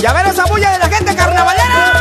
Y 0.00 0.06
a 0.06 0.14
ver 0.14 0.26
esa 0.28 0.46
bulla 0.46 0.72
de 0.72 0.78
la 0.78 0.88
gente 0.88 1.14
carnavalera. 1.14 1.92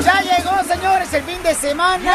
Ya 0.00 0.20
llegó, 0.22 0.64
señores, 0.64 1.14
el 1.14 1.22
fin 1.22 1.40
de 1.40 1.54
semana. 1.54 2.12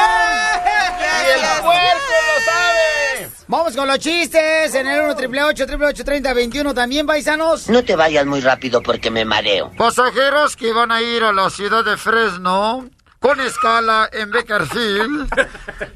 Y 0.99 1.29
el 1.29 1.61
puerco 1.61 2.13
lo 2.27 2.43
sabe. 2.43 3.29
Vamos 3.47 3.75
con 3.77 3.87
los 3.87 3.99
chistes 3.99 4.75
en 4.75 4.87
el 4.87 4.99
1 4.99 5.11
888 5.11 6.03
3021 6.03 6.73
también, 6.73 7.07
paisanos. 7.07 7.69
No 7.69 7.85
te 7.85 7.95
vayas 7.95 8.25
muy 8.25 8.41
rápido 8.41 8.81
porque 8.81 9.09
me 9.09 9.23
mareo. 9.23 9.71
Pasajeros 9.77 10.57
que 10.57 10.73
van 10.73 10.91
a 10.91 11.01
ir 11.01 11.23
a 11.23 11.31
la 11.31 11.49
ciudad 11.49 11.85
de 11.85 11.95
Fresno 11.95 12.89
con 13.21 13.39
escala 13.39 14.09
en 14.11 14.31
Beckerfield. 14.31 15.29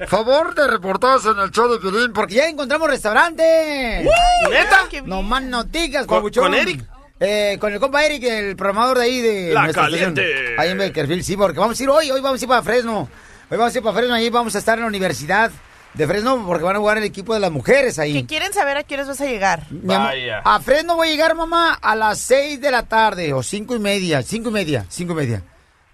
Favor 0.07 0.53
de 0.53 0.67
reportarse 0.67 1.29
en 1.29 1.39
el 1.39 1.49
show 1.49 1.67
de 1.67 1.79
Piolín 1.79 2.13
porque 2.13 2.35
ya 2.35 2.47
encontramos 2.47 2.87
restaurante. 2.87 4.05
¿Neta? 4.51 4.87
No 5.05 5.23
más 5.23 5.41
noticias, 5.41 6.05
¿Con- 6.05 6.29
con 6.29 6.53
Eric? 6.53 6.85
Eh, 7.19 7.57
con 7.59 7.73
el 7.73 7.79
compa 7.79 8.05
Eric, 8.05 8.23
el 8.25 8.55
programador 8.55 8.99
de 8.99 9.03
ahí 9.05 9.21
de 9.21 9.53
La 9.53 9.63
nuestra 9.63 9.85
estación. 9.85 10.13
caliente. 10.13 10.55
Ahí 10.59 10.69
en 10.69 10.77
Beckerfield, 10.77 11.23
sí, 11.23 11.35
porque 11.35 11.59
vamos 11.59 11.79
a 11.79 11.83
ir 11.83 11.89
hoy, 11.89 12.11
hoy 12.11 12.21
vamos 12.21 12.39
a 12.39 12.43
ir 12.45 12.49
para 12.49 12.61
Fresno. 12.61 13.09
Hoy 13.49 13.57
vamos 13.57 13.73
a 13.73 13.77
ir 13.77 13.83
para 13.83 13.95
Fresno, 13.97 14.13
ahí 14.13 14.29
vamos 14.29 14.53
a 14.55 14.59
estar 14.59 14.77
en 14.77 14.81
la 14.83 14.87
universidad 14.87 15.49
de 15.95 16.07
Fresno 16.07 16.43
porque 16.45 16.63
van 16.63 16.75
a 16.75 16.79
jugar 16.79 16.99
el 16.99 17.05
equipo 17.05 17.33
de 17.33 17.39
las 17.39 17.51
mujeres 17.51 17.97
ahí. 17.97 18.13
Que 18.13 18.27
quieren 18.27 18.53
saber 18.53 18.77
a 18.77 18.85
horas 18.93 19.07
vas 19.07 19.21
a 19.21 19.25
llegar. 19.25 19.63
Vaya. 19.71 20.41
a 20.45 20.59
Fresno 20.59 20.95
voy 20.95 21.07
a 21.07 21.11
llegar, 21.11 21.33
mamá, 21.33 21.73
a 21.73 21.95
las 21.95 22.19
seis 22.19 22.61
de 22.61 22.69
la 22.69 22.83
tarde, 22.83 23.33
o 23.33 23.41
cinco 23.41 23.75
y 23.75 23.79
media, 23.79 24.21
cinco 24.21 24.49
y 24.49 24.51
media, 24.51 24.85
cinco 24.89 25.13
y 25.13 25.15
media. 25.15 25.41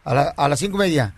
A, 0.04 0.14
la- 0.14 0.34
a 0.36 0.48
las 0.48 0.60
cinco 0.60 0.78
y 0.78 0.80
media. 0.80 1.14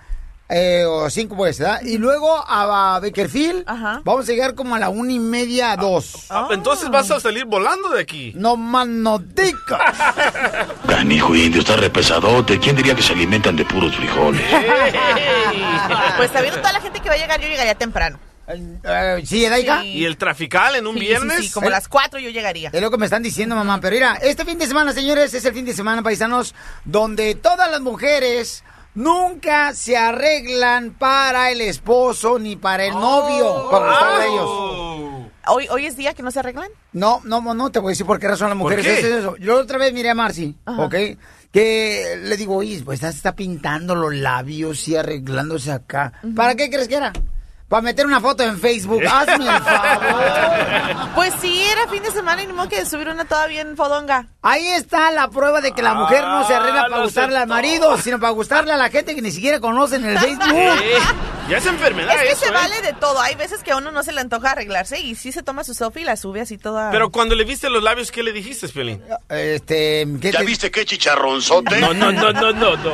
Eh, 0.50 0.84
o 0.86 1.10
cinco 1.10 1.36
pues, 1.38 1.58
¿verdad? 1.58 1.82
Y 1.84 1.98
luego 1.98 2.44
a, 2.48 3.00
Beckerfield 3.02 3.64
Ajá. 3.66 4.02
vamos 4.04 4.28
a 4.28 4.32
llegar 4.32 4.54
como 4.54 4.76
a 4.76 4.80
la 4.80 4.90
una 4.90 5.12
y 5.12 5.18
media, 5.18 5.76
dos. 5.78 6.28
Ah, 6.30 6.50
Entonces 6.52 6.90
vas 6.92 7.10
a 7.10 7.20
salir 7.20 7.46
volando 7.46 7.90
de 7.90 8.02
aquí. 8.02 8.34
No 8.36 8.56
más 8.58 8.86
noticas. 8.86 9.96
Canijo 10.88 11.34
indio, 11.36 11.62
está 11.62 11.78
repesadote. 11.78 12.60
¿Quién 12.60 12.76
diría 12.76 12.94
que 12.94 13.02
se 13.02 13.14
alimentan 13.14 13.56
de 13.56 13.66
puros 13.66 13.96
frijoles? 13.96 14.44
Pues 16.18 16.32
sabiendo 16.32 16.60
toda 16.60 16.74
la 16.74 16.82
gente 16.82 17.00
que 17.00 17.10
va 17.10 17.16
a 17.16 17.18
llegar, 17.18 17.40
yo 17.42 17.48
llegaría 17.48 17.76
temprano. 17.76 18.20
Eh, 18.48 19.24
¿Sí, 19.26 19.44
Edaika? 19.46 19.82
Sí. 19.82 19.88
¿Y 19.90 20.06
el 20.06 20.18
trafical 20.18 20.76
en 20.76 20.86
un 20.88 20.96
sí, 20.96 21.00
viernes? 21.02 21.38
sí, 21.46 21.52
como 21.52 21.68
a 21.68 21.72
las 21.72 21.88
4 21.88 22.20
yo 22.20 22.30
llegaría. 22.30 22.70
Es 22.74 22.82
lo 22.82 22.92
que 22.92 22.98
me 22.98 23.06
están 23.06 23.24
diciendo, 23.24 23.56
mamá. 23.56 23.80
Pero 23.82 23.96
mira, 23.96 24.16
este 24.22 24.46
fin 24.46 24.60
de 24.60 24.68
semana, 24.68 24.92
señores, 24.94 25.34
es 25.34 25.44
el 25.46 25.54
fin 25.54 25.66
de 25.66 25.74
semana, 25.74 26.04
paisanos, 26.04 26.54
donde 26.86 27.36
todas 27.36 27.72
las 27.72 27.82
mujeres 27.82 28.64
nunca 28.96 29.74
se 29.74 29.98
arreglan 29.98 30.92
para 30.92 31.52
el 31.52 31.62
esposo 31.62 32.40
ni 32.40 32.56
para 32.56 32.86
el 32.86 32.94
novio. 32.94 33.70
Para 33.70 33.88
gustarle 33.88 34.24
a 34.24 34.28
ellos. 34.28 34.50
¿Hoy, 35.48 35.68
¿Hoy 35.70 35.86
es 35.86 35.98
día 35.98 36.14
que 36.14 36.24
no 36.24 36.32
se 36.32 36.40
arreglan? 36.40 36.70
No, 36.94 37.22
no, 37.26 37.42
no 37.54 37.70
te 37.70 37.80
voy 37.80 37.90
a 37.90 37.92
decir 37.92 38.06
por 38.06 38.20
qué 38.20 38.28
razón 38.28 38.50
las 38.50 38.58
mujeres 38.58 38.86
qué? 38.86 38.94
hacen 38.94 39.14
eso. 39.20 39.36
Yo 39.38 39.58
otra 39.58 39.78
vez 39.78 39.94
miré 39.94 40.10
a 40.10 40.16
Marcy, 40.16 40.56
Ajá. 40.66 40.84
¿ok? 40.84 40.96
Que 41.52 42.20
le 42.24 42.38
digo, 42.38 42.56
oye, 42.56 42.82
pues 42.84 42.98
está, 42.98 43.10
está 43.10 43.36
pintando 43.36 43.94
los 43.94 44.14
labios 44.14 44.88
y 44.88 44.96
arreglándose 44.96 45.72
acá. 45.72 46.14
¿Para 46.36 46.56
qué 46.56 46.70
crees 46.70 46.88
que 46.88 46.96
era? 46.96 47.12
Para 47.74 47.82
meter 47.82 48.06
una 48.06 48.22
foto 48.22 48.44
en 48.44 48.60
Facebook. 48.60 49.02
Hazme 49.12 49.46
el 49.46 49.62
favor. 49.64 51.10
Pues 51.16 51.34
sí, 51.42 51.60
era 51.72 51.88
fin 51.88 52.04
de 52.04 52.12
semana 52.12 52.44
y 52.44 52.46
ni 52.46 52.54
modo 52.54 52.70
que 52.70 52.86
subir 52.86 53.10
una 53.10 53.26
toda 53.26 53.48
bien 53.48 53.76
fodonga. 53.76 54.28
Ahí 54.44 54.68
está 54.68 55.10
la 55.10 55.28
prueba 55.30 55.60
de 55.60 55.72
que 55.72 55.82
la 55.82 55.96
mujer 55.96 56.22
no 56.24 56.46
se 56.46 56.54
arregla 56.54 56.82
Ah, 56.84 56.88
para 56.92 57.04
gustarle 57.04 57.38
al 57.40 57.48
marido, 57.48 57.98
sino 57.98 58.20
para 58.20 58.32
gustarle 58.34 58.74
a 58.74 58.78
la 58.78 58.92
gente 58.92 59.16
que 59.16 59.24
ni 59.24 59.32
siquiera 59.32 59.60
conoce 59.60 59.96
en 59.96 60.06
el 60.06 60.20
Facebook. 60.20 60.54
Ya 61.50 61.58
es 61.58 61.66
enfermedad 61.66 62.16
Es 62.16 62.22
que 62.22 62.30
eso, 62.30 62.46
se 62.46 62.48
¿eh? 62.48 62.54
vale 62.54 62.82
de 62.84 62.94
todo. 62.94 63.20
Hay 63.20 63.36
veces 63.36 63.64
que 63.64 63.72
a 63.74 63.76
uno 63.78 63.92
no 63.92 64.02
se 64.04 64.14
le 64.14 64.22
antoja 64.22 64.52
arreglarse 64.52 65.02
y 65.02 65.16
sí 65.16 65.34
se 65.34 65.44
toma 65.44 65.66
su 65.66 65.74
selfie 65.74 66.04
y 66.04 66.06
la 66.06 66.16
sube 66.16 66.40
así 66.40 66.58
toda. 66.58 66.90
Pero 66.90 67.10
cuando 67.12 67.36
le 67.36 67.44
viste 67.44 67.70
los 67.70 67.84
labios, 67.84 68.12
¿qué 68.14 68.24
le 68.24 68.32
dijiste, 68.32 68.70
Pelín? 68.70 69.02
Este, 69.28 70.08
¿qué 70.22 70.32
¿Ya 70.32 70.40
te- 70.40 70.46
viste 70.46 70.72
qué 70.72 70.86
chicharronzote? 70.86 71.82
No, 71.82 71.94
no, 71.94 72.14
no, 72.14 72.32
no, 72.32 72.54
no, 72.54 72.78
no. 72.78 72.94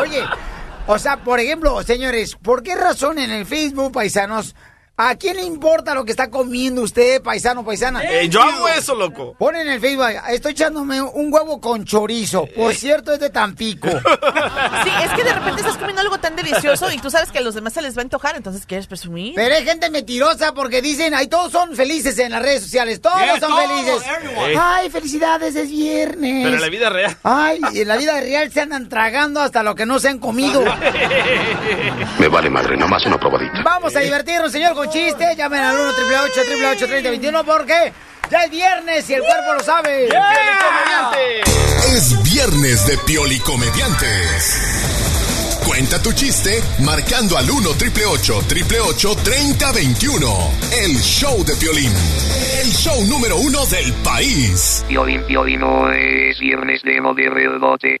Oye, 0.00 0.24
o 0.90 0.98
sea, 0.98 1.22
por 1.22 1.38
ejemplo, 1.38 1.82
señores, 1.82 2.34
¿por 2.34 2.62
qué 2.62 2.74
razón 2.74 3.18
en 3.18 3.30
el 3.30 3.44
Facebook, 3.44 3.92
paisanos, 3.92 4.56
a 5.00 5.14
quién 5.16 5.36
le 5.36 5.44
importa 5.44 5.94
lo 5.94 6.04
que 6.04 6.10
está 6.10 6.28
comiendo 6.28 6.82
usted, 6.82 7.22
paisano, 7.22 7.64
paisana? 7.64 8.02
Eh, 8.04 8.28
yo 8.28 8.42
hago 8.42 8.66
eso, 8.68 8.94
loco. 8.94 9.34
Ponen 9.38 9.62
en 9.62 9.74
el 9.74 9.80
Facebook, 9.80 10.06
estoy 10.28 10.52
echándome 10.52 11.00
un 11.00 11.32
huevo 11.32 11.60
con 11.60 11.84
chorizo. 11.84 12.46
Por 12.54 12.74
cierto, 12.74 13.12
es 13.12 13.20
de 13.20 13.30
Tampico. 13.30 13.88
Sí, 14.84 14.90
es 15.04 15.12
que 15.12 15.24
de 15.24 15.32
repente 15.32 15.60
estás 15.60 15.76
comiendo 15.76 16.00
algo 16.02 16.18
tan 16.18 16.34
delicioso 16.36 16.90
y 16.92 16.98
tú 16.98 17.10
sabes 17.10 17.30
que 17.32 17.38
a 17.38 17.40
los 17.40 17.54
demás 17.54 17.72
se 17.72 17.82
les 17.82 17.96
va 17.96 18.00
a 18.02 18.04
antojar, 18.04 18.36
entonces 18.36 18.64
quieres 18.66 18.86
presumir. 18.86 19.34
Pero 19.34 19.54
hay 19.54 19.64
gente 19.64 19.90
mentirosa 19.90 20.52
porque 20.54 20.80
dicen, 20.82 21.14
ay, 21.14 21.26
todos 21.26 21.50
son 21.52 21.74
felices 21.74 22.18
en 22.18 22.32
las 22.32 22.42
redes 22.42 22.62
sociales, 22.62 23.00
todos 23.00 23.18
Yeah, 23.18 23.38
son 23.40 23.50
todos, 23.50 23.62
felices. 23.66 24.02
everyone. 24.16 24.54
Ay, 24.60 24.90
felicidades, 24.90 25.54
es 25.56 25.68
viernes. 25.70 26.44
Pero 26.44 26.54
en 26.56 26.60
la 26.60 26.68
vida 26.68 26.90
real. 26.90 27.16
Ay, 27.22 27.60
y 27.72 27.80
en 27.80 27.88
la 27.88 27.96
vida 27.96 28.20
real 28.20 28.50
se 28.52 28.60
andan 28.60 28.88
tragando 28.88 29.40
hasta 29.40 29.62
lo 29.62 29.74
que 29.74 29.86
no 29.86 29.98
se 30.00 30.08
han 30.08 30.18
comido. 30.18 30.62
Me 32.18 32.28
vale 32.28 32.50
madre, 32.50 32.76
nada 32.76 32.88
más 32.90 33.04
una 33.06 33.18
probadita. 33.18 33.62
Vamos 33.64 33.94
a 33.96 34.00
divertirnos, 34.00 34.52
señor, 34.52 34.74
con 34.88 34.90
chistes. 34.90 35.36
Llamen 35.36 35.60
al 35.60 35.76
1 35.76 35.90
888 35.90 36.86
3021 36.86 37.44
porque 37.44 37.92
ya 38.30 38.44
es 38.44 38.50
viernes 38.50 39.10
y 39.10 39.14
el 39.14 39.22
cuerpo 39.22 39.54
lo 39.54 39.60
sabe. 39.60 40.08
Es 41.94 42.22
viernes 42.22 42.86
de 42.86 42.98
Piolicomediantes. 42.98 44.84
Cuenta 45.66 46.02
tu 46.02 46.12
chiste 46.12 46.62
marcando 46.80 47.36
al 47.36 47.50
1 47.50 47.70
888 47.70 48.38
888 48.38 49.16
3021 49.22 50.50
El 50.82 50.96
show 51.00 51.44
de 51.44 51.54
Piolín. 51.56 51.92
El 52.62 52.72
show 52.72 53.04
número 53.06 53.36
uno 53.36 53.66
del 53.66 53.92
país. 54.04 54.84
Piolín, 54.88 55.22
Piolín, 55.24 55.60
no 55.60 55.92
es 55.92 56.38
viernes 56.40 56.82
de 56.82 57.00
mover 57.00 57.36
el 57.38 57.58
bote. 57.58 58.00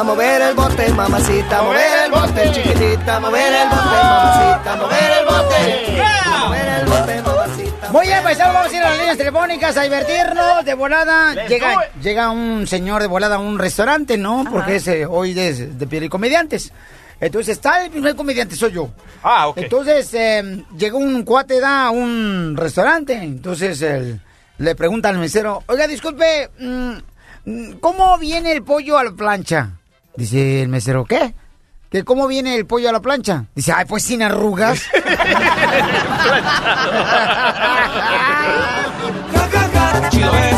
A 0.00 0.02
mover 0.02 0.40
el 0.40 0.54
bote, 0.54 0.88
mamacita, 0.94 1.58
a 1.58 1.62
mover 1.62 1.98
el 2.06 2.10
bote, 2.10 2.50
chiquitita, 2.52 3.16
a 3.16 3.20
mover 3.20 3.52
el 3.52 3.68
bote, 3.68 3.84
mamacita, 3.84 4.72
a 4.72 4.76
mover 4.76 5.12
el 5.18 5.26
bote. 5.26 6.02
A 6.24 6.38
mover 6.38 6.68
el 6.68 6.86
bote, 6.86 7.22
mamacita. 7.22 7.90
Muy 7.92 8.06
bien, 8.06 8.22
paisanos, 8.22 8.54
vamos 8.54 8.72
a 8.72 8.76
ir 8.76 8.82
a 8.82 8.88
las 8.88 8.98
líneas 8.98 9.18
telefónicas 9.18 9.76
a 9.76 9.82
divertirnos 9.82 10.64
de 10.64 10.72
volada. 10.72 11.46
Llega, 11.46 11.76
llega 12.02 12.30
un 12.30 12.66
señor 12.66 13.02
de 13.02 13.08
volada 13.08 13.36
a 13.36 13.38
un 13.40 13.58
restaurante, 13.58 14.16
¿no? 14.16 14.46
Porque 14.50 14.76
es 14.76 14.88
eh, 14.88 15.04
hoy 15.04 15.34
de, 15.34 15.66
de 15.66 15.86
piel 15.86 16.04
y 16.04 16.08
comediantes. 16.08 16.72
Entonces 17.20 17.58
está 17.58 17.84
el 17.84 17.90
primer 17.90 18.16
comediante, 18.16 18.56
soy 18.56 18.72
yo. 18.72 18.88
Ah, 19.22 19.48
ok. 19.48 19.58
Entonces 19.58 20.14
eh, 20.14 20.64
llegó 20.78 20.96
un 20.96 21.24
cuate 21.24 21.60
da 21.60 21.88
a 21.88 21.90
un 21.90 22.56
restaurante. 22.56 23.22
Entonces 23.22 23.82
él, 23.82 24.18
le 24.56 24.74
pregunta 24.74 25.10
al 25.10 25.18
mesero, 25.18 25.62
oiga, 25.66 25.86
disculpe, 25.86 26.48
mm, 26.58 26.92
mm, 27.44 27.72
¿cómo 27.80 28.16
viene 28.16 28.52
el 28.52 28.62
pollo 28.62 28.96
a 28.96 29.04
la 29.04 29.10
plancha? 29.10 29.72
Dice 30.16 30.62
el 30.62 30.68
mesero, 30.68 31.04
¿qué? 31.04 31.34
¿Que 31.90 32.04
cómo 32.04 32.26
viene 32.28 32.54
el 32.56 32.66
pollo 32.66 32.88
a 32.88 32.92
la 32.92 33.00
plancha? 33.00 33.46
Dice, 33.54 33.72
ay, 33.74 33.84
pues 33.86 34.04
sin 34.04 34.22
arrugas. 34.22 34.82
Chido 40.10 40.32
es. 40.36 40.56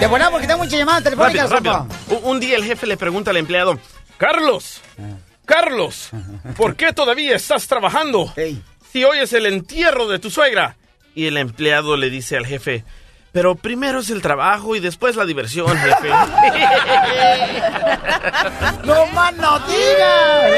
De 0.00 0.06
buena 0.06 0.30
porque 0.30 0.46
tengo 0.46 0.58
muchas 0.60 0.78
llamadas 0.78 1.04
telefónicas, 1.04 1.50
Rápido, 1.50 1.86
rápido. 1.88 2.18
Un- 2.20 2.30
Un 2.36 2.40
día 2.40 2.56
el 2.56 2.64
jefe 2.64 2.86
le 2.86 2.96
pregunta 2.96 3.30
al 3.30 3.36
empleado, 3.38 3.78
Carlos, 4.18 4.80
Carlos, 5.44 6.10
¿por 6.56 6.76
qué 6.76 6.92
todavía 6.92 7.36
estás 7.36 7.66
trabajando? 7.66 8.32
Si 8.92 9.04
hoy 9.04 9.18
es 9.18 9.32
el 9.32 9.46
entierro 9.46 10.08
de 10.08 10.18
tu 10.18 10.30
suegra. 10.30 10.76
Y 11.14 11.26
el 11.28 11.38
empleado 11.38 11.96
le 11.96 12.10
dice 12.10 12.36
al 12.36 12.44
jefe, 12.46 12.84
pero 13.36 13.54
primero 13.54 13.98
es 13.98 14.08
el 14.08 14.22
trabajo 14.22 14.74
y 14.76 14.80
después 14.80 15.14
la 15.14 15.26
diversión, 15.26 15.68
jefe. 15.68 16.08
¡No 18.86 19.06
más 19.08 19.36
no 19.36 19.58
digas! 19.58 20.52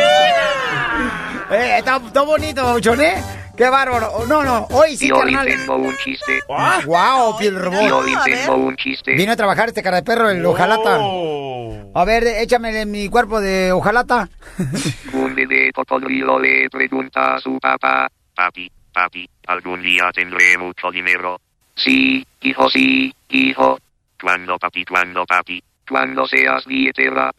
Eh, 1.50 1.78
está, 1.78 1.96
está 1.96 2.22
bonito, 2.22 2.78
Choné. 2.78 3.20
¡Qué 3.56 3.68
bárbaro! 3.68 4.24
No, 4.28 4.44
no, 4.44 4.68
hoy 4.70 4.96
sí, 4.96 5.08
Yo 5.08 5.24
le 5.24 5.32
carnal. 5.32 5.58
tengo 5.58 5.74
un 5.74 5.96
chiste. 5.96 6.38
¡Wow, 6.46 7.36
piel 7.36 7.58
robot! 7.58 7.88
Yo 7.88 8.00
le 8.04 8.36
tengo 8.36 8.54
un 8.54 8.76
chiste. 8.76 9.12
Vino 9.14 9.32
a 9.32 9.36
trabajar 9.36 9.70
este 9.70 9.82
cara 9.82 9.96
de 9.96 10.04
perro, 10.04 10.30
el 10.30 10.46
ojalata. 10.46 10.98
Oh. 11.00 11.90
A 11.96 12.04
ver, 12.04 12.28
échame 12.28 12.86
mi 12.86 13.08
cuerpo 13.08 13.40
de 13.40 13.72
ojalata. 13.72 14.28
Un 15.14 15.34
bebé 15.34 15.72
cocodrilo 15.72 16.38
le 16.38 16.70
pregunta 16.70 17.34
a 17.34 17.40
su 17.40 17.58
papá. 17.58 18.08
Papi, 18.36 18.70
papi, 18.92 19.28
algún 19.48 19.82
día 19.82 20.12
tendré 20.14 20.56
mucho 20.56 20.92
dinero. 20.92 21.40
Sí, 21.78 22.26
hijo, 22.42 22.68
sí, 22.70 23.14
hijo. 23.28 23.78
¿Cuándo, 24.20 24.58
papi? 24.58 24.84
¿Cuándo, 24.84 25.24
papi? 25.24 25.62
Cuando 25.88 26.26
seas 26.26 26.64
billetera. 26.66 27.30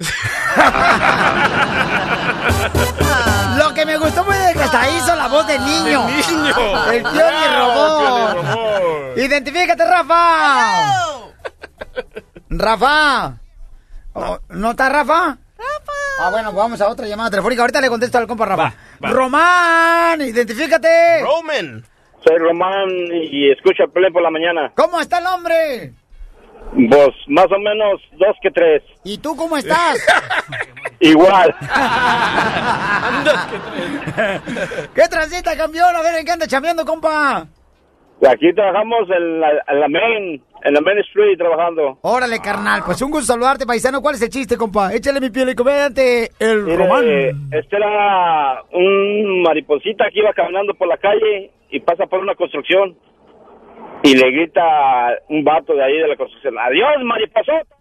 Lo 3.58 3.74
que 3.74 3.86
me 3.86 3.98
gustó 3.98 4.24
fue 4.24 4.38
de 4.38 4.54
que 4.54 4.62
hasta 4.64 4.90
hizo 4.90 5.16
la 5.16 5.28
voz 5.28 5.46
de 5.46 5.60
niño. 5.60 6.06
¡De 6.08 6.14
niño! 6.14 6.92
El 6.92 7.04
Pioli 7.04 7.48
robó. 7.58 8.34
Robó. 8.34 9.14
Identifícate, 9.18 9.86
Rafa. 9.86 11.22
Rafa. 12.50 13.34
Oh, 14.14 14.40
¿No 14.50 14.72
está 14.72 14.90
Rafa? 14.90 15.38
Rafa. 15.58 15.92
Ah, 16.22 16.30
bueno, 16.32 16.52
pues 16.52 16.58
vamos 16.64 16.82
a 16.82 16.88
otra 16.90 17.06
llamada 17.08 17.30
telefónica. 17.30 17.62
Ahorita 17.62 17.82
le 17.82 17.90
contesto 17.90 18.18
al 18.18 18.28
compa 18.28 18.46
Rafa. 18.46 18.74
va. 19.04 19.10
Román, 19.12 20.22
identifícate. 20.22 21.22
Roman. 21.22 21.86
Soy 22.26 22.38
Román 22.38 22.90
y 23.32 23.50
escucho 23.52 23.84
el 23.84 23.92
play 23.92 24.12
por 24.12 24.22
la 24.22 24.30
mañana. 24.30 24.72
¿Cómo 24.76 25.00
está 25.00 25.20
el 25.20 25.26
hombre? 25.28 25.94
Vos, 26.74 27.16
más 27.28 27.48
o 27.52 27.58
menos 27.60 28.02
dos 28.18 28.36
que 28.42 28.52
tres. 28.52 28.84
¿Y 29.04 29.18
tú 29.18 29.36
cómo 29.36 29.58
estás? 29.58 30.06
Igual. 31.00 31.56
¿Qué 34.94 35.02
transita, 35.10 35.56
campeón? 35.58 35.96
A 35.96 36.02
ver, 36.02 36.20
¿en 36.20 36.26
qué 36.26 36.32
anda 36.32 36.48
chambeando, 36.48 36.86
compa? 36.86 37.48
Aquí 38.30 38.54
trabajamos 38.54 39.10
en 39.10 39.40
la, 39.40 39.50
en 39.68 39.80
la 39.80 39.88
main, 39.88 40.44
en 40.64 40.74
la 40.74 40.82
main 40.82 40.98
street 41.00 41.38
trabajando. 41.38 41.98
Órale, 42.02 42.40
carnal. 42.42 42.82
Pues 42.86 43.02
un 43.02 43.12
gusto 43.12 43.28
saludarte, 43.34 43.66
paisano. 43.66 44.02
¿Cuál 44.02 44.16
es 44.16 44.22
el 44.22 44.30
chiste, 44.30 44.58
compa? 44.58 44.94
Échale 44.94 45.22
mi 45.22 45.30
piel 45.30 45.50
y 45.50 45.56
comediante, 45.56 46.30
el 46.38 46.64
Mire, 46.64 46.78
Román. 46.78 47.06
este 47.54 47.78
era 47.78 48.62
un 48.74 49.42
mariposita 49.42 50.06
que 50.12 50.20
iba 50.20 50.34
caminando 50.34 50.74
por 50.74 50.90
la 50.90 50.98
calle 50.98 51.52
y 51.70 51.80
pasa 51.80 52.06
por 52.08 52.20
una 52.20 52.36
construcción 52.36 52.98
y 54.04 54.16
le 54.16 54.32
grita 54.32 55.18
un 55.30 55.44
vato 55.44 55.74
de 55.74 55.84
ahí 55.84 55.98
de 55.98 56.08
la 56.08 56.16
construcción, 56.16 56.58
adiós 56.58 57.04
mariposota. 57.04 57.76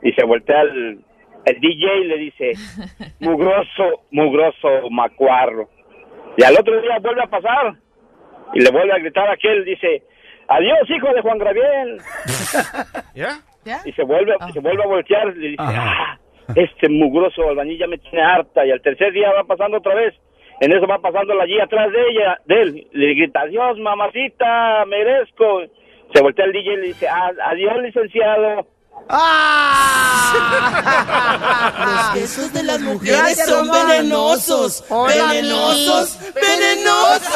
Y 0.00 0.12
se 0.12 0.24
voltea 0.24 0.60
el, 0.62 1.00
el 1.44 1.60
DJ 1.60 1.98
y 1.98 2.04
le 2.04 2.18
dice, 2.18 2.52
mugroso, 3.20 4.02
mugroso 4.10 4.68
macuarro. 4.90 5.68
Y 6.36 6.44
al 6.44 6.54
otro 6.56 6.80
día 6.80 6.98
vuelve 7.00 7.22
a 7.22 7.26
pasar 7.26 7.74
y 8.54 8.60
le 8.60 8.70
vuelve 8.70 8.92
a 8.92 8.98
gritar 8.98 9.28
a 9.28 9.32
aquel, 9.32 9.64
dice, 9.64 10.02
adiós 10.46 10.88
hijo 10.88 11.12
de 11.12 11.22
Juan 11.22 11.38
Gabriel. 11.38 11.98
¿Ya? 13.14 13.40
Y 13.84 13.92
se 13.92 14.02
vuelve, 14.02 14.34
se 14.52 14.60
vuelve 14.60 14.82
a 14.82 14.86
voltear 14.86 15.28
y 15.36 15.40
le 15.40 15.48
dice, 15.48 15.62
ah, 15.66 16.18
este 16.54 16.88
mugroso 16.88 17.48
albañil 17.48 17.78
ya 17.78 17.86
me 17.86 17.98
tiene 17.98 18.22
harta. 18.22 18.64
Y 18.64 18.70
al 18.70 18.80
tercer 18.80 19.12
día 19.12 19.32
va 19.32 19.44
pasando 19.44 19.78
otra 19.78 19.94
vez. 19.94 20.14
En 20.60 20.72
eso 20.72 20.86
va 20.86 20.98
pasando 20.98 21.34
la 21.34 21.46
guía 21.46 21.64
atrás 21.64 21.90
de 21.92 21.98
ella, 22.10 22.38
de 22.46 22.62
él. 22.62 22.86
Le 22.92 23.14
grita, 23.14 23.40
adiós 23.42 23.78
mamacita, 23.78 24.84
merezco. 24.86 25.62
Se 26.12 26.20
voltea 26.22 26.46
el 26.46 26.52
DJ 26.52 26.72
y 26.72 26.76
le 26.76 26.86
dice, 26.88 27.06
"Ah, 27.08 27.30
adiós 27.50 27.74
licenciado. 27.82 28.66
¡Ah! 29.08 30.32
Los 32.14 32.20
besos 32.20 32.52
de 32.52 32.62
las 32.64 32.80
mujeres 32.80 33.18
Gracias, 33.18 33.48
son 33.48 33.68
Román. 33.68 33.88
venenosos. 33.88 34.84
Hola, 34.88 35.14
venenosos, 35.30 36.18
venenosos. 36.34 37.30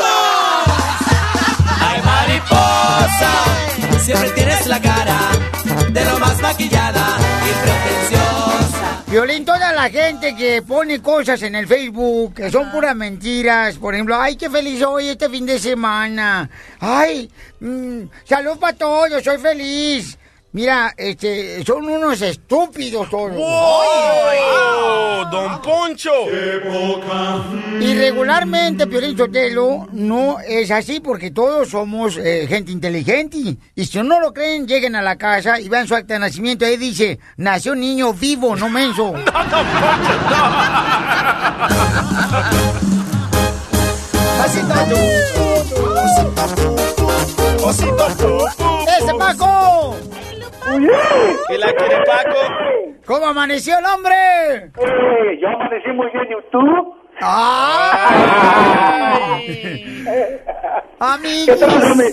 Ay, 1.80 2.00
mariposa, 2.04 3.32
siempre 4.00 4.30
tienes 4.30 4.66
la 4.66 4.80
cara 4.80 5.18
de 5.90 6.04
lo 6.04 6.18
más 6.18 6.40
maquillada 6.42 7.04
y 7.46 7.52
pretenciosa. 7.64 8.21
Violín, 9.12 9.44
toda 9.44 9.74
la 9.74 9.90
gente 9.90 10.34
que 10.34 10.62
pone 10.62 11.02
cosas 11.02 11.42
en 11.42 11.54
el 11.54 11.66
Facebook 11.66 12.32
que 12.32 12.50
son 12.50 12.70
puras 12.70 12.96
mentiras. 12.96 13.76
Por 13.76 13.92
ejemplo, 13.92 14.16
ay, 14.18 14.36
qué 14.36 14.48
feliz 14.48 14.80
soy 14.80 15.08
este 15.08 15.28
fin 15.28 15.44
de 15.44 15.58
semana. 15.58 16.48
Ay, 16.80 17.30
mm, 17.60 18.04
salud 18.24 18.58
para 18.58 18.74
todos, 18.74 19.22
soy 19.22 19.36
feliz. 19.36 20.16
Mira, 20.54 20.92
este, 20.98 21.64
son 21.64 21.86
unos 21.86 22.20
estúpidos 22.20 23.08
todos. 23.08 23.32
¡Oh, 23.38 25.24
don 25.32 25.62
Poncho! 25.62 26.10
Y 27.80 27.94
regularmente, 27.94 28.86
Piolín 28.86 29.16
Sotelo, 29.16 29.88
no 29.92 30.40
es 30.40 30.70
así 30.70 31.00
porque 31.00 31.30
todos 31.30 31.70
somos 31.70 32.18
eh, 32.18 32.44
gente 32.46 32.70
inteligente. 32.70 33.56
Y 33.74 33.86
si 33.86 34.02
no 34.02 34.20
lo 34.20 34.34
creen, 34.34 34.66
lleguen 34.66 34.94
a 34.94 35.00
la 35.00 35.16
casa 35.16 35.58
y 35.58 35.70
vean 35.70 35.88
su 35.88 35.94
acta 35.94 36.12
de 36.14 36.20
nacimiento. 36.20 36.66
Ahí 36.66 36.76
dice, 36.76 37.18
nació 37.38 37.74
niño 37.74 38.12
vivo, 38.12 38.54
no 38.54 38.68
menso. 38.68 39.14
¡Ese 48.98 49.14
Paco! 49.14 49.96
¿Qué 51.48 51.58
la 51.58 51.72
quiere 51.72 51.96
Paco? 52.04 52.38
¿Cómo 53.06 53.26
amaneció 53.26 53.78
el 53.78 53.84
hombre? 53.84 54.14
Eh, 54.78 55.38
yo 55.40 55.48
amanecí 55.48 55.90
muy 55.90 56.08
bien, 56.12 56.28
¿y 56.30 56.36
tú? 56.50 56.94
¡Ay! 57.20 58.22
¿Qué 61.46 61.56
tal, 61.56 61.96
mi, 61.96 62.04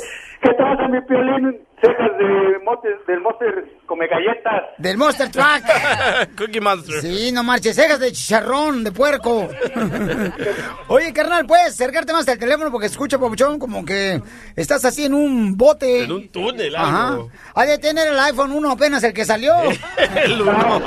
qué 0.42 0.54
tal, 0.54 0.90
mi 0.90 1.02
piolín? 1.02 1.60
Cejas 1.82 2.18
de 2.18 2.60
mote, 2.66 2.90
del 3.08 3.22
Monster 3.22 3.80
come 3.86 4.06
galletas. 4.08 4.64
Del 4.78 4.98
Monster 4.98 5.30
Truck. 5.32 5.64
Cookie 6.38 6.60
Monster. 6.60 7.02
Sí, 7.02 7.32
no 7.32 7.44
marches, 7.44 7.76
cejas 7.76 8.00
de 8.00 8.12
chicharrón, 8.12 8.84
de 8.84 8.92
puerco. 8.92 9.48
Oye, 10.90 11.14
carnal, 11.14 11.46
¿puedes 11.46 11.68
acercarte 11.68 12.12
más 12.12 12.28
al 12.28 12.38
teléfono? 12.38 12.70
Porque 12.72 12.88
escucha, 12.88 13.18
papuchón, 13.18 13.60
como 13.60 13.86
que 13.86 14.22
estás 14.56 14.84
así 14.84 15.06
en 15.06 15.14
un 15.14 15.56
bote. 15.56 16.04
En 16.04 16.12
un 16.12 16.28
túnel, 16.30 16.76
Ajá. 16.76 17.08
algo. 17.10 17.30
Ha 17.56 17.66
de 17.66 17.78
tener 17.78 18.08
el 18.10 18.20
iPhone 18.20 18.52
1 18.52 18.72
apenas 18.72 19.04
el 19.04 19.14
que 19.14 19.24
salió. 19.26 19.54
El 20.16 20.42
uno. 20.42 20.82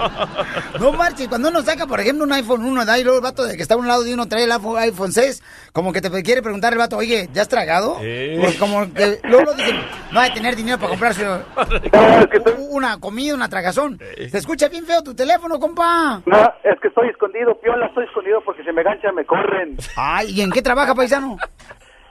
No 0.79 0.93
marches, 0.93 1.29
cuando 1.29 1.49
uno 1.49 1.63
saca, 1.63 1.87
por 1.87 2.01
ejemplo, 2.01 2.25
un 2.25 2.33
iPhone 2.33 2.65
1, 2.65 2.85
da 2.85 2.99
y 2.99 3.05
luego 3.05 3.19
el 3.19 3.23
vato 3.23 3.45
de 3.45 3.57
que 3.57 3.63
está 3.63 3.75
a 3.75 3.79
un 3.79 3.87
lado 3.87 4.03
de 4.03 4.13
uno 4.13 4.27
trae 4.27 4.45
el 4.45 4.53
iPhone, 4.53 4.79
iPhone 4.79 5.13
6, 5.13 5.43
como 5.73 5.93
que 5.93 6.01
te 6.01 6.23
quiere 6.23 6.43
preguntar 6.43 6.73
el 6.73 6.79
vato, 6.79 6.97
oye, 6.97 7.29
¿ya 7.33 7.43
has 7.43 7.49
tragado? 7.49 7.99
Eh. 8.03 8.37
Pues 8.41 8.57
como 8.57 8.93
que 8.93 9.21
luego 9.25 9.45
lo 9.45 9.55
dicen, 9.55 9.77
no 10.11 10.21
hay 10.21 10.31
de 10.31 10.35
tener 10.35 10.57
dinero 10.57 10.79
para 10.83 10.91
comprarse 10.91 11.25
una 12.71 12.99
comida, 12.99 13.35
una 13.35 13.49
tragazón. 13.49 13.99
Se 14.31 14.39
escucha 14.39 14.69
bien 14.69 14.85
feo 14.85 15.03
tu 15.03 15.15
teléfono, 15.15 15.59
compa. 15.59 16.21
No, 16.27 16.53
es 16.65 16.81
que 16.81 16.89
estoy 16.89 17.09
escondido, 17.09 17.55
piola, 17.61 17.87
estoy 17.87 18.05
escondido 18.05 18.41
porque 18.45 18.65
si 18.65 18.73
me 18.73 18.83
ganchan 18.83 19.15
me 19.15 19.25
corren. 19.25 19.77
Ay, 19.97 20.31
¿y 20.33 20.41
en 20.43 20.51
qué 20.51 20.61
trabaja, 20.61 20.95
paisano? 20.95 21.37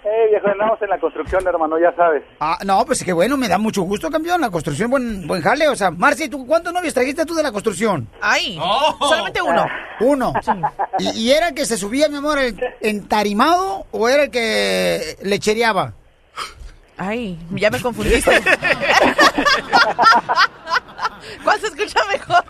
Eh, 0.03 0.29
viejo, 0.31 0.47
andamos 0.47 0.81
en 0.81 0.89
la 0.89 0.99
construcción, 0.99 1.45
hermano, 1.45 1.77
ya 1.79 1.93
sabes. 1.95 2.23
Ah, 2.39 2.57
no, 2.65 2.83
pues 2.85 3.03
qué 3.03 3.13
bueno, 3.13 3.37
me 3.37 3.47
da 3.47 3.59
mucho 3.59 3.83
gusto, 3.83 4.09
campeón. 4.09 4.41
La 4.41 4.49
construcción, 4.49 4.89
buen, 4.89 5.27
buen 5.27 5.41
jale. 5.43 5.67
O 5.67 5.75
sea, 5.75 5.91
Marci, 5.91 6.27
¿tú 6.27 6.47
cuántos 6.47 6.73
novios 6.73 6.93
trajiste 6.93 7.23
tú 7.25 7.35
de 7.35 7.43
la 7.43 7.51
construcción? 7.51 8.07
Ay, 8.19 8.59
solamente 8.99 9.41
uno. 9.41 9.65
Uno. 9.99 10.33
¿Y, 10.97 11.09
y 11.11 11.31
era 11.31 11.49
el 11.49 11.53
que 11.53 11.63
se 11.63 11.77
subía, 11.77 12.09
mi 12.09 12.17
amor, 12.17 12.39
el 12.39 12.59
entarimado 12.81 13.85
o 13.91 14.09
era 14.09 14.23
el 14.23 14.31
que 14.31 15.15
lechereaba? 15.21 15.93
Ay, 16.97 17.37
ya 17.51 17.69
me 17.69 17.81
confundiste. 17.81 18.31
¿Cuál 21.43 21.59
se 21.59 21.67
escucha 21.67 21.99
mejor? 22.11 22.43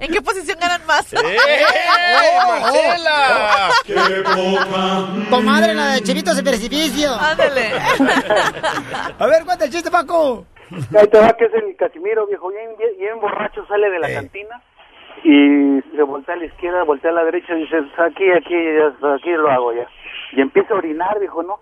¿En 0.00 0.12
qué 0.12 0.20
posición 0.22 0.58
ganan 0.60 0.84
más? 0.86 1.12
¡Eh, 1.12 1.18
Marcela! 2.46 3.70
Comadre, 5.30 5.74
la 5.74 5.94
de 5.94 6.02
chiritos 6.02 6.36
de 6.36 6.42
precipicio. 6.42 7.12
Ándale. 7.14 7.72
A 9.18 9.26
ver, 9.26 9.44
cuenta 9.44 9.64
el 9.64 9.72
chiste, 9.72 9.90
Paco. 9.90 10.46
Ahí 10.70 11.08
te 11.08 11.18
va 11.18 11.32
que 11.32 11.46
es 11.46 11.54
el 11.54 11.74
Casimiro, 11.76 12.26
viejo, 12.26 12.48
bien, 12.50 12.76
bien, 12.78 12.90
bien 12.98 13.20
borracho, 13.20 13.66
sale 13.66 13.90
de 13.90 13.98
la 13.98 14.12
cantina 14.12 14.62
y 15.24 15.80
se 15.96 16.02
voltea 16.02 16.34
a 16.34 16.38
la 16.38 16.44
izquierda, 16.44 16.84
voltea 16.84 17.10
a 17.10 17.14
la 17.14 17.24
derecha 17.24 17.54
y 17.54 17.62
dice, 17.62 17.78
aquí, 17.78 18.30
aquí, 18.30 18.54
aquí 18.54 19.30
lo 19.30 19.50
hago 19.50 19.72
ya. 19.72 19.88
Y 20.32 20.42
empieza 20.42 20.74
a 20.74 20.76
orinar, 20.76 21.18
viejo, 21.18 21.42
¿no? 21.42 21.58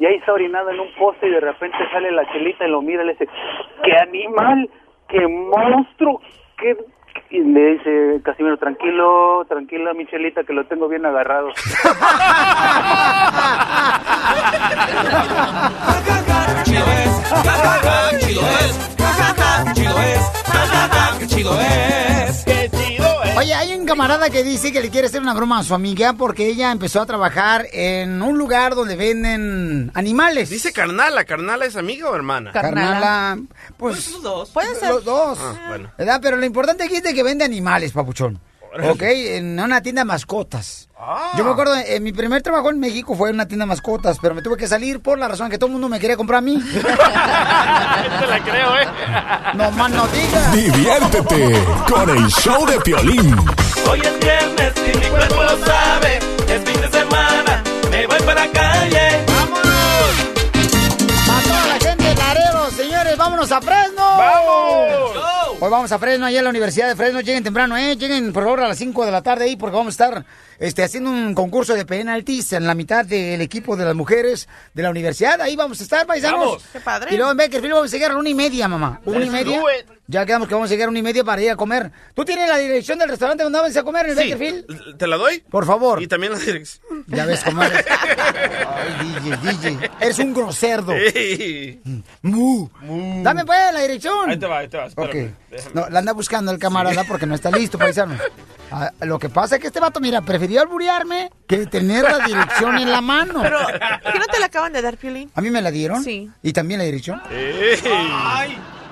Y 0.00 0.06
ahí 0.06 0.16
está 0.16 0.32
orinado 0.32 0.70
en 0.70 0.80
un 0.80 0.92
poste 0.94 1.28
y 1.28 1.30
de 1.30 1.40
repente 1.40 1.76
sale 1.92 2.10
la 2.10 2.26
chelita 2.32 2.66
y 2.66 2.70
lo 2.70 2.80
mira 2.80 3.02
y 3.02 3.06
le 3.06 3.12
dice, 3.12 3.28
¡qué 3.84 3.92
animal! 3.98 4.70
¡Qué 5.08 5.28
monstruo! 5.28 6.22
¡Qué... 6.56 6.74
Y 7.28 7.40
le 7.40 7.74
dice 7.74 8.22
Casimiro, 8.24 8.56
tranquilo, 8.56 9.44
tranquila, 9.46 9.92
Michelita, 9.92 10.44
que 10.44 10.54
lo 10.54 10.64
tengo 10.64 10.88
bien 10.88 11.04
agarrado. 11.04 11.48
chido 18.20 18.20
es, 18.20 18.24
chido 18.24 18.42
es, 18.42 19.74
chido 19.74 19.98
es, 20.00 21.18
qué 21.18 21.26
chido 21.26 21.60
es. 21.60 22.44
¡Qué 22.44 22.70
chido 22.70 23.22
es! 23.24 23.36
Oye, 23.36 23.54
hay 23.54 23.74
un 23.74 23.86
camarada 23.86 24.30
que 24.30 24.42
dice 24.42 24.72
que 24.72 24.80
le 24.80 24.90
quiere 24.90 25.06
hacer 25.06 25.20
una 25.20 25.34
broma 25.34 25.58
a 25.58 25.64
su 25.64 25.74
amiga 25.74 26.12
porque 26.14 26.46
ella 26.46 26.72
empezó 26.72 27.00
a 27.00 27.06
trabajar 27.06 27.66
en 27.72 28.22
un 28.22 28.38
lugar 28.38 28.74
donde 28.74 28.96
venden 28.96 29.90
animales. 29.94 30.50
Dice 30.50 30.72
carnala, 30.72 31.24
¿carnala 31.24 31.64
es 31.64 31.76
amiga 31.76 32.10
o 32.10 32.14
hermana? 32.14 32.52
Carnala, 32.52 33.38
pues 33.76 34.10
los 34.12 34.22
dos. 34.22 34.50
Pueden 34.50 34.74
ser. 34.76 34.90
los 34.90 35.04
dos. 35.04 35.38
Ah, 35.40 35.54
bueno. 35.68 35.90
¿Verdad? 35.96 36.20
Pero 36.22 36.36
lo 36.36 36.44
importante 36.44 36.84
aquí 36.84 36.96
es 36.96 37.02
de 37.02 37.14
que 37.14 37.22
vende 37.22 37.44
animales, 37.44 37.92
papuchón. 37.92 38.40
Ok, 38.72 39.02
en 39.02 39.58
una 39.58 39.80
tienda 39.82 40.02
de 40.02 40.04
mascotas. 40.04 40.88
Ah. 40.96 41.32
Yo 41.36 41.44
me 41.44 41.50
acuerdo, 41.50 41.74
en 41.76 42.02
mi 42.02 42.12
primer 42.12 42.42
trabajo 42.42 42.70
en 42.70 42.78
México 42.78 43.16
fue 43.16 43.30
en 43.30 43.36
una 43.36 43.48
tienda 43.48 43.64
de 43.64 43.68
mascotas, 43.68 44.18
pero 44.20 44.34
me 44.34 44.42
tuve 44.42 44.56
que 44.56 44.68
salir 44.68 45.00
por 45.00 45.18
la 45.18 45.28
razón 45.28 45.50
que 45.50 45.58
todo 45.58 45.66
el 45.66 45.72
mundo 45.72 45.88
me 45.88 45.98
quería 45.98 46.16
comprar 46.16 46.38
a 46.38 46.40
mí. 46.42 46.62
Te 46.72 48.26
la 48.26 48.40
creo, 48.44 48.76
¿eh? 48.78 48.86
no 49.54 49.70
más 49.72 49.90
no 49.90 50.06
digas. 50.08 50.52
Diviértete 50.52 51.64
con 51.88 52.10
el 52.10 52.26
show 52.28 52.64
de 52.66 52.80
Piolín. 52.80 53.36
Hoy 53.90 54.00
es 54.00 54.20
viernes 54.20 54.72
y 54.94 54.98
mi 54.98 55.06
cuerpo 55.06 55.42
lo 55.42 55.64
sabe, 55.64 56.18
es 56.48 56.62
fin 56.70 56.80
de 56.80 56.88
semana, 56.90 57.62
me 57.90 58.06
voy 58.06 58.18
para 58.20 58.46
la 58.46 58.52
calle. 58.52 59.29
Vámonos 63.30 63.52
a 63.52 63.60
Fresno. 63.60 64.02
¡Vamos! 64.02 65.60
Hoy 65.60 65.70
vamos 65.70 65.92
a 65.92 65.98
Fresno, 66.00 66.26
allá 66.26 66.40
a 66.40 66.42
la 66.42 66.50
Universidad 66.50 66.88
de 66.88 66.96
Fresno. 66.96 67.20
Lleguen 67.20 67.44
temprano, 67.44 67.76
¿eh? 67.76 67.96
Lleguen 67.96 68.32
por 68.32 68.42
favor 68.42 68.60
a 68.60 68.68
las 68.68 68.78
5 68.78 69.06
de 69.06 69.12
la 69.12 69.22
tarde 69.22 69.44
ahí 69.44 69.56
porque 69.56 69.76
vamos 69.76 69.92
a 69.92 70.04
estar 70.04 70.24
este, 70.60 70.84
haciendo 70.84 71.10
un 71.10 71.34
concurso 71.34 71.74
de 71.74 71.84
penaltis 71.86 72.52
en 72.52 72.66
la 72.66 72.74
mitad 72.74 73.04
del 73.04 73.40
equipo 73.40 73.76
de 73.76 73.86
las 73.86 73.94
mujeres 73.94 74.46
de 74.74 74.82
la 74.82 74.90
universidad. 74.90 75.40
Ahí 75.40 75.56
vamos 75.56 75.80
a 75.80 75.82
estar, 75.82 76.06
paisanos. 76.06 76.38
Vamos. 76.38 76.62
Qué 76.72 76.80
padre. 76.80 77.14
Y 77.14 77.16
luego 77.16 77.32
en 77.32 77.38
Bakersfield 77.38 77.74
vamos 77.74 77.90
a 77.92 77.96
llegar 77.96 78.10
a 78.10 78.14
la 78.14 78.20
una 78.20 78.28
y 78.28 78.34
media, 78.34 78.68
mamá. 78.68 79.00
Una 79.06 79.24
y 79.24 79.30
media. 79.30 79.60
Ya 80.06 80.26
quedamos 80.26 80.48
que 80.48 80.54
vamos 80.54 80.68
a 80.68 80.72
llegar 80.72 80.88
a 80.88 80.90
una 80.90 80.98
y 80.98 81.02
media 81.02 81.24
para 81.24 81.40
ir 81.40 81.50
a 81.50 81.56
comer. 81.56 81.90
¿Tú 82.14 82.24
tienes 82.24 82.48
la 82.48 82.58
dirección 82.58 82.98
del 82.98 83.08
restaurante 83.08 83.42
donde 83.42 83.58
vamos 83.58 83.76
a 83.76 83.82
comer 83.82 84.06
en 84.06 84.12
el 84.12 84.18
Sí, 84.18 84.30
Bakersfield? 84.32 84.96
¿te 84.98 85.06
la 85.06 85.16
doy? 85.16 85.38
Por 85.48 85.64
favor. 85.66 86.02
Y 86.02 86.08
también 86.08 86.32
la 86.32 86.38
dirección. 86.38 87.04
Ya 87.06 87.24
ves 87.24 87.42
cómo 87.42 87.62
eres. 87.62 87.84
Ay, 88.68 89.20
DJ, 89.20 89.36
DJ. 89.70 89.90
Eres 90.00 90.18
un 90.18 90.34
groserdo. 90.34 90.92
Ey. 90.92 91.80
Mu. 92.22 92.68
Dame 93.22 93.44
pues 93.44 93.72
la 93.72 93.80
dirección. 93.80 94.28
Ahí 94.28 94.38
te 94.38 94.46
va, 94.46 94.58
ahí 94.58 94.68
te 94.68 94.76
va. 94.76 94.86
Ok. 94.86 95.14
Espérame. 95.14 95.14
Déjame. 95.14 95.39
No, 95.74 95.88
la 95.88 95.98
anda 95.98 96.12
buscando 96.12 96.52
el 96.52 96.58
camarada 96.58 97.04
porque 97.04 97.26
no 97.26 97.34
está 97.34 97.50
listo, 97.50 97.78
paisano. 97.78 98.14
Ah, 98.72 98.92
lo 99.00 99.18
que 99.18 99.28
pasa 99.28 99.56
es 99.56 99.60
que 99.60 99.66
este 99.66 99.80
vato, 99.80 99.98
mira, 99.98 100.20
prefirió 100.22 100.60
alburearme 100.60 101.28
que 101.48 101.66
tener 101.66 102.04
la 102.04 102.24
dirección 102.24 102.78
en 102.78 102.92
la 102.92 103.00
mano. 103.00 103.42
Pero, 103.42 103.58
¿qué 103.66 104.16
no 104.16 104.26
te 104.26 104.38
la 104.38 104.46
acaban 104.46 104.72
de 104.72 104.80
dar, 104.80 104.96
Piolín? 104.96 105.28
¿A 105.34 105.40
mí 105.40 105.50
me 105.50 105.60
la 105.60 105.72
dieron? 105.72 106.04
Sí. 106.04 106.30
¿Y 106.40 106.52
también 106.52 106.78
la 106.78 106.84
dirección? 106.84 107.20
Ey. 107.32 107.80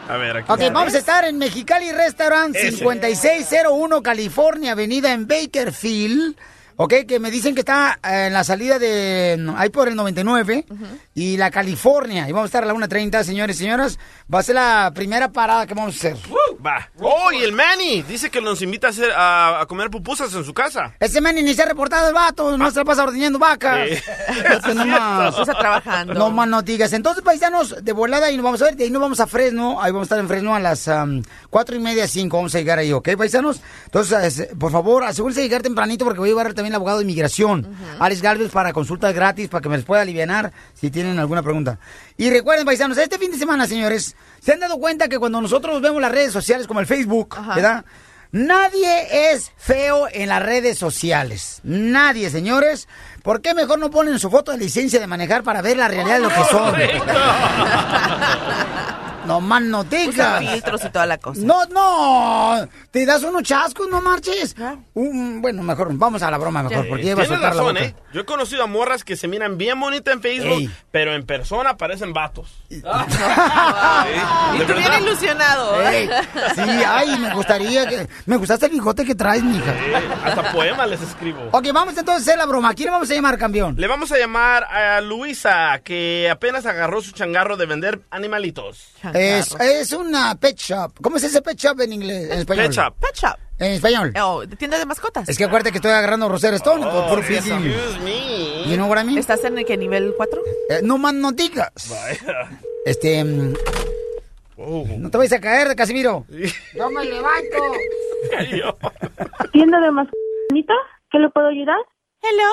A 0.09 0.17
ver, 0.17 0.39
aquí. 0.39 0.51
Ok, 0.51 0.73
vamos 0.73 0.95
a 0.95 0.99
estar 0.99 1.25
en 1.27 1.39
Mexicali 1.39 1.93
Restaurant, 1.93 2.57
Ese. 2.57 2.73
5601 2.73 4.03
California, 4.03 4.73
avenida 4.73 5.13
en 5.13 5.29
Bakerfield. 5.29 6.35
Ok, 6.81 6.95
que 7.09 7.19
me 7.19 7.33
dicen 7.33 7.57
que 7.57 7.63
está 7.63 7.99
eh, 8.05 8.27
en 8.29 8.33
la 8.33 8.45
salida 8.45 8.79
de 8.79 9.53
ahí 9.57 9.69
por 9.69 9.89
el 9.89 9.97
99 9.97 10.65
y 11.13 11.37
la 11.37 11.51
California. 11.51 12.29
Y 12.29 12.31
vamos 12.31 12.45
a 12.45 12.47
estar 12.47 12.63
a 12.63 12.67
la 12.67 12.73
1.30, 12.75 13.25
señores 13.25 13.57
y 13.57 13.65
señoras. 13.65 13.99
Va 14.33 14.39
a 14.39 14.43
ser 14.45 14.55
la 14.55 14.93
primera 14.95 15.33
parada 15.33 15.67
que 15.67 15.75
vamos 15.75 15.97
a 15.97 15.99
hacer. 15.99 16.17
Va. 16.65 16.89
Oh, 17.01 17.33
y 17.33 17.43
el 17.43 17.53
Manny 17.53 18.03
dice 18.03 18.31
que 18.31 18.41
nos 18.41 18.63
invita 18.63 18.87
a, 18.87 18.91
hacer, 18.91 19.11
a, 19.11 19.61
a 19.63 19.67
comer 19.67 19.91
pupusas 19.91 20.33
en 20.35 20.45
su 20.45 20.55
casa. 20.55 20.95
Ese 21.01 21.21
man 21.21 21.35
ni 21.35 21.53
se 21.53 21.63
ha 21.63 21.67
reportado 21.67 22.09
el 22.09 22.15
vato, 22.15 22.57
no 22.57 22.71
se 22.71 22.79
la 22.79 22.85
pasa 22.85 23.03
ordeñando 23.03 23.41
vacas. 23.41 23.89
Sí. 23.89 23.95
Este 24.49 24.73
nomás. 24.73 25.37
Está 25.37 25.55
trabajando. 25.55 26.15
No 26.15 26.31
más 26.31 26.47
no 26.47 26.63
digas. 26.63 26.93
Entonces, 26.93 27.25
paisanos, 27.25 27.85
de 27.85 27.93
volada 27.93 28.31
y 28.31 28.37
nos 28.37 28.45
vamos 28.45 28.63
a 28.63 28.67
ver. 28.67 28.77
De 28.77 28.85
ahí 28.85 28.91
nos 28.91 29.03
vamos 29.03 29.19
a 29.19 29.27
Fresno. 29.27 29.83
Ahí 29.83 29.91
vamos 29.91 30.07
a 30.07 30.09
estar 30.15 30.19
en 30.21 30.29
Fresno 30.29 30.55
a 30.55 30.61
las 30.61 30.87
am, 30.87 31.23
cuatro 31.51 31.75
y 31.75 31.81
media, 31.81 32.07
cinco. 32.07 32.37
Vamos 32.37 32.55
a 32.55 32.59
llegar 32.59 32.79
ahí, 32.79 32.93
¿ok, 32.93 33.17
paisanos? 33.17 33.61
Entonces, 33.87 34.39
eh, 34.39 34.51
por 34.59 34.71
favor, 34.71 35.03
asegúrense 35.03 35.41
de 35.41 35.49
llegar 35.49 35.63
tempranito 35.63 36.05
porque 36.05 36.21
voy 36.21 36.29
a 36.29 36.33
llevar 36.33 36.55
también 36.55 36.68
al 36.69 36.77
abogado 36.77 36.99
de 36.99 37.05
inmigración, 37.05 37.75
Alex 37.99 38.23
Galvez, 38.23 38.51
para 38.51 38.73
consultas 38.73 39.15
gratis, 39.15 39.49
para 39.49 39.63
que 39.63 39.69
me 39.69 39.77
les 39.77 39.85
pueda 39.85 40.03
aliviar 40.03 40.53
si 40.75 40.91
tienen 40.91 41.19
alguna 41.19 41.43
pregunta. 41.43 41.79
Y 42.17 42.31
recuerden, 42.31 42.65
paisanos, 42.65 42.99
este 42.99 43.19
fin 43.19 43.31
de 43.31 43.39
semana, 43.39 43.67
señores, 43.67 44.17
¿se 44.41 44.53
han 44.53 44.61
dado 44.61 44.79
cuenta 44.79 45.09
que 45.09 45.19
cuando 45.19 45.41
nosotros 45.41 45.81
vemos 45.81 46.01
las 46.01 46.13
redes 46.13 46.33
sociales 46.33 46.67
como 46.67 46.81
el 46.81 46.87
Facebook, 46.87 47.37
¿verdad? 47.55 47.85
Nadie 48.31 49.33
es 49.33 49.53
feo 49.57 50.07
en 50.13 50.29
las 50.29 50.43
redes 50.43 50.79
sociales. 50.79 51.61
Nadie, 51.63 52.29
señores. 52.29 52.87
¿Por 53.23 53.41
qué 53.41 53.55
mejor 53.55 53.79
no 53.79 53.91
ponen 53.91 54.19
su 54.19 54.31
foto 54.31 54.53
de 54.53 54.59
licencia 54.59 55.01
de 55.01 55.07
manejar 55.07 55.43
para 55.43 55.63
ver 55.63 55.79
la 55.79 55.89
realidad 55.89 56.17
de 56.17 56.23
lo 56.23 56.29
que 56.29 56.45
son? 56.51 56.75
No 59.29 59.41
más 59.41 59.63
no 59.63 59.81
Usa 59.81 59.89
digas. 59.99 60.39
filtros 60.41 60.85
y 60.85 60.89
toda 60.91 61.07
la 61.07 61.19
cosa. 61.19 61.41
No, 61.45 61.65
no. 61.67 62.69
Te 62.91 63.07
das 63.07 63.23
unos 63.23 63.43
chascos, 63.45 63.87
no 63.89 64.01
marches. 64.01 64.57
Un- 64.95 65.41
bueno, 65.41 65.63
mejor, 65.63 65.89
vamos 65.93 66.23
a 66.23 66.31
la 66.31 66.39
broma 66.39 66.63
mejor, 66.63 66.89
porque 66.89 67.05
ya 67.05 67.11
iba 67.13 67.23
a 67.23 67.27
Tienes 67.27 67.29
soltar 67.41 67.55
la 67.55 67.61
razón, 67.63 67.75
boca. 67.75 67.85
¿eh? 67.87 67.95
Yo 68.13 68.21
he 68.23 68.25
conocido 68.25 68.65
a 68.65 68.67
morras 68.67 69.05
que 69.05 69.17
se 69.17 69.29
miran 69.29 69.59
bien 69.59 69.79
bonitas 69.79 70.15
en 70.15 70.23
Facebook, 70.23 70.59
Ey. 70.61 70.71
pero 70.91 71.15
en 71.15 71.25
persona 71.27 71.77
parecen 71.77 72.13
vatos. 72.13 72.49
Y 72.71 72.77
¿De 72.77 72.83
tú 74.67 74.75
bien 74.75 74.93
ilusionado. 75.03 75.83
Ey, 75.89 76.09
sí, 76.55 76.63
ay, 76.87 77.19
me 77.19 77.35
gustaría 77.35 77.87
que... 77.87 78.09
Me 78.27 78.37
gustaste 78.37 78.67
el 78.67 78.73
bigote 78.73 79.05
que 79.05 79.15
traes, 79.15 79.43
mija. 79.43 79.75
Hasta 80.25 80.53
poemas 80.53 80.89
les 80.89 81.03
escribo. 81.03 81.49
Ok, 81.53 81.67
vamos 81.73 81.97
entonces 81.97 82.27
a 82.27 82.31
hacer 82.31 82.39
la 82.39 82.47
broma. 82.47 82.71
¿A 82.71 82.75
quién 82.75 82.87
le 82.87 82.93
vamos 82.93 83.11
a 83.11 83.15
llamar, 83.15 83.37
campeón? 83.39 83.75
Le 83.79 83.87
vamos 83.87 84.11
a 84.13 84.19
llamar 84.19 84.65
a 84.65 85.01
Luisa, 85.01 85.79
que 85.85 86.29
apenas 86.31 86.67
agarró 86.67 87.01
su 87.03 87.13
changarro 87.13 87.57
de 87.57 87.67
vender 87.67 88.01
animalitos. 88.11 88.89
Es, 89.19 89.55
es 89.61 89.93
una 89.93 90.35
pet 90.37 90.57
shop. 90.57 90.93
¿Cómo 91.03 91.17
es 91.17 91.25
ese 91.25 91.43
pet 91.43 91.57
shop 91.59 91.81
en 91.81 91.93
inglés? 91.93 92.31
En 92.31 92.39
español. 92.41 92.67
Pet 92.67 92.75
shop. 92.75 92.95
Pet 93.01 93.15
shop. 93.15 93.37
En 93.59 93.73
español. 93.73 94.13
Oh, 94.23 94.47
de 94.47 94.55
tienda 94.57 94.79
de 94.79 94.87
mascotas. 94.87 95.29
Es 95.29 95.37
que 95.37 95.45
acuérdate 95.45 95.73
que 95.73 95.79
estoy 95.79 95.91
agarrando 95.91 96.29
Rosetta 96.29 96.57
Stone. 96.57 96.85
por, 96.85 97.09
por 97.09 97.19
Oh, 97.19 97.23
fin. 97.23 97.37
excuse 97.37 97.99
me. 98.05 98.65
You 98.71 98.77
know 98.77 98.89
what 98.89 99.01
I 99.01 99.05
mean? 99.05 99.19
¿Estás 99.19 99.43
en 99.45 99.59
el 99.59 99.65
que 99.65 99.77
nivel 99.77 100.15
4? 100.17 100.43
Eh, 100.71 100.81
no 100.83 100.97
más 100.99 101.15
no 101.15 101.33
digas. 101.33 101.71
Vaya. 101.91 102.51
Este... 102.85 103.25
mm, 103.25 103.55
Oh. 104.61 104.85
No 104.99 105.09
te 105.09 105.17
vayas 105.19 105.35
a 105.35 105.41
caer, 105.41 105.77
Casimiro. 105.77 106.27
Yo 106.75 106.91
me 106.91 107.05
levanto. 107.05 107.57
¿Tienda 109.53 109.81
de 109.81 109.91
mascotita? 109.93 110.75
¿Qué 111.11 111.19
le 111.19 111.29
puedo 111.31 111.47
ayudar? 111.47 111.77
Hello. 112.23 112.51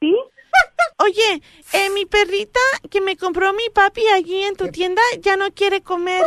¿Sí? 0.00 0.16
Oye, 0.98 1.42
eh, 1.72 1.90
mi 1.90 2.04
perrita 2.04 2.60
que 2.90 3.00
me 3.00 3.16
compró 3.16 3.52
mi 3.52 3.68
papi 3.70 4.06
allí 4.08 4.42
en 4.42 4.54
tu 4.56 4.68
tienda 4.68 5.00
ya 5.20 5.36
no 5.36 5.50
quiere 5.52 5.82
comer. 5.82 6.22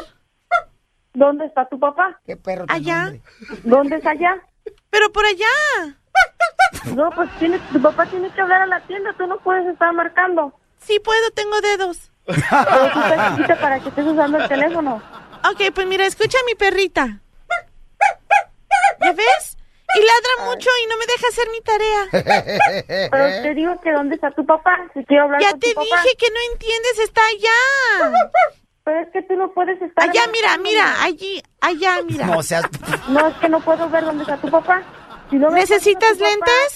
¿Dónde 1.14 1.46
está 1.46 1.68
tu 1.70 1.80
papá? 1.80 2.20
¿Qué 2.26 2.36
perro 2.36 2.66
tan 2.66 2.76
Allá. 2.78 3.04
hombre? 3.04 3.22
¿Dónde 3.64 3.98
es 3.98 4.06
allá? 4.06 4.42
Pero 4.90 5.12
por 5.12 5.26
allá. 5.26 5.46
No, 6.96 7.10
pues 7.12 7.30
tienes, 7.38 7.62
tu 7.70 7.82
papá 7.82 8.06
tiene 8.08 8.32
que 8.32 8.42
hablar 8.42 8.64
a 8.64 8.66
la 8.66 8.80
tienda, 8.82 9.14
tú 9.18 9.28
no 9.28 9.38
puedes 9.40 9.66
estar 9.68 9.94
marcando. 9.94 10.54
Sí 10.80 11.00
puedo, 11.00 11.32
tengo 11.32 11.62
dedos. 11.62 12.12
Pero 12.26 12.92
tú 12.94 13.00
estás 13.00 13.36
chiquita 13.36 13.60
para 13.60 13.80
que 13.80 13.90
estés 13.90 14.06
usando 14.06 14.38
el 14.40 14.48
teléfono. 14.48 15.02
Ok, 15.52 15.74
pues 15.74 15.88
mira, 15.88 16.06
escucha 16.06 16.38
a 16.40 16.46
mi 16.46 16.56
perrita. 16.56 17.20
¿Ya 19.02 19.14
ves? 19.14 19.53
Y 19.96 20.00
ladra 20.02 20.50
mucho 20.52 20.70
y 20.84 20.88
no 20.88 20.98
me 20.98 21.06
deja 21.06 21.28
hacer 21.28 21.48
mi 21.52 21.62
tarea. 21.62 23.08
Pero 23.12 23.44
te 23.44 23.54
digo 23.54 23.80
que 23.82 23.92
¿dónde 23.92 24.16
está 24.16 24.32
tu 24.32 24.46
papá? 24.46 24.78
Si 24.94 25.04
quiero 25.06 25.24
hablar 25.26 25.42
Ya 25.42 25.52
con 25.52 25.60
te 25.60 25.70
tu 25.70 25.76
papá. 25.76 26.02
dije 26.04 26.16
que 26.18 26.28
no 26.32 26.54
entiendes, 26.54 27.00
está 27.00 27.22
allá. 27.26 28.12
Pero 28.86 29.00
es 29.00 29.08
que 29.14 29.22
tú 29.24 29.36
no 29.36 29.54
puedes 29.54 29.82
estar... 29.82 30.10
Allá, 30.10 30.22
mira, 30.32 30.58
mira, 30.58 31.02
allí, 31.04 31.42
allá, 31.62 32.02
mira. 32.10 32.26
No 32.26 32.44
seas... 32.44 32.64
No, 33.08 33.28
es 33.28 33.36
que 33.38 33.48
no 33.50 33.62
puedo 33.62 33.90
ver 33.90 34.04
dónde 34.04 34.24
está 34.24 34.38
tu 34.38 34.50
papá. 34.50 34.84
Si 35.30 35.38
no 35.38 35.50
me 35.52 35.62
¿Necesitas 35.62 36.18
papá, 36.18 36.30
lentes? 36.30 36.76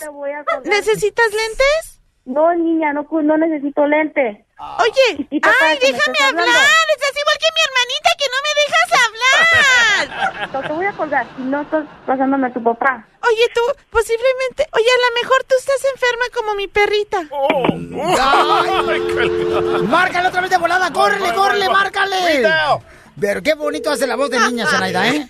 te. 0.64 0.70
¿Necesitas 0.70 1.28
lentes? 1.34 2.02
No, 2.26 2.54
niña, 2.56 2.94
no, 2.94 3.06
cu- 3.08 3.22
no 3.22 3.38
necesito 3.38 3.86
lente. 3.86 4.46
Oye, 4.60 5.18
Chiquita, 5.18 5.52
para 5.60 5.72
ay, 5.72 5.78
déjame 5.80 6.18
hablar. 6.20 6.48
hablando. 6.48 6.92
Estás 6.96 7.14
igual 7.22 7.38
que 7.40 7.50
mi 7.54 7.62
hermanita 7.68 8.10
que 8.18 8.28
no 8.34 8.38
me 8.46 8.52
dejas 8.62 8.90
hablar. 9.06 9.18
No, 10.54 10.62
te 10.62 10.70
voy 10.70 10.86
a 10.86 10.92
colgar 10.94 11.28
si 11.36 11.42
no 11.44 11.62
estás 11.62 11.86
pasándome 12.06 12.48
a 12.48 12.54
tu 12.54 12.64
papá. 12.64 13.06
Oye, 13.22 13.48
tú, 13.54 13.62
posiblemente, 13.90 14.68
oye, 14.72 14.86
a 14.90 15.10
lo 15.10 15.16
mejor 15.22 15.44
tú 15.44 15.56
estás 15.60 15.84
enferma 15.94 16.26
como 16.34 16.54
mi 16.56 16.68
perrita. 16.68 17.18
Ay. 17.50 17.88
Márcale 19.88 20.28
otra 20.30 20.42
vez 20.42 20.50
de 20.50 20.58
volada, 20.58 20.92
córrele, 20.94 21.34
córrele, 21.34 21.70
márcale. 21.70 22.48
Pero 23.20 23.42
qué 23.44 23.54
bonito 23.56 23.90
hace 23.92 24.08
la 24.08 24.16
voz 24.16 24.30
de 24.30 24.40
niña, 24.40 24.66
Zenaida, 24.68 25.08
¿eh? 25.10 25.28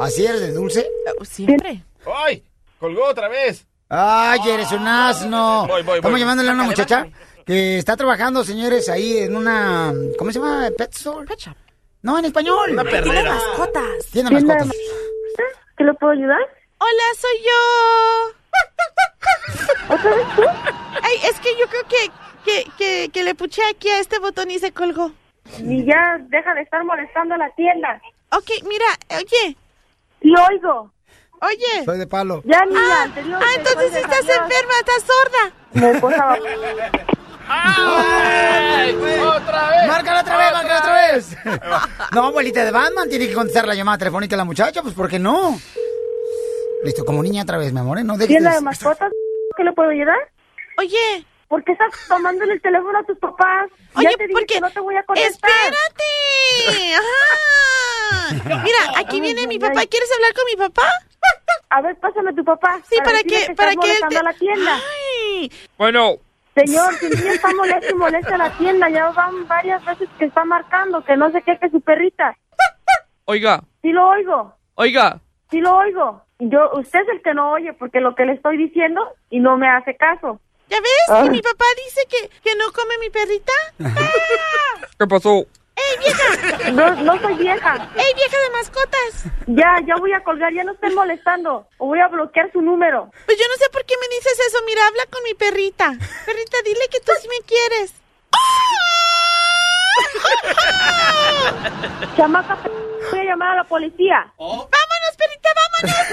¿Así 0.00 0.24
eres 0.26 0.40
de 0.40 0.52
dulce? 0.52 0.88
Oh, 1.20 1.24
Siempre. 1.24 1.82
¡Ay! 2.24 2.44
Colgó 2.78 3.04
otra 3.06 3.28
vez. 3.28 3.66
Ay, 3.88 4.40
eres 4.48 4.70
un 4.72 4.86
asno. 4.86 5.66
Voy, 5.66 5.82
voy, 5.82 5.96
Estamos 5.96 6.12
voy. 6.12 6.20
llamándole 6.20 6.50
a 6.50 6.54
una 6.54 6.64
muchacha. 6.64 7.06
Que 7.46 7.78
está 7.78 7.96
trabajando, 7.96 8.44
señores, 8.44 8.88
ahí 8.88 9.18
en 9.18 9.36
una, 9.36 9.92
¿cómo 10.18 10.32
se 10.32 10.38
llama? 10.40 10.68
Pet 10.76 10.92
store. 10.92 11.26
Pet 11.26 11.38
shop. 11.38 11.54
No, 12.02 12.18
en 12.18 12.24
español. 12.26 12.70
Una 12.72 12.82
perrera. 12.84 13.04
Tiene 13.12 13.30
mascotas. 13.30 14.06
Tiene 14.12 14.28
¿Tienda 14.30 14.54
de 14.54 14.60
mascotas. 14.64 14.76
¿Qué 15.78 15.84
le 15.84 15.94
puedo 15.94 16.12
ayudar? 16.12 16.40
Hola, 16.78 17.02
soy 17.18 17.38
yo. 17.44 18.34
¿Otra 19.94 20.10
vez 20.16 20.26
tú? 20.36 20.42
Ay, 21.02 21.14
es 21.30 21.38
que 21.40 21.50
yo 21.58 21.66
creo 21.68 21.82
que, 21.88 22.10
que, 22.44 22.70
que, 22.76 23.10
que 23.12 23.22
le 23.24 23.34
puché 23.34 23.62
aquí 23.70 23.88
a 23.90 24.00
este 24.00 24.18
botón 24.18 24.50
y 24.50 24.58
se 24.58 24.72
colgó. 24.72 25.12
Y 25.58 25.84
ya 25.84 26.18
deja 26.28 26.54
de 26.54 26.62
estar 26.62 26.82
molestando 26.84 27.34
a 27.34 27.38
la 27.38 27.50
tienda. 27.54 28.00
Ok, 28.32 28.50
mira, 28.64 28.86
oye, 29.10 29.56
Sí, 30.22 30.32
oigo. 30.50 30.90
oye. 31.40 31.84
Soy 31.84 31.98
de 31.98 32.06
palo. 32.06 32.42
Ya, 32.44 32.64
niña, 32.64 32.80
Ah, 32.82 33.02
anterior. 33.04 33.40
ah, 33.42 33.54
entonces 33.56 33.94
estás 33.96 34.20
enferma, 34.22 34.72
estás 34.80 35.04
sorda. 35.04 35.52
Me 35.72 36.00
cosa- 37.46 39.86
Márcala 39.86 40.20
otra 40.20 40.36
vez, 40.36 40.52
márcala 40.52 40.78
otra 40.80 41.12
vez. 41.12 41.36
No, 42.12 42.24
abuelita 42.26 42.64
de 42.64 42.70
Batman, 42.70 43.08
tiene 43.08 43.28
que 43.28 43.34
contestar 43.34 43.66
la 43.66 43.74
llamada 43.74 43.98
telefónica 43.98 44.34
de 44.34 44.38
la 44.38 44.44
muchacha, 44.44 44.82
pues 44.82 44.94
¿por 44.94 45.08
qué 45.08 45.18
no? 45.18 45.58
Listo, 46.84 47.04
como 47.04 47.22
niña 47.22 47.42
otra 47.42 47.58
vez, 47.58 47.72
mi 47.72 47.80
amor, 47.80 47.98
¿eh? 47.98 48.04
no 48.04 48.14
dejes 48.14 48.28
¿Tienda 48.28 48.54
de- 48.54 48.60
mascotas? 48.60 49.10
¿Qué 49.56 49.64
le 49.64 49.72
puedo 49.72 49.90
ayudar? 49.90 50.16
Oye, 50.78 51.24
¿Por 51.48 51.62
qué 51.62 51.72
estás 51.72 51.92
tomándole 52.08 52.54
el 52.54 52.60
teléfono 52.60 52.98
a 52.98 53.04
tus 53.04 53.16
papás? 53.18 53.68
Oye, 53.94 54.08
ya 54.10 54.16
te 54.16 54.24
dije 54.24 54.32
porque- 54.32 54.54
que 54.54 54.60
no 54.60 54.68
te 54.70 54.80
voy 54.80 54.96
a 54.96 55.02
contestar. 55.04 55.48
espérate. 55.50 56.94
Ajá. 56.96 58.62
Mira, 58.64 58.78
aquí 58.98 59.20
viene 59.20 59.46
mi 59.46 59.56
papá. 59.60 59.86
¿Quieres 59.86 60.10
hablar 60.12 60.34
con 60.34 60.44
mi 60.50 60.56
papá? 60.56 60.90
A 61.70 61.80
ver, 61.82 61.96
pásame 62.00 62.30
a 62.30 62.34
tu 62.34 62.44
papá. 62.44 62.80
Sí, 62.90 62.96
para 62.98 63.18
decirle 63.18 63.46
que, 63.46 63.54
para 63.54 63.74
que 63.76 63.92
él 63.92 63.98
te... 64.08 64.16
a 64.18 64.22
la 64.24 64.32
tienda. 64.32 64.74
Ay, 64.76 65.52
Bueno, 65.78 66.16
Señor, 66.56 66.94
si 66.94 67.06
está 67.28 67.48
molesto 67.54 67.90
y 67.90 67.94
molesta 67.98 68.34
a 68.34 68.38
la 68.38 68.50
tienda, 68.56 68.88
ya 68.88 69.10
van 69.10 69.46
varias 69.46 69.84
veces 69.84 70.08
que 70.18 70.24
está 70.24 70.44
marcando, 70.44 71.04
que 71.04 71.16
no 71.16 71.30
sé 71.30 71.42
qué, 71.42 71.58
que 71.58 71.68
su 71.70 71.80
perrita. 71.80 72.34
Oiga, 73.26 73.62
Sí 73.82 73.90
lo 73.92 74.08
oigo, 74.08 74.54
oiga. 74.74 75.20
sí 75.50 75.60
lo 75.60 75.76
oigo. 75.76 76.22
Yo, 76.38 76.70
usted 76.74 77.00
es 77.00 77.08
el 77.08 77.22
que 77.22 77.34
no 77.34 77.52
oye, 77.52 77.72
porque 77.72 78.00
lo 78.00 78.14
que 78.14 78.24
le 78.24 78.32
estoy 78.32 78.56
diciendo 78.56 79.00
y 79.30 79.40
no 79.40 79.56
me 79.56 79.68
hace 79.68 79.96
caso. 79.96 80.40
¿Ya 80.68 80.78
ves? 80.80 80.90
Ah. 81.08 81.22
Que 81.24 81.30
mi 81.30 81.40
papá 81.40 81.64
dice 81.84 82.00
que, 82.08 82.28
que 82.40 82.56
no 82.56 82.64
come 82.72 82.98
mi 82.98 83.10
perrita. 83.10 83.52
¿Qué 84.98 85.06
pasó? 85.06 85.46
¡Ey, 85.76 85.98
vieja! 85.98 86.70
No, 86.72 86.94
no 87.02 87.20
soy 87.20 87.34
vieja. 87.34 87.74
¡Ey, 87.96 88.14
vieja 88.14 88.38
de 88.38 88.50
mascotas! 88.50 89.24
Ya, 89.46 89.76
ya 89.86 89.96
voy 89.96 90.12
a 90.12 90.22
colgar, 90.24 90.52
ya 90.52 90.64
no 90.64 90.72
estén 90.72 90.94
molestando. 90.94 91.68
O 91.78 91.86
voy 91.88 92.00
a 92.00 92.08
bloquear 92.08 92.50
su 92.52 92.62
número. 92.62 93.10
Pues 93.26 93.38
yo 93.38 93.44
no 93.48 93.54
sé 93.56 93.68
por 93.70 93.84
qué 93.84 93.94
me 94.00 94.08
dices 94.16 94.38
eso. 94.48 94.58
Mira, 94.64 94.86
habla 94.86 95.04
con 95.10 95.22
mi 95.22 95.34
perrita. 95.34 95.92
Perrita, 96.24 96.56
dile 96.64 96.88
que 96.90 97.00
tú 97.00 97.12
sí 97.20 97.28
me 97.28 97.40
quieres. 97.46 97.92
Chamaca, 102.16 102.58
voy 103.10 103.20
a 103.20 103.24
llamar 103.24 103.50
a 103.50 103.56
la 103.56 103.64
policía. 103.64 104.32
¡Vámonos, 104.38 105.16
perrita, 105.18 105.50
vámonos! 105.82 106.06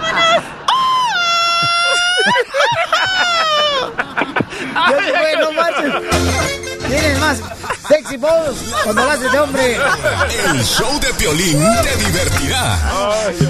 ¡Vámonos! 0.00 0.42
Ya 3.88 4.98
se 4.98 5.12
fue, 5.12 5.36
no. 5.38 5.48
Tienes 6.88 7.18
más 7.18 7.40
sexy 7.88 8.16
balls 8.16 8.56
cuando 8.84 9.04
lo 9.04 9.10
haces 9.10 9.32
de 9.32 9.38
hombre. 9.38 9.76
El 10.50 10.64
show 10.64 11.00
de 11.00 11.12
Piolín 11.14 11.62
te 11.82 11.96
divertirá. 12.04 12.78
¡Sube, 12.90 13.48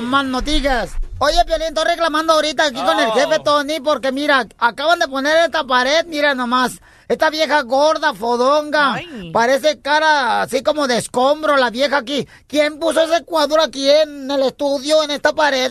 No 0.00 0.06
más 0.06 0.24
noticias. 0.24 0.92
Oye, 1.18 1.44
Piolín, 1.44 1.68
estoy 1.68 1.84
reclamando 1.84 2.32
ahorita 2.32 2.64
aquí 2.64 2.82
con 2.82 2.98
el 2.98 3.12
jefe 3.12 3.38
Tony 3.40 3.80
porque 3.80 4.12
mira, 4.12 4.46
acaban 4.58 4.98
de 4.98 5.08
poner 5.08 5.36
esta 5.44 5.64
pared, 5.64 6.06
mira 6.06 6.34
nomás. 6.34 6.80
Esta 7.06 7.28
vieja 7.28 7.60
gorda, 7.62 8.14
fodonga. 8.14 8.94
Ay. 8.94 9.30
Parece 9.30 9.78
cara 9.80 10.40
así 10.40 10.62
como 10.62 10.86
de 10.86 10.96
escombro 10.96 11.58
la 11.58 11.68
vieja 11.68 11.98
aquí. 11.98 12.26
¿Quién 12.46 12.78
puso 12.78 13.02
ese 13.02 13.24
cuadro 13.24 13.62
aquí 13.62 13.90
en 13.90 14.30
el 14.30 14.42
estudio, 14.42 15.02
en 15.02 15.10
esta 15.10 15.34
pared? 15.34 15.70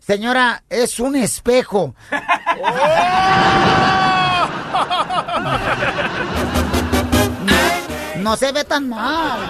Señora, 0.00 0.64
es 0.68 1.00
un 1.00 1.16
espejo. 1.16 1.94
No 8.22 8.36
se 8.36 8.52
ve 8.52 8.64
tan 8.64 8.88
mal. 8.88 9.40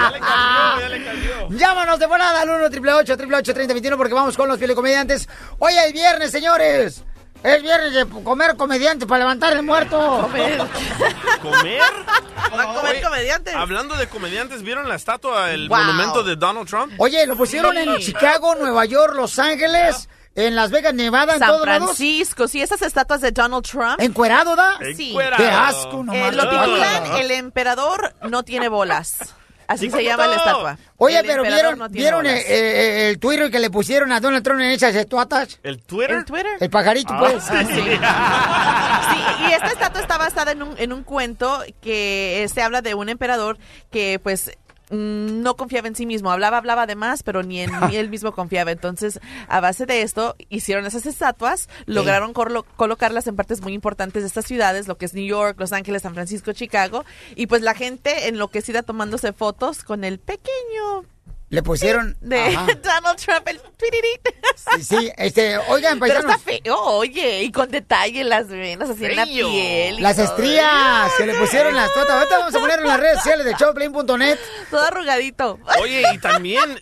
ya 0.00 0.10
le 0.12 0.20
cambió, 0.20 0.80
ya 0.80 0.88
le 0.88 1.04
cambió. 1.04 1.48
Llámanos 1.50 1.98
de 1.98 2.06
volada 2.06 2.42
al 2.42 2.50
1 2.50 2.64
888 2.66 3.54
3021 3.54 3.96
porque 3.96 4.14
vamos 4.14 4.36
con 4.36 4.48
los 4.48 4.58
comediantes. 4.74 5.28
Hoy 5.58 5.74
es 5.76 5.92
viernes, 5.92 6.30
señores. 6.30 7.02
Es 7.42 7.62
viernes 7.62 7.92
de 7.92 8.06
comer 8.22 8.56
comediante 8.56 9.06
para 9.06 9.18
levantar 9.20 9.52
el 9.52 9.62
muerto. 9.62 9.98
¿Comer? 11.42 11.80
Va 12.56 12.62
a 12.62 12.74
comer 12.74 12.92
Oye, 12.92 13.02
comediantes. 13.02 13.54
Hablando 13.54 13.96
de 13.96 14.08
comediantes, 14.08 14.62
¿vieron 14.62 14.88
la 14.88 14.94
estatua, 14.94 15.50
el 15.50 15.68
Wow. 15.68 15.76
monumento 15.78 16.22
de 16.22 16.36
Donald 16.36 16.66
Trump? 16.66 16.94
Oye, 16.96 17.26
lo 17.26 17.36
pusieron 17.36 17.76
en. 17.76 17.98
Chicago, 17.98 18.54
Nueva 18.54 18.86
York, 18.86 19.14
Los 19.14 19.38
Ángeles, 19.38 20.08
en 20.34 20.54
Las 20.56 20.70
Vegas, 20.70 20.94
Nevada, 20.94 21.34
en 21.34 21.38
San 21.38 21.48
todos 21.48 21.66
lados. 21.66 21.84
Francisco, 21.96 22.48
sí, 22.48 22.60
esas 22.62 22.82
estatuas 22.82 23.20
de 23.20 23.30
Donald 23.32 23.64
Trump. 23.64 24.00
¿Encuerado, 24.00 24.56
da? 24.56 24.78
Sí. 24.96 25.10
Encuerado. 25.10 25.42
Qué 25.44 25.48
asco, 25.50 26.02
no 26.04 26.12
Eh, 26.12 26.32
lo 26.32 26.48
titulan 26.48 27.16
El 27.16 27.30
emperador 27.30 28.14
no 28.28 28.42
tiene 28.42 28.68
bolas. 28.68 29.16
Así 29.66 29.86
Sí, 29.86 29.90
se 29.92 29.96
¿cómo 29.96 30.02
llama 30.02 30.26
la 30.26 30.36
estatua. 30.36 30.78
Oye, 30.98 31.18
El 31.20 31.26
pero 31.26 31.42
¿vieron, 31.42 31.78
no 31.78 31.88
¿vieron 31.88 32.26
eh, 32.26 32.32
bolas. 32.32 32.44
eh, 32.48 33.08
el 33.08 33.18
Twitter 33.18 33.50
que 33.50 33.58
le 33.60 33.70
pusieron 33.70 34.12
a 34.12 34.20
Donald 34.20 34.44
Trump 34.44 34.60
en 34.60 34.66
esas 34.72 34.94
estatuas? 34.94 35.58
¿El 35.62 35.82
Twitter? 35.82 36.16
¿El 36.18 36.24
Twitter? 36.26 36.52
El 36.60 36.68
pajarito, 36.68 37.14
Ah, 37.14 37.18
pues. 37.20 37.44
sí. 37.68 37.80
Sí, 37.80 39.44
y 39.48 39.52
esta 39.52 39.68
estatua 39.68 40.00
está 40.02 40.18
basada 40.18 40.52
en 40.52 40.62
un, 40.62 40.74
en 40.78 40.92
un 40.92 41.02
cuento 41.02 41.62
que 41.80 42.42
eh, 42.44 42.48
se 42.48 42.60
habla 42.60 42.82
de 42.82 42.94
un 42.94 43.08
emperador 43.08 43.56
que 43.90 44.20
pues 44.22 44.50
no 44.90 45.56
confiaba 45.56 45.88
en 45.88 45.96
sí 45.96 46.06
mismo, 46.06 46.30
hablaba, 46.30 46.58
hablaba 46.58 46.86
de 46.86 46.94
más, 46.96 47.22
pero 47.22 47.42
ni 47.42 47.60
en 47.60 47.70
ni 47.88 47.96
él 47.96 48.10
mismo 48.10 48.32
confiaba. 48.32 48.70
Entonces, 48.70 49.20
a 49.48 49.60
base 49.60 49.86
de 49.86 50.02
esto, 50.02 50.36
hicieron 50.50 50.86
esas 50.86 51.06
estatuas, 51.06 51.68
lograron 51.86 52.32
colo- 52.34 52.64
colocarlas 52.76 53.26
en 53.26 53.36
partes 53.36 53.60
muy 53.62 53.72
importantes 53.72 54.22
de 54.22 54.26
estas 54.28 54.44
ciudades, 54.46 54.86
lo 54.88 54.96
que 54.98 55.06
es 55.06 55.14
New 55.14 55.24
York, 55.26 55.56
Los 55.58 55.72
Ángeles, 55.72 56.02
San 56.02 56.14
Francisco, 56.14 56.52
Chicago, 56.52 57.04
y 57.34 57.46
pues 57.46 57.62
la 57.62 57.74
gente 57.74 58.28
enloquecida 58.28 58.82
tomándose 58.82 59.32
fotos 59.32 59.84
con 59.84 60.04
el 60.04 60.18
pequeño 60.18 61.04
Le 61.50 61.62
pusieron... 61.62 62.16
de 62.20 62.40
Ajá. 62.40 62.66
Donald 62.82 63.18
Trump, 63.18 63.46
el. 63.48 63.60
Sí, 64.56 64.82
sí, 64.82 65.12
este, 65.16 65.58
oigan, 65.58 66.00
Pero 66.00 66.14
paisanos. 66.14 66.36
está 66.38 66.52
feo, 66.64 66.76
oye, 66.80 67.42
y 67.42 67.52
con 67.52 67.70
detalle 67.70 68.24
las 68.24 68.48
venas 68.48 68.88
así 68.90 69.04
en 69.04 69.16
la 69.16 69.24
piel. 69.24 70.02
Las 70.02 70.16
todo. 70.16 70.24
estrías 70.26 71.12
que 71.18 71.26
le 71.26 71.34
pusieron 71.34 71.74
las 71.74 71.88
estatuas. 71.88 72.16
Ahorita 72.16 72.38
vamos 72.38 72.54
a 72.54 72.58
poner 72.60 72.78
en 72.80 72.86
las 72.86 73.00
redes 73.00 73.16
sociales 73.18 73.44
de 73.44 73.52
showplane.net. 73.54 74.38
Todo 74.70 74.82
arrugadito. 74.82 75.58
Oye, 75.80 76.02
y 76.14 76.18
también 76.18 76.80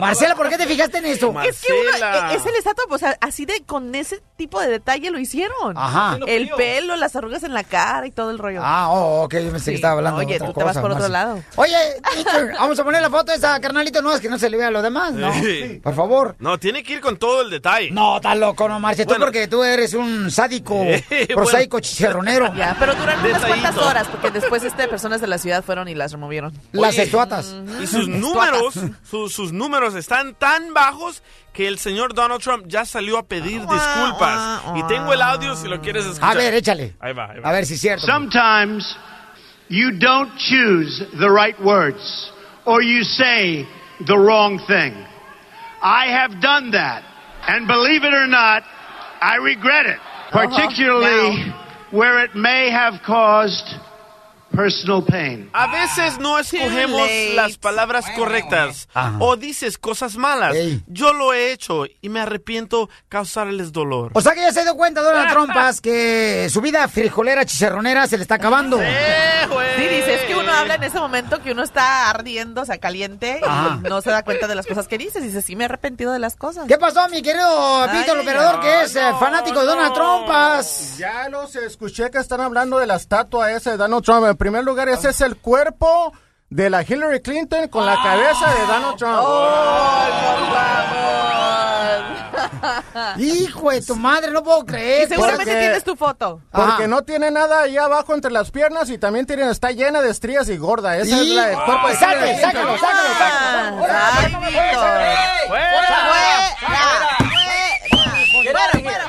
Marcela, 0.00 0.34
¿por 0.34 0.48
qué 0.48 0.56
te 0.56 0.66
fijaste 0.66 0.98
en 0.98 1.06
eso? 1.06 1.34
Es 1.42 1.60
que 1.60 1.72
uno, 1.72 1.90
e- 2.30 2.34
es 2.36 2.46
el 2.46 2.54
estatua, 2.54 2.84
pues 2.88 3.02
a- 3.02 3.16
así 3.20 3.44
de 3.46 3.62
con 3.64 3.94
ese 3.94 4.22
tipo 4.36 4.60
de 4.60 4.68
detalle 4.68 5.10
lo 5.10 5.18
hicieron. 5.18 5.76
Ajá. 5.76 6.18
El 6.26 6.48
pelo, 6.50 6.96
las 6.96 7.16
arrugas 7.16 7.42
en 7.42 7.54
la 7.54 7.64
cara 7.64 8.06
y 8.06 8.10
todo 8.10 8.30
el 8.30 8.38
rollo. 8.38 8.60
Ah, 8.62 8.88
oh, 8.90 9.22
ok, 9.24 9.34
yo 9.34 9.50
pensé 9.50 9.64
Sí. 9.66 9.70
que 9.72 9.74
estaba 9.76 9.94
hablando 9.94 10.20
Oye, 10.20 10.28
de 10.28 10.34
otra 10.36 10.46
tú 10.48 10.58
te 10.58 10.64
vas 10.64 10.78
por 10.78 10.90
otro 10.92 11.08
lado. 11.08 11.42
Oye, 11.56 11.74
vamos 12.58 12.78
a 12.78 12.84
poner 12.84 13.02
la 13.02 13.10
foto 13.10 13.32
de 13.32 13.38
esa 13.38 13.58
carnalito, 13.60 14.02
no, 14.02 14.14
es 14.14 14.20
que 14.20 14.28
no 14.28 14.38
se 14.38 14.48
le 14.50 14.56
vea 14.56 14.70
lo 14.70 14.82
demás, 14.82 15.12
¿no? 15.12 15.32
Sí. 15.34 15.80
Por 15.82 15.94
favor. 15.94 16.36
No, 16.38 16.58
tiene 16.58 16.82
que 16.82 16.94
ir 16.94 17.00
con 17.00 17.16
todo 17.16 17.42
el 17.42 17.50
detalle. 17.50 17.90
No, 17.90 18.16
estás 18.16 18.36
loco, 18.38 18.68
no, 18.68 18.78
Marce, 18.80 19.04
tú 19.04 19.10
Bueno. 19.10 19.24
porque 19.26 19.48
tú 19.48 19.62
eres 19.64 19.94
un 19.94 20.30
sádico, 20.30 20.74
Eh, 21.10 21.26
prosaico, 21.34 21.80
chicharronero. 21.80 22.54
Ya, 22.54 22.76
pero 22.78 22.94
duraron 22.94 23.24
unas 23.24 23.44
cuantas 23.44 23.76
horas, 23.76 24.06
porque 24.08 24.30
después 24.30 24.62
este, 24.62 24.88
personas 24.88 25.20
de 25.20 25.26
la 25.26 25.38
ciudad 25.38 25.62
fueron 25.64 25.88
y 25.88 25.94
las 25.94 26.12
removieron. 26.12 26.52
Las 26.72 26.94
Oye. 26.94 27.02
estatuatas. 27.02 27.54
Y 27.82 27.86
sus 27.86 28.08
números, 28.08 28.74
su- 29.08 29.28
sus 29.28 29.52
números 29.52 29.67
están 29.94 30.34
tan 30.34 30.74
bajos 30.74 31.22
que 31.52 31.68
el 31.68 31.78
señor 31.78 32.14
Donald 32.14 32.40
Trump 32.40 32.64
ya 32.66 32.84
salió 32.84 33.18
a 33.18 33.26
pedir 33.26 33.62
ah, 33.68 33.72
disculpas. 33.72 34.38
Ah, 34.38 34.62
ah, 34.64 34.78
y 34.78 34.82
tengo 34.86 35.12
el 35.12 35.22
audio 35.22 35.54
si 35.54 35.68
lo 35.68 35.80
quieres 35.80 36.06
escuchar. 36.06 36.30
A 36.30 36.34
ver, 36.34 36.54
échale. 36.54 36.94
Ahí 37.00 37.12
va, 37.12 37.30
ahí 37.30 37.40
va. 37.40 37.48
A 37.48 37.52
ver 37.52 37.66
si 37.66 37.74
es 37.74 37.80
cierto. 37.80 38.06
Sometimes 38.06 38.96
you 39.68 39.92
don't 39.98 40.30
choose 40.38 41.04
the 41.18 41.28
right 41.28 41.58
words 41.60 42.32
or 42.64 42.82
you 42.82 43.02
say 43.04 43.66
the 44.06 44.16
wrong 44.16 44.58
thing. 44.66 44.94
I 45.82 46.06
have 46.12 46.40
done 46.40 46.70
that. 46.72 47.02
And 47.46 47.66
believe 47.66 48.04
it 48.04 48.14
or 48.14 48.26
not, 48.26 48.62
I 49.20 49.36
regret 49.36 49.86
it, 49.86 49.98
uh-huh. 49.98 50.48
particularly 50.48 51.52
where 51.90 52.24
it 52.24 52.34
may 52.34 52.70
have 52.70 53.00
caused 53.06 53.64
personal 54.54 55.04
pain. 55.04 55.50
A 55.52 55.66
veces 55.68 56.18
no 56.18 56.38
escogemos 56.38 57.08
las 57.34 57.58
palabras 57.58 58.06
correctas 58.16 58.88
o 59.20 59.36
dices 59.36 59.78
cosas 59.78 60.16
malas. 60.16 60.56
Yo 60.86 61.12
lo 61.12 61.32
he 61.32 61.52
hecho 61.52 61.84
y 62.00 62.08
me 62.08 62.20
arrepiento 62.20 62.88
causarles 63.08 63.72
dolor. 63.72 64.12
O 64.14 64.20
sea 64.20 64.32
que 64.34 64.40
ya 64.40 64.52
se 64.52 64.62
dio 64.62 64.74
cuenta, 64.74 65.02
Donald 65.02 65.28
Trump, 65.32 65.52
Paz, 65.52 65.80
que 65.80 66.48
su 66.50 66.60
vida 66.60 66.86
frijolera, 66.88 67.44
chicharronera 67.44 68.06
se 68.06 68.16
le 68.16 68.22
está 68.22 68.36
acabando. 68.36 68.78
Sí, 68.78 69.82
dice, 69.82 70.14
es 70.14 70.20
que 70.22 70.34
uno 70.34 70.52
habla 70.52 70.74
en 70.74 70.82
ese 70.84 70.98
momento 70.98 71.40
que 71.42 71.52
uno 71.52 71.62
está 71.62 72.10
ardiendo, 72.10 72.62
o 72.62 72.64
sea, 72.64 72.78
caliente, 72.78 73.40
Ajá. 73.44 73.78
y 73.84 73.88
no 73.88 74.00
se 74.00 74.10
da 74.10 74.22
cuenta 74.24 74.46
de 74.46 74.54
las 74.54 74.66
cosas 74.66 74.88
que 74.88 74.98
dices. 74.98 75.22
Dice, 75.22 75.42
sí, 75.42 75.56
me 75.56 75.64
he 75.64 75.66
arrepentido 75.66 76.12
de 76.12 76.18
las 76.18 76.36
cosas. 76.36 76.66
¿Qué 76.66 76.78
pasó, 76.78 77.08
mi 77.08 77.22
querido 77.22 77.86
Pito, 77.92 78.12
el 78.12 78.20
operador, 78.20 78.60
que 78.60 78.82
es 78.82 78.96
eh, 78.96 79.02
fanático 79.18 79.60
de 79.60 79.66
Donald 79.66 79.94
Trump, 79.94 80.26
Paz? 80.26 80.96
Ya 80.98 81.28
los 81.28 81.54
escuché 81.56 82.10
que 82.10 82.18
están 82.18 82.40
hablando 82.40 82.78
de 82.78 82.86
la 82.86 82.96
estatua 82.96 83.52
esa 83.52 83.72
de 83.72 83.76
Donald 83.76 84.04
Trump. 84.04 84.37
Primer 84.38 84.64
lugar, 84.64 84.88
ese 84.88 85.10
es 85.10 85.20
el 85.20 85.36
cuerpo 85.36 86.12
de 86.50 86.70
la 86.70 86.82
Hillary 86.82 87.20
Clinton 87.20 87.68
con 87.68 87.84
la 87.84 87.96
cabeza 88.02 88.54
de 88.54 88.60
Donald 88.66 88.96
Trump. 88.96 89.18
Hijo 93.18 93.70
de 93.70 93.82
tu 93.82 93.96
madre, 93.96 94.30
no 94.30 94.42
puedo 94.42 94.64
creer. 94.64 95.04
Y 95.04 95.08
seguramente 95.08 95.44
Porque- 95.44 95.60
tienes 95.60 95.84
tu 95.84 95.96
foto. 95.96 96.40
Porque 96.50 96.88
no 96.88 97.02
tiene 97.02 97.30
nada 97.30 97.62
ahí 97.62 97.76
abajo 97.76 98.14
entre 98.14 98.30
las 98.30 98.50
piernas 98.50 98.88
y 98.90 98.98
también 98.98 99.26
tiene, 99.26 99.50
está 99.50 99.70
llena 99.72 100.00
de 100.00 100.10
estrías 100.10 100.48
y 100.48 100.56
gorda. 100.56 100.96
Esa 100.96 101.20
es 101.20 101.26
la, 101.28 101.50
el 101.50 101.56
cuerpo 101.56 101.88
de 101.88 101.94
Sácalo, 101.96 102.20
Hillary 102.26 102.40
sácalo, 102.40 102.78
sácalo, 102.78 103.14
sácalo. 103.18 103.86
Ay, 103.90 104.36
Víctor. 104.46 104.98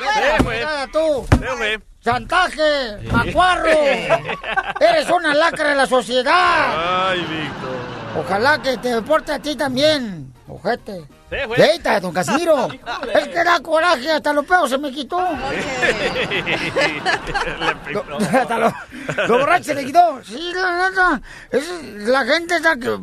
Fuera, 0.10 0.44
fuera, 0.44 0.88
tú. 0.92 1.28
Chantaje, 2.10 2.98
macuarro. 3.12 3.69
Eres 4.80 5.08
una 5.12 5.36
lacra 5.36 5.69
de 5.69 5.76
la 5.76 5.86
sociedad. 5.86 7.10
Ay, 7.10 7.19
Víctor. 7.19 7.69
Ojalá 8.17 8.60
que 8.60 8.78
te 8.78 8.95
deporte 8.95 9.32
a 9.32 9.38
ti 9.38 9.56
también, 9.56 10.34
ojete. 10.48 11.02
Sí, 11.30 11.36
güey. 11.45 11.60
Leita, 11.60 12.00
don 12.00 12.12
Casimiro. 12.12 12.67
es 13.13 13.28
que 13.28 13.43
da 13.43 13.60
coraje, 13.60 14.10
hasta 14.10 14.34
los 14.34 14.43
pedos 14.43 14.72
se 14.72 14.80
me 14.80 14.91
quitó. 14.91 15.19
hasta 18.41 18.58
los, 18.58 18.74
los 19.15 19.30
borrachos 19.30 19.67
se 19.67 19.76
le 19.76 19.86
quitó. 19.86 20.19
Sí, 20.24 20.52
la 20.56 20.89
neta. 20.89 21.22
la 22.12 22.26
gente 22.26 22.56
está 22.56 22.76
que... 22.76 22.98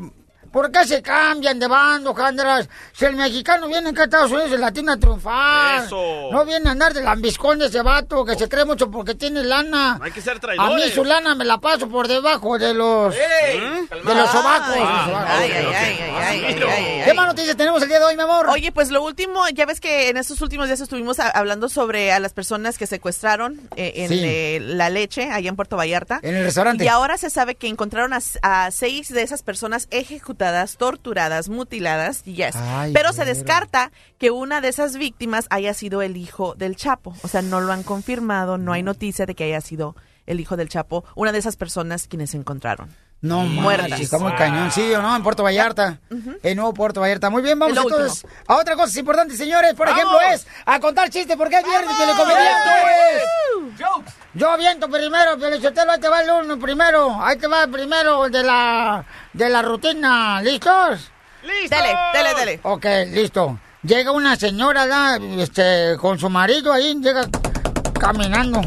¿Por 0.57 0.73
qué 0.73 0.87
se 0.87 1.03
cambian 1.03 1.59
de 1.59 1.67
bando, 1.69 2.15
Jandras? 2.15 2.67
Si 2.95 3.05
el 3.05 3.15
mexicano 3.15 3.69
viene 3.69 3.91
acá 3.91 4.01
a 4.01 4.05
Estados 4.07 4.31
Unidos, 4.33 4.53
el 4.53 4.61
latino 4.63 4.91
a 4.93 4.97
triunfar. 4.97 5.85
Eso. 5.85 6.31
No 6.33 6.47
viene 6.47 6.67
a 6.71 6.73
andar 6.73 6.95
de 6.95 7.03
lambiscón 7.03 7.59
de 7.59 7.67
ese 7.67 7.83
vato 7.83 8.25
que 8.25 8.37
se 8.37 8.49
cree 8.49 8.65
mucho 8.65 8.91
porque 8.91 9.15
tiene 9.15 9.43
lana. 9.45 9.99
Hay 10.01 10.13
que 10.13 10.23
ser 10.23 10.39
A 10.39 10.41
traidores. 10.41 10.87
mí 10.87 10.91
su 10.93 11.05
lana 11.05 11.35
me 11.35 11.45
la 11.45 11.59
paso 11.59 11.91
por 11.91 12.09
debajo 12.09 12.59
de 12.59 12.73
los... 12.73 13.15
de 13.15 13.21
los 13.59 13.91
sobacos. 13.91 14.05
de 14.07 14.15
los 14.15 14.31
sobacos. 14.31 14.77
Ay, 15.29 15.53
ay, 15.53 15.53
ay, 15.53 15.75
ay, 15.75 15.75
ay, 15.75 16.45
ay, 16.57 16.65
ay, 16.71 17.03
¿Qué 17.05 17.13
más 17.13 17.27
noticias 17.27 17.55
tenemos 17.55 17.83
el 17.83 17.89
día 17.91 17.99
de 17.99 18.07
hoy, 18.07 18.17
mi 18.17 18.23
amor? 18.23 18.49
Oye, 18.49 18.73
pues 18.73 18.91
lo 18.91 19.05
último, 19.05 19.47
ya 19.53 19.67
ves 19.67 19.79
que 19.79 20.09
en 20.09 20.17
estos 20.17 20.41
últimos 20.41 20.69
días 20.69 20.81
estuvimos 20.81 21.21
a- 21.21 21.29
hablando 21.29 21.69
sobre 21.69 22.13
a 22.13 22.19
las 22.19 22.33
personas 22.33 22.79
que 22.79 22.87
secuestraron 22.87 23.61
eh, 23.77 23.93
en 23.97 24.09
Sí. 24.09 24.23
eh, 24.25 24.59
la 24.63 24.89
leche 24.89 25.31
allá 25.31 25.51
en 25.51 25.57
Puerto 25.57 25.77
Vallarta. 25.77 26.19
En 26.23 26.35
el 26.35 26.45
restaurante. 26.45 26.83
Y 26.85 26.89
ahora 26.89 27.19
se 27.19 27.29
sabe 27.29 27.57
que 27.57 27.69
encontraron 27.69 28.15
a, 28.15 28.21
a 28.41 28.71
seis 28.71 29.11
de 29.13 29.21
esas 29.21 29.43
personas 29.43 29.87
ejecutadas, 29.91 30.46
torturadas, 30.77 31.49
mutiladas, 31.49 32.25
yes. 32.25 32.57
Ay, 32.57 32.93
Pero 32.93 33.13
se 33.13 33.25
descarta 33.25 33.93
que 34.19 34.31
una 34.31 34.61
de 34.61 34.69
esas 34.69 34.97
víctimas 34.97 35.47
haya 35.51 35.75
sido 35.75 36.03
el 36.03 36.17
hijo 36.17 36.55
del 36.55 36.77
Chapo. 36.77 37.15
O 37.23 37.29
sea, 37.29 37.43
no 37.43 37.61
lo 37.61 37.73
han 37.73 37.83
confirmado, 37.83 38.59
no 38.59 38.73
hay 38.73 38.83
noticia 38.83 39.27
de 39.27 39.35
que 39.35 39.45
haya 39.45 39.61
sido 39.61 39.97
el 40.27 40.41
hijo 40.41 40.57
del 40.57 40.69
Chapo, 40.69 41.05
una 41.15 41.33
de 41.33 41.39
esas 41.39 41.57
personas 41.57 42.09
quienes 42.09 42.31
se 42.31 42.37
encontraron. 42.37 42.91
No, 43.23 43.41
Muertas. 43.41 43.99
Está 43.99 44.19
muy 44.19 44.33
cañón, 44.35 44.71
sí 44.71 44.93
o 44.95 45.03
no, 45.03 45.17
en 45.17 45.23
Puerto 45.23 45.43
Vallarta. 45.43 45.99
El 46.43 46.57
nuevo 46.57 46.75
Puerto 46.75 47.01
Vallarta. 47.01 47.31
Muy 47.31 47.43
bien, 47.43 47.59
vamos 47.59 47.77
entonces 47.77 48.27
a 48.47 48.57
otra 48.57 48.77
cosa 48.77 48.99
importante, 48.99 49.37
señores. 49.37 49.75
Por 49.75 49.87
¡Vamos! 49.89 50.01
ejemplo, 50.01 50.21
es 50.33 50.47
a 50.65 50.79
contar 50.81 51.11
chistes 51.11 51.37
porque 51.37 51.57
es 51.59 51.65
viernes 51.65 51.99
de 51.99 52.13
comediantes. 52.15 53.25
Yo 54.35 54.51
aviento 54.51 54.89
primero, 54.89 55.39
Pelichotelo, 55.39 55.93
ahí 55.93 56.01
te 56.01 56.09
va 56.09 56.21
el 56.21 56.31
uno 56.31 56.59
primero. 56.59 57.19
Ahí 57.23 57.37
te 57.39 57.47
va 57.47 57.65
el 57.65 57.71
primero 57.71 58.29
de 58.29 58.43
la, 58.43 59.05
de 59.33 59.49
la 59.49 59.63
rutina. 59.63 60.43
¿Listos? 60.43 61.11
¡Listo! 61.43 61.75
Dele, 61.77 61.97
dele, 62.13 62.35
dele. 62.35 62.61
Ok, 62.65 62.85
listo. 63.13 63.59
Llega 63.83 64.11
una 64.11 64.37
señora 64.37 65.17
este, 65.39 65.97
con 65.99 66.19
su 66.19 66.29
marido 66.29 66.73
ahí, 66.73 66.97
llega 67.01 67.23
caminando. 67.99 68.61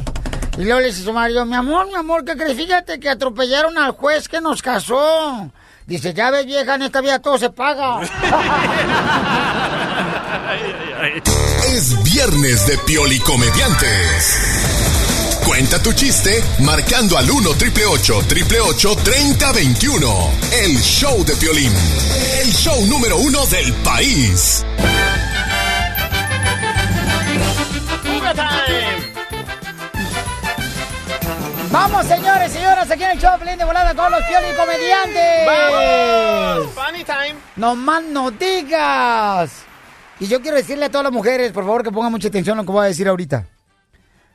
Y 0.60 0.66
luego 0.66 0.82
le 0.82 0.88
dice 0.88 1.04
su 1.04 1.14
marido, 1.14 1.46
mi 1.46 1.56
amor, 1.56 1.88
mi 1.88 1.96
amor, 1.96 2.26
¿qué 2.26 2.36
crees? 2.36 2.58
Fíjate 2.58 3.00
que 3.00 3.08
atropellaron 3.08 3.78
al 3.78 3.92
juez 3.92 4.28
que 4.28 4.42
nos 4.42 4.62
casó. 4.62 5.50
Dice, 5.86 6.14
ya 6.14 6.32
ves, 6.32 6.46
vieja, 6.46 6.76
en 6.76 6.82
esta 6.82 7.00
vida 7.00 7.20
todo 7.20 7.38
se 7.38 7.50
paga. 7.50 8.02
Es 11.66 12.04
viernes 12.04 12.68
de 12.68 12.78
Piolicomediantes. 12.80 14.42
Cuenta 15.46 15.82
tu 15.82 15.94
chiste 15.94 16.44
marcando 16.60 17.18
al 17.18 17.30
1 17.30 17.54
triple 17.54 17.86
888 17.86 18.96
3021. 19.04 20.32
El 20.64 20.78
show 20.82 21.24
de 21.24 21.36
Piolín. 21.36 21.72
El 22.42 22.52
show 22.52 22.86
número 22.88 23.18
uno 23.18 23.46
del 23.46 23.72
país. 23.76 24.66
¡Fuga 28.04 28.34
time! 28.34 28.99
Vamos, 31.72 32.06
señores, 32.08 32.52
señoras, 32.52 32.90
aquí 32.90 33.04
en 33.04 33.12
el 33.12 33.20
show 33.20 33.38
de 33.40 33.64
volada 33.64 33.94
con 33.94 34.12
los 34.12 34.24
Pioli 34.24 34.56
comediantes. 34.58 35.46
¡Vamos! 35.46 36.72
¡Funny 36.74 37.04
time! 37.04 37.36
No 37.56 37.76
más 37.76 38.04
no 38.04 38.32
digas. 38.32 39.52
Y 40.20 40.26
yo 40.28 40.42
quiero 40.42 40.58
decirle 40.58 40.86
a 40.86 40.90
todas 40.90 41.04
las 41.04 41.14
mujeres, 41.14 41.52
por 41.52 41.64
favor, 41.64 41.84
que 41.84 41.92
pongan 41.92 42.12
mucha 42.12 42.28
atención 42.28 42.58
a 42.58 42.62
lo 42.62 42.66
que 42.66 42.72
voy 42.72 42.86
a 42.86 42.88
decir 42.88 43.08
ahorita. 43.08 43.46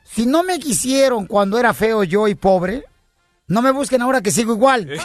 Si 0.05 0.25
no 0.25 0.43
me 0.43 0.59
quisieron 0.59 1.25
cuando 1.27 1.59
era 1.59 1.73
feo 1.73 2.05
yo 2.05 2.29
y 2.29 2.35
pobre, 2.35 2.85
no 3.47 3.61
me 3.61 3.71
busquen 3.71 4.01
ahora 4.01 4.21
que 4.21 4.31
sigo 4.31 4.53
igual. 4.53 4.89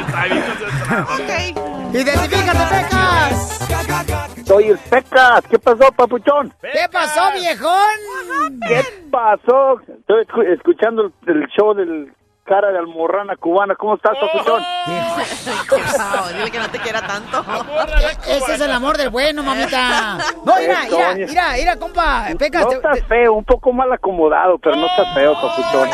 Está 0.00 0.24
bien. 0.26 1.73
¡Identifícate, 1.94 2.58
Pecas! 2.74 4.46
Soy 4.46 4.64
el 4.64 4.78
Pecas. 4.78 5.42
¿Qué 5.48 5.58
pasó, 5.58 5.92
papuchón? 5.96 6.52
¿Qué 6.60 6.88
pasó, 6.90 7.32
viejón? 7.32 8.60
¿Qué 8.68 8.82
pasó? 9.10 9.80
Estoy 9.80 10.24
escu- 10.24 10.52
escuchando 10.54 11.12
el 11.26 11.46
show 11.56 11.72
del 11.74 12.12
cara 12.44 12.70
de 12.70 12.78
almorrana 12.78 13.36
cubana. 13.36 13.74
¿Cómo 13.74 13.94
estás, 13.96 14.12
papuchón? 14.20 14.62
Wow, 15.70 16.28
dile 16.36 16.50
que 16.50 16.58
no 16.58 16.68
te 16.70 16.78
quiera 16.78 17.06
tanto. 17.06 17.44
Ese 18.28 18.54
es 18.54 18.60
el 18.60 18.70
amor 18.70 18.96
del 18.96 19.10
bueno, 19.10 19.42
mamita. 19.42 20.18
No, 20.44 20.54
mira, 20.58 20.78
mira, 20.90 21.14
mira, 21.26 21.52
mira, 21.56 21.76
compa, 21.78 22.26
Pecas. 22.38 22.62
No 22.62 22.68
te- 22.68 22.74
estás 22.76 23.00
feo, 23.08 23.32
un 23.34 23.44
poco 23.44 23.72
mal 23.72 23.92
acomodado, 23.92 24.58
pero 24.58 24.76
no 24.76 24.86
estás 24.86 25.14
feo, 25.14 25.34
papuchón. 25.34 25.88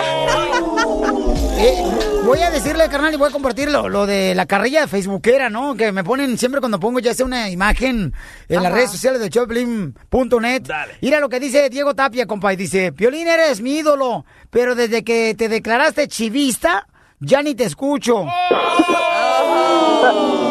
Eh, 1.62 1.84
voy 2.24 2.40
a 2.40 2.50
decirle, 2.50 2.88
carnal, 2.88 3.12
y 3.12 3.18
voy 3.18 3.28
a 3.28 3.32
compartirlo, 3.32 3.90
lo 3.90 4.06
de 4.06 4.34
la 4.34 4.46
carrilla 4.46 4.80
de 4.80 4.86
Facebookera, 4.88 5.50
¿no? 5.50 5.74
Que 5.74 5.92
me 5.92 6.02
ponen 6.02 6.38
siempre 6.38 6.60
cuando 6.60 6.80
pongo 6.80 7.00
ya 7.00 7.12
sea 7.12 7.26
una 7.26 7.50
imagen 7.50 8.14
en 8.48 8.56
las 8.56 8.64
Ajá. 8.66 8.74
redes 8.76 8.90
sociales 8.90 9.20
de 9.20 9.28
Choplin.net. 9.28 10.62
Mira 11.02 11.20
lo 11.20 11.28
que 11.28 11.38
dice 11.38 11.68
Diego 11.68 11.94
Tapia, 11.94 12.26
compa, 12.26 12.54
y 12.54 12.56
dice, 12.56 12.92
Piolín, 12.92 13.28
eres 13.28 13.60
mi 13.60 13.74
ídolo, 13.76 14.24
pero 14.48 14.74
desde 14.74 15.04
que 15.04 15.34
te 15.36 15.50
declaraste 15.50 16.08
ya 17.20 17.42
ni 17.42 17.55
te 17.55 17.64
escucho. 17.64 18.24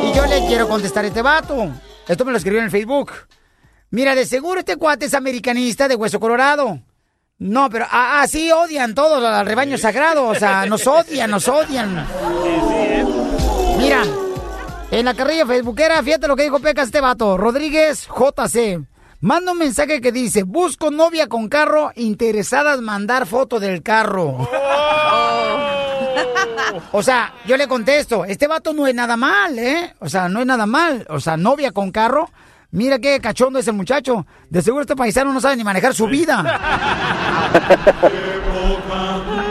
Y 0.04 0.14
yo 0.16 0.26
le 0.28 0.46
quiero 0.48 0.68
contestar 0.68 1.04
a 1.04 1.08
este 1.08 1.22
vato. 1.22 1.70
Esto 2.08 2.26
me 2.26 2.32
lo 2.32 2.38
escribió 2.38 2.60
en 2.60 2.66
el 2.66 2.72
Facebook. 2.72 3.12
Mira, 3.92 4.14
de 4.14 4.26
seguro 4.26 4.60
este 4.60 4.78
cuate 4.78 5.06
es 5.06 5.14
americanista 5.14 5.88
de 5.88 5.96
Hueso 5.96 6.20
Colorado. 6.20 6.80
No, 7.40 7.70
pero 7.70 7.86
así 7.90 8.52
odian 8.52 8.94
todos 8.94 9.24
al 9.24 9.46
rebaño 9.46 9.78
sagrado. 9.78 10.28
O 10.28 10.36
sea, 10.36 10.66
nos 10.66 10.86
odian, 10.86 11.32
nos 11.32 11.48
odian. 11.48 12.06
Mira, 13.78 14.04
en 14.92 15.06
la 15.06 15.14
carrilla 15.14 15.48
facebookera, 15.48 16.04
fíjate 16.04 16.28
lo 16.28 16.36
que 16.36 16.44
dijo 16.44 16.60
Pecas 16.60 16.88
este 16.88 17.02
vato. 17.02 17.38
Rodríguez 17.38 18.08
JC. 18.08 18.82
Manda 19.22 19.52
un 19.52 19.58
mensaje 19.58 20.00
que 20.00 20.12
dice, 20.14 20.44
busco 20.44 20.92
novia 20.92 21.28
con 21.28 21.50
carro, 21.50 21.92
interesadas 21.96 22.80
mandar 22.80 23.26
foto 23.26 23.60
del 23.60 23.84
carro. 23.84 24.48
O 26.92 27.02
sea, 27.02 27.34
yo 27.46 27.58
le 27.58 27.68
contesto, 27.68 28.26
este 28.26 28.48
vato 28.48 28.74
no 28.74 28.86
es 28.88 28.94
nada 28.94 29.18
mal, 29.18 29.58
¿eh? 29.58 29.94
O 30.00 30.10
sea, 30.10 30.30
no 30.30 30.40
es 30.40 30.46
nada 30.46 30.66
mal. 30.66 31.06
O 31.10 31.20
sea, 31.20 31.38
novia 31.38 31.72
con 31.72 31.92
carro. 31.92 32.30
Mira 32.72 33.00
qué 33.00 33.20
cachondo 33.20 33.60
es 33.60 33.68
el 33.68 33.74
muchacho. 33.74 34.26
De 34.50 34.62
seguro 34.62 34.82
este 34.82 34.96
paisano 34.96 35.34
no 35.34 35.42
sabe 35.42 35.58
ni 35.58 35.64
manejar 35.64 35.94
su 35.94 36.08
vida. 36.08 36.60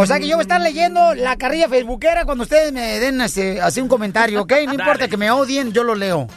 O 0.00 0.06
sea 0.06 0.20
que 0.20 0.28
yo 0.28 0.36
voy 0.36 0.42
a 0.42 0.46
estar 0.46 0.60
leyendo 0.60 1.12
la 1.16 1.34
carrilla 1.36 1.68
facebookera 1.68 2.24
cuando 2.24 2.44
ustedes 2.44 2.72
me 2.72 3.00
den 3.00 3.20
así 3.20 3.80
un 3.80 3.88
comentario, 3.88 4.42
¿ok? 4.42 4.52
No 4.66 4.74
importa 4.74 5.08
que 5.08 5.16
me 5.16 5.28
odien, 5.28 5.72
yo 5.72 5.82
lo 5.82 5.96
leo. 5.96 6.28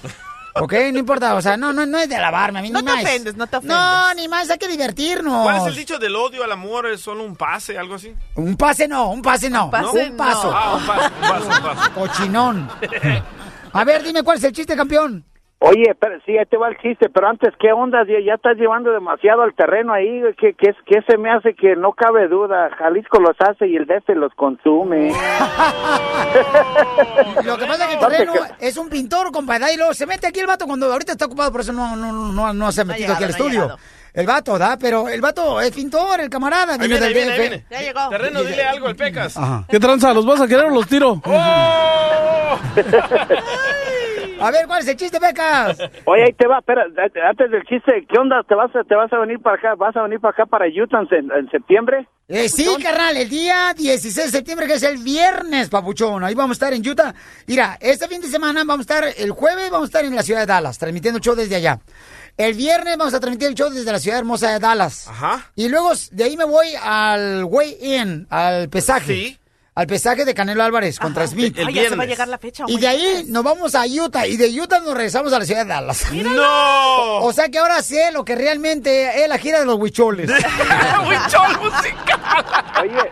¿Ok? 0.56 0.74
No 0.92 1.00
importa, 1.00 1.36
o 1.36 1.42
sea, 1.42 1.56
no, 1.58 1.72
no, 1.72 1.86
no 1.86 1.98
es 1.98 2.10
de 2.10 2.16
alabarme 2.16 2.60
a 2.60 2.62
mí, 2.62 2.70
No 2.70 2.80
ni 2.80 2.86
te 2.86 2.92
más. 2.92 3.04
ofendes, 3.04 3.36
no 3.36 3.48
te 3.48 3.58
ofendes. 3.58 3.78
No, 3.78 4.14
ni 4.16 4.28
más, 4.28 4.50
hay 4.50 4.58
que 4.58 4.68
divertirnos. 4.68 5.44
¿Cuál 5.44 5.58
es 5.58 5.66
el 5.68 5.76
dicho 5.76 5.98
del 5.98 6.16
odio 6.16 6.44
al 6.44 6.52
amor? 6.52 6.88
¿Es 6.88 7.02
solo 7.02 7.24
un 7.24 7.36
pase, 7.36 7.78
algo 7.78 7.96
así? 7.96 8.14
Un 8.36 8.58
pase 8.58 8.88
no, 8.88 9.10
un 9.12 9.22
pase 9.22 9.50
no, 9.50 9.70
pase 9.72 10.10
un 10.10 10.18
paso. 10.18 10.52
no. 10.52 10.58
Ah, 10.58 10.76
un 10.76 10.86
paso, 10.86 11.12
un 11.16 11.22
paso, 11.30 11.48
un 11.48 11.64
paso. 11.76 11.92
Cochinón. 11.94 12.70
A 13.74 13.84
ver, 13.86 14.04
dime 14.04 14.24
cuál 14.24 14.38
es 14.38 14.44
el 14.44 14.52
chiste, 14.52 14.76
campeón. 14.76 15.24
Oye, 15.64 15.94
pero 16.00 16.18
sí, 16.26 16.36
ahí 16.36 16.48
te 16.48 16.58
va 16.58 16.70
el 16.70 16.78
chiste, 16.80 17.08
pero 17.14 17.28
antes, 17.28 17.54
¿qué 17.60 17.72
onda? 17.72 18.00
Ya, 18.08 18.16
ya 18.26 18.34
estás 18.34 18.58
llevando 18.58 18.92
demasiado 18.92 19.44
al 19.44 19.54
terreno 19.54 19.94
ahí, 19.94 20.20
¿qué, 20.40 20.56
qué, 20.56 20.74
se 21.08 21.20
me 21.20 21.30
hace 21.30 21.54
que 21.54 21.76
no 21.76 21.94
cabe 21.94 22.28
duda? 22.28 22.72
Jalisco 22.80 23.22
los 23.22 23.36
hace 23.40 23.68
y 23.68 23.76
el 23.76 23.86
DF 23.86 24.10
los 24.16 24.34
consume. 24.34 25.10
Lo 27.46 27.60
que 27.60 27.68
pasa 27.68 27.84
es 27.84 27.90
que 27.90 27.94
el 27.94 28.00
terreno 28.00 28.34
es 28.60 28.76
un 28.76 28.90
pintor, 28.90 29.32
compadre, 29.32 29.76
y 29.76 29.78
luego 29.78 29.94
se 29.94 30.08
mete 30.08 30.26
aquí 30.26 30.40
el 30.40 30.48
vato 30.48 30.66
cuando 30.66 30.92
ahorita 30.92 31.12
está 31.12 31.26
ocupado, 31.26 31.52
por 31.52 31.62
eso 31.62 31.74
no, 31.74 31.96
no, 31.96 32.12
no, 32.12 32.54
no 32.54 32.72
se 32.72 32.82
ha 32.82 32.86
metido 32.86 33.10
llegado, 33.10 33.18
aquí 33.18 33.26
al 33.26 33.30
estudio. 33.30 33.78
El 34.16 34.26
vato, 34.26 34.58
¿da? 34.58 34.80
Pero 34.82 35.10
el 35.10 35.22
vato 35.22 35.62
es 35.62 35.70
pintor, 35.70 36.22
el 36.22 36.30
camarada. 36.32 36.74
Ahí 36.74 36.88
viene 36.88 37.06
viene, 37.06 37.06
ahí 37.06 37.14
del 37.14 37.16
viene, 37.24 37.34
ahí 37.34 37.40
viene. 37.40 37.66
Ya 37.70 37.82
llegó. 37.82 38.10
Terreno, 38.10 38.44
dile 38.44 38.64
algo 38.64 38.88
al 38.88 38.96
Pecas. 38.96 39.38
Ajá. 39.38 39.64
¿Qué 39.70 39.80
tranza? 39.80 40.12
¿Los 40.12 40.26
vas 40.26 40.42
a 40.42 40.48
querer 40.48 40.66
o 40.66 40.72
los 40.72 40.88
tiro? 40.88 41.22
¡Oh! 41.24 42.58
A 44.42 44.52
ver, 44.52 44.68
¿cuál 44.68 44.82
es 44.82 44.88
el 44.88 44.96
chiste, 44.98 45.20
Becas? 45.20 45.78
Oye, 46.06 46.24
ahí 46.24 46.34
te 46.34 46.48
va, 46.48 46.60
espera, 46.60 46.86
antes 47.30 47.52
del 47.52 47.64
chiste, 47.64 48.06
¿qué 48.10 48.20
onda? 48.20 48.44
¿Te 48.44 48.56
vas 48.56 48.76
a, 48.76 48.84
te 48.84 48.96
vas 48.96 49.12
a 49.14 49.20
venir 49.20 49.40
para 49.40 49.58
acá? 49.58 49.76
¿Vas 49.76 49.96
a 49.96 50.02
venir 50.04 50.20
para 50.20 50.32
acá 50.32 50.46
para 50.46 50.66
Utah 50.68 51.02
en, 51.12 51.32
en 51.32 51.50
septiembre? 51.50 52.08
Eh, 52.28 52.48
sí, 52.48 52.66
carnal, 52.82 53.18
el 53.18 53.30
día 53.30 53.74
16 53.78 54.16
de 54.16 54.38
septiembre, 54.38 54.66
que 54.66 54.76
es 54.76 54.84
el 54.84 54.98
viernes, 55.00 55.70
papuchón. 55.70 56.24
Ahí 56.24 56.34
vamos 56.34 56.52
a 56.52 56.58
estar 56.60 56.74
en 56.74 56.88
Utah. 56.88 57.14
Mira, 57.46 57.78
este 57.82 58.08
fin 58.08 58.22
de 58.22 58.28
semana 58.28 58.64
vamos 58.64 58.90
a 58.90 58.96
estar, 58.96 59.14
el 59.18 59.32
jueves 59.32 59.70
vamos 59.70 59.88
a 59.88 59.90
estar 59.90 60.06
en 60.06 60.16
la 60.16 60.24
ciudad 60.24 60.40
de 60.40 60.46
Dallas, 60.46 60.78
transmitiendo 60.78 61.20
show 61.20 61.36
desde 61.36 61.58
allá. 61.58 61.80
El 62.38 62.54
viernes 62.54 62.98
vamos 62.98 63.14
a 63.14 63.20
transmitir 63.20 63.50
el 63.50 63.56
show 63.56 63.70
desde 63.70 63.92
la 63.92 64.00
ciudad 64.00 64.20
hermosa 64.20 64.52
de 64.52 64.60
Dallas. 64.60 65.10
Ajá. 65.10 65.52
Y 65.56 65.68
luego 65.68 65.92
de 66.12 66.24
ahí 66.24 66.38
me 66.38 66.46
voy 66.46 66.68
al 66.82 67.44
weigh-in, 67.44 68.28
al 68.30 68.70
pesaje. 68.70 69.14
Sí. 69.14 69.38
Al 69.74 69.88
pesaje 69.88 70.26
de 70.26 70.34
Canelo 70.34 70.64
Álvarez 70.64 71.00
contra 71.00 71.26
Smith. 71.28 71.58
El 71.58 71.68
Ay, 71.68 71.74
ya 71.76 71.88
se 71.90 71.96
va 71.96 72.04
a 72.04 72.06
llegar 72.06 72.28
la 72.28 72.38
fecha. 72.38 72.66
Y 72.68 72.78
de 72.78 72.88
ahí 72.90 73.24
nos 73.30 73.42
vamos 73.42 73.74
a 73.74 73.84
Utah. 73.86 74.28
Y 74.28 74.36
de 74.36 74.48
Utah 74.62 74.80
nos 74.82 74.94
regresamos 74.94 75.32
a 75.32 75.40
la 75.40 75.46
ciudad 75.46 75.64
de 75.64 75.70
Dallas. 75.70 76.12
¡No! 76.12 77.20
O 77.20 77.32
sea 77.32 77.48
que 77.48 77.58
ahora 77.58 77.82
sé 77.82 78.12
lo 78.12 78.26
que 78.26 78.36
realmente 78.36 79.24
es 79.24 79.30
la 79.30 79.38
gira 79.38 79.60
de 79.62 79.66
los 79.66 79.76
huicholes. 79.78 80.30
¡Huichol 81.08 81.60
musical! 81.62 82.20
Oye, 82.82 83.12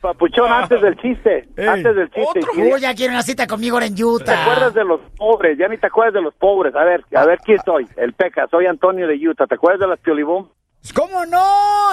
papuchón, 0.00 0.52
antes 0.52 0.80
del 0.80 0.96
chiste, 0.98 1.48
Ey. 1.56 1.66
antes 1.66 1.96
del 1.96 2.10
chiste. 2.10 2.40
¿y- 2.56 2.60
Uy, 2.62 2.80
ya 2.80 2.94
quiero 2.94 3.14
una 3.14 3.22
cita 3.22 3.48
conmigo 3.48 3.76
ahora 3.76 3.86
en 3.86 3.96
¿Te 3.96 4.04
Utah. 4.04 4.42
acuerdas 4.42 4.74
de 4.74 4.84
los 4.84 5.00
pobres? 5.16 5.58
Ya 5.58 5.66
ni 5.66 5.76
te 5.78 5.88
acuerdas 5.88 6.14
de 6.14 6.22
los 6.22 6.34
pobres. 6.34 6.74
A 6.76 6.84
ver, 6.84 7.04
a 7.16 7.24
ver 7.24 7.38
quién 7.44 7.58
soy. 7.64 7.88
El 7.96 8.12
Peca, 8.12 8.46
soy 8.48 8.66
Antonio 8.66 9.08
de 9.08 9.14
Utah. 9.28 9.46
¿Te 9.48 9.56
acuerdas 9.56 9.80
de 9.80 9.88
las 9.88 9.98
Piolibón? 9.98 10.50
¿Cómo 10.94 11.26
no? 11.26 11.44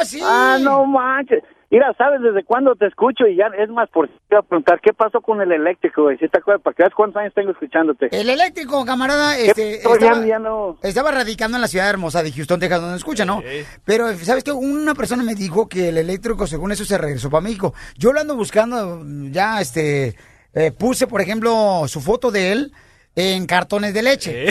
Sí. 0.06 0.20
Ah, 0.24 0.58
no 0.62 0.86
manches. 0.86 1.44
Mira, 1.72 1.94
¿sabes 1.98 2.22
desde 2.22 2.44
cuándo 2.46 2.76
te 2.76 2.86
escucho? 2.86 3.28
Y 3.28 3.36
ya, 3.36 3.48
es 3.58 3.70
más, 3.70 3.90
por 3.90 4.08
te 4.08 4.14
iba 4.32 4.40
a 4.40 4.44
preguntar, 4.44 4.80
¿qué 4.82 4.94
pasó 4.94 5.20
con 5.20 5.42
el 5.42 5.52
eléctrico, 5.52 6.04
güey? 6.04 6.18
¿Sí 6.20 6.28
te 6.30 6.38
acuerdas? 6.38 6.62
¿Para 6.64 6.74
que 6.76 6.84
veas 6.84 6.94
cuántos 6.96 7.20
años 7.20 7.34
tengo 7.34 7.52
escuchándote? 7.52 8.08
El 8.12 8.30
eléctrico, 8.30 8.86
camarada, 8.86 9.38
este, 9.38 9.82
pasó? 9.84 10.00
Ya- 10.00 10.06
estaba, 10.08 10.26
ya 10.26 10.40
no- 10.40 10.78
estaba 10.84 11.12
radicando 11.12 11.58
en 11.58 11.62
la 11.62 11.68
ciudad 11.68 11.90
hermosa 11.90 12.22
de 12.24 12.32
Houston, 12.32 12.60
Texas, 12.60 12.80
donde 12.82 12.98
escucha, 12.98 13.26
¿no? 13.26 13.42
Pero, 13.84 14.14
¿sabes 14.20 14.44
qué? 14.44 14.52
Una 14.52 14.94
persona 14.94 15.24
me 15.24 15.34
dijo 15.36 15.68
que 15.68 15.90
el 15.90 15.98
eléctrico, 15.98 16.46
según 16.48 16.72
eso, 16.72 16.86
se 16.86 16.98
regresó 16.98 17.30
para 17.30 17.42
México. 17.42 17.74
Yo 17.98 18.14
lo 18.14 18.22
ando 18.22 18.36
buscando, 18.38 19.02
ya, 19.32 19.60
este, 19.60 20.16
eh, 20.54 20.72
puse, 20.72 21.08
por 21.08 21.20
ejemplo, 21.20 21.84
su 21.88 22.00
foto 22.00 22.32
de 22.32 22.52
él 22.54 22.72
en 23.16 23.48
cartones 23.48 23.94
de 23.94 24.04
leche. 24.04 24.46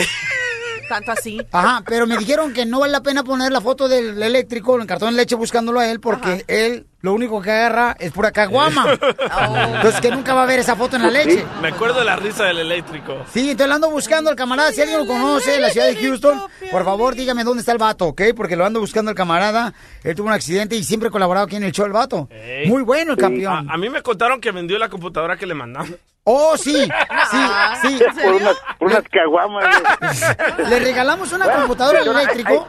Tanto 0.87 1.11
así. 1.11 1.39
Ajá, 1.51 1.83
pero 1.87 2.07
me 2.07 2.17
dijeron 2.17 2.53
que 2.53 2.65
no 2.65 2.79
vale 2.79 2.91
la 2.91 3.01
pena 3.01 3.23
poner 3.23 3.51
la 3.51 3.61
foto 3.61 3.87
del 3.87 4.21
eléctrico 4.21 4.79
en 4.79 4.87
cartón 4.87 5.11
de 5.11 5.17
leche 5.17 5.35
buscándolo 5.35 5.79
a 5.79 5.89
él 5.89 5.99
porque 5.99 6.45
él 6.47 6.87
lo 7.05 7.13
único 7.13 7.41
que 7.41 7.51
agarra 7.51 7.95
es 7.99 8.11
pura 8.11 8.31
caguama. 8.31 8.85
Entonces 9.75 10.01
que 10.01 10.09
nunca 10.11 10.33
va 10.33 10.43
a 10.43 10.45
ver 10.45 10.59
esa 10.59 10.75
foto 10.75 10.95
en 10.95 11.03
la 11.03 11.11
leche. 11.11 11.45
Me 11.61 11.69
acuerdo 11.69 11.99
de 11.99 12.05
la 12.05 12.15
risa 12.15 12.45
del 12.45 12.59
eléctrico. 12.59 13.23
Sí, 13.31 13.51
entonces 13.51 13.67
lo 13.69 13.75
ando 13.75 13.89
buscando 13.91 14.29
al 14.29 14.35
camarada. 14.35 14.71
Si 14.71 14.81
alguien 14.81 14.99
lo 14.99 15.05
conoce 15.05 15.55
en 15.55 15.61
la 15.61 15.69
ciudad 15.69 15.87
de 15.87 15.95
Houston, 15.95 16.41
por 16.71 16.83
favor 16.83 17.15
dígame 17.15 17.43
dónde 17.43 17.59
está 17.61 17.71
el 17.71 17.77
vato, 17.77 18.07
¿ok? 18.07 18.21
Porque 18.35 18.55
lo 18.55 18.65
ando 18.65 18.79
buscando 18.79 19.09
al 19.11 19.15
camarada. 19.15 19.73
Él 20.03 20.15
tuvo 20.15 20.27
un 20.27 20.33
accidente 20.33 20.75
y 20.75 20.83
siempre 20.83 21.09
ha 21.09 21.11
colaborado 21.11 21.45
aquí 21.45 21.55
en 21.55 21.63
el 21.63 21.71
show 21.71 21.85
el 21.85 21.91
vato. 21.93 22.27
Ey. 22.31 22.67
Muy 22.67 22.81
bueno 22.83 23.11
el 23.13 23.17
campeón. 23.17 23.69
A, 23.69 23.73
a 23.73 23.77
mí 23.77 23.87
me 23.89 24.01
contaron 24.01 24.41
que 24.41 24.51
vendió 24.51 24.77
la 24.79 24.89
computadora 24.89 25.37
que 25.37 25.45
le 25.45 25.53
mandamos. 25.53 25.91
Oh, 26.23 26.57
sí, 26.57 26.73
sí, 26.73 27.37
sí. 27.83 27.99
Por 28.23 28.33
unas, 28.33 28.55
por 28.79 28.87
unas 28.89 29.03
caguamas. 29.11 29.65
Le 30.69 30.79
regalamos 30.79 31.31
una 31.33 31.45
Bueno, 31.45 31.59
computadora 31.61 31.99
al 32.01 32.09
hay- 32.09 32.23
eléctrico. 32.23 32.67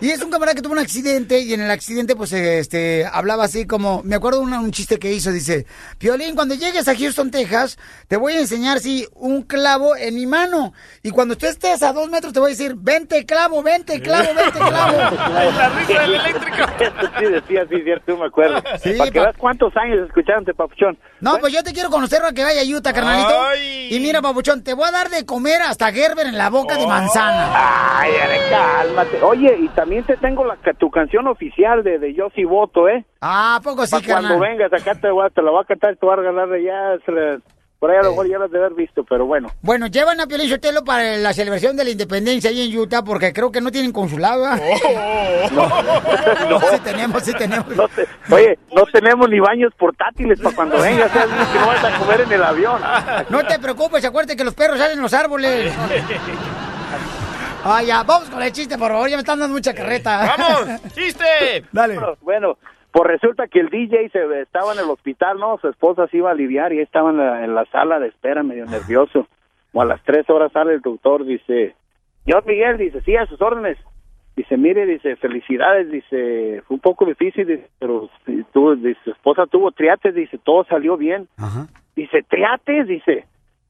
Y 0.00 0.10
es 0.10 0.22
un 0.22 0.30
camarada 0.30 0.54
que 0.54 0.62
tuvo 0.62 0.72
un 0.74 0.78
accidente 0.78 1.40
y 1.40 1.54
en 1.54 1.60
el 1.62 1.70
accidente 1.70 2.14
pues 2.16 2.32
este 2.32 3.06
hablaba 3.10 3.44
así 3.44 3.66
como, 3.66 4.02
me 4.02 4.14
acuerdo 4.16 4.40
una- 4.40 4.60
un 4.60 4.70
chiste 4.70 4.98
que 4.98 5.12
hizo, 5.12 5.32
dice, 5.32 5.66
Piolín, 5.98 6.34
cuando 6.34 6.54
llegues 6.54 6.86
a 6.88 6.94
Houston, 6.94 7.30
Texas, 7.30 7.78
te 8.08 8.16
voy 8.16 8.34
a 8.34 8.40
enseñar 8.40 8.78
sí, 8.80 9.06
un 9.14 9.42
clavo 9.42 9.96
en 9.96 10.14
mi 10.14 10.26
mano. 10.26 10.74
Y 11.02 11.10
cuando 11.10 11.36
tú 11.36 11.46
estés 11.46 11.82
a 11.82 11.92
dos 11.94 12.10
metros 12.10 12.32
te 12.32 12.40
voy 12.40 12.48
a 12.50 12.54
decir, 12.54 12.74
vente 12.76 13.24
clavo, 13.24 13.62
vente 13.62 14.00
clavo, 14.02 14.28
vente 14.34 14.58
clavo. 14.58 14.98
la 15.32 15.68
risa 15.70 16.00
del 16.02 16.14
eléctrico. 16.14 16.56
Eso 16.80 17.10
sí 17.18 17.24
decía, 17.24 17.66
sí, 17.70 17.82
cierto, 17.82 18.16
me 18.18 18.26
acuerdo. 18.26 18.62
Sí, 18.82 18.92
para 18.98 19.10
que 19.10 19.18
pa- 19.18 19.24
veas 19.26 19.36
cuántos 19.38 19.74
años 19.76 20.06
escuchándote, 20.06 20.52
papuchón. 20.52 20.98
No, 21.20 21.38
pues 21.38 21.52
yo 21.54 21.62
te 21.62 21.72
quiero 21.72 21.88
conocer 21.88 22.20
para 22.20 22.32
que 22.34 22.44
vaya 22.44 22.60
a 22.60 22.64
Utah, 22.76 22.92
carnalito. 22.92 23.42
Ay. 23.46 23.94
Y 23.94 24.00
mira, 24.00 24.20
papuchón, 24.20 24.62
te 24.62 24.74
voy 24.74 24.86
a 24.88 24.90
dar 24.92 25.08
de 25.08 25.24
comer 25.24 25.62
hasta 25.62 25.90
Gerber 25.90 26.26
en 26.26 26.36
la 26.36 26.50
boca 26.50 26.76
de 26.76 26.86
manzana. 26.86 27.50
Ay, 28.00 28.12
cálmate. 28.50 29.22
Oye, 29.22 29.56
y 29.62 29.68
también 29.68 29.85
te 30.04 30.16
tengo 30.16 30.44
la, 30.44 30.56
tu 30.78 30.90
canción 30.90 31.26
oficial 31.28 31.82
de, 31.82 31.98
de 31.98 32.14
Yo 32.14 32.28
sí 32.34 32.44
voto, 32.44 32.88
¿eh? 32.88 33.04
Ah, 33.20 33.56
¿a 33.56 33.60
poco 33.60 33.86
sí, 33.86 33.96
Pa' 33.96 34.02
cuando 34.06 34.38
vengas 34.38 34.72
acá 34.72 34.94
te, 34.94 35.10
voy 35.10 35.26
a- 35.26 35.30
te 35.30 35.42
la 35.42 35.50
voy 35.50 35.62
a 35.62 35.66
cantar 35.66 35.92
y 35.94 35.96
te 35.96 36.04
voy 36.06 36.12
a 36.12 36.16
regalar 36.16 36.48
de 36.48 36.64
ya. 36.64 36.96
se 37.04 37.40
por 37.78 37.90
ahí 37.90 37.98
a 37.98 38.02
lo 38.04 38.10
mejor 38.12 38.26
ya 38.26 38.38
las 38.38 38.50
de 38.50 38.56
haber 38.58 38.72
visto, 38.72 39.04
pero 39.04 39.26
bueno. 39.26 39.48
Bueno, 39.60 39.86
llevan 39.88 40.18
a 40.18 40.26
Piolín 40.26 40.48
Sotelo 40.48 40.82
para 40.82 41.18
la 41.18 41.34
celebración 41.34 41.76
de 41.76 41.84
la 41.84 41.90
independencia 41.90 42.48
ahí 42.48 42.72
en 42.72 42.78
Utah 42.78 43.02
porque 43.04 43.34
creo 43.34 43.52
que 43.52 43.60
no 43.60 43.70
tienen 43.70 43.92
consulado. 43.92 44.44
¿verdad? 44.44 44.58
No. 46.50 46.58
Sí 46.60 46.78
tenemos, 46.82 47.22
sí 47.22 47.32
tenemos. 47.34 47.68
No 47.76 47.86
te- 47.88 48.06
oye, 48.34 48.58
no 48.74 48.84
tenemos 48.86 49.28
ni 49.28 49.40
baños 49.40 49.72
portátiles 49.78 50.40
para 50.40 50.56
cuando 50.56 50.80
vengas, 50.80 51.10
¿sabes? 51.12 51.28
que 51.52 51.58
no 51.60 51.66
vas 51.66 51.84
a 51.84 51.98
comer 51.98 52.20
en 52.22 52.32
el 52.32 52.42
avión. 52.42 52.80
No 53.28 53.44
te 53.46 53.58
preocupes, 53.58 54.04
acuérdate 54.06 54.36
que 54.36 54.44
los 54.44 54.54
perros 54.54 54.78
salen 54.78 54.96
en 54.96 55.02
los 55.02 55.12
árboles. 55.12 55.72
Ah, 57.68 57.82
ya, 57.82 58.04
vamos 58.04 58.30
con 58.30 58.40
el 58.40 58.52
chiste, 58.52 58.78
por 58.78 58.92
favor, 58.92 59.08
ya 59.08 59.16
me 59.16 59.22
están 59.22 59.40
dando 59.40 59.56
mucha 59.56 59.74
carreta. 59.74 60.36
¡Vamos! 60.38 60.82
¡Chiste! 60.94 61.64
Dale. 61.72 61.94
Bueno, 61.96 62.16
Bueno, 62.22 62.58
pues 62.92 63.10
resulta 63.10 63.48
que 63.48 63.58
el 63.58 63.70
DJ 63.70 64.10
se 64.10 64.40
estaba 64.42 64.72
en 64.72 64.78
el 64.78 64.88
hospital, 64.88 65.40
¿no? 65.40 65.58
Su 65.58 65.68
esposa 65.70 66.06
se 66.06 66.18
iba 66.18 66.28
a 66.28 66.32
aliviar 66.32 66.72
y 66.72 66.78
estaba 66.80 67.10
en 67.10 67.16
la, 67.16 67.44
en 67.44 67.56
la 67.56 67.64
sala 67.72 67.98
de 67.98 68.06
espera 68.06 68.44
medio 68.44 68.66
nervioso. 68.66 69.26
Como 69.72 69.82
a 69.82 69.84
las 69.84 70.00
tres 70.04 70.30
horas 70.30 70.52
sale 70.52 70.74
el 70.74 70.80
doctor, 70.80 71.24
dice, 71.24 71.74
señor 72.24 72.46
Miguel, 72.46 72.78
dice, 72.78 73.00
sí, 73.00 73.16
a 73.16 73.26
sus 73.26 73.42
órdenes. 73.42 73.78
Dice, 74.36 74.56
mire, 74.56 74.86
dice, 74.86 75.16
felicidades, 75.16 75.90
dice, 75.90 76.62
fue 76.68 76.76
un 76.76 76.80
poco 76.80 77.04
difícil, 77.04 77.48
dice, 77.48 77.68
pero 77.80 78.08
tuvo, 78.52 78.76
dice, 78.76 79.00
su 79.02 79.10
esposa 79.10 79.46
tuvo 79.46 79.72
triates, 79.72 80.14
dice, 80.14 80.38
todo 80.38 80.64
salió 80.66 80.96
bien. 80.96 81.26
Dice, 81.96 82.22
triates, 82.28 82.86
dice, 82.86 83.26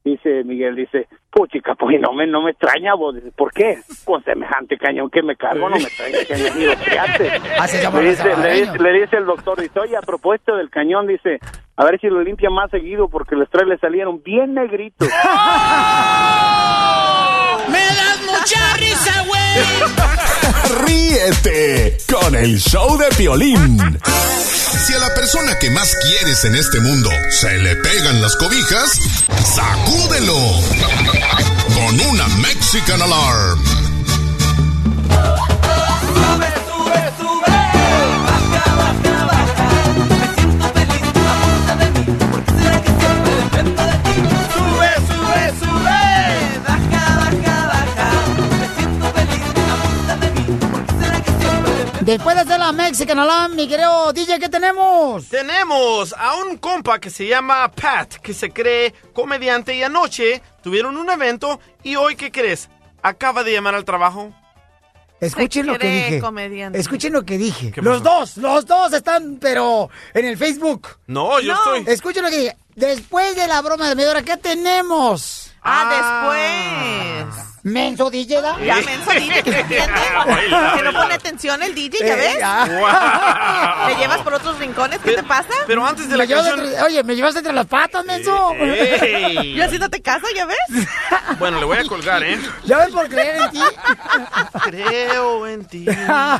dice 0.07 0.45
Miguel, 0.45 0.77
dice, 0.77 1.09
puchica, 1.31 1.75
pues 1.75 2.01
no 2.01 2.13
me, 2.13 2.27
no 2.27 2.43
me 2.43 2.53
extraña, 2.53 2.95
vos, 2.95 3.15
dice, 3.15 3.33
¿por 3.37 3.53
qué? 3.53 3.79
Con 4.05 4.23
semejante 4.25 4.79
cañón 4.79 5.11
que 5.11 5.23
me 5.23 5.37
cargo, 5.37 5.69
no 5.69 5.77
me 5.77 5.83
extraña 5.83 6.19
que 6.27 6.35
haya 6.35 6.53
sido 6.53 6.73
llama 7.83 8.01
Le 8.01 8.11
dice, 8.11 8.37
le, 8.37 8.53
dice, 8.55 8.79
le 8.79 8.93
dice 9.01 9.17
el 9.17 9.27
doctor, 9.27 9.61
dice, 9.61 9.81
oye, 9.81 9.97
a 9.97 10.03
propósito 10.03 10.57
del 10.57 10.71
cañón, 10.71 11.09
dice, 11.09 11.41
a 11.77 11.85
ver 11.85 12.01
si 12.01 12.07
lo 12.07 12.23
limpia 12.23 12.51
más 12.51 12.71
seguido 12.71 13.09
porque 13.09 13.35
los 13.35 13.51
tres 13.51 13.67
le 13.67 13.77
salieron 13.79 14.23
bien 14.23 14.55
negritos. 14.55 15.09
¡Me 17.69 17.79
das 17.79 18.23
mucha 18.25 18.77
risa, 18.77 19.25
güey! 19.27 19.41
Ríete 20.87 21.97
con 22.13 22.35
el 22.37 22.59
show 22.59 22.97
de 22.97 23.09
Piolín. 23.17 23.77
Si 24.73 24.93
a 24.95 24.99
la 24.99 25.15
persona 25.15 25.59
que 25.59 25.71
más 25.71 25.95
quieres 26.03 26.45
en 26.45 26.57
este 26.57 26.81
mundo 26.81 27.11
se 27.31 27.57
le 27.59 27.77
pegan 27.77 28.21
las 28.21 28.35
cobijas, 28.37 28.99
sacúdelo 29.55 30.37
con 31.75 32.01
una 32.01 32.27
Mexican 32.39 33.01
Alarm. 33.01 33.86
Después 52.07 52.37
de 52.37 52.43
hacer 52.43 52.61
la 52.61 52.71
Mexican 52.71 53.19
Alarm, 53.19 53.57
mi 53.57 53.67
querido 53.67 54.13
DJ, 54.13 54.39
¿qué 54.39 54.49
tenemos? 54.49 55.29
Tenemos 55.29 56.15
a 56.17 56.37
un 56.37 56.57
compa 56.57 57.01
que 57.01 57.11
se 57.11 57.27
llama 57.27 57.69
Pat, 57.73 58.15
que 58.19 58.33
se 58.33 58.51
cree 58.51 58.95
comediante 59.13 59.75
y 59.75 59.83
anoche 59.83 60.41
tuvieron 60.63 60.97
un 60.97 61.11
evento 61.11 61.59
y 61.83 61.97
hoy, 61.97 62.15
¿qué 62.15 62.31
crees? 62.31 62.69
Acaba 63.03 63.43
de 63.43 63.55
llamar 63.55 63.75
al 63.75 63.85
trabajo. 63.85 64.33
Escuchen 65.19 65.67
lo 65.67 65.77
que 65.81 65.91
dije. 65.91 66.21
comediante. 66.21 66.79
Escuchen 66.79 67.13
lo 67.13 67.25
que 67.25 67.39
dije. 67.39 67.73
¿Qué 67.73 67.83
Los 67.83 68.05
dos, 68.05 68.37
los 68.37 68.67
dos 68.67 68.93
están, 68.93 69.39
pero 69.41 69.91
en 70.15 70.27
el 70.27 70.39
Facebook. 70.39 70.87
No, 71.09 71.41
yo 71.41 71.55
estoy. 71.55 71.93
Escuchen 71.93 72.23
lo 72.23 72.31
que 72.31 72.39
dije. 72.39 72.57
Después 72.77 73.35
de 73.35 73.49
la 73.49 73.61
broma 73.63 73.89
de 73.89 73.97
media 73.97 74.11
hora, 74.11 74.23
¿qué 74.23 74.37
tenemos? 74.37 75.51
Ah, 75.61 77.25
después. 77.25 77.56
Menso 77.67 78.11
DJ, 78.11 78.41
¿da? 78.43 78.57
Ya, 78.65 78.77
menso 78.77 79.11
DJ, 79.11 79.43
que 79.43 79.51
se 79.53 79.61
entiende. 79.61 79.93
Que 80.77 80.83
no 80.83 80.93
pone 80.93 81.15
atención 81.15 81.63
el 81.65 81.75
DJ, 81.75 81.99
¿ya 81.99 82.15
Eh, 82.15 82.17
ves? 82.17 82.39
ya. 82.39 83.85
¿Me 83.89 83.95
llevas 83.97 84.19
por 84.21 84.35
otros 84.35 84.57
rincones? 84.59 85.01
¿Qué 85.01 85.13
te 85.13 85.23
pasa? 85.25 85.49
Pero 85.67 85.85
antes 85.85 86.09
de 86.09 86.17
la 86.17 86.25
llevas 86.27 86.47
canción... 86.47 86.67
entre- 86.69 86.83
oye, 86.85 87.03
me 87.03 87.17
llevaste 87.17 87.41
entre 87.41 87.53
las 87.53 87.67
patas, 87.67 88.05
menso. 88.05 88.53
Ey. 88.55 89.55
Yo 89.55 89.65
haciéndote 89.65 90.01
caso, 90.01 90.27
¿ya 90.35 90.47
ves? 90.47 90.57
Bueno, 91.41 91.59
le 91.59 91.67
voy 91.67 91.77
a 91.77 91.85
colgar, 91.85 92.23
¿eh? 92.23 92.39
Ya 92.65 92.79
ves 92.79 92.91
por 92.91 93.09
creer 93.09 93.37
en 93.43 93.51
ti. 93.51 93.61
Creo 94.63 95.47
en 95.47 95.65
ti. 95.67 95.85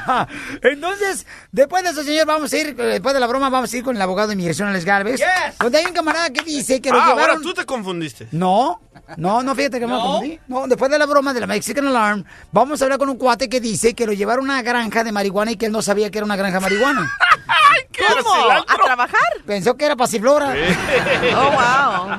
Entonces, 0.63 1.27
después 1.53 1.83
de 1.83 1.91
eso, 1.91 2.03
señor, 2.05 2.27
vamos 2.27 2.53
a 2.53 2.57
ir, 2.57 2.69
eh, 2.69 2.75
después 2.85 3.15
de 3.15 3.21
la 3.21 3.27
broma, 3.27 3.51
vamos 3.51 3.73
a 3.73 3.77
ir 3.77 3.83
con 3.85 3.97
el 3.97 4.03
abogado 4.03 4.29
de 4.29 4.35
inmigración, 4.35 4.69
Alex 4.69 4.85
Galvez. 4.85 5.21
Donde 5.59 5.79
hay 5.79 5.87
un 5.87 5.93
camarada 5.93 6.31
que 6.31 6.43
dice 6.43 6.81
que 6.81 6.91
lo 6.91 6.99
Ah, 7.01 7.09
llevaron... 7.09 7.31
ahora 7.31 7.43
tú 7.43 7.53
te 7.53 7.65
confundiste. 7.67 8.29
No, 8.33 8.81
no, 9.17 9.43
no, 9.43 9.55
fíjate 9.55 9.81
que 9.81 9.87
me 9.87 9.93
confundí. 9.95 10.41
No, 10.49 10.67
después 10.67 10.91
de 10.91 10.99
la 10.99 11.07
broma 11.07 11.16
de 11.17 11.41
la 11.41 11.47
Mexican 11.47 11.87
Alarm, 11.89 12.25
vamos 12.53 12.81
a 12.81 12.85
hablar 12.85 12.99
con 12.99 13.09
un 13.09 13.17
cuate 13.17 13.49
que 13.49 13.61
dice 13.61 13.95
que 13.95 14.07
lo 14.07 14.13
llevaron 14.13 14.51
a 14.51 14.55
una 14.55 14.63
granja 14.63 15.03
de 15.03 15.13
marihuana 15.13 15.53
y 15.53 15.57
que 15.57 15.67
él 15.67 15.73
no 15.73 15.81
sabía 15.83 16.11
que 16.11 16.19
era 16.19 16.25
una 16.25 16.37
granja 16.37 16.59
de 16.59 16.61
marihuana. 16.63 17.11
¿Cómo? 18.23 18.51
¿A 18.51 18.77
trabajar? 18.85 19.21
Pensó 19.47 19.77
que 19.77 19.87
era 19.87 19.97
pasiflora. 19.97 20.55
Oh, 21.35 21.51
wow. 21.51 22.19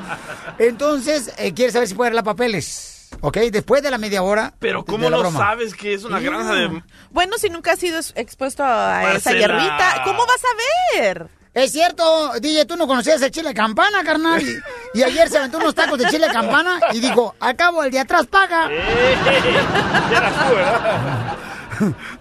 Entonces, 0.60 1.32
eh, 1.38 1.54
quiere 1.54 1.72
saber 1.72 1.88
si 1.88 1.94
puede 1.94 2.08
arreglar 2.08 2.24
papeles. 2.26 3.08
¿Ok? 3.22 3.38
Después 3.52 3.82
de 3.84 3.90
la 3.92 3.98
media 3.98 4.22
hora. 4.22 4.54
Pero 4.60 4.84
¿cómo 4.84 5.10
no 5.10 5.20
broma. 5.20 5.40
sabes 5.40 5.74
que 5.74 5.94
es 5.94 6.04
una 6.04 6.20
granja 6.20 6.54
de... 6.54 6.84
Bueno, 7.12 7.38
si 7.38 7.50
nunca 7.50 7.72
has 7.74 7.80
sido 7.80 7.98
ex- 8.00 8.14
expuesto 8.16 8.64
a 8.66 9.14
esa 9.16 9.32
Marcela. 9.32 9.40
hierbita, 9.40 10.02
¿cómo 10.04 10.20
vas 10.26 10.42
a 10.44 11.02
ver? 11.02 11.28
Es 11.54 11.72
cierto, 11.72 12.34
DJ, 12.40 12.66
tú 12.66 12.76
no 12.76 12.88
conocías 12.88 13.22
el 13.22 13.32
chile 13.32 13.54
campana, 13.54 14.04
carnal. 14.04 14.42
Y, 14.94 15.00
y 15.00 15.04
ayer 15.04 15.30
se 15.30 15.38
aventó 15.38 15.58
unos 15.58 15.76
tacos 15.76 16.00
de 16.00 16.06
chile 16.06 16.28
campana 16.32 16.80
y 16.94 17.00
dijo, 17.00 17.36
al 17.40 17.56
cabo, 17.56 17.84
el 17.84 17.92
de 17.92 18.00
atrás 18.00 18.26
paga. 18.28 18.70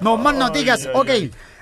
No 0.00 0.18
más 0.18 0.34
no 0.34 0.50
digas. 0.50 0.86
Ok, 0.92 1.08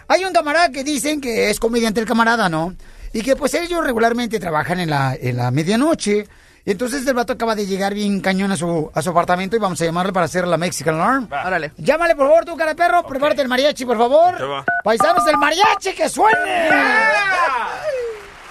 hay 0.08 0.24
un 0.24 0.32
camarada 0.32 0.70
que 0.70 0.82
dicen 0.82 1.20
que 1.20 1.50
es 1.50 1.60
comediante 1.60 2.00
el 2.00 2.06
camarada, 2.06 2.48
¿no? 2.48 2.74
Y 3.12 3.22
que 3.22 3.36
pues 3.36 3.54
ellos 3.54 3.84
regularmente 3.84 4.40
trabajan 4.40 4.80
en 4.80 4.90
la, 4.90 5.14
en 5.14 5.36
la 5.36 5.52
medianoche. 5.52 6.26
Y 6.66 6.70
entonces 6.70 7.06
el 7.06 7.12
vato 7.12 7.34
acaba 7.34 7.54
de 7.54 7.66
llegar 7.66 7.92
bien 7.92 8.20
cañón 8.20 8.50
a 8.50 8.56
su, 8.56 8.90
a 8.94 9.02
su 9.02 9.10
apartamento 9.10 9.54
y 9.54 9.58
vamos 9.58 9.80
a 9.82 9.84
llamarle 9.84 10.14
para 10.14 10.24
hacer 10.24 10.46
la 10.46 10.56
Mexican 10.56 10.94
Alarm. 10.94 11.28
Órale. 11.30 11.72
Llámale, 11.76 12.16
por 12.16 12.26
favor, 12.26 12.44
tú, 12.46 12.56
cara 12.56 12.70
de 12.70 12.76
perro. 12.76 13.02
Prepárate 13.06 13.42
el 13.42 13.48
mariachi, 13.48 13.84
por 13.84 13.98
favor. 13.98 14.34
Va. 14.50 14.64
Paisanos 14.82 15.24
del 15.26 15.36
mariachi, 15.36 15.92
que 15.94 16.08
suene. 16.08 16.70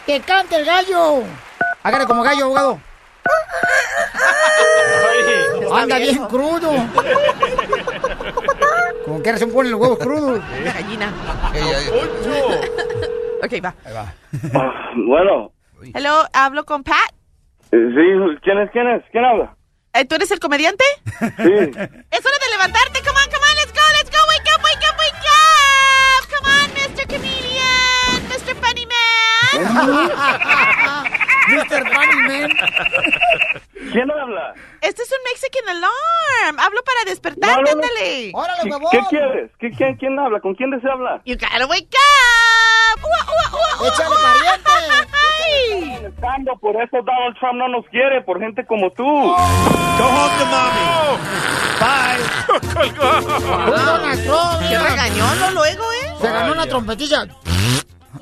Que 0.06 0.19
cante 0.21 0.58
el 0.58 0.65
gallo. 0.65 1.23
Hágale 1.82 2.06
como 2.06 2.21
gallo, 2.21 2.45
abogado. 2.45 2.80
Anda 5.73 5.97
bien 5.97 6.26
crudo. 6.28 6.71
¿Con 9.06 9.23
qué 9.23 9.32
razón 9.32 9.52
ponen 9.52 9.71
los 9.71 9.82
huevos 9.82 9.97
crudos? 9.97 10.39
Una 10.62 10.73
gallina. 10.73 11.13
ok, 13.43 13.54
va. 13.65 13.73
Bueno, 14.95 15.52
Hello, 15.95 16.23
hablo 16.32 16.63
con 16.63 16.84
Pat. 16.84 17.22
Eh, 17.73 17.89
sí, 17.95 18.05
¿quién 18.43 18.57
es? 18.59 18.69
¿Quién 18.71 18.88
es? 18.88 19.03
¿Quién 19.12 19.25
habla? 19.25 19.55
Eh, 19.93 20.05
¿Tú 20.05 20.15
eres 20.15 20.31
el 20.31 20.39
comediante? 20.39 20.83
Sí. 21.07 21.13
Es 22.13 22.25
hora 22.25 22.38
de 22.39 22.49
levantarte. 22.51 22.99
Come 23.05 23.17
on, 23.17 23.29
come 23.31 23.45
on, 23.49 23.55
let's 23.57 23.73
go, 23.73 23.81
let's 23.97 24.09
go. 24.09 24.17
Wake 24.29 24.49
up, 24.53 24.62
wake 24.63 24.86
up, 24.89 24.95
wake 25.03 25.27
up. 25.38 26.23
Come 26.33 26.47
on, 26.55 26.67
Mr. 26.77 27.03
Comedian, 27.07 28.19
Mr. 28.29 28.53
Funny 28.62 28.86
Man. 28.86 29.03
Mr. 31.47 31.84
Funny 31.93 32.15
Man. 32.27 32.51
¿Quién 33.91 34.10
habla? 34.12 34.53
Este 34.82 35.01
es 35.03 35.12
un 35.12 35.17
Mexican 35.32 35.69
Alarm. 35.69 36.60
Hablo 36.60 36.82
para 36.84 37.03
despertarte, 37.10 37.47
No, 37.47 37.56
no, 37.62 37.63
no. 37.63 37.71
ándale. 37.84 38.32
Órale, 38.34 38.62
¿Qué, 38.63 38.69
huevón. 38.69 38.89
qué 38.91 38.99
quieres? 39.10 39.51
¿Qué, 39.60 39.71
quién, 39.71 39.95
¿Quién 39.97 40.19
habla? 40.19 40.39
¿Con 40.39 40.56
quién 40.56 40.71
desea 40.71 40.93
hablar? 40.93 41.21
You 41.25 41.36
gotta 41.36 41.65
wake 41.67 41.88
up. 41.93 43.03
Ua, 43.03 43.10
ua, 43.10 43.60
ua, 43.60 43.82
ua, 43.82 43.88
Échale, 43.88 44.10
ua. 44.10 44.21
pariente. 44.21 44.71
Ay. 45.13 45.86
Molestando, 46.01 46.51
Por 46.60 46.75
eso 46.82 46.97
Donald 47.03 47.38
Trump 47.39 47.56
no 47.56 47.67
nos 47.67 47.86
quiere, 47.89 48.21
por 48.21 48.39
gente 48.39 48.65
como 48.65 48.89
tú. 48.91 49.03
Go 49.03 49.36
home 49.36 50.38
to 50.39 50.45
mommy. 50.45 50.88
Bye. 51.79 52.23
Colgó. 52.73 53.12
Donald 53.77 54.23
Trump, 54.25 54.60
Qué 54.69 54.77
regañón 54.79 55.53
luego, 55.53 55.84
¿eh? 55.93 56.13
Se 56.21 56.27
ganó 56.32 56.53
una 56.53 56.65
trompetilla. 56.67 57.27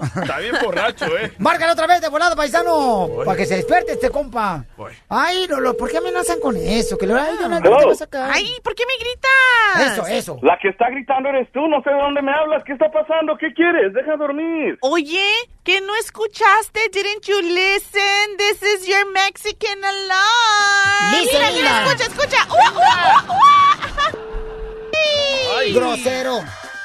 Está 0.01 0.39
bien 0.39 0.55
borracho, 0.61 1.05
¿eh? 1.17 1.33
Márcale 1.39 1.71
otra 1.71 1.87
vez 1.87 2.01
de 2.01 2.09
volado, 2.09 2.35
paisano. 2.35 3.09
Para 3.25 3.37
que 3.37 3.45
se 3.45 3.55
despierte 3.55 3.93
este 3.93 4.09
compa. 4.09 4.65
Ay, 5.09 5.47
Lolo, 5.47 5.75
¿por 5.77 5.89
qué 5.89 5.97
amenazan 5.97 6.39
con 6.39 6.55
eso? 6.57 6.97
Que 6.97 7.07
lo 7.07 7.15
ay. 7.15 7.37
¿qué 7.37 7.69
te 7.69 7.85
va 7.85 7.91
a 7.91 7.95
sacar? 7.95 8.31
Ay, 8.33 8.47
¿por 8.63 8.75
qué 8.75 8.83
me 8.85 8.93
gritas? 8.97 9.93
Eso, 9.93 10.07
eso. 10.07 10.39
La 10.41 10.57
que 10.61 10.69
está 10.69 10.89
gritando 10.89 11.29
eres 11.29 11.51
tú, 11.51 11.67
no 11.67 11.81
sé 11.83 11.89
de 11.89 11.95
dónde 11.95 12.21
me 12.21 12.31
hablas. 12.33 12.63
¿Qué 12.65 12.73
está 12.73 12.91
pasando? 12.91 13.37
¿Qué 13.37 13.53
quieres? 13.53 13.93
Deja 13.93 14.15
dormir. 14.17 14.77
Oye, 14.81 15.25
¿que 15.63 15.81
no 15.81 15.95
escuchaste? 15.95 16.89
Didn't 16.91 17.23
you 17.27 17.41
listen? 17.41 18.37
This 18.37 18.61
is 18.61 18.87
your 18.87 19.11
Mexican 19.11 19.83
alarm. 19.83 21.11
Listen, 21.19 21.39
mira, 21.39 21.51
mira, 21.51 21.81
mira. 21.81 21.93
escucha, 21.93 22.05
escucha. 22.05 22.47
Ua, 22.49 22.71
ua, 22.73 23.25
ua, 23.27 23.35
ua. 23.35 24.21
Sí. 25.63 25.73
Grosero. 25.73 26.39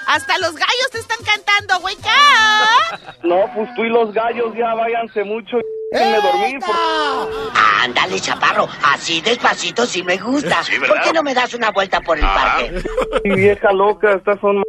Hasta 0.06 0.38
los 0.38 0.52
gallos 0.54 0.90
te 0.92 0.98
están 0.98 1.18
cantando, 1.24 1.78
up. 1.84 2.98
No, 3.24 3.50
pues 3.54 3.68
tú 3.74 3.84
y 3.84 3.88
los 3.88 4.12
gallos 4.12 4.54
ya 4.56 4.74
váyanse 4.74 5.24
mucho 5.24 5.58
y 5.58 5.62
déjenme 5.96 6.16
dormir. 6.20 6.58
por- 6.60 6.70
¡Eta! 6.70 7.82
Ándale, 7.84 8.20
chaparro, 8.20 8.68
así 8.84 9.20
despacito 9.20 9.84
sí 9.86 10.02
me 10.02 10.16
gusta. 10.16 10.60
¿Por 10.86 11.00
qué 11.02 11.12
no 11.12 11.22
me 11.22 11.34
das 11.34 11.54
una 11.54 11.70
vuelta 11.70 12.00
por 12.00 12.18
el 12.18 12.24
parque? 12.24 12.82
Y 13.24 13.30
vieja 13.30 13.72
loca, 13.72 14.12
estas 14.14 14.40
son... 14.40 14.62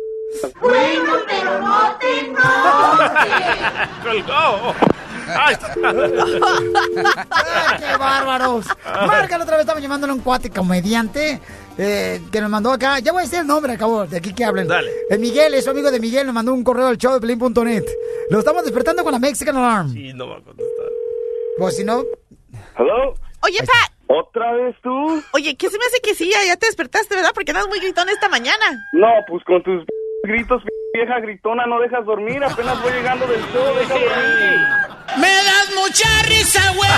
Colgó. 4.04 4.74
Ay. 5.30 5.56
¡Ay, 7.32 7.78
qué 7.80 7.98
bárbaros! 7.98 8.66
Márcalo 9.06 9.44
otra 9.44 9.58
vez, 9.58 9.62
estamos 9.64 9.82
llamándole 9.82 10.14
un 10.14 10.22
cuate 10.22 10.50
comediante 10.50 11.42
eh, 11.78 12.22
que 12.32 12.42
nos 12.42 12.50
mandó 12.50 12.72
acá. 12.72 13.00
Ya 13.00 13.12
voy 13.12 13.22
a 13.22 13.26
decir 13.26 13.40
el 13.40 13.48
nombre, 13.48 13.74
acabo 13.74 14.06
de 14.06 14.18
aquí 14.18 14.34
que 14.34 14.44
hablen. 14.46 14.68
Dale. 14.68 14.92
El 15.10 15.20
Miguel, 15.20 15.54
es 15.54 15.66
su 15.66 15.72
amigo 15.72 15.92
de 15.92 16.00
Miguel, 16.00 16.26
nos 16.26 16.36
mandó 16.36 16.54
un 16.54 16.64
correo 16.64 16.88
al 16.88 16.98
show 16.98 17.14
de 17.14 17.22
Pelín.net. 17.22 17.86
Lo 18.30 18.40
estamos 18.40 18.64
despertando 18.64 19.04
con 19.04 19.12
la 19.12 19.20
Mexican 19.20 19.56
Alarm. 19.58 19.92
Sí, 19.92 20.12
no 20.14 20.30
va 20.30 20.38
a 20.38 20.42
contestar. 20.42 20.88
Pues 21.58 21.76
si 21.76 21.84
no, 21.84 22.04
¿Hello? 22.78 23.16
Oye, 23.44 23.60
Pat. 23.60 23.92
¿Otra 24.08 24.54
vez 24.54 24.76
tú? 24.82 25.24
Oye, 25.34 25.56
¿qué 25.58 25.70
se 25.70 25.78
me 25.78 25.86
hace 25.86 26.00
que 26.02 26.16
sí? 26.16 26.30
Ya, 26.32 26.44
ya 26.46 26.56
te 26.58 26.68
despertaste, 26.68 27.16
¿verdad? 27.16 27.32
Porque 27.34 27.52
andas 27.52 27.68
muy 27.68 27.80
gritón 27.80 28.08
esta 28.10 28.30
mañana. 28.30 28.66
No, 28.94 29.08
pues 29.28 29.44
con 29.44 29.62
tus 29.64 29.84
gritos, 30.24 30.64
vieja 30.94 31.20
gritona, 31.20 31.66
no 31.66 31.80
dejas 31.80 32.06
dormir. 32.06 32.44
Apenas 32.44 32.82
voy 32.82 32.92
llegando 32.94 33.28
del 33.28 33.42
show, 33.42 33.76
deja 33.76 33.94
dormir. 33.94 34.60
¡Me 35.20 35.28
das 35.28 35.72
mucha 35.76 36.24
risa, 36.24 36.62
güey! 36.76 36.90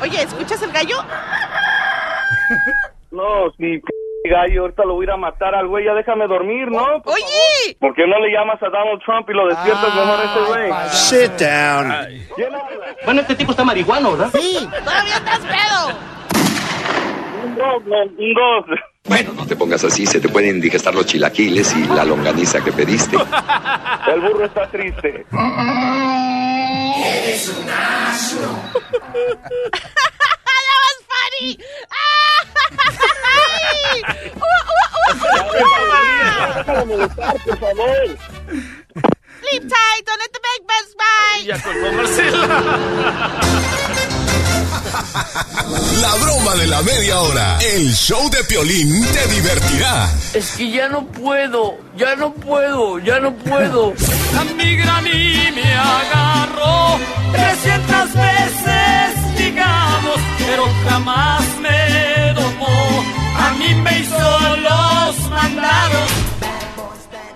Oye, 0.02 0.22
¿escuchas 0.22 0.62
el 0.62 0.72
gallo? 0.72 0.96
No, 3.14 3.52
si 3.56 3.80
gallo, 4.28 4.62
ahorita 4.62 4.84
lo 4.84 4.94
voy 4.94 5.04
a 5.04 5.06
ir 5.06 5.10
a 5.12 5.16
matar 5.16 5.54
al 5.54 5.68
güey, 5.68 5.84
ya 5.84 5.94
déjame 5.94 6.26
dormir, 6.26 6.68
¿no? 6.68 7.00
Por 7.02 7.14
Oye. 7.14 7.76
¿Por 7.78 7.94
qué 7.94 8.06
no 8.08 8.18
le 8.18 8.32
llamas 8.32 8.60
a 8.60 8.66
Donald 8.70 9.00
Trump 9.04 9.30
y 9.30 9.34
lo 9.34 9.46
despiertas 9.46 9.94
mejor 9.94 10.18
a 10.18 10.24
ese 10.24 10.40
güey? 10.48 10.72
Sit 10.90 11.32
down. 11.38 11.92
Bueno, 13.04 13.20
este 13.20 13.36
tipo 13.36 13.52
está 13.52 13.62
marihuano, 13.62 14.12
¿verdad? 14.12 14.30
sí. 14.32 14.66
Todavía 14.84 15.16
estás 15.16 15.38
pedo. 15.40 15.92
Un 17.44 17.54
dos, 17.54 17.82
un 18.18 18.34
dos. 18.34 18.64
Bueno, 19.04 19.32
no 19.34 19.46
te 19.46 19.54
pongas 19.54 19.84
así, 19.84 20.06
se 20.06 20.18
te 20.18 20.28
pueden 20.28 20.56
indigestar 20.56 20.92
los 20.94 21.06
chilaquiles 21.06 21.76
y 21.76 21.86
la 21.86 22.04
longaniza 22.04 22.64
que 22.64 22.72
pediste. 22.72 23.16
El 24.12 24.20
burro 24.22 24.46
está 24.46 24.66
triste. 24.70 25.26
¡That 25.30 25.38
was 30.80 30.98
funny! 31.06 31.58
¡Ay! 31.90 32.24
¡Uh, 32.46 33.03
molestar, 36.86 37.34
por 37.44 37.58
favor. 37.58 38.18
Sleep 39.40 39.62
tight, 39.68 40.02
don't 40.06 40.20
let 40.20 40.32
the 40.32 40.40
big 40.48 40.60
best 40.70 40.90
bite. 41.00 41.44
Ya 41.46 41.56
colgó 41.62 41.92
Marcela. 41.92 42.46
La 46.00 46.14
broma 46.16 46.54
de 46.54 46.66
la 46.66 46.82
media 46.82 47.20
hora. 47.20 47.58
El 47.60 47.92
show 47.94 48.30
de 48.30 48.42
Piolín 48.44 49.04
te 49.12 49.26
divertirá. 49.28 50.10
Es 50.32 50.52
que 50.52 50.70
ya 50.70 50.88
no 50.88 51.06
puedo, 51.06 51.78
ya 51.96 52.16
no 52.16 52.32
puedo, 52.32 52.98
ya 52.98 53.20
no 53.20 53.34
puedo. 53.34 53.94
A 54.38 54.44
mi 54.54 54.76
graní 54.76 55.50
me 55.54 55.74
agarró 55.74 56.98
300 57.32 58.14
veces, 58.14 59.36
digamos, 59.38 60.18
pero 60.38 60.64
jamás 60.88 61.42
me 61.60 61.83
mí 63.54 63.74
me 63.74 64.00
hizo 64.00 64.56
los 64.56 65.30
mandados. 65.30 66.10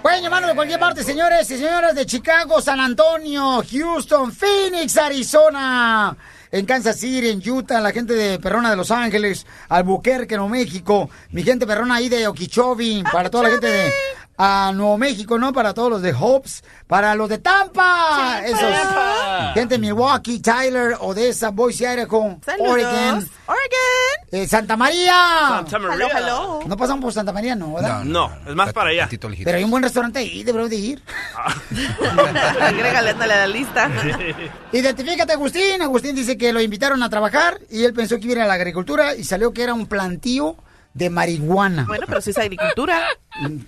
Pueden 0.02 0.22
de 0.22 0.54
cualquier 0.54 0.80
parte, 0.80 1.04
señores 1.04 1.50
y 1.50 1.58
señoras 1.58 1.94
de 1.94 2.06
Chicago, 2.06 2.62
San 2.62 2.80
Antonio, 2.80 3.62
Houston, 3.70 4.32
Phoenix, 4.32 4.96
Arizona, 4.96 6.16
en 6.50 6.64
Kansas 6.64 6.98
City, 6.98 7.28
en 7.28 7.50
Utah, 7.50 7.80
la 7.80 7.92
gente 7.92 8.14
de 8.14 8.38
Perrona 8.38 8.70
de 8.70 8.76
Los 8.76 8.90
Ángeles, 8.90 9.44
Albuquerque, 9.68 10.36
Nuevo 10.36 10.48
México, 10.48 11.10
mi 11.30 11.42
gente 11.42 11.66
perrona 11.66 11.96
ahí 11.96 12.08
de 12.08 12.26
Okeechobee, 12.26 13.04
para 13.12 13.28
toda 13.28 13.44
la 13.44 13.50
gente 13.50 13.66
de 13.66 13.92
a 14.41 14.70
Nuevo 14.72 14.97
México, 14.99 15.36
¿no? 15.36 15.53
Para 15.53 15.74
todos 15.74 15.91
los 15.91 16.01
de 16.01 16.14
Hopes, 16.18 16.62
para 16.86 17.14
los 17.16 17.28
de 17.28 17.39
Tampa, 17.39 18.41
esos 18.47 18.61
Tampa. 18.61 19.51
gente 19.55 19.74
de 19.74 19.78
Milwaukee, 19.80 20.39
Tyler, 20.41 20.97
Odessa, 21.01 21.51
Boise, 21.51 21.84
Idaho, 21.93 22.39
Saludos. 22.47 22.70
Oregon, 22.72 23.30
Oregon. 23.47 24.18
eh, 24.30 24.47
Santa 24.47 24.76
María. 24.76 25.14
Santa 25.49 25.78
María. 25.80 26.07
Hello, 26.07 26.18
hello. 26.18 26.61
No 26.66 26.76
pasamos 26.76 27.03
por 27.03 27.12
Santa 27.12 27.32
María, 27.32 27.57
¿no? 27.57 27.74
¿verdad? 27.74 28.05
No, 28.05 28.30
es 28.47 28.55
más 28.55 28.72
para 28.72 28.91
allá. 28.91 29.09
Pero 29.11 29.57
hay 29.59 29.64
un 29.64 29.70
buen 29.72 29.82
restaurante 29.82 30.20
ahí, 30.20 30.45
deberíamos 30.45 30.70
de 30.70 30.76
ir. 30.76 31.03
Agrégale, 32.61 33.11
ándale 33.11 33.34
a 33.34 33.39
la 33.39 33.47
lista. 33.49 33.91
Identifícate, 34.72 35.32
Agustín. 35.32 35.82
Agustín 35.82 36.14
dice 36.14 36.39
que 36.39 36.53
lo 36.53 36.61
invitaron 36.61 37.03
a 37.03 37.11
trabajar 37.11 37.59
y 37.70 37.84
él 37.84 37.93
pensó 37.93 38.16
que 38.18 38.24
iba 38.26 38.34
a 38.34 38.36
ir 38.36 38.43
a 38.43 38.47
la 38.47 38.55
agricultura 38.55 39.14
y 39.16 39.24
salió 39.24 39.53
que 39.53 39.62
era 39.64 39.74
un 39.74 39.86
plantío 39.86 40.57
de 40.95 41.11
marihuana. 41.11 41.84
Bueno, 41.86 42.07
pero 42.09 42.20
si 42.20 42.30
es 42.30 42.39
agricultura. 42.39 43.01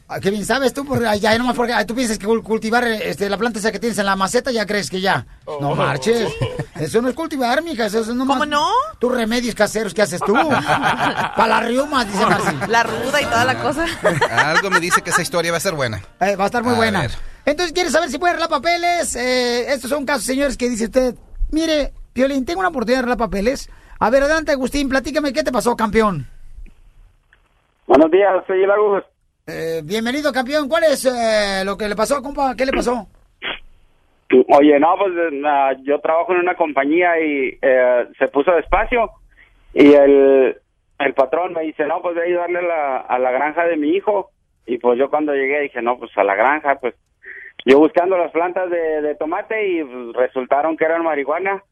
Ah, 0.08 0.18
Qué 0.20 0.30
bien 0.30 0.44
sabes 0.44 0.72
tú, 0.74 0.84
porque 0.84 1.06
ya 1.20 1.36
nomás 1.38 1.54
porque 1.54 1.72
tú 1.86 1.94
piensas 1.94 2.18
que 2.18 2.26
cul- 2.26 2.42
cultivar 2.42 2.84
este, 2.88 3.28
la 3.30 3.36
planta 3.38 3.60
esa 3.60 3.70
que 3.70 3.78
tienes 3.78 3.98
en 3.98 4.06
la 4.06 4.16
maceta 4.16 4.50
ya 4.50 4.66
crees 4.66 4.90
que 4.90 5.00
ya. 5.00 5.26
No 5.46 5.70
Oh. 5.70 5.74
marches. 5.76 6.32
Eso 6.74 7.00
no 7.02 7.08
es 7.08 7.14
cultivar, 7.14 7.62
mija. 7.62 7.86
Eso 7.86 8.00
es 8.00 8.08
nomás. 8.08 8.38
¿Cómo 8.38 8.46
no? 8.46 8.66
Tus 8.98 9.12
remedios 9.12 9.54
caseros 9.54 9.94
que 9.94 10.02
haces 10.02 10.20
tú. 10.26 10.34
Para 11.36 11.46
la 11.46 11.60
riuma, 11.60 12.04
dice 12.04 12.24
Marci. 12.26 12.56
La 12.68 12.82
ruda 12.82 13.20
y 13.20 13.24
toda 13.26 13.44
la 13.44 13.62
cosa. 13.62 13.86
Algo 14.30 14.70
me 14.70 14.80
dice 14.80 15.02
que 15.02 15.10
esa 15.10 15.22
historia 15.22 15.50
va 15.52 15.58
a 15.58 15.60
ser 15.60 15.74
buena. 15.74 16.02
Eh, 16.20 16.34
va 16.36 16.44
a 16.44 16.46
estar 16.46 16.64
muy 16.64 16.72
A 16.74 16.76
buena. 16.76 17.00
ver. 17.02 17.12
Entonces, 17.44 17.72
¿quieres 17.72 17.92
saber 17.92 18.10
si 18.10 18.18
puede 18.18 18.30
arreglar 18.32 18.50
papeles? 18.50 19.14
Eh, 19.16 19.72
estos 19.72 19.90
son 19.90 20.04
casos, 20.04 20.24
señores, 20.24 20.56
que 20.56 20.68
dice 20.68 20.84
usted, 20.86 21.14
mire, 21.50 21.92
Piolín, 22.12 22.44
tengo 22.44 22.60
una 22.60 22.68
oportunidad 22.70 22.98
de 22.98 23.02
arreglar 23.02 23.18
papeles. 23.18 23.68
A 23.98 24.10
ver, 24.10 24.22
adelante, 24.24 24.52
Agustín, 24.52 24.88
platícame, 24.88 25.32
¿qué 25.32 25.42
te 25.42 25.52
pasó, 25.52 25.76
campeón? 25.76 26.28
Buenos 27.90 28.12
días, 28.12 28.44
soy 28.46 28.62
el 28.62 28.70
Agus. 28.70 29.02
Eh, 29.48 29.80
bienvenido, 29.82 30.32
campeón. 30.32 30.68
¿Cuál 30.68 30.84
es 30.84 31.04
eh, 31.06 31.64
lo 31.64 31.76
que 31.76 31.88
le 31.88 31.96
pasó, 31.96 32.22
compa? 32.22 32.54
¿Qué 32.54 32.64
le 32.64 32.70
pasó? 32.70 33.08
Oye, 34.30 34.78
no, 34.78 34.94
pues 34.96 35.12
eh, 35.18 35.82
yo 35.82 35.98
trabajo 35.98 36.32
en 36.32 36.38
una 36.38 36.54
compañía 36.54 37.18
y 37.18 37.58
eh, 37.60 38.06
se 38.16 38.28
puso 38.28 38.52
despacio 38.52 39.10
y 39.74 39.92
el, 39.92 40.56
el 41.00 41.14
patrón 41.14 41.52
me 41.52 41.62
dice, 41.62 41.84
no, 41.84 42.00
pues 42.00 42.14
voy 42.14 42.22
a 42.22 42.26
ayudarle 42.26 42.60
a 42.60 42.62
la, 42.62 42.96
a 42.98 43.18
la 43.18 43.32
granja 43.32 43.64
de 43.64 43.76
mi 43.76 43.88
hijo. 43.88 44.30
Y 44.66 44.78
pues 44.78 44.96
yo 44.96 45.10
cuando 45.10 45.34
llegué 45.34 45.62
dije, 45.62 45.82
no, 45.82 45.98
pues 45.98 46.16
a 46.16 46.22
la 46.22 46.36
granja, 46.36 46.76
pues 46.76 46.94
yo 47.66 47.80
buscando 47.80 48.16
las 48.16 48.30
plantas 48.30 48.70
de, 48.70 49.02
de 49.02 49.16
tomate 49.16 49.68
y 49.68 49.82
pues, 49.82 50.14
resultaron 50.14 50.76
que 50.76 50.84
eran 50.84 51.02
marihuana. 51.02 51.64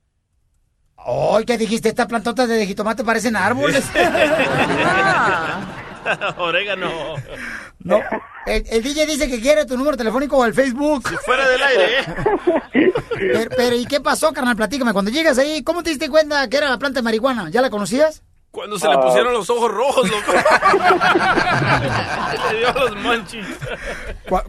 Ay, 0.96 1.44
¿qué 1.44 1.56
dijiste? 1.56 1.90
Estas 1.90 2.08
plantotas 2.08 2.48
de 2.48 2.66
jitomate 2.66 3.04
parecen 3.04 3.36
árboles. 3.36 3.88
Orégano. 6.38 6.90
no. 7.80 8.00
El, 8.46 8.64
el 8.70 8.82
DJ 8.82 9.06
dice 9.06 9.28
que 9.28 9.40
quiere 9.40 9.66
tu 9.66 9.76
número 9.76 9.96
telefónico 9.96 10.36
o 10.38 10.44
el 10.44 10.54
Facebook. 10.54 11.08
Fuera 11.24 11.48
del 11.48 11.62
aire, 11.62 12.00
¿eh? 12.00 12.04
Pero, 13.18 13.50
pero, 13.56 13.74
¿y 13.76 13.84
qué 13.84 14.00
pasó, 14.00 14.32
carnal? 14.32 14.54
Platícame. 14.54 14.92
Cuando 14.92 15.10
llegas 15.10 15.36
ahí, 15.38 15.64
¿cómo 15.64 15.82
te 15.82 15.90
diste 15.90 16.08
cuenta 16.08 16.48
que 16.48 16.56
era 16.56 16.68
la 16.70 16.78
planta 16.78 17.00
de 17.00 17.02
marihuana? 17.02 17.50
¿Ya 17.50 17.60
la 17.60 17.68
conocías? 17.68 18.22
Cuando 18.52 18.78
se 18.78 18.88
le 18.88 18.96
pusieron 18.96 19.32
los 19.34 19.50
ojos 19.50 19.70
rojos, 19.70 20.08
loco. 20.08 20.32
le 22.52 22.58
dio 22.58 22.72
los 22.72 22.90
cu- 24.28 24.42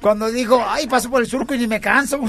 Cuando 0.00 0.30
dijo, 0.30 0.62
ay, 0.66 0.86
paso 0.86 1.10
por 1.10 1.22
el 1.22 1.28
surco 1.28 1.54
y 1.54 1.58
ni 1.58 1.66
me 1.66 1.80
canso. 1.80 2.20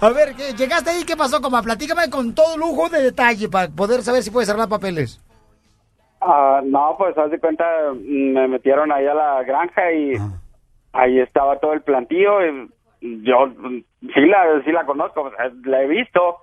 A 0.00 0.08
ver, 0.10 0.34
¿qué- 0.34 0.54
llegaste 0.54 0.90
ahí, 0.90 1.04
¿qué 1.04 1.16
pasó, 1.16 1.40
compa? 1.40 1.62
Platícame 1.62 2.08
con 2.10 2.34
todo 2.34 2.56
lujo 2.56 2.88
de 2.88 3.02
detalle 3.02 3.48
para 3.48 3.68
poder 3.68 4.02
saber 4.02 4.22
si 4.22 4.30
puedes 4.30 4.48
arreglar 4.48 4.68
papeles. 4.68 5.20
Ah, 6.22 6.60
no, 6.64 6.94
pues 6.98 7.16
haz 7.18 7.30
de 7.30 7.38
cuenta, 7.40 7.64
mm, 7.94 8.32
me 8.34 8.48
metieron 8.48 8.92
ahí 8.92 9.06
a 9.06 9.14
la 9.14 9.42
granja 9.42 9.92
y 9.92 10.14
ahí 10.92 11.18
estaba 11.20 11.58
todo 11.60 11.72
el 11.72 11.82
plantío. 11.82 12.44
Y 13.00 13.22
yo 13.24 13.46
mm, 13.46 13.82
sí 14.14 14.20
la, 14.26 14.62
sí 14.64 14.72
la 14.72 14.84
conozco, 14.86 15.30
la 15.64 15.82
he 15.82 15.86
visto, 15.86 16.36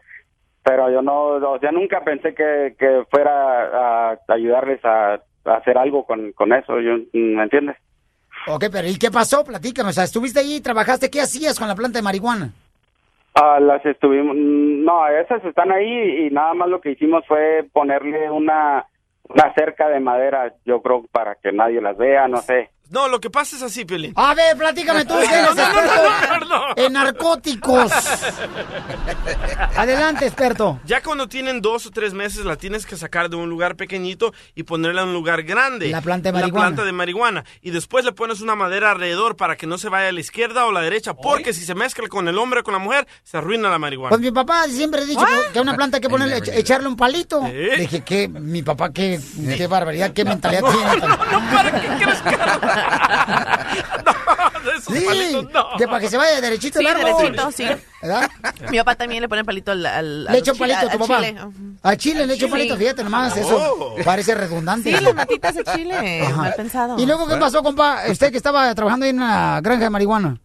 pero 0.63 0.91
yo 0.91 1.01
no, 1.01 1.23
o 1.51 1.59
sea, 1.59 1.71
nunca 1.71 2.03
pensé 2.03 2.33
que, 2.35 2.75
que 2.77 3.03
fuera 3.09 4.11
a 4.11 4.17
ayudarles 4.29 4.83
a, 4.85 5.13
a 5.45 5.53
hacer 5.55 5.77
algo 5.77 6.05
con, 6.05 6.31
con 6.33 6.53
eso, 6.53 6.79
yo, 6.79 6.97
¿me 7.13 7.43
entiendes? 7.43 7.77
Ok, 8.47 8.65
pero 8.71 8.87
¿y 8.87 8.97
qué 8.97 9.09
pasó? 9.11 9.43
Platícame. 9.43 9.89
O 9.89 9.93
sea, 9.93 10.03
estuviste 10.05 10.39
ahí, 10.39 10.61
trabajaste, 10.61 11.09
¿qué 11.09 11.21
hacías 11.21 11.57
con 11.57 11.67
la 11.67 11.75
planta 11.75 11.97
de 11.99 12.03
marihuana? 12.03 12.51
Ah, 13.39 13.59
las 13.59 13.85
estuvimos, 13.85 14.35
no, 14.35 15.07
esas 15.09 15.45
están 15.45 15.71
ahí 15.71 16.25
y 16.25 16.31
nada 16.31 16.55
más 16.55 16.69
lo 16.69 16.81
que 16.81 16.89
hicimos 16.91 17.23
fue 17.27 17.67
ponerle 17.71 18.31
una, 18.31 18.87
una 19.29 19.53
cerca 19.53 19.87
de 19.89 19.99
madera, 19.99 20.55
yo 20.65 20.81
creo, 20.81 21.03
para 21.11 21.35
que 21.35 21.51
nadie 21.51 21.79
las 21.79 21.95
vea, 21.97 22.27
no 22.27 22.37
sé. 22.37 22.71
No, 22.89 23.07
lo 23.07 23.19
que 23.19 23.29
pasa 23.29 23.55
es 23.55 23.61
así, 23.63 23.85
Piolín. 23.85 24.13
A 24.15 24.33
ver, 24.33 24.55
platícame 24.57 25.05
tú, 25.05 25.15
que 25.19 25.25
eres 25.33 25.49
experto 25.57 26.63
en 26.77 26.93
narcóticos. 26.93 27.91
Adelante, 29.75 30.25
experto. 30.25 30.79
Ya 30.85 31.01
cuando 31.03 31.27
tienen 31.27 31.61
dos 31.61 31.85
o 31.85 31.91
tres 31.91 32.13
meses 32.13 32.45
la 32.45 32.55
tienes 32.55 32.85
que 32.85 32.95
sacar 32.97 33.29
de 33.29 33.35
un 33.35 33.49
lugar 33.49 33.75
pequeñito 33.75 34.33
y 34.55 34.63
ponerla 34.63 35.01
en 35.03 35.09
un 35.09 35.13
lugar 35.13 35.43
grande. 35.43 35.89
La 35.89 36.01
planta 36.01 36.29
de 36.29 36.33
La 36.33 36.39
marihuana. 36.39 36.65
planta 36.67 36.83
de 36.85 36.91
marihuana. 36.91 37.43
Y 37.61 37.71
después 37.71 38.05
le 38.05 38.11
pones 38.13 38.41
una 38.41 38.55
madera 38.55 38.91
alrededor 38.91 39.35
para 39.35 39.55
que 39.57 39.67
no 39.67 39.77
se 39.77 39.89
vaya 39.89 40.09
a 40.09 40.11
la 40.11 40.19
izquierda 40.19 40.65
o 40.65 40.71
la 40.71 40.81
derecha. 40.81 41.13
Porque 41.13 41.53
si 41.53 41.65
se 41.65 41.75
mezcla 41.75 42.07
con 42.07 42.27
el 42.27 42.37
hombre 42.37 42.61
o 42.61 42.63
con 42.63 42.73
la 42.73 42.79
mujer, 42.79 43.07
se 43.23 43.37
arruina 43.37 43.69
la 43.69 43.79
marihuana. 43.79 44.09
Pues 44.09 44.21
mi 44.21 44.31
papá 44.31 44.65
siempre 44.69 45.01
ha 45.01 45.05
dicho 45.05 45.25
que- 45.25 45.51
que 45.53 45.59
a 45.59 45.61
una 45.61 45.75
planta 45.75 45.97
hay 45.97 46.01
que 46.01 46.09
ponerle, 46.09 46.37
ech- 46.41 46.53
echarle 46.55 46.87
un 46.87 46.95
palito. 46.95 47.41
Le 47.47 47.77
dije, 47.77 48.01
que 48.01 48.27
mi 48.27 48.63
papá, 48.63 48.91
qué, 48.91 49.19
qué 49.57 49.67
barbaridad, 49.67 50.11
qué 50.13 50.23
mentalidad 50.25 50.63
tiene. 50.71 51.07
Sí, 54.87 55.05
que 55.77 55.87
para 55.87 55.99
que 55.99 56.09
se 56.09 56.17
vaya 56.17 56.39
derechito 56.41 56.79
Sí, 56.79 56.85
el 56.85 56.91
árbol. 56.95 57.15
derechito, 57.17 57.51
sí. 57.51 57.65
¿Verdad? 58.01 58.29
Mi 58.71 58.77
papá 58.77 58.95
también 58.95 59.21
le 59.21 59.29
pone 59.29 59.43
palito 59.43 59.71
al, 59.71 59.85
al, 59.85 60.23
Le 60.25 60.29
los 60.31 60.39
echa 60.39 60.51
un 60.51 60.57
chile- 60.57 60.73
palito 60.75 60.87
a 60.87 60.91
tu 60.91 60.99
papá. 60.99 61.19
chile. 61.25 61.39
A 61.83 61.95
Chile 61.95 62.27
le 62.27 62.33
echa 62.33 62.45
un 62.45 62.51
Sí. 62.51 62.57
palito, 62.57 62.77
fíjate 62.77 63.03
nomás, 63.03 63.35
eso 63.37 63.57
Oh. 63.79 63.95
parece 64.03 64.35
redundante. 64.35 64.95
Sí, 64.95 65.03
las 65.03 65.15
matitas 65.15 65.55
de 65.55 65.63
chile. 65.63 66.21
Ajá. 66.21 66.35
Mal 66.35 66.53
pensado. 66.55 66.99
¿Y 66.99 67.05
luego 67.05 67.27
qué 67.27 67.37
pasó, 67.37 67.63
compa? 67.63 68.01
Usted 68.09 68.31
que 68.31 68.37
estaba 68.37 68.73
trabajando 68.75 69.05
ahí 69.05 69.11
en 69.11 69.17
una 69.17 69.61
granja 69.61 69.85
de 69.85 69.89
marihuana. 69.89 70.37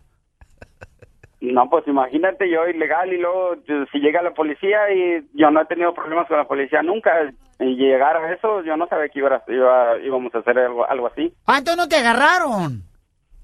No, 1.43 1.69
pues 1.69 1.87
imagínate 1.89 2.49
yo 2.49 2.69
ilegal 2.69 3.13
y 3.13 3.19
luego 3.19 3.55
eh, 3.67 3.85
si 3.91 3.99
llega 3.99 4.23
la 4.23 4.31
policía 4.33 4.79
y 4.95 5.27
yo 5.35 5.51
no 5.51 5.61
he 5.61 5.67
tenido 5.67 5.93
problemas 5.93 6.29
con 6.29 6.37
la 6.39 6.47
policía 6.47 6.83
nunca 6.83 7.11
y 7.59 7.75
llegar 7.75 8.17
a 8.17 8.33
eso 8.33 8.63
yo 8.63 8.77
no 8.77 8.87
sabía 8.87 9.09
que 9.09 9.19
iba 9.19 9.35
a- 9.35 9.43
iba- 9.53 9.99
íbamos 10.05 10.33
a 10.35 10.39
hacer 10.39 10.57
algo, 10.59 10.89
algo 10.89 11.09
así. 11.09 11.35
Ah, 11.47 11.59
entonces 11.59 11.77
no 11.83 11.89
te 11.89 11.97
agarraron. 11.97 12.83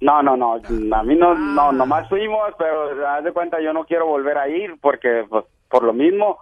No, 0.00 0.22
no, 0.22 0.36
no, 0.36 0.54
a 0.94 1.02
mí 1.02 1.16
no, 1.16 1.34
no, 1.34 1.72
nomás 1.72 2.08
fuimos, 2.08 2.52
pero 2.56 3.04
haz 3.08 3.24
de 3.24 3.32
cuenta 3.32 3.60
yo 3.60 3.72
no 3.72 3.84
quiero 3.84 4.06
volver 4.06 4.38
a 4.38 4.48
ir 4.48 4.76
porque 4.80 5.24
pues 5.28 5.44
por 5.68 5.82
lo 5.82 5.92
mismo 5.92 6.38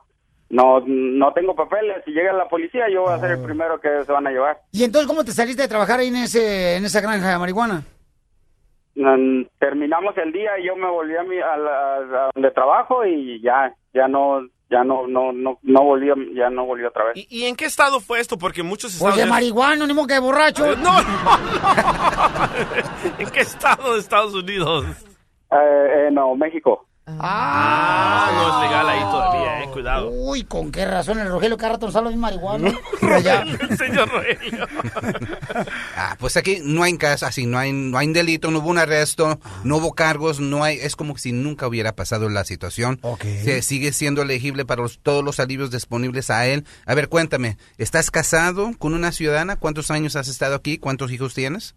no, 0.51 0.83
no 0.87 1.33
tengo 1.33 1.55
papeles. 1.57 2.05
Si 2.05 2.11
llega 2.11 2.35
la 2.35 2.49
policía 2.49 2.85
yo 2.93 3.05
voy 3.05 3.15
a 3.15 3.19
ser 3.19 3.31
el 3.31 3.43
primero 3.43 3.81
que 3.81 4.05
se 4.05 4.13
van 4.13 4.27
a 4.27 4.31
llevar. 4.31 4.59
¿Y 4.73 4.85
entonces 4.85 5.09
cómo 5.09 5.25
te 5.25 5.33
saliste 5.33 5.63
de 5.63 5.69
trabajar 5.69 6.01
ahí 6.01 6.09
en, 6.09 6.17
ese, 6.17 6.77
en 6.77 6.85
esa 6.85 7.01
granja 7.01 7.31
de 7.31 7.39
marihuana? 7.39 7.83
Mm, 8.97 9.43
Terminamos 9.59 10.17
el 10.17 10.33
día 10.33 10.59
y 10.59 10.67
yo 10.67 10.77
me 10.77 10.89
volví 10.89 11.17
a, 11.17 11.23
mi, 11.23 11.39
a, 11.39 11.57
la- 11.57 11.97
a 12.27 12.31
donde 12.35 12.51
trabajo 12.51 13.05
y 13.05 13.41
ya, 13.43 13.75
ya 13.93 14.09
no, 14.09 14.41
ya 14.71 14.83
no, 14.85 15.07
no, 15.07 15.33
no, 15.33 15.59
no 15.63 15.83
volví, 15.85 16.11
a- 16.11 16.15
ya 16.35 16.49
no 16.51 16.65
volví 16.65 16.85
otra 16.85 17.05
vez. 17.05 17.17
¿Y, 17.17 17.27
y 17.29 17.45
en 17.45 17.57
qué 17.57 17.67
estado 17.67 18.01
fue 18.01 18.21
esto? 18.21 18.39
Porque 18.39 18.63
muchos 18.63 18.93
Pues 18.99 19.15
estados... 19.15 19.19
de 19.19 19.27
marihuana, 19.27 19.87
ni 19.87 19.93
modo 19.93 20.07
que 20.07 20.15
de 20.15 20.21
borracho. 20.21 20.65
No, 20.77 21.03
no, 21.03 21.03
no. 21.03 21.03
¿En 23.19 23.31
qué 23.31 23.41
estado 23.41 23.95
de 23.95 24.01
Estados 24.01 24.35
Unidos? 24.35 24.85
Eh, 25.53 26.07
eh, 26.07 26.09
no, 26.11 26.35
México. 26.35 26.86
Ah, 27.09 28.31
no 28.35 28.49
es 28.65 28.69
legal 28.69 28.89
ahí 28.89 29.01
todavía, 29.01 29.63
eh. 29.63 29.69
Cuidado. 29.73 30.11
Uy, 30.11 30.43
¿con 30.43 30.73
qué 30.73 30.85
razón 30.85 31.19
el 31.21 31.29
Rogelio 31.29 31.57
cada 31.57 31.75
rato 31.75 31.87
nos 31.87 31.95
habla 31.97 32.11
de 32.11 32.17
marihuana? 32.17 32.73
Señor 33.77 34.09
Rogelio. 34.09 34.67
Ah, 35.99 36.15
pues 36.19 36.37
aquí 36.37 36.59
no 36.63 36.83
hay 36.83 36.99
caso 36.99 37.25
así, 37.25 37.47
no 37.47 37.59
hay, 37.59 37.73
no 37.73 37.97
hay 37.97 38.13
delito, 38.13 38.51
no 38.51 38.59
hubo 38.59 38.69
un 38.69 38.77
arresto, 38.79 39.39
no 39.65 39.77
hubo 39.79 39.95
cargos, 39.95 40.41
no 40.41 40.63
hay, 40.63 40.77
es 40.77 40.95
como 40.95 41.17
si 41.17 41.33
nunca 41.33 41.67
hubiera 41.67 41.95
pasado 41.97 42.29
la 42.29 42.45
situación. 42.45 43.01
Se 43.23 43.63
sigue 43.63 43.93
siendo 43.93 44.21
elegible 44.23 44.67
para 44.67 44.83
los- 44.83 44.99
todos 44.99 45.25
los 45.25 45.41
alivios 45.41 45.71
disponibles 45.71 46.29
a 46.31 46.47
él. 46.47 46.65
A 46.85 46.95
ver, 46.95 47.09
cuéntame, 47.09 47.57
¿estás 47.79 48.11
casado 48.11 48.73
con 48.79 48.93
una 48.93 49.11
ciudadana? 49.13 49.57
¿Cuántos 49.57 49.91
años 49.91 50.17
has 50.17 50.29
estado 50.29 50.55
aquí? 50.55 50.77
¿Cuántos 50.79 51.11
hijos 51.13 51.33
tienes? 51.35 51.75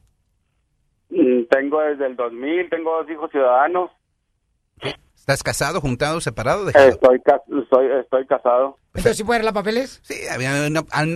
Mm, 1.10 1.44
Tengo 1.50 1.80
desde 1.82 2.06
el 2.08 2.16
2000, 2.18 2.70
tengo 2.70 2.92
dos 2.98 3.10
hijos 3.10 3.32
ciudadanos. 3.32 3.90
¿Estás 5.30 5.44
casado, 5.44 5.80
juntado, 5.80 6.20
separado? 6.22 6.68
Eh, 6.70 6.74
Estoy, 6.88 7.22
ca- 7.22 7.40
soy, 7.70 7.86
estoy 8.02 8.26
casado. 8.26 8.80
Entonces, 8.96 9.16
¿sí 9.18 9.24
puede 9.24 9.36
arreglar 9.38 9.54
papeles? 9.54 10.00
Sí, 10.02 10.16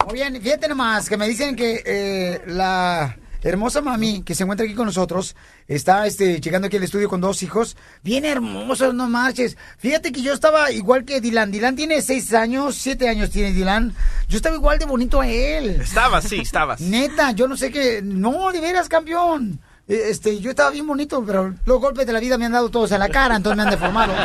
Muy 0.07 0.14
bien, 0.14 0.41
fíjate 0.43 0.68
nomás 0.68 1.09
que 1.09 1.16
me 1.16 1.29
dicen 1.29 1.55
que 1.55 1.83
eh, 1.85 2.43
la 2.47 3.16
hermosa 3.43 3.80
mami 3.80 4.22
que 4.22 4.34
se 4.34 4.43
encuentra 4.45 4.66
aquí 4.66 4.74
con 4.74 4.86
nosotros 4.86 5.36
está 5.66 6.07
este, 6.07 6.41
llegando 6.41 6.66
aquí 6.66 6.76
al 6.76 6.82
estudio 6.82 7.09
con 7.09 7.20
dos 7.20 7.43
hijos. 7.43 7.76
Bien 8.03 8.24
hermosos, 8.24 8.95
no 8.95 9.09
marches. 9.09 9.57
Fíjate 9.78 10.12
que 10.12 10.22
yo 10.22 10.32
estaba 10.32 10.70
igual 10.72 11.05
que 11.05 11.20
Dylan. 11.20 11.51
Dylan 11.51 11.76
tiene 11.76 12.03
seis 12.03 12.32
años, 12.34 12.76
siete 12.76 13.09
años 13.09 13.30
tiene 13.30 13.53
Dylan. 13.53 13.95
Yo 14.28 14.36
estaba 14.36 14.57
igual 14.57 14.78
de 14.78 14.86
bonito 14.86 15.20
a 15.20 15.28
él. 15.28 15.80
Estabas, 15.80 16.24
sí, 16.24 16.41
estabas. 16.41 16.80
Neta, 16.80 17.32
yo 17.32 17.49
no 17.49 17.57
sé 17.57 17.70
qué. 17.70 18.01
No, 18.03 18.53
de 18.53 18.61
veras, 18.61 18.88
campeón. 18.88 19.61
Eh, 19.88 20.11
Este, 20.11 20.38
yo 20.41 20.51
estaba 20.51 20.70
bien 20.70 20.86
bonito, 20.86 21.22
pero 21.26 21.55
los 21.64 21.80
golpes 21.80 22.07
de 22.07 22.12
la 22.12 22.20
vida 22.20 22.38
me 22.38 22.47
han 22.47 22.53
dado 22.53 22.70
todos 22.70 22.93
en 22.93 23.01
la 23.01 23.09
cara, 23.09 23.36
entonces 23.36 23.57
me 23.57 23.64
han 23.64 23.70
deformado. 23.70 24.12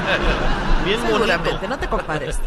Bien 0.85 0.99
Seguramente, 1.01 1.67
no 1.67 1.79
te 1.79 1.87
compares. 1.87 2.37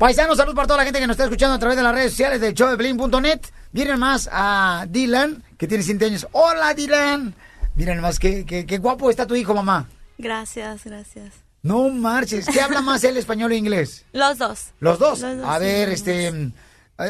Paisanos, 0.00 0.36
salud 0.36 0.52
para 0.52 0.66
toda 0.66 0.78
la 0.78 0.84
gente 0.84 0.98
que 0.98 1.06
nos 1.06 1.14
está 1.14 1.24
escuchando 1.24 1.54
a 1.54 1.58
través 1.60 1.76
de 1.76 1.84
las 1.84 1.94
redes 1.94 2.10
sociales 2.10 2.40
de 2.40 2.52
Blin.net. 2.76 3.40
Miren 3.70 4.00
más 4.00 4.28
a 4.32 4.86
Dylan, 4.88 5.44
que 5.58 5.66
tiene 5.68 5.82
7 5.84 6.04
años. 6.04 6.26
Hola, 6.32 6.74
Dylan. 6.74 7.34
Miren 7.74 8.00
más, 8.00 8.18
qué, 8.18 8.44
qué, 8.44 8.66
qué 8.66 8.78
guapo 8.78 9.10
está 9.10 9.26
tu 9.26 9.34
hijo, 9.34 9.54
mamá. 9.54 9.88
Gracias, 10.18 10.84
gracias. 10.84 11.34
No 11.62 11.88
marches. 11.88 12.46
¿Qué 12.46 12.60
habla 12.60 12.82
más 12.82 13.02
el 13.04 13.16
español 13.16 13.50
o 13.52 13.54
inglés? 13.54 14.04
Los 14.12 14.38
dos. 14.38 14.68
Los 14.80 14.98
dos. 14.98 15.20
Los 15.20 15.38
dos, 15.38 15.46
A 15.46 15.58
ver, 15.58 15.88
este... 15.88 16.28
eh, 16.28 16.52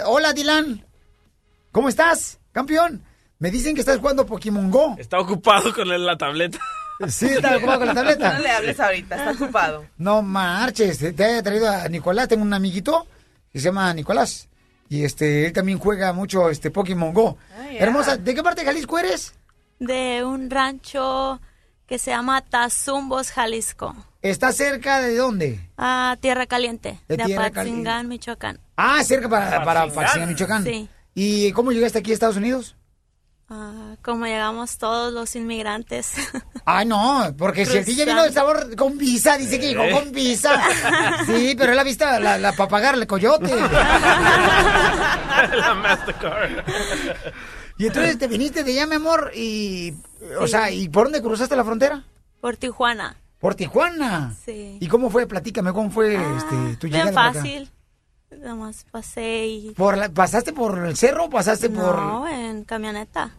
hola, 0.06 0.32
Dylan. 0.32 0.84
¿Cómo 1.72 1.88
estás, 1.88 2.38
campeón? 2.52 3.02
Me 3.40 3.50
dicen 3.50 3.74
que 3.74 3.80
estás 3.80 3.98
jugando 3.98 4.24
Pokémon 4.24 4.70
Go. 4.70 4.94
Está 4.96 5.18
ocupado 5.18 5.74
con 5.74 5.88
la 5.88 6.16
tableta. 6.16 6.58
Sí, 7.08 7.26
está 7.26 7.56
ocupado 7.56 7.80
con 7.80 7.88
la 7.88 7.94
tableta. 7.94 8.34
No 8.34 8.38
le 8.38 8.50
hables 8.50 8.78
ahorita, 8.78 9.16
está 9.16 9.44
ocupado. 9.44 9.84
No 9.98 10.22
marches, 10.22 10.98
te 11.00 11.12
te 11.12 11.38
he 11.38 11.42
traído 11.42 11.68
a 11.68 11.88
Nicolás, 11.88 12.28
tengo 12.28 12.44
un 12.44 12.54
amiguito 12.54 13.08
que 13.52 13.58
se 13.58 13.64
llama 13.64 13.92
Nicolás. 13.92 14.48
Y 14.88 15.04
este, 15.04 15.46
él 15.46 15.52
también 15.52 15.78
juega 15.78 16.12
mucho 16.12 16.50
este 16.50 16.70
Pokémon 16.70 17.12
Go. 17.12 17.36
Hermosa, 17.78 18.16
¿de 18.16 18.34
qué 18.34 18.42
parte 18.42 18.60
de 18.60 18.66
Jalisco 18.66 18.98
eres? 18.98 19.34
De 19.78 20.24
un 20.24 20.50
rancho 20.50 21.40
que 21.86 21.98
se 21.98 22.10
llama 22.10 22.40
Tazumbos, 22.42 23.30
Jalisco. 23.30 23.94
¿Está 24.22 24.52
cerca 24.52 25.00
de 25.00 25.16
dónde? 25.16 25.60
Ah, 25.76 26.16
Tierra 26.20 26.46
Caliente. 26.46 26.98
De 27.08 27.16
De, 27.16 27.24
Tierra 27.24 27.46
Apatzingán, 27.46 28.08
Michoacán. 28.08 28.58
Ah, 28.76 29.02
cerca 29.04 29.28
para, 29.28 29.64
para 29.64 29.82
Apatzingán. 29.82 30.28
Michoacán. 30.28 30.64
Sí. 30.64 30.88
¿Y 31.14 31.52
cómo 31.52 31.72
llegaste 31.72 31.98
aquí 31.98 32.10
a 32.10 32.14
Estados 32.14 32.36
Unidos? 32.36 32.76
Ah, 33.48 33.96
como 34.02 34.26
llegamos 34.26 34.78
todos 34.78 35.12
los 35.12 35.36
inmigrantes. 35.36 36.14
Ah, 36.66 36.82
no, 36.82 37.34
porque 37.36 37.66
si 37.66 37.76
el 37.76 37.84
DJ 37.84 38.06
vino 38.06 38.22
de 38.22 38.32
sabor 38.32 38.74
con 38.74 38.96
visa, 38.96 39.36
dice 39.36 39.60
que 39.60 39.66
llegó 39.68 39.84
con 39.90 40.12
visa. 40.12 40.62
Sí, 41.26 41.54
pero 41.58 41.72
él 41.72 41.78
ha 41.78 41.84
visto 41.84 42.06
la, 42.06 42.38
la 42.38 42.52
para 42.52 42.70
pagarle 42.70 43.06
coyote. 43.06 43.54
la 45.54 45.74
Mastercard. 45.74 46.64
Y 47.76 47.86
entonces 47.86 48.16
te 48.18 48.28
viniste 48.28 48.64
de 48.64 48.72
allá, 48.72 48.86
mi 48.86 48.94
amor, 48.94 49.30
y... 49.34 49.92
O 50.40 50.46
sea, 50.46 50.70
¿y 50.70 50.88
por 50.88 51.04
dónde 51.04 51.20
cruzaste 51.20 51.54
la 51.54 51.64
frontera? 51.64 52.02
Por 52.40 52.56
Tijuana. 52.56 53.14
Por 53.38 53.54
Tijuana. 53.56 54.34
Sí. 54.42 54.78
¿Y 54.80 54.88
cómo 54.88 55.10
fue? 55.10 55.26
Platícame, 55.26 55.74
¿cómo 55.74 55.90
fue 55.90 56.14
este, 56.14 56.76
tu 56.78 56.86
llegada 56.86 57.04
Bien 57.10 57.14
para 57.14 57.28
acá? 57.28 57.42
Nada 58.40 58.54
más 58.54 58.84
pasé 58.90 59.46
y... 59.46 59.70
¿Por 59.72 59.96
la- 59.96 60.08
¿Pasaste 60.08 60.52
por 60.52 60.78
el 60.78 60.96
cerro 60.96 61.24
o 61.26 61.30
pasaste 61.30 61.70
por 61.70 61.96
No, 61.96 62.28
en 62.28 62.64
camioneta. 62.64 63.34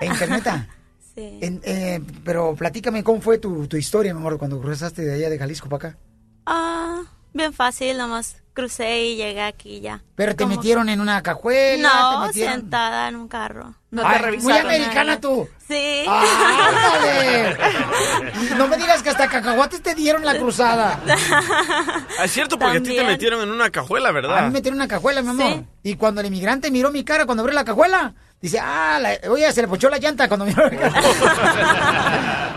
en 0.00 0.14
camioneta? 0.14 0.68
Sí. 1.14 1.38
En- 1.42 1.60
eh, 1.64 2.00
pero 2.24 2.54
platícame 2.54 3.02
cómo 3.02 3.20
fue 3.20 3.38
tu, 3.38 3.66
tu 3.66 3.76
historia, 3.76 4.14
mi 4.14 4.20
amor, 4.20 4.38
cuando 4.38 4.60
cruzaste 4.60 5.02
de 5.02 5.14
allá 5.14 5.28
de 5.28 5.38
Jalisco 5.38 5.68
para 5.68 5.88
acá. 5.90 5.98
Ah, 6.46 7.02
bien 7.34 7.52
fácil, 7.52 7.96
nada 7.96 8.08
más 8.08 8.36
crucé 8.60 9.00
y 9.04 9.16
llegué 9.16 9.42
aquí 9.42 9.80
ya. 9.80 10.02
Pero 10.14 10.36
te 10.36 10.44
metieron 10.46 10.88
en 10.88 11.00
una 11.00 11.22
cajuela, 11.22 11.88
No, 11.92 12.20
te 12.20 12.26
metieron... 12.28 12.54
sentada 12.54 13.08
en 13.08 13.16
un 13.16 13.26
carro. 13.28 13.74
No 13.90 14.02
te 14.02 14.18
revisaron. 14.18 14.66
muy 14.66 14.74
americana 14.76 15.20
tú. 15.20 15.48
Sí. 15.66 16.04
¡Ándale! 16.06 17.56
Y 18.50 18.54
no 18.58 18.68
me 18.68 18.76
digas 18.76 19.02
que 19.02 19.10
hasta 19.10 19.28
cacahuates 19.28 19.82
te 19.82 19.94
dieron 19.94 20.24
la 20.24 20.36
cruzada. 20.38 21.00
Ah, 21.08 22.24
Es 22.24 22.30
cierto, 22.32 22.58
porque 22.58 22.78
a 22.78 22.82
ti 22.82 22.94
te 22.94 23.04
metieron 23.04 23.40
en 23.42 23.50
una 23.50 23.70
cajuela, 23.70 24.10
A 24.10 24.12
mí 24.12 24.20
¿verdad? 24.20 24.42
me 24.42 24.50
metieron 24.50 24.76
en 24.78 24.82
una 24.82 24.88
cajuela, 24.88 25.22
mi 25.22 25.30
amor. 25.30 25.64
Y 25.82 25.96
cuando 25.96 26.20
el 26.20 26.26
inmigrante 26.28 26.70
miró 26.70 26.90
mi 26.90 27.02
cara 27.04 27.24
cuando 27.26 27.42
abrió 27.42 27.54
la 27.54 27.64
cajuela, 27.64 28.12
dice, 28.40 28.58
ah, 28.60 28.98
la- 29.00 29.18
oye, 29.30 29.50
se 29.52 29.62
le 29.62 29.68
pochó 29.68 29.88
la 29.90 29.98
llanta 29.98 30.28
cuando 30.28 30.44
miró 30.46 30.68
la 30.68 30.70
cara. 30.70 30.92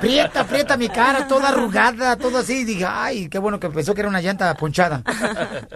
prieta, 0.00 0.44
prieta 0.44 0.76
mi 0.76 0.88
cara, 0.88 1.26
toda 1.28 1.48
arrugada, 1.48 2.16
todo 2.16 2.38
así. 2.38 2.64
Dije, 2.64 2.84
ay, 2.86 3.28
qué 3.28 3.38
bueno 3.38 3.60
que 3.60 3.68
pensó 3.70 3.94
que 3.94 4.00
era 4.00 4.08
una 4.08 4.20
llanta 4.20 4.54
ponchada. 4.54 5.02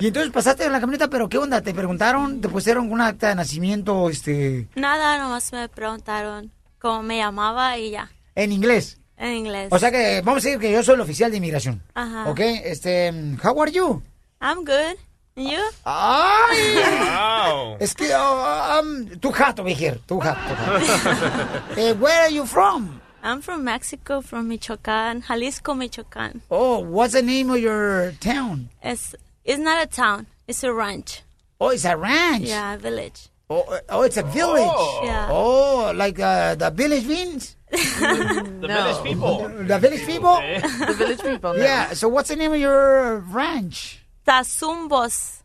Y 0.01 0.09
entonces 0.09 0.33
pasaste 0.33 0.65
en 0.65 0.73
la 0.73 0.81
camioneta, 0.81 1.09
pero 1.09 1.29
¿qué 1.29 1.39
onda? 1.39 1.61
¿Te 1.61 1.75
preguntaron? 1.75 2.41
¿Te 2.41 2.49
pusieron 2.49 2.91
una 2.91 3.09
acta 3.09 3.29
de 3.29 3.35
nacimiento 3.35 4.11
este, 4.11 4.69
Nada, 4.75 5.19
nomás 5.19 5.53
me 5.53 5.69
preguntaron 5.69 6.51
cómo 6.79 7.03
me 7.03 7.19
llamaba 7.19 7.79
y 7.79 7.91
ya, 7.91 8.11
en 8.35 8.53
inglés? 8.53 8.99
en 9.17 9.33
inglés. 9.37 9.69
O 9.71 9.79
sea 9.79 9.91
que, 9.91 10.23
vamos 10.25 10.45
a 10.45 10.47
decir 10.49 10.61
que 10.61 10.73
yo 10.73 10.83
soy 10.83 10.97
el 10.97 11.01
oficial 11.01 11.31
de 11.31 11.37
inmigración. 11.39 11.83
Ajá. 11.95 12.29
¿Ok? 12.29 12.41
Este, 12.41 13.13
how 13.43 13.63
are 13.63 13.71
you? 13.71 14.03
I'm 14.41 14.65
good. 14.65 14.99
And 15.37 15.49
you? 15.49 15.59
¡Ay! 15.85 17.77
Es 17.81 17.95
que, 17.95 18.15
oh, 18.15 18.81
um, 18.81 19.07
too 19.19 19.33
hot 19.33 19.59
over 19.59 19.73
here, 19.73 19.99
too 20.07 20.21
hot. 20.21 20.37
too 20.37 20.55
hot. 20.55 21.79
Eh, 21.79 21.93
where 21.95 22.21
are 22.23 22.33
you 22.33 22.47
from? 22.47 23.01
I'm 23.25 23.41
from 23.41 23.64
Mexico, 23.64 24.20
from 24.20 24.51
Michoacán, 24.51 25.27
Jalisco, 25.27 25.72
Michoacán. 25.72 26.43
Oh, 26.51 26.81
what's 26.81 27.14
the 27.14 27.22
name 27.22 27.49
of 27.49 27.59
your 27.59 28.12
town? 28.20 28.68
It's, 28.83 29.14
it's 29.43 29.59
not 29.59 29.83
a 29.83 29.87
town, 29.87 30.27
it's 30.47 30.62
a 30.62 30.70
ranch. 30.70 31.22
Oh, 31.59 31.70
it's 31.70 31.87
a 31.87 31.97
ranch. 31.97 32.45
Yeah, 32.45 32.75
a 32.75 32.77
village. 32.77 33.29
Oh, 33.49 33.79
oh 33.89 34.03
it's 34.03 34.18
a 34.18 34.25
village. 34.25 34.68
Yeah. 35.05 35.29
Oh, 35.31 35.91
like 35.97 36.20
uh, 36.20 36.55
the 36.55 36.68
village 36.68 37.09
beans? 37.09 37.57
The 37.72 38.68
village 38.68 39.03
people. 39.03 39.49
The 39.49 39.79
village 39.79 40.05
people? 40.05 40.37
The 40.87 40.95
village 40.99 41.22
people. 41.22 41.57
Yeah, 41.57 41.95
so 41.95 42.09
what's 42.09 42.29
the 42.29 42.37
name 42.37 42.53
of 42.53 42.61
your 42.61 43.20
ranch? 43.33 44.05
Tazumbos. 44.27 45.43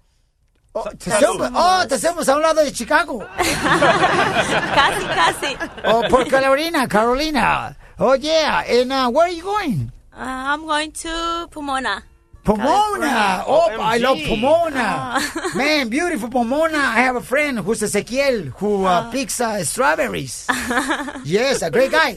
Tazumbo. 0.74 1.49
Oh, 1.53 1.86
Tazumbo, 1.88 2.22
a 2.22 2.36
un 2.36 2.41
lado 2.41 2.63
de 2.63 2.72
Chicago. 2.72 3.20
casi, 3.38 5.05
casi. 5.07 5.57
Oh, 5.86 6.03
por 6.09 6.26
Carolina, 6.26 6.88
Carolina. 6.88 7.76
Oh, 7.97 8.13
yeah. 8.13 8.63
And 8.67 8.91
uh, 8.91 9.09
where 9.09 9.28
are 9.28 9.32
you 9.32 9.43
going? 9.43 9.91
Uh, 10.13 10.20
I'm 10.20 10.65
going 10.65 10.91
to 10.91 11.47
Pomona. 11.51 12.03
Pomona. 12.43 13.43
Oh, 13.47 13.70
I 13.80 13.97
love. 13.97 14.20
Pomona. 14.28 15.20
Man, 15.55 15.89
beautiful 15.89 16.30
Pomona. 16.30 16.78
I 16.78 17.01
have 17.01 17.15
a 17.15 17.22
friend 17.22 17.59
who's 17.59 17.82
Ezequiel 17.82 18.47
who 18.57 18.86
uh, 18.86 19.09
picks 19.11 19.41
uh, 19.41 19.63
strawberries. 19.63 20.47
yes, 21.26 21.61
a 21.61 21.70
great 21.72 21.91
guy. 21.91 22.15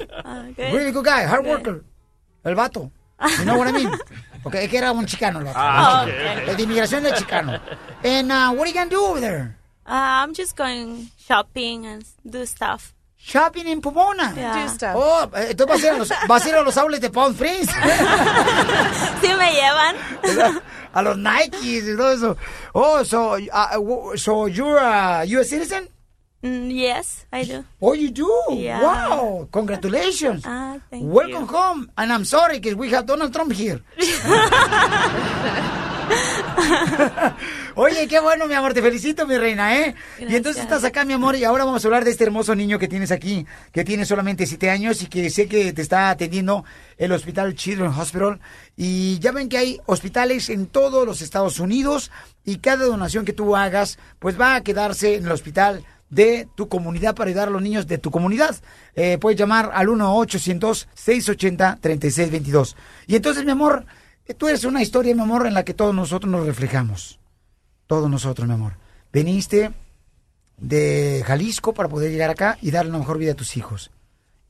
Okay. 0.52 0.72
Really 0.72 0.92
good 0.92 1.04
guy, 1.04 1.24
hard 1.24 1.44
worker. 1.46 1.84
El 2.44 2.54
vato. 2.54 2.90
You 3.38 3.44
know 3.44 3.56
what 3.56 3.68
I 3.68 3.72
mean? 3.72 3.92
Okay, 4.44 4.64
es 4.64 4.70
que 4.70 4.78
era 4.78 4.92
un 4.92 5.06
chicano 5.06 5.38
el 5.38 5.44
vato. 5.46 5.58
Ah, 5.60 6.04
El 6.46 6.56
de 6.56 6.62
inmigración 6.64 7.02
de 7.04 7.12
chicano. 7.14 7.60
And 8.04 8.30
uh, 8.32 8.50
what 8.52 8.62
are 8.62 8.68
you 8.68 8.74
going 8.74 8.88
to 8.88 8.96
do 8.96 9.04
over 9.04 9.20
there? 9.20 9.56
Uh, 9.86 9.92
I'm 10.24 10.34
just 10.34 10.56
going 10.56 11.10
shopping 11.18 11.86
and 11.86 12.04
do 12.28 12.44
stuff. 12.46 12.92
shopping 13.24 13.68
en 13.68 13.80
Pomona. 13.80 14.32
Yeah. 14.36 14.62
Do 14.66 14.68
stuff. 14.68 14.96
Oh, 14.96 15.30
eh, 15.36 15.50
entonces 15.50 15.68
vas 15.68 15.82
a 15.84 15.86
ir 15.86 15.92
a 15.94 15.98
los, 15.98 16.08
vas 16.26 16.44
a 16.44 16.48
ir 16.48 16.54
a 16.56 16.62
los 16.62 16.76
outlets 16.76 17.02
de 17.02 17.10
Palm 17.10 17.32
Springs. 17.34 17.68
¿Sí 19.20 19.28
me 19.38 19.52
llevan? 19.52 19.96
a 20.92 21.02
los 21.02 21.16
Nikes 21.16 21.84
y 21.86 21.96
todo 21.96 22.10
eso. 22.12 22.36
Oh, 22.74 23.04
so, 23.04 23.34
uh, 23.36 23.74
w- 23.78 24.16
so 24.16 24.46
you're 24.48 24.78
a 24.78 25.24
U.S. 25.24 25.48
citizen? 25.50 25.88
Mm, 26.42 26.70
yes, 26.74 27.24
I 27.32 27.44
do. 27.44 27.64
Oh, 27.80 27.94
you 27.94 28.10
do? 28.10 28.28
Yeah. 28.50 28.82
Wow, 28.82 29.48
congratulations. 29.52 30.42
Ah, 30.44 30.76
thank 30.90 31.04
Welcome 31.04 31.46
you. 31.46 31.56
home. 31.56 31.90
And 31.96 32.12
I'm 32.12 32.24
sorry 32.24 32.58
because 32.58 32.74
we 32.74 32.90
have 32.90 33.06
Donald 33.06 33.32
Trump 33.32 33.52
here. 33.52 33.80
Oye, 37.74 38.06
qué 38.06 38.20
bueno, 38.20 38.46
mi 38.46 38.54
amor, 38.54 38.74
te 38.74 38.82
felicito, 38.82 39.26
mi 39.26 39.38
reina, 39.38 39.78
¿eh? 39.78 39.94
Y 40.18 40.34
entonces 40.34 40.62
estás 40.62 40.84
acá, 40.84 41.04
mi 41.04 41.14
amor, 41.14 41.36
y 41.36 41.44
ahora 41.44 41.64
vamos 41.64 41.84
a 41.84 41.88
hablar 41.88 42.04
de 42.04 42.10
este 42.10 42.24
hermoso 42.24 42.54
niño 42.54 42.78
que 42.78 42.88
tienes 42.88 43.10
aquí, 43.10 43.46
que 43.72 43.84
tiene 43.84 44.04
solamente 44.04 44.46
siete 44.46 44.68
años 44.68 45.00
y 45.02 45.06
que 45.06 45.30
sé 45.30 45.48
que 45.48 45.72
te 45.72 45.80
está 45.80 46.10
atendiendo 46.10 46.64
el 46.98 47.12
Hospital 47.12 47.54
Children's 47.54 47.96
Hospital. 47.98 48.40
Y 48.76 49.18
ya 49.20 49.32
ven 49.32 49.48
que 49.48 49.58
hay 49.58 49.80
hospitales 49.86 50.50
en 50.50 50.66
todos 50.66 51.06
los 51.06 51.22
Estados 51.22 51.60
Unidos 51.60 52.10
y 52.44 52.56
cada 52.58 52.84
donación 52.84 53.24
que 53.24 53.32
tú 53.32 53.56
hagas, 53.56 53.98
pues 54.18 54.38
va 54.38 54.56
a 54.56 54.62
quedarse 54.62 55.14
en 55.16 55.24
el 55.26 55.32
hospital 55.32 55.84
de 56.12 56.48
tu 56.54 56.68
comunidad 56.68 57.14
para 57.14 57.30
ayudar 57.30 57.48
a 57.48 57.50
los 57.50 57.62
niños 57.62 57.86
de 57.86 57.96
tu 57.96 58.10
comunidad. 58.10 58.54
Eh, 58.94 59.16
puedes 59.18 59.38
llamar 59.38 59.70
al 59.72 59.88
1-800-680-3622. 59.88 62.76
Y 63.06 63.16
entonces, 63.16 63.46
mi 63.46 63.50
amor, 63.50 63.86
eh, 64.26 64.34
tú 64.34 64.46
eres 64.46 64.64
una 64.64 64.82
historia, 64.82 65.14
mi 65.14 65.22
amor, 65.22 65.46
en 65.46 65.54
la 65.54 65.64
que 65.64 65.72
todos 65.72 65.94
nosotros 65.94 66.30
nos 66.30 66.44
reflejamos. 66.44 67.18
Todos 67.86 68.10
nosotros, 68.10 68.46
mi 68.46 68.52
amor. 68.52 68.74
Veniste 69.10 69.72
de 70.58 71.24
Jalisco 71.26 71.72
para 71.72 71.88
poder 71.88 72.10
llegar 72.10 72.28
acá 72.28 72.58
y 72.60 72.70
darle 72.70 72.92
la 72.92 72.98
mejor 72.98 73.16
vida 73.16 73.32
a 73.32 73.36
tus 73.36 73.56
hijos. 73.56 73.90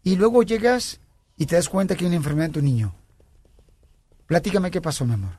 Y 0.03 0.17
luego 0.17 0.43
llegas 0.43 0.99
y 1.37 1.47
te 1.47 1.55
das 1.55 1.69
cuenta 1.69 1.95
que 1.95 2.05
hay 2.05 2.09
una 2.09 2.17
enfermedad 2.17 2.47
en 2.47 2.53
tu 2.53 2.61
niño. 2.61 2.93
Platícame 4.27 4.73
qué 4.73 4.81
pasó, 4.81 5.05
mi 5.05 5.15
amor. 5.15 5.39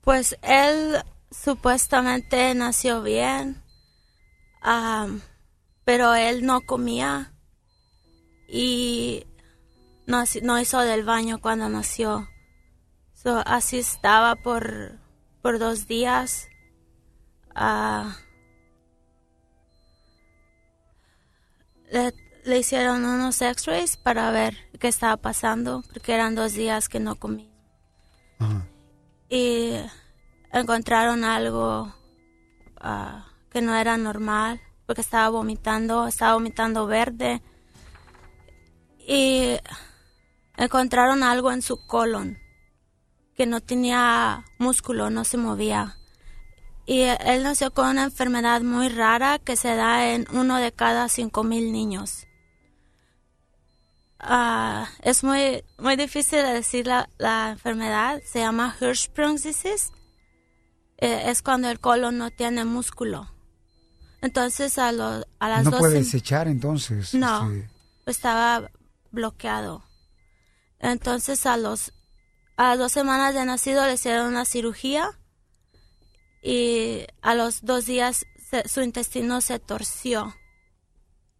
Pues 0.00 0.36
él 0.42 0.96
supuestamente 1.30 2.52
nació 2.56 3.00
bien, 3.00 3.62
am, 4.64 5.20
pero 5.84 6.14
él 6.14 6.44
no 6.44 6.62
comía 6.62 7.32
y 8.48 9.26
no, 10.06 10.24
no 10.42 10.60
hizo 10.60 10.80
del 10.80 11.04
baño 11.04 11.40
cuando 11.40 11.68
nació. 11.68 12.28
So, 13.12 13.42
así 13.46 13.78
estaba 13.78 14.34
por, 14.34 14.98
por 15.40 15.60
dos 15.60 15.86
días. 15.86 16.48
Ah, 17.54 18.16
le, 21.90 22.12
le 22.44 22.58
hicieron 22.58 23.04
unos 23.04 23.40
x-rays 23.40 23.96
para 23.96 24.32
ver 24.32 24.56
qué 24.80 24.88
estaba 24.88 25.16
pasando, 25.16 25.84
porque 25.92 26.14
eran 26.14 26.34
dos 26.34 26.54
días 26.54 26.88
que 26.88 26.98
no 26.98 27.14
comía 27.14 27.54
y 29.28 29.72
encontraron 30.52 31.24
algo 31.24 31.92
ah, 32.80 33.26
que 33.54 33.62
no 33.62 33.76
era 33.76 33.96
normal 33.96 34.60
porque 34.84 35.00
estaba 35.00 35.28
vomitando, 35.28 36.08
estaba 36.08 36.34
vomitando 36.34 36.88
verde 36.88 37.40
y 38.98 39.56
encontraron 40.56 41.22
algo 41.22 41.52
en 41.52 41.62
su 41.62 41.86
colon 41.86 42.36
que 43.36 43.46
no 43.46 43.60
tenía 43.60 44.44
músculo, 44.58 45.08
no 45.08 45.22
se 45.22 45.36
movía. 45.36 45.96
Y 46.84 47.02
él 47.02 47.44
nació 47.44 47.72
con 47.72 47.90
una 47.90 48.02
enfermedad 48.02 48.60
muy 48.62 48.88
rara 48.88 49.38
que 49.38 49.54
se 49.54 49.76
da 49.76 50.10
en 50.12 50.26
uno 50.32 50.56
de 50.56 50.72
cada 50.72 51.08
cinco 51.08 51.44
mil 51.44 51.70
niños. 51.70 52.26
Ah, 54.18 54.88
es 55.02 55.22
muy, 55.22 55.62
muy 55.78 55.94
difícil 55.94 56.42
de 56.42 56.54
decir 56.54 56.88
la, 56.88 57.08
la 57.18 57.50
enfermedad. 57.50 58.20
Se 58.26 58.40
llama 58.40 58.74
Hirschsprung 58.80 59.38
disease. 59.40 59.92
Eh, 60.98 61.30
es 61.30 61.40
cuando 61.40 61.70
el 61.70 61.78
colon 61.78 62.18
no 62.18 62.30
tiene 62.30 62.64
músculo. 62.64 63.33
Entonces 64.24 64.78
a, 64.78 64.90
lo- 64.90 65.26
a 65.38 65.48
las 65.50 65.64
no 65.64 65.70
dos 65.72 65.80
puedes 65.80 66.12
sem- 66.14 66.16
echar 66.18 66.48
entonces. 66.48 67.12
No, 67.14 67.50
este, 67.52 67.70
estaba 68.06 68.70
bloqueado. 69.10 69.84
Entonces 70.78 71.44
a 71.44 71.58
los 71.58 71.92
a 72.56 72.70
las 72.70 72.78
dos 72.78 72.92
semanas 72.92 73.34
de 73.34 73.44
nacido 73.44 73.84
le 73.86 73.94
hicieron 73.94 74.28
una 74.28 74.46
cirugía 74.46 75.10
y 76.42 77.04
a 77.20 77.34
los 77.34 77.64
dos 77.66 77.84
días 77.84 78.24
se- 78.50 78.66
su 78.66 78.80
intestino 78.80 79.42
se 79.42 79.58
torció 79.58 80.34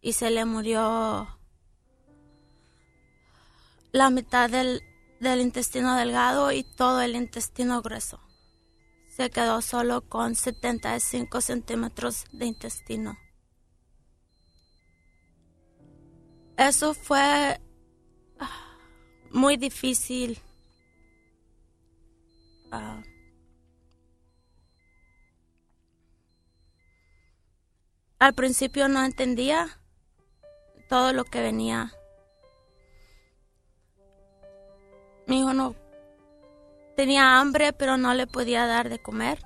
y 0.01 0.13
se 0.13 0.29
le 0.29 0.45
murió 0.45 1.27
la 3.93 4.09
mitad 4.11 4.47
del, 4.49 4.81
del 5.19 5.41
intestino 5.41 5.95
delgado 5.95 6.51
y 6.51 6.63
todo 6.63 7.01
el 7.01 7.15
intestino 7.15 7.81
grueso. 7.81 8.19
Se 9.15 9.29
quedó 9.29 9.61
solo 9.61 10.01
con 10.01 10.35
75 10.35 11.39
centímetros 11.39 12.25
de 12.33 12.47
intestino. 12.47 13.17
Eso 16.57 16.93
fue 16.93 17.61
ah, 18.39 18.77
muy 19.31 19.55
difícil. 19.55 20.37
Ah, 22.71 23.01
al 28.19 28.33
principio 28.33 28.89
no 28.89 29.01
entendía 29.05 29.79
todo 30.89 31.13
lo 31.13 31.23
que 31.23 31.39
venía. 31.39 31.93
Mi 35.25 35.39
hijo 35.39 35.53
no 35.53 35.84
tenía 36.95 37.39
hambre, 37.39 37.73
pero 37.73 37.97
no 37.97 38.13
le 38.13 38.27
podía 38.27 38.65
dar 38.65 38.89
de 38.89 38.99
comer. 38.99 39.39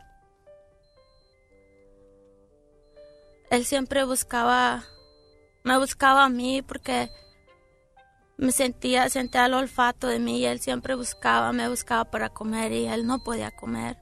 Él 3.49 3.65
siempre 3.65 4.03
buscaba, 4.03 4.83
me 5.63 5.77
buscaba 5.77 6.25
a 6.25 6.29
mí 6.29 6.61
porque 6.61 7.09
me 8.37 8.51
sentía, 8.51 9.09
sentía 9.09 9.47
el 9.47 9.55
olfato 9.55 10.07
de 10.07 10.19
mí 10.19 10.39
y 10.39 10.45
él 10.45 10.59
siempre 10.59 10.95
buscaba, 10.95 11.51
me 11.51 11.67
buscaba 11.67 12.05
para 12.05 12.29
comer 12.29 12.71
y 12.71 12.85
él 12.85 13.05
no 13.07 13.23
podía 13.23 13.51
comer. 13.51 13.97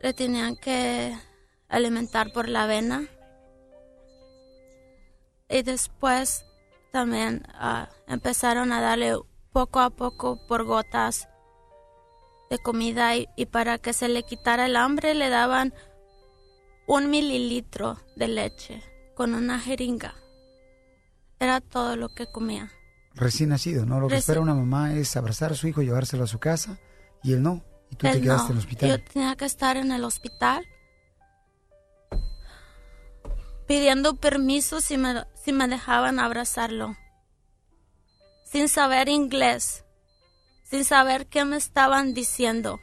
Le 0.00 0.12
tenían 0.12 0.56
que 0.56 1.16
alimentar 1.68 2.32
por 2.32 2.48
la 2.48 2.64
avena. 2.64 3.08
Y 5.48 5.62
después 5.62 6.44
también 6.90 7.46
ah, 7.54 7.88
empezaron 8.08 8.72
a 8.72 8.80
darle 8.80 9.14
poco 9.54 9.80
a 9.80 9.88
poco 9.90 10.44
por 10.46 10.64
gotas 10.64 11.28
de 12.50 12.58
comida 12.58 13.16
y, 13.16 13.26
y 13.36 13.46
para 13.46 13.78
que 13.78 13.92
se 13.94 14.08
le 14.08 14.24
quitara 14.24 14.66
el 14.66 14.76
hambre 14.76 15.14
le 15.14 15.30
daban 15.30 15.72
un 16.86 17.08
mililitro 17.08 17.98
de 18.16 18.28
leche 18.28 18.82
con 19.14 19.32
una 19.32 19.58
jeringa. 19.60 20.14
Era 21.40 21.60
todo 21.62 21.96
lo 21.96 22.08
que 22.10 22.26
comía. 22.26 22.70
Recién 23.14 23.50
nacido, 23.50 23.86
¿no? 23.86 24.00
Lo 24.00 24.08
que 24.08 24.16
Reci- 24.16 24.18
espera 24.18 24.40
una 24.40 24.54
mamá 24.54 24.92
es 24.94 25.16
abrazar 25.16 25.52
a 25.52 25.54
su 25.54 25.68
hijo, 25.68 25.82
llevárselo 25.82 26.24
a 26.24 26.26
su 26.26 26.38
casa 26.40 26.78
y 27.22 27.32
él 27.32 27.42
no. 27.42 27.62
Y 27.90 27.96
tú 27.96 28.06
te 28.06 28.10
Él 28.12 28.22
quedaste 28.22 28.48
no. 28.48 28.50
en 28.50 28.56
el 28.56 28.58
hospital. 28.58 28.88
Yo 28.90 29.04
tenía 29.12 29.36
que 29.36 29.44
estar 29.44 29.76
en 29.76 29.92
el 29.92 30.04
hospital 30.04 30.64
pidiendo 33.66 34.16
permiso 34.16 34.80
si 34.80 34.98
me, 34.98 35.24
si 35.42 35.52
me 35.52 35.68
dejaban 35.68 36.18
abrazarlo. 36.18 36.96
Sin 38.54 38.68
saber 38.68 39.08
inglés, 39.08 39.84
sin 40.62 40.84
saber 40.84 41.26
qué 41.26 41.44
me 41.44 41.56
estaban 41.56 42.14
diciendo. 42.14 42.78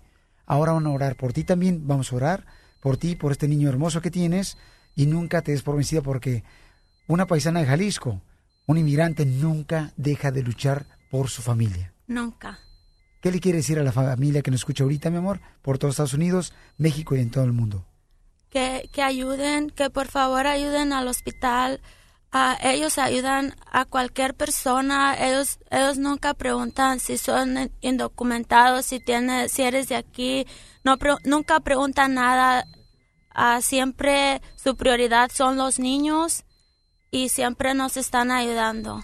Ahora 0.45 0.73
van 0.73 0.85
a 0.85 0.91
orar 0.91 1.15
por 1.15 1.33
ti 1.33 1.43
también, 1.43 1.87
vamos 1.87 2.11
a 2.11 2.15
orar 2.15 2.45
por 2.79 2.97
ti, 2.97 3.15
por 3.15 3.31
este 3.31 3.47
niño 3.47 3.69
hermoso 3.69 4.01
que 4.01 4.11
tienes, 4.11 4.57
y 4.95 5.05
nunca 5.05 5.41
te 5.41 5.53
des 5.53 5.61
por 5.61 5.75
vencida 5.75 6.01
porque 6.01 6.43
una 7.07 7.27
paisana 7.27 7.61
de 7.61 7.65
Jalisco, 7.65 8.21
un 8.65 8.77
inmigrante, 8.77 9.25
nunca 9.25 9.93
deja 9.95 10.31
de 10.31 10.43
luchar 10.43 10.85
por 11.09 11.29
su 11.29 11.41
familia. 11.41 11.93
Nunca. 12.07 12.59
¿Qué 13.21 13.31
le 13.31 13.39
quiere 13.39 13.59
decir 13.59 13.79
a 13.79 13.83
la 13.83 13.93
familia 13.93 14.41
que 14.41 14.51
nos 14.51 14.61
escucha 14.61 14.83
ahorita, 14.83 15.09
mi 15.09 15.17
amor? 15.17 15.39
Por 15.61 15.77
todos 15.77 15.93
Estados 15.93 16.13
Unidos, 16.13 16.53
México 16.77 17.15
y 17.15 17.21
en 17.21 17.31
todo 17.31 17.45
el 17.45 17.53
mundo. 17.53 17.85
Que, 18.49 18.89
que 18.91 19.01
ayuden, 19.01 19.69
que 19.69 19.89
por 19.89 20.07
favor 20.07 20.45
ayuden 20.45 20.91
al 20.91 21.07
hospital. 21.07 21.79
Ah, 22.35 22.57
ellos 22.63 22.97
ayudan 22.97 23.53
a 23.71 23.85
cualquier 23.85 24.33
persona. 24.33 25.15
Ellos, 25.19 25.59
ellos 25.69 25.99
nunca 25.99 26.33
preguntan 26.33 26.99
si 26.99 27.19
son 27.19 27.69
indocumentados, 27.81 28.87
si 28.87 28.99
tienes, 28.99 29.51
si 29.51 29.61
eres 29.61 29.87
de 29.89 29.97
aquí. 29.97 30.47
No, 30.83 30.97
pre- 30.97 31.17
nunca 31.25 31.59
preguntan 31.59 32.15
nada. 32.15 32.65
Ah, 33.35 33.61
siempre 33.61 34.41
su 34.55 34.75
prioridad 34.75 35.29
son 35.31 35.57
los 35.57 35.77
niños 35.77 36.43
y 37.11 37.29
siempre 37.29 37.75
nos 37.75 37.97
están 37.97 38.31
ayudando. 38.31 39.03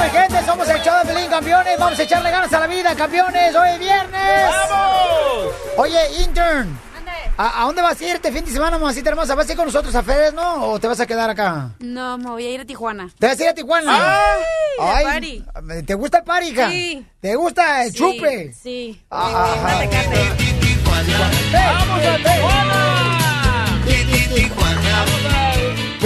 mi 0.00 0.08
gente! 0.08 0.42
Somos 0.46 0.66
el 0.70 0.80
show 0.80 0.94
de 1.04 1.12
Pelín, 1.12 1.28
campeones. 1.28 1.78
Vamos 1.78 1.98
a 1.98 2.02
echarle 2.02 2.30
ganas 2.30 2.50
a 2.50 2.60
la 2.60 2.66
vida, 2.66 2.96
campeones. 2.96 3.54
Hoy 3.54 3.68
es 3.74 3.78
viernes. 3.78 4.46
¡Vamos! 4.70 5.52
Oye, 5.76 6.00
intern. 6.22 6.85
¿A, 7.38 7.62
a 7.62 7.66
dónde 7.66 7.82
vas 7.82 8.00
a 8.00 8.04
ir 8.04 8.16
este 8.16 8.32
fin 8.32 8.44
de 8.46 8.50
semana, 8.50 8.78
mamacita 8.78 9.10
hermosa? 9.10 9.34
¿Vas 9.34 9.46
a 9.48 9.52
ir 9.52 9.56
con 9.56 9.66
nosotros 9.66 9.94
a 9.94 10.02
Fede, 10.02 10.32
no? 10.32 10.70
¿O 10.70 10.80
te 10.80 10.88
vas 10.88 11.00
a 11.00 11.06
quedar 11.06 11.28
acá? 11.28 11.70
No, 11.80 12.16
me 12.16 12.30
voy 12.30 12.46
a 12.46 12.50
ir 12.50 12.60
a 12.60 12.64
Tijuana. 12.64 13.10
¿Te 13.18 13.26
vas 13.26 13.38
a 13.38 13.42
ir 13.42 13.48
a 13.50 13.54
Tijuana? 13.54 13.92
Ay, 14.80 15.44
¿Te 15.86 15.94
gusta 15.94 16.18
el 16.18 16.24
party, 16.24 16.48
hija? 16.48 16.70
Sí. 16.70 17.06
¿Te 17.20 17.36
gusta 17.36 17.84
el 17.84 17.92
Sí, 17.92 17.98
chupe? 17.98 18.54
Sí. 18.54 19.02
Ajá. 19.10 19.56
¡Vamos 21.52 22.00
a 22.06 22.16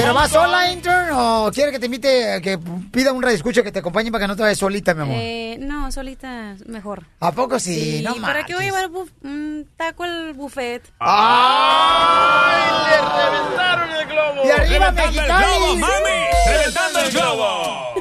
¿Pero 0.00 0.14
vas 0.14 0.30
sola, 0.30 0.72
intern? 0.72 1.10
¿O 1.12 1.50
quiere 1.52 1.72
que 1.72 1.78
te 1.78 1.84
invite, 1.84 2.40
que 2.40 2.58
pida 2.90 3.12
un 3.12 3.22
radioescucha 3.22 3.62
que 3.62 3.70
te 3.70 3.80
acompañe 3.80 4.10
para 4.10 4.24
que 4.24 4.28
no 4.28 4.36
te 4.36 4.42
vayas 4.42 4.56
solita, 4.56 4.94
mi 4.94 5.02
amor? 5.02 5.16
Eh, 5.18 5.58
no, 5.60 5.92
solita 5.92 6.56
mejor. 6.64 7.04
¿A 7.20 7.32
poco 7.32 7.60
sí? 7.60 8.00
No 8.02 8.14
¿Para 8.14 8.46
qué 8.46 8.54
voy 8.54 8.64
a 8.64 8.66
llevar 8.66 8.88
un 9.22 9.68
taco 9.76 10.04
al 10.04 10.32
buffet? 10.32 10.90
¡Ay! 11.00 12.62
¡Le 12.88 12.96
reventaron 13.30 13.90
el 13.90 14.06
globo! 14.06 14.46
¡Y 14.46 14.50
arriba, 14.50 14.90
¡Reventando 14.90 15.20
el 15.20 15.26
globo, 15.26 15.76
mami! 15.76 16.20
¡Reventando 16.48 16.98
el 17.00 17.10
globo! 17.12 17.94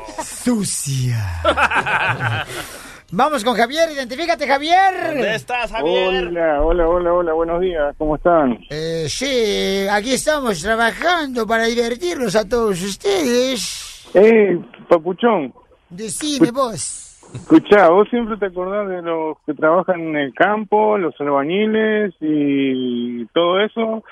Sucia. 0.45 1.41
Vamos 3.11 3.43
con 3.43 3.55
Javier, 3.55 3.89
identifícate, 3.91 4.47
Javier. 4.47 4.93
¿Dónde 5.07 5.33
estás, 5.35 5.71
Javier? 5.71 6.27
Hola, 6.27 6.61
hola, 6.61 6.87
hola, 6.87 7.13
hola, 7.13 7.33
buenos 7.33 7.59
días, 7.61 7.95
¿cómo 7.97 8.17
están? 8.17 8.59
Eh, 8.69 9.05
sí, 9.09 9.87
aquí 9.91 10.13
estamos 10.13 10.61
trabajando 10.61 11.47
para 11.47 11.65
divertirlos 11.65 12.35
a 12.35 12.47
todos 12.47 12.79
ustedes. 12.83 14.07
Eh, 14.13 14.59
papuchón, 14.87 15.51
Decime 15.89 16.51
vos. 16.51 17.17
escuchá, 17.33 17.89
vos 17.89 18.07
siempre 18.11 18.37
te 18.37 18.45
acordás 18.45 18.87
de 18.87 19.01
los 19.01 19.37
que 19.43 19.55
trabajan 19.55 19.99
en 20.01 20.15
el 20.15 20.33
campo, 20.35 20.95
los 20.99 21.19
albañiles 21.19 22.13
y 22.21 23.25
todo 23.33 23.59
eso, 23.61 24.03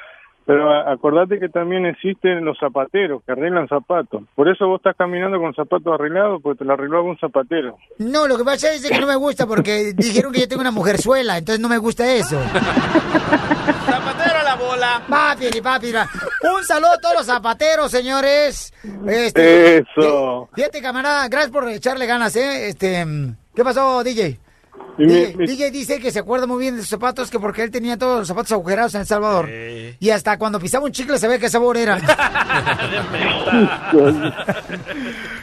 pero 0.48 0.72
acordate 0.90 1.40
que 1.40 1.50
también 1.50 1.86
existen 1.86 2.46
los 2.46 2.58
zapateros 2.58 3.22
que 3.26 3.34
arreglan 3.34 3.68
zapatos. 3.68 4.24
Por 4.34 4.48
eso 4.48 4.66
vos 4.66 4.80
estás 4.80 4.96
caminando 4.96 5.40
con 5.40 5.54
zapatos 5.54 5.94
arreglados, 5.94 6.42
porque 6.42 6.60
te 6.60 6.66
lo 6.66 6.72
arregló 6.72 7.00
algún 7.00 7.18
zapatero. 7.18 7.78
No, 7.98 8.30
lo 8.30 8.38
que 8.38 8.46
pasa 8.46 8.72
es 8.72 8.90
que 8.90 8.98
no 8.98 9.08
me 9.08 9.18
gusta 9.18 9.46
porque 9.46 9.92
dijeron 9.96 10.32
que 10.32 10.40
yo 10.40 10.48
tengo 10.48 10.62
una 10.62 10.72
mujerzuela, 10.72 11.38
entonces 11.38 11.60
no 11.60 11.68
me 11.68 11.78
gusta 11.78 12.10
eso. 12.14 12.40
¡Zapatero 12.40 14.40
a 14.40 14.44
la 14.44 14.56
bola! 14.56 15.02
Papi, 15.10 15.62
papi, 15.62 15.92
pa. 15.92 16.10
Un 16.56 16.64
saludo 16.64 16.94
a 16.94 17.02
todos 17.02 17.16
los 17.18 17.26
zapateros, 17.26 17.92
señores. 17.92 18.74
Este, 19.06 19.80
Eso. 19.80 20.48
Fíjate, 20.56 20.82
camarada, 20.82 21.28
gracias 21.28 21.52
por 21.52 21.68
echarle 21.68 22.06
ganas, 22.06 22.34
¿eh? 22.38 22.70
Este, 22.70 23.06
¿qué 23.54 23.64
pasó, 23.66 24.02
DJ? 24.02 24.40
DJ, 24.98 25.70
dice 25.70 26.00
que 26.00 26.10
se 26.12 26.20
acuerda 26.20 26.48
muy 26.48 26.60
bien 26.60 26.76
de 26.76 26.82
sus 26.82 26.90
zapatos, 26.90 27.30
que 27.30 27.40
porque 27.40 27.62
él 27.62 27.70
tenía 27.70 27.98
todos 27.98 28.20
los 28.20 28.28
zapatos 28.28 28.52
agujerados 28.52 28.96
en 28.96 29.02
El 29.02 29.08
Salvador. 29.08 29.48
Y 29.50 30.10
hasta 30.10 30.38
cuando 30.40 30.60
pisaba 30.60 30.86
un 30.86 30.92
chicle 30.92 31.20
se 31.20 31.28
ve 31.28 31.40
qué 31.40 31.50
sabor 31.50 31.78
era. 31.78 31.98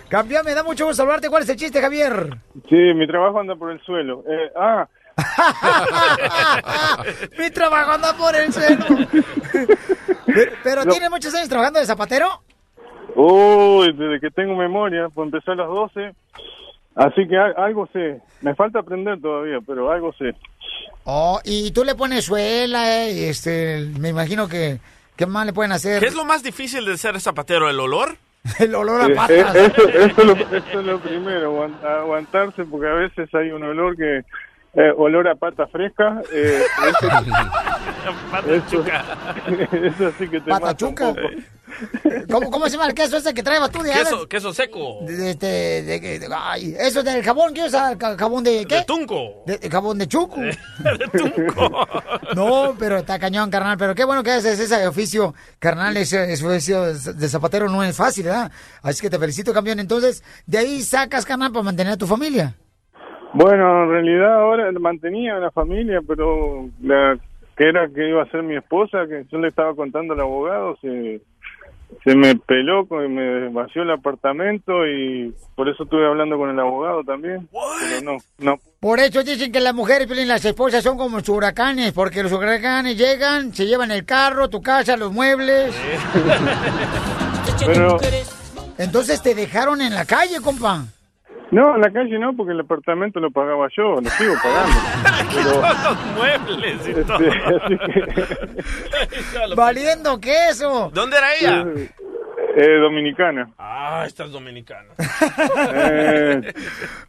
Campeón, 0.09 0.45
me 0.45 0.55
da 0.55 0.63
mucho 0.65 0.85
gusto 0.87 0.97
saludarte. 0.97 1.29
¿Cuál 1.29 1.43
es 1.45 1.49
el 1.51 1.57
chiste, 1.57 1.81
Javier? 1.81 2.31
Sí, 2.69 2.77
mi 2.95 3.07
trabajo 3.07 3.39
anda 3.41 3.55
por 3.57 3.71
el 3.71 3.81
suelo. 3.83 4.25
Eh, 4.29 4.51
ah, 4.57 4.87
Mi 7.39 7.49
trabajo 7.51 7.93
anda 7.93 8.17
por 8.17 8.35
el 8.35 8.53
suelo. 8.53 8.85
Pero, 10.27 10.53
pero 10.65 10.85
No. 10.85 10.91
¿tiene 10.91 11.09
muchos 11.11 11.33
años 11.35 11.49
trabajando 11.49 11.79
de 11.79 11.87
zapatero? 11.87 12.43
Uy, 13.15 13.93
desde 13.93 14.19
que 14.21 14.31
tengo 14.31 14.57
memoria, 14.57 15.09
pues 15.15 15.27
empecé 15.27 15.53
a 15.53 15.55
las 15.55 15.69
12. 15.69 16.13
Así 16.95 17.27
que 17.27 17.37
algo 17.37 17.89
sé. 17.93 18.21
Me 18.43 18.55
falta 18.55 18.79
aprender 18.81 19.21
todavía, 19.21 19.59
pero 19.67 19.91
algo 19.91 20.13
sé. 20.13 20.35
Oh, 21.05 21.41
y 21.45 21.71
tú 21.73 21.85
le 21.85 21.95
pones 21.95 22.25
suela, 22.27 23.05
eh, 23.07 23.29
este, 23.29 23.85
me 23.99 24.11
imagino 24.11 24.49
que, 24.49 24.79
¿qué 25.17 25.27
más 25.27 25.45
le 25.47 25.53
pueden 25.53 25.73
hacer? 25.73 26.01
¿Qué 26.01 26.07
es 26.07 26.15
lo 26.15 26.25
más 26.25 26.43
difícil 26.43 26.85
de 26.85 26.97
ser 26.97 27.21
zapatero? 27.21 27.69
¿El 27.69 27.81
olor? 27.81 28.17
El 28.59 28.75
olor 28.75 29.03
a 29.03 29.07
Eh, 29.07 29.15
patas. 29.15 29.55
eh, 29.57 29.73
eso, 29.75 29.89
eso, 29.89 30.21
es 30.23 30.27
lo, 30.27 30.33
eso 30.57 30.81
es 30.81 30.87
lo 30.87 30.99
primero, 31.01 31.53
aguant- 31.53 31.83
aguantarse, 31.85 32.65
porque 32.65 32.87
a 32.87 32.95
veces 32.95 33.29
hay 33.35 33.51
un 33.51 33.63
olor 33.65 33.97
que... 33.97 34.23
eh, 34.77 34.93
olor 34.97 35.29
a 35.29 35.35
pata 35.35 35.67
fresca. 35.67 36.21
Eh, 36.33 36.63
eso, 36.89 37.09
eso, 38.83 38.85
eso 39.87 40.13
sí 40.19 40.29
que 40.29 40.41
te 40.41 40.51
un 40.53 40.59
Patachuca. 40.59 41.09
poco. 41.09 41.21
¿Cómo, 42.31 42.51
¿Cómo 42.53 42.67
se 42.67 42.73
llama 42.73 42.87
el 42.87 42.95
queso 42.95 43.17
ese 43.17 43.35
que 43.35 43.43
trae 43.43 43.59
tú 43.69 43.83
de 43.83 43.91
Queso, 43.91 44.29
queso 44.29 44.53
seco. 44.53 44.99
De, 45.03 45.35
de- 45.35 45.83
de- 45.83 45.99
de- 46.01 46.19
de- 46.21 46.29
ay, 46.33 46.77
eso 46.79 47.03
del 47.03 47.21
jabón, 47.25 47.53
¿qué 47.53 47.67
ca- 47.99 48.17
¿Jabón 48.17 48.45
de 48.45 48.65
qué? 48.65 48.77
De 48.77 48.85
tunco. 48.85 49.43
De, 49.45 49.59
de 49.59 49.69
jabón 49.71 49.99
de 49.99 50.07
chuco. 50.07 50.37
No, 52.35 52.75
pero 52.79 52.99
está 52.99 53.19
cañón, 53.19 53.51
carnal. 53.51 53.77
Pero 53.79 53.95
qué 53.95 54.05
bueno 54.05 54.23
que 54.23 54.31
haces 54.33 54.59
ese 54.61 54.87
oficio, 54.87 55.35
carnal. 55.59 55.97
Ese, 55.97 56.33
ese 56.33 56.47
oficio 56.47 56.85
de 56.95 57.29
zapatero 57.29 57.69
no 57.69 57.83
es 57.83 57.97
fácil, 57.97 58.25
¿verdad? 58.25 58.51
Así 58.83 59.01
que 59.01 59.11
te 59.11 59.19
felicito, 59.19 59.53
campeón. 59.53 59.81
Entonces, 59.81 60.23
de 60.47 60.59
ahí 60.59 60.83
sacas, 60.83 61.25
carnal, 61.25 61.53
para 61.53 61.63
mantener 61.65 61.95
a 61.95 61.97
tu 61.97 62.07
familia. 62.07 62.55
Bueno, 63.35 63.85
en 63.85 63.91
realidad 63.91 64.35
ahora 64.41 64.71
mantenía 64.73 65.37
una 65.37 65.51
familia, 65.51 66.01
pero 66.07 66.69
la 66.83 67.19
que 67.57 67.69
era 67.69 67.89
que 67.89 68.09
iba 68.09 68.23
a 68.23 68.31
ser 68.31 68.43
mi 68.43 68.57
esposa, 68.57 69.07
que 69.09 69.25
yo 69.31 69.39
le 69.39 69.49
estaba 69.49 69.75
contando 69.75 70.15
al 70.15 70.21
abogado, 70.21 70.77
se, 70.81 71.21
se 72.03 72.15
me 72.17 72.35
peló, 72.37 72.87
con- 72.87 73.13
me 73.15 73.49
vació 73.51 73.83
el 73.83 73.91
apartamento 73.93 74.87
y 74.87 75.33
por 75.55 75.69
eso 75.69 75.85
estuve 75.85 76.07
hablando 76.07 76.37
con 76.37 76.51
el 76.51 76.59
abogado 76.59 77.03
también. 77.05 77.49
Pero 77.53 78.13
no, 78.13 78.17
no. 78.39 78.59
Por 78.81 78.99
eso 79.01 79.23
dicen 79.23 79.51
que 79.53 79.61
las 79.61 79.75
mujeres, 79.75 80.09
las 80.27 80.45
esposas 80.45 80.83
son 80.83 80.97
como 80.99 81.19
los 81.19 81.29
huracanes, 81.29 81.93
porque 81.93 82.23
los 82.23 82.33
huracanes 82.33 82.97
llegan, 82.99 83.53
se 83.55 83.67
llevan 83.67 83.91
el 83.93 84.05
carro, 84.05 84.49
tu 84.51 84.61
casa, 84.63 84.97
los 84.97 85.13
muebles. 85.13 85.75
Pero 87.67 87.99
Entonces 88.79 89.23
te 89.23 89.35
dejaron 89.35 89.81
en 89.81 89.95
la 89.95 90.05
calle, 90.05 90.41
compa. 90.43 90.85
No, 91.51 91.75
en 91.77 91.81
la 91.83 91.91
calle 91.93 92.19
no, 92.19 92.35
porque 92.35 92.53
el 92.53 92.61
apartamento 92.61 93.21
lo 93.21 93.31
pagaba 93.31 93.69
yo, 93.77 94.01
lo 94.01 94.09
sigo 94.11 94.35
pagando. 94.43 94.77
Pero, 95.35 95.61
los 95.61 96.07
muebles 96.17 96.87
y 96.87 96.91
este, 96.91 97.05
todo. 97.05 97.19
que, 99.49 99.55
Valiendo 99.57 100.21
queso. 100.21 100.91
¿Dónde 100.93 101.17
era 101.17 101.35
ella? 101.35 101.65
eh, 102.57 102.79
dominicana. 102.81 103.51
Ah, 103.59 104.05
esta 104.07 104.25
es 104.25 104.31
dominicana. 104.31 104.89
Eh, 105.75 106.53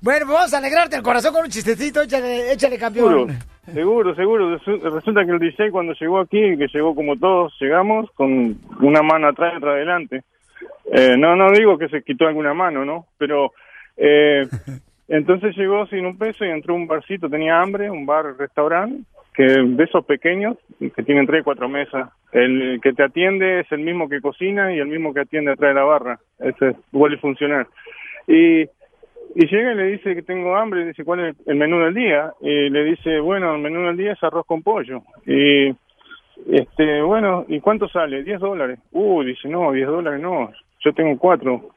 Bueno, 0.01 0.25
vamos 0.27 0.53
a 0.53 0.57
alegrarte 0.57 0.95
el 0.95 1.03
corazón 1.03 1.33
con 1.33 1.43
un 1.45 1.51
chistecito, 1.51 2.01
échale, 2.01 2.51
échale 2.51 2.77
campeón. 2.79 3.38
seguro, 3.73 4.15
seguro. 4.15 4.57
Resu- 4.59 4.81
Resulta 4.81 5.23
que 5.25 5.31
el 5.31 5.39
DJ 5.39 5.69
cuando 5.71 5.93
llegó 5.93 6.19
aquí, 6.19 6.57
que 6.57 6.67
llegó 6.73 6.95
como 6.95 7.15
todos 7.17 7.53
llegamos, 7.59 8.09
con 8.15 8.57
una 8.81 9.01
mano 9.03 9.27
atrás 9.27 9.53
y 9.53 9.57
otra 9.57 9.71
adelante. 9.73 10.23
Eh, 10.91 11.15
no, 11.17 11.36
no 11.36 11.51
digo 11.51 11.77
que 11.77 11.89
se 11.89 12.01
quitó 12.03 12.27
alguna 12.27 12.53
mano, 12.53 12.86
¿no? 12.86 13.05
Pero 13.17 13.51
eh, 13.97 14.47
entonces 15.07 15.55
llegó 15.55 15.85
sin 15.87 16.05
un 16.05 16.17
peso 16.17 16.45
y 16.45 16.49
entró 16.49 16.73
a 16.73 16.77
un 16.77 16.87
barcito, 16.87 17.29
tenía 17.29 17.61
hambre, 17.61 17.89
un 17.89 18.05
bar, 18.05 18.37
restaurante, 18.37 19.03
que 19.33 19.43
de 19.43 19.83
esos 19.83 20.05
pequeños, 20.05 20.57
que 20.79 21.03
tienen 21.03 21.27
tres, 21.27 21.43
cuatro 21.43 21.67
mesas. 21.67 22.09
El 22.31 22.79
que 22.81 22.93
te 22.93 23.03
atiende 23.03 23.61
es 23.61 23.71
el 23.71 23.79
mismo 23.79 24.07
que 24.07 24.21
cocina 24.21 24.73
y 24.73 24.79
el 24.79 24.87
mismo 24.87 25.13
que 25.13 25.21
atiende 25.21 25.51
atrás 25.51 25.71
de 25.71 25.79
la 25.79 25.83
barra. 25.83 26.19
Ese 26.39 26.75
suele 26.91 27.17
funcionar. 27.17 27.67
Y 28.27 28.65
y 29.37 29.47
llega 29.47 29.73
y 29.73 29.75
le 29.75 29.87
dice 29.87 30.15
que 30.15 30.21
tengo 30.21 30.55
hambre, 30.55 30.81
y 30.81 30.85
dice, 30.85 31.03
¿cuál 31.03 31.19
es 31.19 31.35
el 31.45 31.57
menú 31.57 31.79
del 31.79 31.93
día? 31.93 32.31
Y 32.39 32.69
le 32.69 32.85
dice, 32.85 33.19
bueno, 33.19 33.53
el 33.53 33.61
menú 33.61 33.85
del 33.85 33.97
día 33.97 34.13
es 34.13 34.23
arroz 34.23 34.45
con 34.45 34.63
pollo. 34.63 35.01
Y, 35.25 35.75
este, 36.49 37.01
bueno, 37.01 37.43
¿y 37.49 37.59
cuánto 37.59 37.89
sale? 37.89 38.23
10 38.23 38.39
dólares. 38.39 38.79
Uh, 38.93 39.23
dice, 39.23 39.49
no, 39.49 39.73
10 39.73 39.87
dólares 39.87 40.21
no, 40.21 40.51
yo 40.79 40.93
tengo 40.93 41.19
cuatro. 41.19 41.69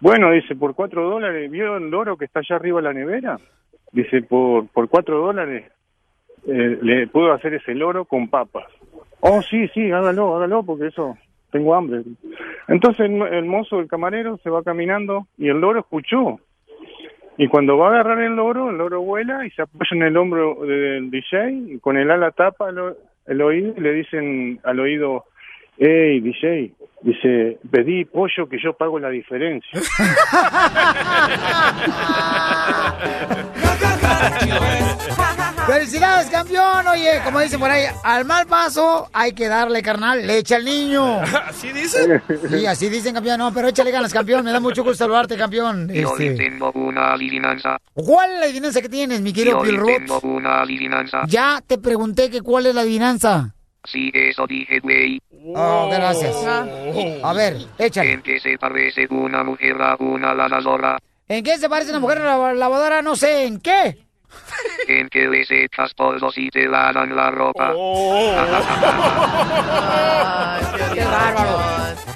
Bueno, 0.00 0.30
dice, 0.30 0.56
por 0.56 0.74
cuatro 0.74 1.08
dólares, 1.08 1.50
¿vio 1.50 1.76
el 1.76 1.90
loro 1.90 2.16
que 2.16 2.24
está 2.24 2.40
allá 2.40 2.56
arriba 2.56 2.78
en 2.78 2.84
la 2.84 2.92
nevera? 2.92 3.38
Dice, 3.92 4.22
por, 4.22 4.68
por 4.68 4.88
cuatro 4.88 5.20
dólares 5.20 5.70
eh, 6.46 6.78
le 6.80 7.06
puedo 7.08 7.32
hacer 7.32 7.54
ese 7.54 7.74
loro 7.74 8.04
con 8.06 8.28
papas. 8.28 8.64
Oh, 9.20 9.42
sí, 9.42 9.68
sí, 9.68 9.90
hágalo, 9.90 10.36
hágalo, 10.36 10.62
porque 10.62 10.86
eso, 10.86 11.18
tengo 11.50 11.74
hambre. 11.74 12.02
Entonces 12.68 13.10
el, 13.10 13.20
el 13.22 13.44
mozo, 13.44 13.80
el 13.80 13.88
camarero, 13.88 14.38
se 14.38 14.48
va 14.48 14.62
caminando 14.62 15.26
y 15.36 15.48
el 15.48 15.60
loro 15.60 15.80
escuchó. 15.80 16.40
Y 17.36 17.48
cuando 17.48 17.76
va 17.76 17.88
a 17.88 17.90
agarrar 17.90 18.20
el 18.20 18.36
loro, 18.36 18.70
el 18.70 18.78
loro 18.78 19.02
vuela 19.02 19.46
y 19.46 19.50
se 19.50 19.62
apoya 19.62 19.88
en 19.92 20.02
el 20.02 20.16
hombro 20.16 20.64
del 20.66 21.10
DJ 21.10 21.50
y 21.74 21.78
con 21.78 21.96
el 21.96 22.10
ala 22.10 22.30
tapa 22.30 22.70
el, 22.70 22.78
el 23.26 23.42
oído 23.42 23.74
y 23.76 23.80
le 23.80 23.92
dicen 23.92 24.60
al 24.64 24.80
oído, 24.80 25.24
hey 25.80 26.20
DJ, 26.20 26.74
dice, 27.02 27.58
pedí 27.70 28.04
pollo 28.04 28.48
que 28.48 28.58
yo 28.62 28.74
pago 28.74 28.98
la 28.98 29.08
diferencia. 29.08 29.80
¡Felicidades, 35.66 36.28
campeón! 36.30 36.86
Oye, 36.88 37.20
como 37.24 37.40
dicen 37.40 37.60
por 37.60 37.70
ahí, 37.70 37.84
al 38.02 38.24
mal 38.24 38.46
paso 38.46 39.08
hay 39.12 39.32
que 39.32 39.46
darle, 39.46 39.82
carnal, 39.82 40.26
leche 40.26 40.56
al 40.56 40.64
niño. 40.64 41.20
¿Así 41.46 41.70
dicen? 41.72 42.20
Sí, 42.48 42.66
así 42.66 42.88
dicen, 42.88 43.14
campeón. 43.14 43.38
No, 43.38 43.52
pero 43.54 43.68
échale 43.68 43.90
ganas, 43.90 44.12
campeón. 44.12 44.44
Me 44.44 44.52
da 44.52 44.60
mucho 44.60 44.82
gusto 44.82 45.04
saludarte, 45.04 45.36
campeón. 45.36 45.88
Yo 45.88 46.16
le 46.16 46.26
Este, 46.28 46.50
tengo 46.50 46.72
una 46.74 47.12
adivinanza. 47.12 47.78
¿Cuál 47.94 48.32
es 48.32 48.38
la 48.40 48.44
adivinanza 48.46 48.82
que 48.82 48.88
tienes, 48.88 49.20
mi 49.20 49.32
querido 49.32 49.64
Yo 49.64 49.72
le 49.72 49.98
tengo 50.00 50.20
una 50.24 50.62
adivinanza. 50.62 51.22
Ya 51.26 51.60
te 51.64 51.78
pregunté 51.78 52.30
que 52.30 52.42
cuál 52.42 52.66
es 52.66 52.74
la 52.74 52.80
adivinanza. 52.80 53.54
Sí, 53.84 54.10
eso 54.14 54.46
dije, 54.46 54.78
güey. 54.80 55.20
Oh, 55.54 55.88
gracias. 55.90 56.36
A 56.44 57.32
ver, 57.32 57.56
échale. 57.78 58.12
¿En 58.12 58.22
qué 58.22 58.38
se 58.38 58.58
parece 58.58 59.06
una 59.10 59.42
mujer 59.42 59.80
a 59.80 59.96
una 59.98 60.34
lavadora? 60.34 60.98
¿En 61.28 61.42
qué 61.44 61.56
se 61.58 61.68
parece 61.68 61.90
una 61.90 62.00
mujer 62.00 62.18
a 62.18 62.36
la 62.36 62.52
lavadora? 62.54 63.02
No 63.02 63.16
sé, 63.16 63.44
¿en 63.46 63.60
qué? 63.60 63.98
¿En 64.88 65.08
qué 65.08 65.26
les 65.28 65.50
echas 65.50 65.92
polvos 65.94 66.34
y 66.36 66.50
te 66.50 66.66
lavan 66.66 67.14
la 67.16 67.30
ropa? 67.30 67.72
¡Qué 70.94 71.04
bárbaro! 71.04 71.58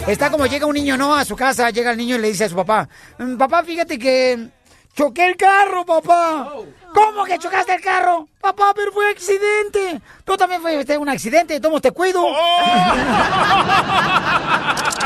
Está 0.06 0.30
como 0.30 0.46
llega 0.46 0.66
un 0.66 0.74
niño, 0.74 0.96
¿no? 0.96 1.14
A 1.14 1.24
su 1.24 1.34
casa, 1.36 1.70
llega 1.70 1.90
el 1.92 1.96
niño 1.96 2.16
y 2.16 2.20
le 2.20 2.28
dice 2.28 2.44
a 2.44 2.48
su 2.48 2.56
papá, 2.56 2.88
"Mm, 3.18 3.36
papá, 3.36 3.62
fíjate 3.64 3.98
que 3.98 4.48
choqué 4.96 5.26
el 5.26 5.36
carro, 5.36 5.84
papá. 5.84 6.52
¿Cómo 6.94 7.24
que 7.24 7.38
chocaste 7.38 7.74
el 7.74 7.80
carro? 7.80 8.28
Papá, 8.40 8.72
pero 8.74 8.92
fue 8.92 9.10
accidente. 9.10 10.00
Tú 10.24 10.36
también 10.36 10.62
fuiste 10.62 10.96
un 10.96 11.08
accidente, 11.08 11.58
tomo 11.60 11.80
te 11.80 11.90
cuido. 11.90 12.24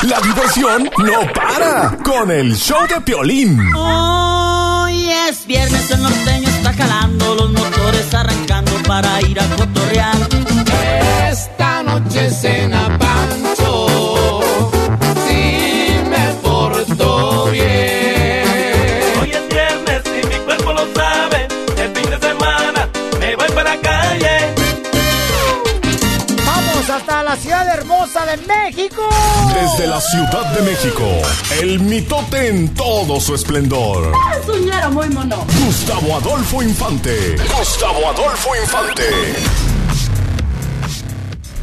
La 0.02 0.20
diversión 0.22 0.90
no 0.98 1.32
para 1.32 1.96
con 2.04 2.30
el 2.30 2.54
show 2.54 2.86
de 2.86 3.00
Piolín. 3.00 3.58
Hoy 3.74 5.10
es 5.10 5.46
viernes, 5.46 5.90
el 5.90 6.02
norteño 6.02 6.48
está 6.48 6.74
calando, 6.74 7.34
los 7.34 7.50
motores 7.50 8.12
arrancando 8.14 8.72
para 8.86 9.20
ir 9.22 9.40
a 9.40 9.46
cotorrear. 9.56 10.16
Esta 11.30 11.82
noche 11.82 12.30
cena 12.30 12.98
Pancho, 12.98 13.47
la 27.28 27.36
ciudad 27.36 27.68
hermosa 27.68 28.24
de 28.24 28.38
México. 28.38 29.02
Desde 29.52 29.86
la 29.86 30.00
Ciudad 30.00 30.46
de 30.54 30.62
México, 30.62 31.04
el 31.60 31.78
mitote 31.78 32.48
en 32.48 32.72
todo 32.72 33.20
su 33.20 33.34
esplendor. 33.34 34.14
Es 34.40 34.48
un 34.48 34.64
ñero 34.64 34.90
muy 34.92 35.10
mono. 35.10 35.44
Gustavo 35.66 36.16
Adolfo 36.16 36.62
Infante. 36.62 37.36
Gustavo 37.54 38.08
Adolfo 38.08 38.56
Infante. 38.56 39.04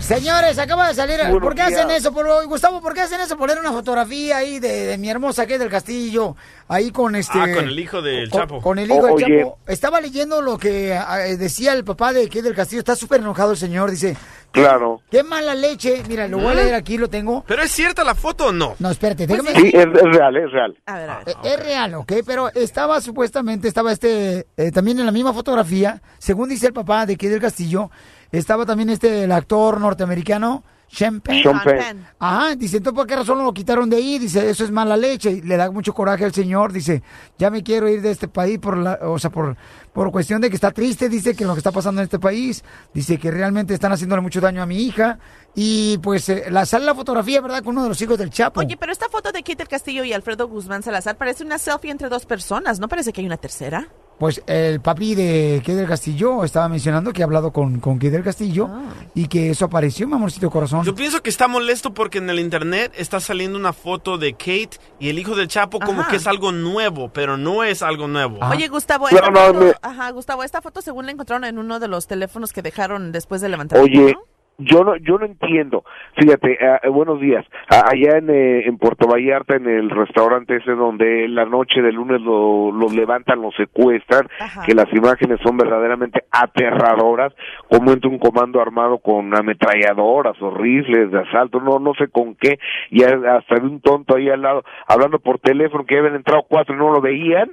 Señores, 0.06 0.60
acaba 0.60 0.88
de 0.88 0.94
salir. 0.94 1.18
Buenos 1.18 1.42
¿Por 1.42 1.56
qué 1.56 1.64
hacen 1.64 1.88
días. 1.88 2.02
eso? 2.02 2.14
Por, 2.14 2.28
Gustavo, 2.46 2.80
¿por 2.80 2.94
qué 2.94 3.02
hacen 3.02 3.20
eso? 3.22 3.36
Poner 3.36 3.58
una 3.58 3.72
fotografía 3.72 4.38
ahí 4.38 4.60
de, 4.60 4.86
de 4.86 4.98
mi 5.00 5.10
hermosa 5.10 5.48
que 5.48 5.58
del 5.58 5.70
Castillo, 5.70 6.36
ahí 6.68 6.92
con 6.92 7.16
este. 7.16 7.40
Ah, 7.40 7.48
con 7.52 7.66
el 7.68 7.80
hijo 7.80 8.04
del 8.04 8.30
con, 8.30 8.42
Chapo. 8.42 8.62
con 8.62 8.78
el 8.78 8.86
hijo 8.92 9.04
del 9.04 9.16
Oye. 9.16 9.40
Chapo. 9.40 9.58
Estaba 9.66 10.00
leyendo 10.00 10.44
lo 10.44 10.60
que 10.60 10.94
ah, 10.94 11.18
decía 11.40 11.74
el 11.74 11.84
papá 11.84 12.14
de 12.14 12.30
que 12.30 12.44
del 12.44 12.54
Castillo. 12.54 12.82
Está 12.82 12.96
súper 12.96 13.22
enojado 13.22 13.54
el 13.54 13.58
señor. 13.58 13.90
Dice, 13.90 14.16
Claro. 14.56 15.02
qué 15.12 15.24
mala 15.24 15.54
leche. 15.54 16.02
Mira, 16.08 16.28
lo 16.28 16.38
voy 16.40 16.48
a 16.52 16.56
leer 16.56 16.74
aquí, 16.76 16.98
lo 16.98 17.10
tengo. 17.10 17.44
¿Pero 17.48 17.62
es 17.62 17.72
cierta 17.72 18.04
la 18.04 18.16
foto 18.16 18.48
o 18.48 18.52
no? 18.52 18.76
No, 18.80 18.90
espérate, 18.90 19.28
déjame. 19.28 19.52
Sí, 19.54 19.68
es, 19.74 19.86
es 19.86 20.16
real, 20.16 20.38
es 20.38 20.52
real. 20.52 20.78
Eh, 21.26 21.34
Es 21.44 21.60
real, 21.64 21.94
¿ok? 21.96 22.14
Pero 22.26 22.50
estaba 22.54 23.00
supuestamente, 23.02 23.68
estaba 23.68 23.92
este, 23.92 24.48
eh, 24.58 24.72
también 24.72 25.00
en 25.00 25.06
la 25.06 25.12
misma 25.12 25.34
fotografía, 25.34 26.02
según 26.18 26.50
dice 26.50 26.68
el 26.68 26.74
papá 26.74 27.06
de 27.06 27.18
que 27.18 27.30
del 27.30 27.42
Castillo, 27.42 27.92
estaba 28.32 28.66
también 28.66 28.90
este, 28.90 29.24
el 29.26 29.32
actor 29.32 29.80
norteamericano, 29.80 30.64
Sean 30.88 31.22
Penn. 31.22 31.44
Sean 31.44 31.62
Penn. 31.64 32.08
Ajá, 32.20 32.56
dice, 32.56 32.78
entonces, 32.78 32.98
¿por 32.98 33.08
qué 33.08 33.16
razón 33.16 33.44
lo 33.44 33.54
quitaron 33.54 33.90
de 33.90 33.98
ahí? 33.98 34.20
Dice, 34.20 34.50
eso 34.50 34.64
es 34.64 34.72
mala 34.72 34.96
leche. 34.96 35.32
Y 35.32 35.42
le 35.42 35.58
da 35.58 35.70
mucho 35.72 35.94
coraje 35.94 36.26
al 36.26 36.34
señor, 36.34 36.72
dice, 36.72 37.04
ya 37.38 37.50
me 37.50 37.64
quiero 37.64 37.90
ir 37.90 38.02
de 38.02 38.12
este 38.12 38.28
país 38.28 38.60
por 38.60 38.78
la, 38.78 39.00
o 39.02 39.20
sea, 39.20 39.30
por, 39.30 39.58
por 39.94 40.12
cuestión 40.12 40.42
de 40.42 40.50
que 40.50 40.56
está 40.56 40.72
triste, 40.72 41.10
dice 41.10 41.36
que 41.36 41.46
lo 41.46 41.54
que 41.54 41.60
está 41.60 41.72
pasando 41.72 42.02
en 42.02 42.06
este 42.06 42.20
país, 42.20 42.64
dice 42.94 43.18
que 43.18 43.32
realmente 43.32 43.74
están 43.74 43.92
haciéndole 43.92 44.22
mucho 44.22 44.42
daño 44.42 44.62
a 44.62 44.66
mi 44.66 44.78
hija. 44.84 45.20
Y 45.54 45.98
pues, 46.00 46.28
eh, 46.30 46.46
la 46.50 46.66
sale 46.66 46.86
la 46.86 46.96
fotografía, 46.96 47.42
¿verdad? 47.42 47.64
Con 47.64 47.76
uno 47.76 47.84
de 47.84 47.90
los 47.90 48.02
hijos 48.02 48.18
del 48.18 48.30
Chapo. 48.30 48.60
Oye, 48.60 48.78
pero 48.78 48.92
esta 48.92 49.10
foto 49.10 49.32
de 49.32 49.44
Kit 49.44 49.58
del 49.58 49.68
Castillo 49.68 50.04
y 50.04 50.14
Alfredo 50.14 50.48
Guzmán 50.48 50.84
Salazar 50.84 51.18
parece 51.18 51.44
una 51.44 51.58
selfie 51.58 51.92
entre 51.92 52.10
dos 52.10 52.26
personas, 52.26 52.80
¿no 52.80 52.88
parece 52.88 53.14
que 53.14 53.22
hay 53.22 53.28
una 53.28 53.38
tercera? 53.38 53.88
Pues 54.18 54.42
el 54.48 54.80
papi 54.80 55.14
de 55.14 55.62
Kid 55.66 55.76
del 55.76 55.88
Castillo 55.88 56.46
estaba 56.46 56.70
mencionando 56.70 57.12
que 57.12 57.22
ha 57.22 57.26
hablado 57.26 57.52
con, 57.52 57.82
con 57.82 58.00
Kid 58.00 58.14
del 58.14 58.24
Castillo 58.24 58.70
y 59.14 59.28
que 59.28 59.50
eso 59.50 59.66
apareció, 59.66 60.08
mi 60.08 60.14
amorcito 60.14 60.50
corazón. 60.50 60.86
Yo 60.86 60.96
pienso 60.96 61.22
que 61.22 61.30
está 61.30 61.50
molesto 61.50 61.94
porque 61.94 62.20
en 62.20 62.30
el 62.30 62.40
internet 62.40 62.94
está 62.96 63.20
saliendo 63.20 63.60
una 63.60 63.74
foto 63.74 64.18
de 64.18 64.32
Kate 64.32 64.78
y 65.02 65.10
el 65.10 65.20
hijo 65.20 65.36
del 65.36 65.50
Chapo 65.50 65.80
como 65.82 66.02
Ajá. 66.02 66.12
que 66.12 66.16
es 66.16 66.28
algo 66.28 66.54
nuevo, 66.54 67.10
pero 67.12 67.36
no 67.36 67.66
es 67.66 67.82
algo 67.82 68.08
nuevo. 68.08 68.40
Oye, 68.50 68.70
Gustavo, 68.70 69.10
No, 69.12 69.18
esta 69.18 69.30
no, 69.32 69.40
foto, 69.48 69.60
me- 69.60 69.74
ajá, 69.82 70.10
Gustavo, 70.12 70.44
esta 70.44 70.62
foto 70.62 70.82
según 70.82 71.06
la 71.08 71.12
encontraron 71.12 71.44
en 71.44 71.58
uno 71.58 71.82
de 71.82 71.90
los 71.90 72.08
teléfonos 72.08 72.54
que 72.54 72.62
dejaron 72.62 73.12
después 73.12 73.42
de 73.42 73.50
levantar 73.50 73.80
Oye. 73.82 74.16
Yo 74.58 74.84
no 74.84 74.96
yo 74.98 75.18
no 75.18 75.26
entiendo. 75.26 75.84
Fíjate 76.18 76.58
ah, 76.62 76.80
eh, 76.84 76.90
buenos 76.90 77.20
días. 77.20 77.46
Ah, 77.70 77.84
allá 77.92 78.18
en, 78.18 78.30
eh, 78.30 78.68
en 78.68 78.78
Puerto 78.78 79.08
Vallarta 79.08 79.56
en 79.56 79.68
el 79.68 79.90
restaurante 79.90 80.56
ese 80.58 80.72
donde 80.72 81.28
la 81.28 81.46
noche 81.46 81.82
del 81.82 81.96
lunes 81.96 82.22
lo, 82.22 82.72
los 82.72 82.94
levantan 82.96 83.42
los 83.42 83.54
secuestran 83.56 84.28
que 84.66 84.74
las 84.74 84.92
imágenes 84.94 85.40
son 85.44 85.58
verdaderamente 85.58 86.24
aterradoras 86.32 87.34
como 87.70 87.92
entra 87.92 88.10
un 88.10 88.20
comando 88.20 88.62
armado 88.62 89.00
con 89.00 89.36
ametralladoras 89.38 90.42
o 90.42 90.52
rifles 90.52 91.12
de 91.12 91.20
asalto 91.20 91.60
no 91.60 91.80
no 91.80 91.94
sé 91.96 92.08
con 92.08 92.36
qué 92.36 92.58
y 92.92 93.04
hasta 93.04 93.56
de 93.56 93.66
un 93.66 93.82
tonto 93.82 94.16
ahí 94.16 94.30
al 94.30 94.42
lado 94.42 94.64
hablando 94.88 95.20
por 95.20 95.40
teléfono 95.40 95.86
que 95.86 95.98
habían 95.98 96.16
entrado 96.16 96.44
cuatro 96.48 96.76
y 96.76 96.78
no 96.78 96.92
lo 96.92 97.02
veían. 97.02 97.52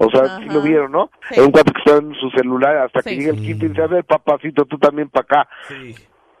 O 0.00 0.08
sea, 0.10 0.38
sí 0.38 0.44
lo 0.44 0.62
vieron, 0.62 0.92
¿no? 0.92 1.10
Era 1.28 1.44
un 1.44 1.50
cuate 1.50 1.72
que 1.72 1.80
estaba 1.80 1.98
en 1.98 2.14
su 2.14 2.30
celular 2.30 2.76
hasta 2.76 3.02
que 3.02 3.10
Sí. 3.10 3.16
llega 3.16 3.32
el 3.32 3.40
quinto 3.42 3.66
y 3.66 3.68
dice, 3.70 3.82
a 3.82 3.88
ver, 3.88 4.04
papacito, 4.04 4.64
tú 4.64 4.78
también 4.78 5.08
para 5.08 5.24
acá. 5.24 5.48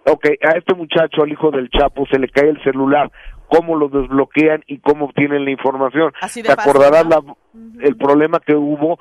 Ok, 0.06 0.24
a 0.42 0.56
este 0.56 0.74
muchacho, 0.74 1.22
al 1.22 1.32
hijo 1.32 1.50
del 1.50 1.68
Chapo, 1.70 2.06
se 2.06 2.18
le 2.18 2.28
cae 2.28 2.48
el 2.48 2.62
celular. 2.62 3.10
¿Cómo 3.48 3.76
lo 3.76 3.88
desbloquean 3.88 4.62
y 4.66 4.78
cómo 4.78 5.06
obtienen 5.06 5.44
la 5.44 5.50
información? 5.50 6.12
Así 6.20 6.42
de 6.42 6.48
¿Te 6.50 6.54
fácil, 6.54 6.70
acordarás 6.70 7.04
¿no? 7.04 7.10
la- 7.10 7.34
el 7.80 7.96
problema 7.96 8.40
que 8.44 8.54
hubo 8.54 8.98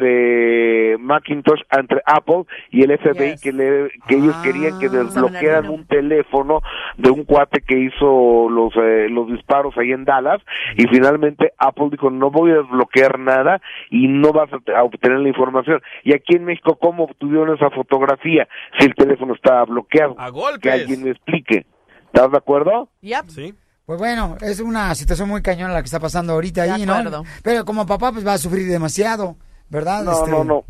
entre 0.00 0.96
Macintosh, 0.98 1.60
entre 1.70 2.00
Apple 2.04 2.44
y 2.70 2.82
el 2.82 2.90
FBI, 2.98 3.36
que, 3.40 3.52
le- 3.52 3.90
que 4.08 4.16
ellos 4.16 4.36
querían 4.42 4.78
que 4.78 4.88
desbloquearan 4.88 5.68
un 5.70 5.86
teléfono 5.86 6.62
de 6.98 7.10
un 7.10 7.24
cuate 7.24 7.60
que 7.66 7.78
hizo 7.78 8.48
los, 8.50 8.72
eh, 8.76 9.08
los 9.10 9.28
disparos 9.28 9.76
ahí 9.78 9.92
en 9.92 10.04
Dallas 10.04 10.40
y 10.76 10.86
finalmente 10.88 11.52
Apple 11.58 11.88
dijo 11.90 12.10
no 12.10 12.30
voy 12.30 12.50
a 12.52 12.56
desbloquear 12.56 13.18
nada 13.18 13.60
y 13.90 14.08
no 14.08 14.32
vas 14.32 14.48
a, 14.52 14.78
a 14.78 14.82
obtener 14.84 15.18
la 15.20 15.28
información. 15.28 15.80
Y 16.04 16.14
aquí 16.14 16.36
en 16.36 16.44
México, 16.44 16.76
¿cómo 16.80 17.04
obtuvieron 17.04 17.54
esa 17.54 17.70
fotografía 17.70 18.48
si 18.78 18.86
el 18.86 18.94
teléfono 18.94 19.34
estaba 19.34 19.64
bloqueado? 19.64 20.14
A 20.18 20.28
golpes. 20.30 20.60
Que 20.60 20.70
alguien 20.70 21.04
me 21.04 21.10
explique. 21.10 21.66
¿Estás 22.06 22.30
de 22.30 22.38
acuerdo? 22.38 22.88
Sí. 23.28 23.54
Pues 23.86 23.98
bueno, 24.00 24.36
es 24.40 24.58
una 24.58 24.92
situación 24.96 25.28
muy 25.28 25.42
cañona 25.42 25.72
la 25.72 25.80
que 25.80 25.86
está 25.86 26.00
pasando 26.00 26.32
ahorita 26.32 26.64
De 26.64 26.70
ahí, 26.72 26.84
¿no? 26.84 26.94
acuerdo. 26.94 27.24
Pero 27.42 27.64
como 27.64 27.86
papá, 27.86 28.10
pues 28.12 28.26
va 28.26 28.32
a 28.34 28.38
sufrir 28.38 28.66
demasiado, 28.68 29.36
¿verdad? 29.70 30.02
No, 30.02 30.12
Este, 30.12 30.30
no, 30.30 30.42
no. 30.44 30.64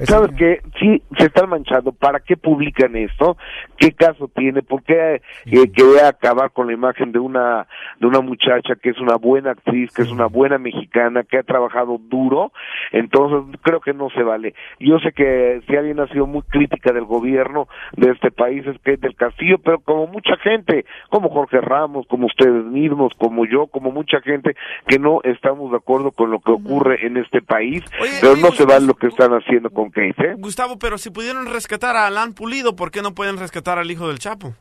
¿Sabes 0.00 0.30
qué? 0.36 0.60
Sí, 0.78 1.02
se 1.18 1.26
están 1.26 1.48
manchando. 1.48 1.92
¿Para 1.92 2.20
qué 2.20 2.36
publican 2.36 2.94
esto? 2.96 3.36
¿Qué 3.76 3.92
caso 3.92 4.28
tiene? 4.34 4.62
¿Por 4.62 4.82
qué 4.82 5.20
eh, 5.46 5.72
quería 5.72 6.08
acabar 6.08 6.52
con 6.52 6.68
la 6.68 6.72
imagen 6.72 7.12
de 7.12 7.18
una 7.18 7.66
de 7.98 8.06
una 8.06 8.20
muchacha 8.20 8.76
que 8.76 8.90
es 8.90 8.98
una 9.00 9.16
buena 9.16 9.52
actriz, 9.52 9.92
que 9.92 10.02
es 10.02 10.10
una 10.10 10.26
buena 10.26 10.58
mexicana, 10.58 11.24
que 11.24 11.38
ha 11.38 11.42
trabajado 11.42 11.98
duro? 11.98 12.52
Entonces, 12.92 13.58
creo 13.62 13.80
que 13.80 13.92
no 13.92 14.08
se 14.10 14.22
vale. 14.22 14.54
Yo 14.78 14.98
sé 15.00 15.12
que 15.12 15.60
si 15.66 15.76
alguien 15.76 16.00
ha 16.00 16.08
sido 16.08 16.26
muy 16.26 16.42
crítica 16.42 16.92
del 16.92 17.04
gobierno 17.04 17.68
de 17.96 18.10
este 18.10 18.30
país 18.30 18.66
es 18.66 18.78
que 18.80 18.94
es 18.94 19.00
del 19.00 19.16
Castillo, 19.16 19.58
pero 19.58 19.80
como 19.80 20.06
mucha 20.06 20.36
gente, 20.36 20.84
como 21.10 21.28
Jorge 21.30 21.60
Ramos, 21.60 22.06
como 22.06 22.26
ustedes 22.26 22.64
mismos, 22.64 23.12
como 23.18 23.44
yo, 23.46 23.66
como 23.66 23.90
mucha 23.90 24.20
gente 24.20 24.54
que 24.86 24.98
no 24.98 25.20
estamos 25.24 25.70
de 25.70 25.78
acuerdo 25.78 26.12
con 26.12 26.30
lo 26.30 26.40
que 26.40 26.52
ocurre 26.52 27.06
en 27.06 27.16
este 27.16 27.42
país, 27.42 27.84
pero 28.20 28.36
no 28.36 28.52
se 28.52 28.64
vale 28.64 28.86
lo 28.86 28.94
que 28.94 29.08
están 29.08 29.32
haciendo 29.32 29.70
con 29.70 29.87
¿eh? 29.96 30.34
Gustavo, 30.38 30.78
pero 30.78 30.98
si 30.98 31.10
pudieron 31.10 31.46
rescatar 31.46 31.96
a 31.96 32.06
Alan 32.06 32.34
Pulido, 32.34 32.76
¿por 32.76 32.90
qué 32.90 33.02
no 33.02 33.14
pueden 33.14 33.38
rescatar 33.38 33.78
al 33.78 33.90
hijo 33.90 34.08
del 34.08 34.18
Chapo? 34.18 34.54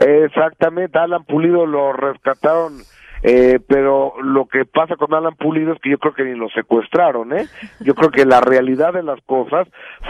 Exactamente, 0.00 0.98
Alan 0.98 1.24
Pulido 1.24 1.66
lo 1.66 1.92
rescataron, 1.92 2.78
eh, 3.22 3.60
pero 3.68 4.14
lo 4.22 4.46
que 4.46 4.64
pasa 4.64 4.96
con 4.96 5.14
Alan 5.14 5.36
Pulido 5.36 5.72
es 5.72 5.80
que 5.80 5.90
yo 5.90 5.98
creo 5.98 6.14
que 6.14 6.24
ni 6.24 6.34
lo 6.34 6.48
secuestraron, 6.48 7.32
¿eh? 7.32 7.46
Yo 7.80 7.94
creo 7.94 8.10
que 8.10 8.24
la 8.24 8.40
realidad 8.40 8.92
de 8.92 9.02
las 9.02 9.20
cosas 9.22 9.68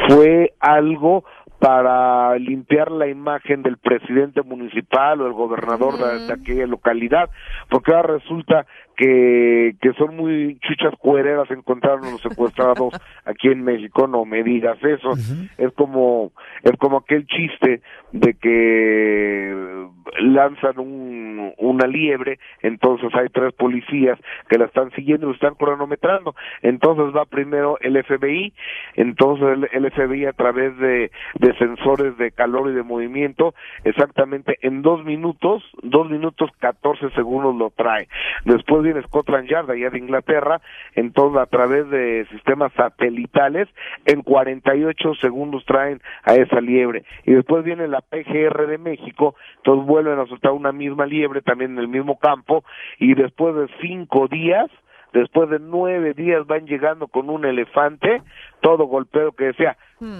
fue 0.09 0.55
algo 0.61 1.25
para 1.65 2.37
limpiar 2.39 2.91
la 2.91 3.09
imagen 3.09 3.63
del 3.63 3.79
presidente 3.79 4.43
municipal 4.43 5.23
o 5.23 5.27
el 5.27 5.33
gobernador 5.33 5.95
de, 5.97 6.27
de 6.27 6.33
aquella 6.35 6.67
localidad, 6.67 7.31
porque 7.71 7.95
ahora 7.95 8.19
resulta 8.19 8.67
que, 8.97 9.75
que 9.81 9.93
son 9.95 10.17
muy 10.17 10.59
chuchas 10.61 10.95
cuereras 10.99 11.51
encontraron 11.51 12.05
a 12.05 12.11
los 12.11 12.23
secuestrados 12.23 12.95
aquí 13.25 13.49
en 13.49 13.65
México, 13.65 14.07
no 14.07 14.25
me 14.25 14.43
digas 14.43 14.79
eso, 14.83 15.13
es 15.59 15.73
como 15.75 16.33
es 16.63 16.73
como 16.79 16.99
aquel 16.99 17.27
chiste 17.27 17.83
de 18.13 18.35
que 18.35 19.87
lanzan 20.21 20.79
un, 20.79 21.53
una 21.59 21.87
liebre, 21.87 22.39
entonces 22.63 23.11
hay 23.15 23.29
tres 23.31 23.53
policías 23.55 24.19
que 24.49 24.59
la 24.59 24.67
están 24.67 24.91
siguiendo 24.93 25.27
y 25.27 25.31
lo 25.31 25.35
están 25.35 25.55
cronometrando, 25.55 26.35
entonces 26.63 27.15
va 27.17 27.25
primero 27.25 27.79
el 27.81 28.03
FBI, 28.05 28.53
entonces 28.95 29.47
el, 29.49 29.85
el 29.85 29.91
FBI 29.91 30.27
a 30.27 30.33
través 30.33 30.77
de, 30.79 31.11
de 31.41 31.54
sensores 31.59 32.17
de 32.19 32.33
calor 32.33 32.71
y 32.71 32.75
de 32.75 32.83
movimiento, 32.83 33.55
exactamente 33.85 34.59
en 34.63 34.83
dos 34.83 35.05
minutos, 35.05 35.63
dos 35.83 36.09
minutos 36.11 36.51
14 36.59 37.11
segundos 37.11 37.55
lo 37.57 37.71
trae, 37.71 38.09
después 38.45 38.83
viene 38.83 39.03
Scotland 39.03 39.49
Yard 39.49 39.71
allá 39.71 39.91
de 39.91 39.99
Inglaterra, 39.99 40.61
entonces 40.95 41.41
a 41.41 41.47
través 41.47 41.89
de 41.91 42.27
sistemas 42.31 42.73
satelitales, 42.75 43.69
en 44.05 44.23
48 44.23 45.15
segundos 45.15 45.65
traen 45.65 46.01
a 46.25 46.35
esa 46.35 46.61
liebre, 46.61 47.05
y 47.25 47.33
después 47.33 47.65
viene 47.65 47.89
la 47.89 48.01
PGR 48.01 48.67
de 48.67 48.79
México, 48.79 49.35
entonces 49.57 49.87
vuelven 49.87 50.19
a 50.19 50.27
soltar 50.27 50.53
una 50.53 50.73
misma 50.73 51.07
liebre 51.07 51.43
también 51.43 51.73
en 51.73 51.79
el 51.79 51.89
mismo 51.89 52.19
campo, 52.19 52.65
y 52.99 53.15
después 53.15 53.55
de 53.55 53.69
cinco 53.81 54.29
días, 54.29 54.71
después 55.13 55.49
de 55.49 55.59
nueve 55.61 56.13
días 56.13 56.47
van 56.47 56.67
llegando 56.67 57.07
con 57.07 57.31
un 57.31 57.45
elefante, 57.45 58.23
todo 58.61 58.87
golpeado 58.87 59.33
que 59.33 59.45
decía, 59.45 59.77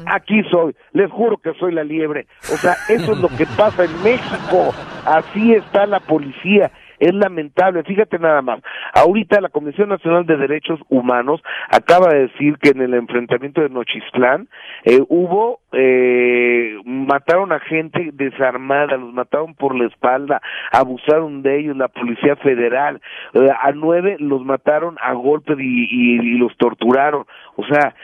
aquí 0.07 0.43
soy, 0.51 0.75
les 0.93 1.11
juro 1.11 1.37
que 1.39 1.53
soy 1.55 1.73
la 1.73 1.85
liebre. 1.85 2.27
O 2.53 2.57
sea, 2.57 2.75
eso 2.89 3.13
es 3.13 3.19
lo 3.19 3.29
que 3.29 3.47
pasa 3.57 3.85
en 3.85 4.03
México, 4.03 4.75
así 5.07 5.53
está 5.55 5.87
la 5.87 6.01
policía. 6.01 6.71
Es 7.01 7.13
lamentable, 7.13 7.83
fíjate 7.83 8.19
nada 8.21 8.41
más. 8.41 8.61
Ahorita 8.95 9.41
la 9.41 9.49
Comisión 9.49 9.89
Nacional 9.89 10.25
de 10.27 10.37
Derechos 10.37 10.79
Humanos 10.89 11.43
acaba 11.69 12.09
de 12.15 12.29
decir 12.29 12.57
que 12.63 12.71
en 12.71 12.81
el 12.81 12.95
enfrentamiento 12.95 13.61
de 13.61 13.69
Nochistlán 13.69 14.49
eh, 14.85 15.01
hubo, 15.09 15.59
eh, 15.73 16.77
mataron 16.85 17.53
a 17.53 17.59
gente 17.59 18.11
desarmada, 18.13 18.97
los 18.97 19.13
mataron 19.13 19.55
por 19.55 19.75
la 19.75 19.87
espalda, 19.89 20.41
abusaron 20.71 21.43
de 21.43 21.59
ellos 21.61 21.77
la 21.77 21.89
Policía 21.89 22.37
Federal, 22.37 23.01
eh, 23.35 23.49
a 23.61 23.73
nueve 23.73 24.17
los 24.21 24.45
mataron 24.45 24.97
a 25.03 25.13
golpe 25.15 25.55
y, 25.59 25.89
y- 25.91 26.35
y 26.35 26.39
los 26.39 26.57
torturaron. 26.57 27.25
O 27.57 27.65
sea, 27.65 27.95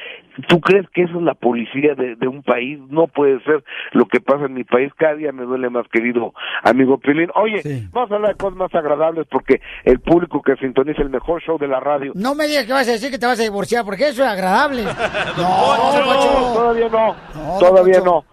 ¿tú 0.48 0.60
crees 0.60 0.88
que 0.90 1.02
eso 1.02 1.16
es 1.18 1.22
la 1.22 1.34
policía 1.34 1.94
de, 1.94 2.14
de 2.16 2.28
un 2.28 2.42
país? 2.42 2.78
No 2.88 3.08
puede 3.08 3.42
ser 3.42 3.64
lo 3.92 4.06
que 4.06 4.20
pasa 4.20 4.44
en 4.46 4.54
mi 4.54 4.64
país. 4.64 4.92
Cada 4.96 5.14
día 5.14 5.32
me 5.32 5.44
duele 5.44 5.68
más, 5.70 5.86
querido 5.88 6.32
amigo 6.62 6.98
Pilín. 6.98 7.30
Oye, 7.34 7.60
vamos 7.92 8.10
a 8.12 8.14
hablar 8.14 8.32
de 8.32 8.36
cosas 8.36 8.56
más 8.56 8.74
agradables 8.74 9.26
porque 9.30 9.60
el 9.84 9.98
público 10.00 10.40
que 10.42 10.56
sintoniza 10.56 11.02
el 11.02 11.10
mejor 11.10 11.42
show 11.42 11.58
de 11.58 11.68
la 11.68 11.80
radio. 11.80 12.12
No 12.14 12.34
me 12.34 12.46
digas 12.46 12.64
que 12.66 12.72
vas 12.72 12.88
a 12.88 12.92
decir 12.92 13.10
que 13.10 13.18
te 13.18 13.26
vas 13.26 13.40
a 13.40 13.42
divorciar, 13.42 13.84
porque 13.84 14.08
eso 14.08 14.22
es 14.24 14.28
agradable. 14.28 14.84
No, 15.36 16.04
Poncho. 16.04 16.52
todavía 16.54 16.88
no. 16.88 17.16
No, 17.34 17.58
todavía 17.58 18.00
no. 18.00 18.24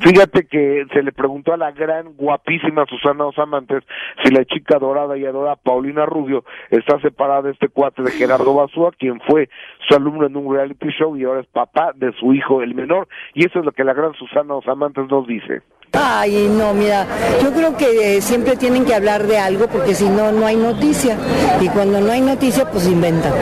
Fíjate 0.00 0.46
que 0.46 0.84
se 0.92 1.02
le 1.02 1.12
preguntó 1.12 1.52
a 1.52 1.56
la 1.56 1.70
gran, 1.70 2.14
guapísima 2.14 2.86
Susana 2.86 3.26
Osamantes 3.26 3.84
si 4.22 4.30
la 4.32 4.44
chica 4.44 4.78
dorada 4.78 5.16
y 5.16 5.24
adorada 5.24 5.56
Paulina 5.56 6.06
Rubio 6.06 6.44
está 6.70 7.00
separada 7.00 7.42
de 7.42 7.52
este 7.52 7.68
cuate 7.68 8.02
de 8.02 8.10
Gerardo 8.10 8.54
Basúa, 8.54 8.92
quien 8.98 9.20
fue 9.20 9.48
su 9.88 9.94
alumno 9.94 10.26
en 10.26 10.36
un 10.36 10.52
reality 10.52 10.88
show 10.98 11.16
y 11.16 11.24
ahora 11.24 11.40
es 11.40 11.46
papá 11.46 11.92
de 11.94 12.12
su 12.18 12.32
hijo, 12.34 12.62
el 12.62 12.74
menor. 12.74 13.08
Y 13.34 13.46
eso 13.46 13.60
es 13.60 13.64
lo 13.64 13.72
que 13.72 13.84
la 13.84 13.94
gran 13.94 14.12
Susana 14.14 14.54
Osamantes 14.54 15.08
nos 15.08 15.26
dice. 15.26 15.62
Ay, 15.92 16.48
no, 16.50 16.74
mira, 16.74 17.06
yo 17.42 17.52
creo 17.52 17.76
que 17.76 18.16
eh, 18.16 18.20
siempre 18.20 18.56
tienen 18.56 18.84
que 18.84 18.94
hablar 18.94 19.22
de 19.26 19.38
algo 19.38 19.66
porque 19.68 19.94
si 19.94 20.08
no, 20.08 20.32
no 20.32 20.46
hay 20.46 20.56
noticia. 20.56 21.16
Y 21.60 21.68
cuando 21.68 22.00
no 22.00 22.12
hay 22.12 22.20
noticia, 22.20 22.70
pues 22.70 22.86
inventan. 22.86 23.32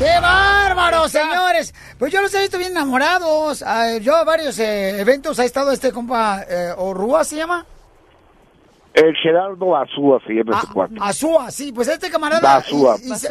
¡Qué 0.00 0.18
bárbaro, 0.18 1.10
señores! 1.10 1.74
Pues 1.98 2.10
yo 2.10 2.22
los 2.22 2.32
he 2.32 2.40
visto 2.40 2.56
bien 2.56 2.70
enamorados. 2.70 3.62
Ah, 3.62 3.98
yo 4.00 4.16
a 4.16 4.24
varios 4.24 4.58
eh, 4.58 4.98
eventos 4.98 5.38
ha 5.38 5.44
estado 5.44 5.72
este 5.72 5.92
compa, 5.92 6.42
eh, 6.48 6.72
Orrúa 6.74 7.22
se 7.22 7.36
llama. 7.36 7.66
El 8.92 9.14
Gerardo 9.16 9.66
Basúa 9.66 10.18
se 10.26 10.32
llama 10.34 10.58
ese 10.58 10.72
cuate. 10.72 10.94
Azúa, 11.00 11.50
sí, 11.52 11.72
pues 11.72 11.86
este 11.88 12.10
camarada. 12.10 12.62
Y- 12.70 13.12
y 13.12 13.14
se- 13.16 13.28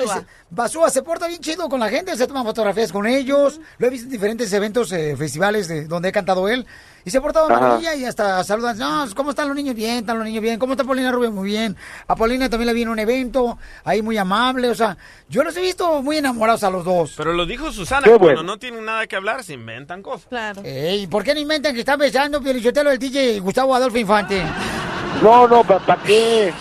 Basúa 0.49 0.89
se 0.89 1.03
porta 1.03 1.27
bien 1.27 1.41
chido 1.41 1.67
con 1.69 1.79
la 1.81 1.89
gente, 1.89 2.15
se 2.15 2.25
toma 2.25 2.43
fotografías 2.43 2.91
con 2.91 3.05
ellos. 3.05 3.59
Lo 3.77 3.87
he 3.87 3.89
visto 3.89 4.05
en 4.05 4.11
diferentes 4.11 4.51
eventos, 4.53 4.91
eh, 4.93 5.15
festivales 5.17 5.67
de, 5.67 5.85
donde 5.85 6.09
he 6.09 6.11
cantado 6.11 6.47
él. 6.49 6.65
Y 7.05 7.11
se 7.11 7.17
ha 7.17 7.21
portado 7.21 7.49
maravilla 7.49 7.93
y 7.95 8.05
hasta 8.05 8.43
saludan. 8.43 8.77
No, 8.77 9.05
¿cómo 9.15 9.31
están 9.31 9.47
los 9.47 9.55
niños? 9.55 9.75
Bien, 9.75 9.97
están 9.99 10.17
los 10.17 10.25
niños 10.25 10.41
bien. 10.41 10.57
¿Cómo 10.59 10.73
está 10.73 10.83
Paulina 10.85 11.11
Rubio? 11.11 11.31
Muy 11.31 11.49
bien. 11.49 11.75
A 12.07 12.15
Paulina 12.15 12.49
también 12.49 12.67
la 12.67 12.73
vi 12.73 12.81
en 12.83 12.89
un 12.89 12.99
evento, 12.99 13.57
ahí 13.83 14.01
muy 14.01 14.17
amable. 14.17 14.69
O 14.69 14.75
sea, 14.75 14.97
yo 15.27 15.43
los 15.43 15.55
he 15.57 15.61
visto 15.61 16.01
muy 16.01 16.17
enamorados 16.17 16.63
a 16.63 16.69
los 16.69 16.83
dos. 16.85 17.13
Pero 17.17 17.33
lo 17.33 17.45
dijo 17.45 17.71
Susana, 17.71 18.01
Qué 18.03 18.09
cuando 18.11 18.25
bueno. 18.25 18.43
no 18.43 18.57
tienen 18.57 18.85
nada 18.85 19.05
que 19.07 19.15
hablar, 19.15 19.43
se 19.43 19.53
inventan 19.53 20.01
cosas. 20.01 20.27
Claro. 20.29 20.61
Ey, 20.63 21.05
¿por 21.07 21.23
qué 21.23 21.33
no 21.33 21.39
inventan 21.41 21.73
que 21.73 21.81
están 21.81 21.99
besando 21.99 22.41
Pielichotelo 22.41 22.91
el 22.91 22.97
DJ 22.99 23.39
Gustavo 23.39 23.75
Adolfo 23.75 23.97
Infante? 23.97 24.41
No, 25.21 25.47
no, 25.47 25.63
¿para 25.63 25.95
qué? 26.03 26.53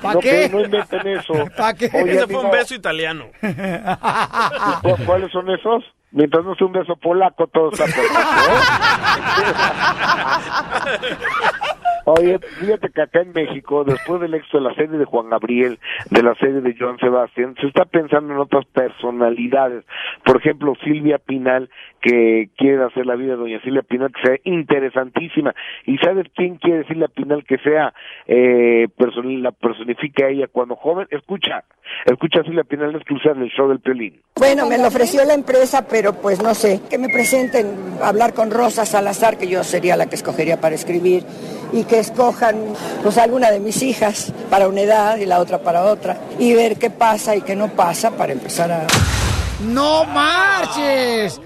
¿Pa 0.00 0.14
no, 0.14 0.20
qué? 0.20 0.48
no 0.48 0.60
inventen 0.60 1.06
eso. 1.06 1.32
¿Pa 1.56 1.74
qué? 1.74 1.90
Oye, 1.92 2.12
Ese 2.16 2.26
fue 2.26 2.44
un 2.44 2.50
beso 2.50 2.74
italiano. 2.74 3.26
¿cu- 4.82 4.96
¿Cuáles 5.04 5.30
son 5.32 5.50
esos? 5.50 5.84
Mientras 6.12 6.44
no 6.44 6.54
sea 6.54 6.66
un 6.68 6.72
beso 6.74 6.94
polaco, 6.96 7.46
todo 7.48 7.70
está 7.72 7.84
perfecto. 7.86 8.18
¿eh? 11.02 11.08
Oye, 12.06 12.38
fíjate 12.60 12.90
que 12.90 13.00
acá 13.02 13.22
en 13.22 13.32
México, 13.32 13.82
después 13.84 14.20
del 14.20 14.34
éxito 14.34 14.58
de 14.58 14.64
la 14.64 14.74
serie 14.74 14.98
de 14.98 15.04
Juan 15.06 15.30
Gabriel, 15.30 15.78
de 16.10 16.22
la 16.22 16.34
serie 16.34 16.60
de 16.60 16.74
Joan 16.78 16.98
Sebastián, 16.98 17.54
se 17.60 17.66
está 17.66 17.86
pensando 17.86 18.32
en 18.34 18.38
otras 18.40 18.66
personalidades. 18.66 19.84
Por 20.24 20.36
ejemplo, 20.36 20.74
Silvia 20.84 21.18
Pinal, 21.18 21.70
que 22.02 22.50
quiere 22.58 22.84
hacer 22.84 23.06
la 23.06 23.14
vida 23.16 23.32
de 23.32 23.36
doña 23.38 23.60
Silvia 23.62 23.82
Pinal, 23.82 24.12
que 24.12 24.20
sea 24.28 24.38
interesantísima. 24.44 25.54
¿Y 25.86 25.96
sabes 25.98 26.26
quién 26.34 26.56
quiere 26.56 26.84
Silvia 26.86 27.08
Pinal 27.08 27.44
que 27.44 27.56
sea, 27.58 27.94
eh, 28.26 28.86
person- 28.98 29.40
la 29.42 29.52
personifique 29.52 30.24
a 30.24 30.28
ella 30.28 30.46
cuando 30.50 30.76
joven? 30.76 31.06
Escucha, 31.10 31.64
escucha 32.04 32.40
a 32.40 32.44
Silvia 32.44 32.64
Pinal 32.64 32.94
exclusiva 32.94 33.32
en 33.34 33.42
el 33.42 33.50
show 33.50 33.68
del 33.68 33.80
Pelín. 33.80 34.20
Bueno, 34.36 34.66
me 34.68 34.76
lo 34.76 34.88
ofreció 34.88 35.24
la 35.24 35.34
empresa, 35.34 35.86
pero 35.88 36.12
pues 36.20 36.42
no 36.42 36.54
sé, 36.54 36.80
que 36.90 36.98
me 36.98 37.08
presenten, 37.08 37.66
hablar 38.02 38.34
con 38.34 38.50
Rosa 38.50 38.84
Salazar, 38.84 39.38
que 39.38 39.48
yo 39.48 39.64
sería 39.64 39.96
la 39.96 40.06
que 40.06 40.16
escogería 40.16 40.60
para 40.60 40.74
escribir, 40.74 41.22
y 41.74 41.84
que 41.84 41.98
escojan 41.98 42.56
pues 43.02 43.18
alguna 43.18 43.50
de 43.50 43.58
mis 43.58 43.82
hijas 43.82 44.32
para 44.48 44.68
una 44.68 44.82
edad 44.82 45.16
y 45.16 45.26
la 45.26 45.40
otra 45.40 45.58
para 45.58 45.84
otra, 45.84 46.16
y 46.38 46.54
ver 46.54 46.76
qué 46.76 46.88
pasa 46.88 47.34
y 47.34 47.42
qué 47.42 47.56
no 47.56 47.68
pasa 47.68 48.12
para 48.12 48.32
empezar 48.32 48.70
a... 48.70 48.86
¡No 49.66 50.04
marches! 50.04 51.40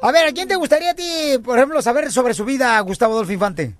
A 0.00 0.10
ver, 0.10 0.26
¿a 0.26 0.32
quién 0.32 0.48
te 0.48 0.56
gustaría 0.56 0.92
a 0.92 0.94
ti, 0.94 1.38
por 1.44 1.58
ejemplo, 1.58 1.80
saber 1.82 2.10
sobre 2.10 2.34
su 2.34 2.44
vida, 2.44 2.80
Gustavo 2.80 3.12
Adolfo 3.14 3.32
Infante? 3.32 3.74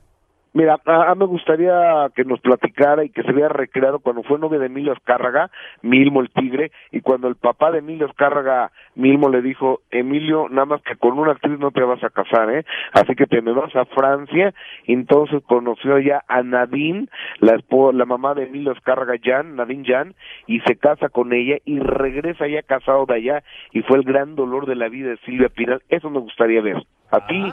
Mira, 0.54 0.78
a, 0.86 1.10
a 1.10 1.14
me 1.16 1.26
gustaría 1.26 2.08
que 2.14 2.24
nos 2.24 2.40
platicara 2.40 3.04
y 3.04 3.10
que 3.10 3.24
se 3.24 3.32
vea 3.32 3.48
recreado 3.48 3.98
cuando 3.98 4.22
fue 4.22 4.38
novia 4.38 4.60
de 4.60 4.66
Emilio 4.66 4.92
Azcárraga, 4.92 5.50
Milmo 5.82 6.20
el 6.20 6.30
tigre, 6.30 6.70
y 6.92 7.00
cuando 7.00 7.26
el 7.26 7.34
papá 7.34 7.72
de 7.72 7.80
Emilio 7.80 8.06
Azcárraga, 8.06 8.70
Milmo 8.94 9.28
le 9.28 9.42
dijo, 9.42 9.80
Emilio, 9.90 10.48
nada 10.48 10.66
más 10.66 10.82
que 10.82 10.94
con 10.94 11.18
una 11.18 11.32
actriz 11.32 11.58
no 11.58 11.72
te 11.72 11.82
vas 11.82 12.02
a 12.04 12.10
casar, 12.10 12.50
¿eh? 12.54 12.64
Así 12.92 13.16
que 13.16 13.26
te 13.26 13.42
me 13.42 13.52
vas 13.52 13.74
a 13.74 13.84
Francia, 13.86 14.54
entonces 14.86 15.42
conoció 15.44 15.98
ya 15.98 16.22
a 16.28 16.44
Nadine, 16.44 17.08
la 17.40 17.58
la 17.92 18.04
mamá 18.04 18.34
de 18.34 18.44
Emilio 18.44 18.70
Azcárraga 18.70 19.14
Jan, 19.20 19.56
Nadine 19.56 19.84
Jan, 19.84 20.14
y 20.46 20.60
se 20.60 20.76
casa 20.76 21.08
con 21.08 21.32
ella 21.32 21.56
y 21.64 21.80
regresa 21.80 22.46
ya 22.46 22.62
casado 22.62 23.06
de 23.06 23.14
allá, 23.14 23.42
y 23.72 23.82
fue 23.82 23.98
el 23.98 24.04
gran 24.04 24.36
dolor 24.36 24.66
de 24.66 24.76
la 24.76 24.88
vida 24.88 25.08
de 25.10 25.16
Silvia 25.18 25.48
Pinal, 25.48 25.82
eso 25.88 26.10
me 26.10 26.20
gustaría 26.20 26.62
ver. 26.62 26.86
¿A 27.10 27.26
ti? 27.26 27.52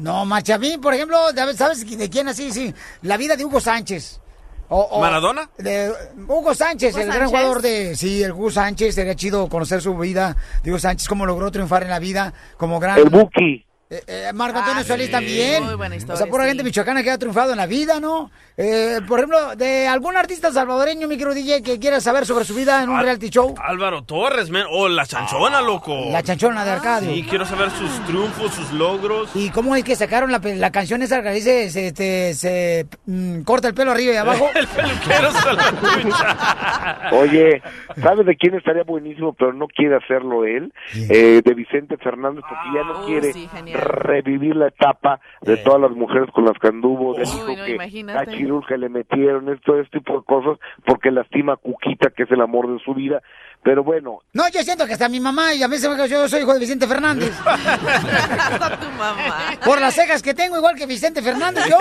No, 0.00 0.24
macha, 0.24 0.54
a 0.54 0.58
mí, 0.58 0.78
por 0.78 0.94
ejemplo, 0.94 1.18
¿sabes 1.56 1.86
de 1.98 2.08
quién 2.10 2.28
así? 2.28 2.50
Sí, 2.52 2.74
la 3.02 3.16
vida 3.16 3.36
de 3.36 3.44
Hugo 3.44 3.60
Sánchez. 3.60 4.20
O- 4.68 4.80
o- 4.82 5.00
¿Maradona? 5.00 5.50
De 5.58 5.92
Hugo 6.28 6.54
Sánchez, 6.54 6.94
¿Hugo 6.94 7.02
el 7.02 7.12
gran 7.12 7.28
jugador 7.28 7.60
de... 7.60 7.96
Sí, 7.96 8.22
el 8.22 8.32
Hugo 8.32 8.50
Sánchez, 8.50 8.94
sería 8.94 9.14
chido 9.16 9.48
conocer 9.48 9.82
su 9.82 9.96
vida 9.98 10.36
de 10.62 10.70
Hugo 10.70 10.78
Sánchez, 10.78 11.08
cómo 11.08 11.26
logró 11.26 11.50
triunfar 11.50 11.82
en 11.82 11.90
la 11.90 11.98
vida 11.98 12.32
como 12.56 12.78
gran... 12.78 12.98
El 12.98 13.10
Buki. 13.10 13.66
Eh, 13.92 14.02
eh, 14.06 14.30
Marco 14.32 14.58
Antonio 14.60 14.82
Ah, 14.82 14.84
Solís 14.84 15.06
sí, 15.06 15.12
también. 15.12 15.64
muy 15.64 15.74
buena 15.74 15.96
o 15.96 15.98
historia, 15.98 16.16
sea, 16.16 16.26
pura 16.30 16.44
sí. 16.44 16.50
gente 16.50 16.62
michoacana 16.62 17.02
que 17.02 17.10
ha 17.10 17.18
triunfado 17.18 17.50
en 17.50 17.56
la 17.56 17.66
vida, 17.66 17.98
¿no? 17.98 18.30
Eh, 18.56 19.00
por 19.08 19.18
ejemplo, 19.18 19.56
de 19.56 19.88
algún 19.88 20.16
artista 20.16 20.52
salvadoreño, 20.52 21.08
mi 21.08 21.16
querido 21.16 21.34
DJ, 21.34 21.62
que 21.64 21.80
quiera 21.80 22.00
saber 22.00 22.24
sobre 22.24 22.44
su 22.44 22.54
vida 22.54 22.84
en 22.84 22.90
un 22.90 22.98
Al- 22.98 23.04
reality 23.04 23.30
show. 23.30 23.52
Álvaro 23.60 24.02
Torres, 24.04 24.48
man. 24.48 24.64
Oh, 24.70 24.88
la 24.88 25.04
chanchona, 25.06 25.60
loco. 25.60 25.92
La 26.10 26.22
chanchona 26.22 26.64
de 26.64 26.70
Arcadio. 26.70 27.12
Sí, 27.12 27.26
quiero 27.28 27.44
saber 27.44 27.68
sus 27.72 27.90
triunfos, 28.06 28.54
sus 28.54 28.70
logros. 28.72 29.30
¿Y 29.34 29.50
cómo 29.50 29.74
es 29.74 29.82
que 29.82 29.96
sacaron 29.96 30.30
la, 30.30 30.38
la 30.38 30.70
canción 30.70 31.02
esa 31.02 31.20
que 31.22 31.30
dice 31.32 31.68
se, 31.70 31.90
te- 31.92 32.32
se 32.34 32.86
mm, 33.06 33.40
corta 33.42 33.66
el 33.66 33.74
pelo 33.74 33.90
arriba 33.90 34.12
y 34.14 34.16
abajo? 34.18 34.50
El 34.54 34.68
peluquero 34.68 35.32
salvatrucha. 35.32 37.10
Oye, 37.12 37.62
¿sabes 38.00 38.26
de 38.26 38.36
quién 38.36 38.54
estaría 38.54 38.84
buenísimo, 38.84 39.32
pero 39.32 39.52
no 39.52 39.66
quiere 39.66 39.96
hacerlo 39.96 40.44
él? 40.44 40.72
Eh, 40.94 41.42
de 41.44 41.54
Vicente 41.54 41.96
Fernández, 41.96 42.44
porque 42.48 42.68
ya 42.74 42.84
no 42.84 43.00
Oh, 43.00 43.06
quiere 43.06 43.32
sí, 43.32 43.48
genial. 43.52 43.79
Revivir 43.80 44.54
la 44.56 44.68
etapa 44.68 45.20
de 45.42 45.56
todas 45.58 45.80
las 45.80 45.90
mujeres 45.92 46.28
con 46.34 46.44
las 46.44 46.58
que 46.58 46.68
anduvo, 46.68 47.14
del 47.14 47.26
Uy, 47.26 47.56
no, 47.56 47.64
que 47.64 47.74
imagínate. 47.74 48.30
a 48.30 48.36
Chirurgia 48.36 48.76
le 48.76 48.88
metieron, 48.88 49.48
es- 49.52 49.60
todo 49.62 49.80
este 49.80 49.98
tipo 49.98 50.18
de 50.18 50.24
cosas, 50.24 50.58
porque 50.86 51.10
lastima 51.10 51.54
a 51.54 51.56
Cuquita, 51.56 52.10
que 52.10 52.22
es 52.24 52.30
el 52.30 52.40
amor 52.40 52.72
de 52.72 52.78
su 52.84 52.94
vida. 52.94 53.20
Pero 53.62 53.84
bueno, 53.84 54.20
No, 54.32 54.48
yo 54.48 54.62
siento 54.62 54.86
que 54.86 54.94
hasta 54.94 55.08
mi 55.10 55.20
mamá 55.20 55.52
y 55.54 55.62
a 55.62 55.68
mí 55.68 55.76
se 55.76 55.86
me 55.88 55.94
que 55.96 56.08
yo 56.08 56.26
soy 56.28 56.40
hijo 56.40 56.54
de 56.54 56.60
Vicente 56.60 56.86
Fernández. 56.86 57.30
tu 58.80 58.90
mamá. 58.96 59.36
Por 59.64 59.80
las 59.80 59.94
cejas 59.94 60.22
que 60.22 60.32
tengo, 60.32 60.56
igual 60.56 60.74
que 60.76 60.86
Vicente 60.86 61.20
Fernández, 61.20 61.66
yo. 61.68 61.76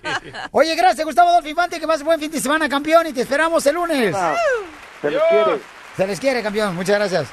Oye, 0.50 0.74
gracias, 0.76 1.06
Gustavo 1.06 1.30
Adolfo 1.30 1.48
Infante, 1.48 1.80
que 1.80 1.86
pases 1.86 2.04
buen 2.04 2.20
fin 2.20 2.30
de 2.30 2.38
semana, 2.38 2.68
campeón, 2.68 3.06
y 3.06 3.12
te 3.14 3.22
esperamos 3.22 3.64
el 3.66 3.74
lunes. 3.76 4.14
se 5.00 5.10
les 5.10 5.22
quiere. 5.30 5.58
Se 5.96 6.06
les 6.06 6.20
quiere, 6.20 6.42
campeón, 6.42 6.74
muchas 6.76 6.96
gracias. 6.98 7.32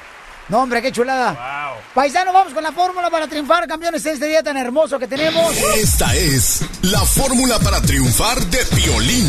No, 0.50 0.64
hombre, 0.64 0.82
qué 0.82 0.92
chulada. 0.92 1.76
Paisano, 1.94 2.34
vamos 2.34 2.54
con 2.54 2.64
la 2.64 2.72
fórmula 2.72 3.10
para 3.12 3.28
triunfar, 3.28 3.68
campeones, 3.68 4.04
en 4.08 4.14
este 4.14 4.26
día 4.26 4.42
tan 4.42 4.58
hermoso 4.58 4.98
que 4.98 5.08
tenemos. 5.08 5.56
Esta 5.76 6.16
es 6.16 6.66
la 6.82 7.02
fórmula 7.02 7.60
para 7.60 7.80
triunfar 7.82 8.40
de 8.48 8.58
Piolín. 8.76 9.28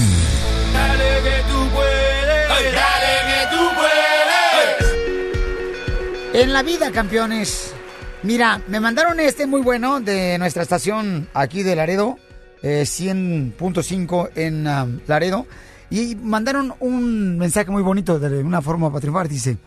Dale 0.72 1.22
que 1.22 1.42
tú 1.50 1.68
puedes, 1.74 2.48
dale 2.74 3.20
que 3.26 3.56
tú 3.56 3.62
puedes. 3.76 3.90
En 6.42 6.52
la 6.54 6.62
vida, 6.62 6.90
campeones. 6.90 7.74
Mira, 8.22 8.62
me 8.68 8.80
mandaron 8.80 9.20
este 9.20 9.46
muy 9.46 9.60
bueno 9.60 10.00
de 10.00 10.38
nuestra 10.38 10.62
estación 10.62 11.28
aquí 11.34 11.62
de 11.62 11.76
Laredo, 11.76 12.18
eh, 12.62 12.84
100.5 12.86 14.30
en 14.36 14.66
um, 14.66 15.00
Laredo, 15.06 15.46
y 15.90 16.16
mandaron 16.16 16.74
un 16.80 17.36
mensaje 17.36 17.70
muy 17.70 17.82
bonito 17.82 18.18
de 18.18 18.42
una 18.42 18.62
forma 18.62 18.88
para 18.88 19.00
triunfar. 19.00 19.28
Dice, 19.28 19.58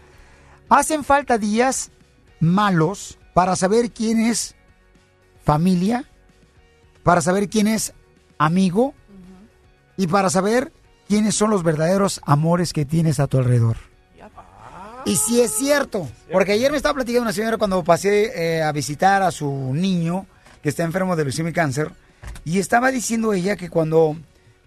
hacen 0.74 1.04
falta 1.04 1.38
días 1.38 1.92
malos 2.40 3.20
para 3.36 3.56
saber 3.56 3.92
quién 3.92 4.20
es 4.20 4.56
familia, 5.44 6.06
para 7.04 7.22
saber 7.22 7.48
quién 7.48 7.68
es 7.68 7.94
amigo 8.40 8.96
y 9.98 10.08
para 10.08 10.32
saber 10.32 10.74
quiénes 11.08 11.36
son 11.36 11.52
los 11.52 11.64
verdaderos 11.64 12.22
amores 12.26 12.74
que 12.74 12.86
tienes 12.86 13.20
a 13.20 13.28
tu 13.28 13.38
alrededor. 13.38 13.78
Y 15.06 15.18
sí 15.18 15.42
es 15.42 15.52
cierto, 15.52 16.08
porque 16.32 16.54
ayer 16.54 16.72
me 16.72 16.78
estaba 16.78 16.96
platicando 16.96 17.24
una 17.24 17.34
señora 17.34 17.58
cuando 17.58 17.84
pasé 17.84 18.32
eh, 18.58 18.64
a 18.64 18.72
visitar 18.72 19.22
a 19.22 19.32
su 19.32 19.52
niño 19.74 20.26
que 20.62 20.70
está 20.70 20.84
enfermo 20.84 21.16
de 21.16 21.24
leucemia 21.24 21.50
y 21.50 21.54
cáncer, 21.54 21.92
y 22.46 22.60
estaba 22.60 22.90
diciendo 22.90 23.34
ella 23.34 23.58
que 23.58 23.70
cuando, 23.70 24.16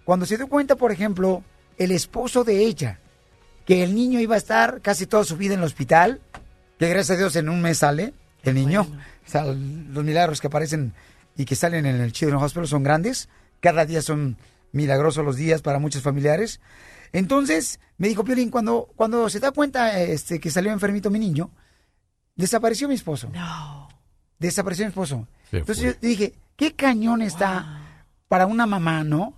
cuando 0.05 0.27
se 0.27 0.37
dio 0.37 0.47
cuenta, 0.47 0.75
por 0.75 0.91
ejemplo, 0.91 1.43
el 1.77 1.91
esposo 1.91 2.43
de 2.43 2.63
ella, 2.63 2.99
que 3.67 3.83
el 3.83 3.93
niño 3.93 4.21
iba 4.21 4.35
a 4.35 4.37
estar 4.37 4.81
casi 4.81 5.05
toda 5.05 5.25
su 5.25 5.35
vida 5.35 5.53
en 5.53 5.59
el 5.59 5.65
hospital, 5.65 6.21
que 6.79 6.87
gracias 6.87 7.17
a 7.17 7.19
Dios 7.19 7.35
en 7.35 7.49
un 7.49 7.61
mes 7.61 7.79
sale 7.79 8.13
el 8.43 8.55
niño, 8.55 8.83
o 8.83 9.29
sea, 9.29 9.43
los 9.43 10.05
milagros 10.05 10.39
que 10.39 10.47
aparecen 10.47 10.93
y 11.35 11.43
que 11.43 11.55
salen 11.55 11.85
en 11.85 11.99
el 11.99 12.13
Children's 12.13 12.41
Hospital 12.43 12.67
son 12.69 12.83
grandes, 12.83 13.27
cada 13.59 13.85
día 13.85 14.01
son 14.01 14.37
milagrosos 14.71 15.25
los 15.25 15.35
días 15.35 15.61
para 15.61 15.79
muchos 15.79 16.01
familiares. 16.01 16.61
Entonces, 17.11 17.81
me 17.97 18.07
dijo 18.07 18.23
Piolín, 18.23 18.51
cuando, 18.51 18.89
cuando 18.95 19.29
se 19.29 19.41
da 19.41 19.51
cuenta 19.51 19.99
este, 19.99 20.39
que 20.39 20.49
salió 20.49 20.71
enfermito 20.71 21.09
mi 21.09 21.19
niño, 21.19 21.51
desapareció 22.35 22.87
mi 22.87 22.95
esposo. 22.95 23.29
No. 23.33 23.89
Desapareció 24.39 24.85
mi 24.85 24.89
esposo. 24.89 25.27
Se 25.51 25.57
Entonces 25.57 25.83
fue. 25.83 25.93
yo 25.93 26.07
dije, 26.07 26.33
qué 26.55 26.73
cañón 26.73 27.21
está 27.21 28.05
para 28.29 28.45
una 28.45 28.65
mamá, 28.65 29.03
¿no? 29.03 29.37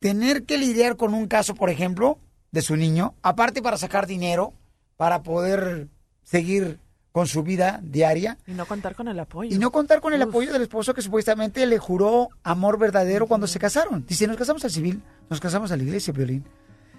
Tener 0.00 0.44
que 0.44 0.58
lidiar 0.58 0.96
con 0.96 1.14
un 1.14 1.28
caso, 1.28 1.54
por 1.54 1.70
ejemplo, 1.70 2.18
de 2.52 2.62
su 2.62 2.76
niño, 2.76 3.14
aparte 3.22 3.62
para 3.62 3.76
sacar 3.76 4.06
dinero, 4.06 4.52
para 4.96 5.22
poder 5.22 5.88
seguir 6.22 6.78
con 7.12 7.26
su 7.26 7.42
vida 7.42 7.80
diaria. 7.82 8.38
Y 8.46 8.52
no 8.52 8.66
contar 8.66 8.94
con 8.94 9.08
el 9.08 9.18
apoyo. 9.18 9.54
Y 9.54 9.58
no 9.58 9.70
contar 9.72 10.00
con 10.00 10.12
el 10.12 10.22
apoyo 10.22 10.52
del 10.52 10.62
esposo 10.62 10.94
que 10.94 11.02
supuestamente 11.02 11.66
le 11.66 11.78
juró 11.78 12.28
amor 12.42 12.78
verdadero 12.78 13.26
cuando 13.26 13.46
se 13.46 13.58
casaron. 13.58 14.04
Dice, 14.06 14.26
nos 14.26 14.36
casamos 14.36 14.64
al 14.64 14.70
civil, 14.70 15.02
nos 15.28 15.40
casamos 15.40 15.72
a 15.72 15.76
la 15.76 15.82
iglesia, 15.82 16.12
Violín. 16.12 16.44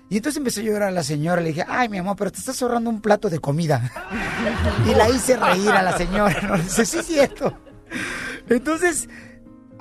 Y 0.09 0.17
entonces 0.17 0.37
empezó 0.37 0.59
a 0.59 0.63
llorar 0.63 0.89
a 0.89 0.91
la 0.91 1.03
señora. 1.03 1.41
Le 1.41 1.49
dije, 1.49 1.65
ay, 1.65 1.87
mi 1.87 1.97
amor, 1.97 2.17
pero 2.17 2.31
te 2.31 2.39
estás 2.39 2.61
ahorrando 2.61 2.89
un 2.89 3.01
plato 3.01 3.29
de 3.29 3.39
comida. 3.39 3.89
y 4.85 4.93
la 4.93 5.09
hice 5.09 5.37
reír 5.37 5.69
a 5.69 5.81
la 5.81 5.97
señora. 5.97 6.41
¿no? 6.41 6.57
Dice, 6.57 6.85
sí, 6.85 6.97
es 6.97 7.05
cierto. 7.05 7.57
Entonces, 8.49 9.07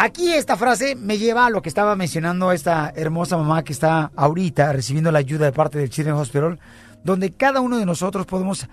aquí 0.01 0.33
esta 0.33 0.57
frase 0.57 0.97
me 0.97 1.19
lleva 1.19 1.45
a 1.45 1.51
lo 1.51 1.61
que 1.61 1.69
estaba 1.69 1.95
mencionando 1.95 2.53
esta 2.53 2.91
hermosa 2.97 3.37
mamá 3.37 3.63
que 3.63 3.75
está 3.75 4.11
ahorita 4.17 4.73
recibiendo 4.73 5.13
la 5.13 5.19
ayuda 5.19 5.45
de 5.45 5.53
parte 5.53 5.79
del 5.79 5.91
Children's 5.91 6.21
Hospital, 6.21 6.59
donde 7.05 7.33
cada 7.33 7.61
uno 7.61 7.79
de 7.79 7.85
nosotros 7.85 8.25
podemos 8.25 8.67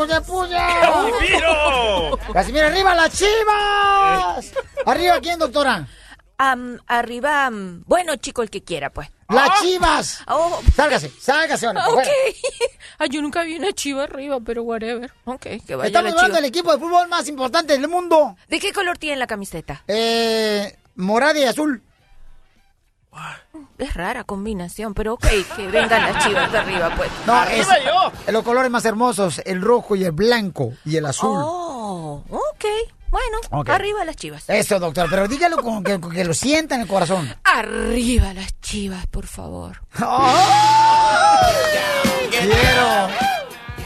hijo 0.00 0.06
de 0.06 0.20
puya. 0.20 0.66
¡Casimiro! 0.80 2.18
Casimiro, 2.32 2.66
arriba 2.66 2.94
las 2.94 3.12
chivas. 3.16 4.52
Arriba 4.86 5.20
quién, 5.20 5.38
doctora. 5.38 5.86
Am, 6.38 6.78
arriba, 6.86 7.46
am, 7.46 7.82
bueno, 7.86 8.16
chico, 8.16 8.42
el 8.42 8.48
que 8.50 8.62
quiera, 8.62 8.90
pues. 8.90 9.10
Las 9.28 9.60
chivas. 9.60 10.22
Oh. 10.26 10.60
Sálgase, 10.74 11.10
sálgase 11.20 11.66
ahora. 11.66 11.86
Ok. 11.88 11.94
fuera. 11.94 12.10
Ay, 12.98 13.08
yo 13.10 13.22
nunca 13.22 13.42
vi 13.42 13.56
una 13.56 13.72
chiva 13.72 14.04
arriba, 14.04 14.38
pero 14.40 14.62
whatever. 14.62 15.12
Ok, 15.24 15.46
que 15.66 15.76
vaya 15.76 15.88
Estamos 15.88 16.12
la 16.12 16.16
hablando 16.16 16.36
del 16.36 16.46
equipo 16.46 16.72
de 16.72 16.78
fútbol 16.78 17.08
más 17.08 17.28
importante 17.28 17.74
del 17.74 17.88
mundo. 17.88 18.36
¿De 18.48 18.58
qué 18.58 18.72
color 18.72 18.98
tiene 18.98 19.16
la 19.16 19.26
camiseta? 19.26 19.84
Eh, 19.86 20.76
morada 20.96 21.38
y 21.38 21.44
azul. 21.44 21.82
Es 23.78 23.94
rara 23.94 24.24
combinación, 24.24 24.94
pero 24.94 25.14
ok, 25.14 25.26
que 25.56 25.66
vengan 25.68 26.12
las 26.12 26.24
chivas 26.24 26.52
de 26.52 26.58
arriba, 26.58 26.92
pues. 26.96 27.10
No, 27.26 27.44
es 27.44 27.66
los 28.28 28.42
colores 28.42 28.70
más 28.70 28.84
hermosos, 28.84 29.40
el 29.44 29.60
rojo 29.60 29.96
y 29.96 30.04
el 30.04 30.12
blanco 30.12 30.72
y 30.84 30.96
el 30.96 31.06
azul. 31.06 31.38
Oh, 31.42 32.22
ok. 32.28 32.64
Bueno, 33.10 33.38
arriba 33.66 34.04
las 34.04 34.14
chivas. 34.14 34.44
Eso, 34.48 34.78
doctor, 34.78 35.08
pero 35.10 35.26
dígalo 35.26 35.56
con 35.62 35.82
que, 35.82 35.98
con 35.98 36.12
que 36.12 36.24
lo 36.24 36.32
sienta 36.32 36.76
en 36.76 36.82
el 36.82 36.86
corazón. 36.86 37.34
Arriba 37.42 38.32
las 38.32 38.60
chivas, 38.60 39.06
por 39.08 39.26
favor. 39.26 39.80
Quiero. 42.30 43.08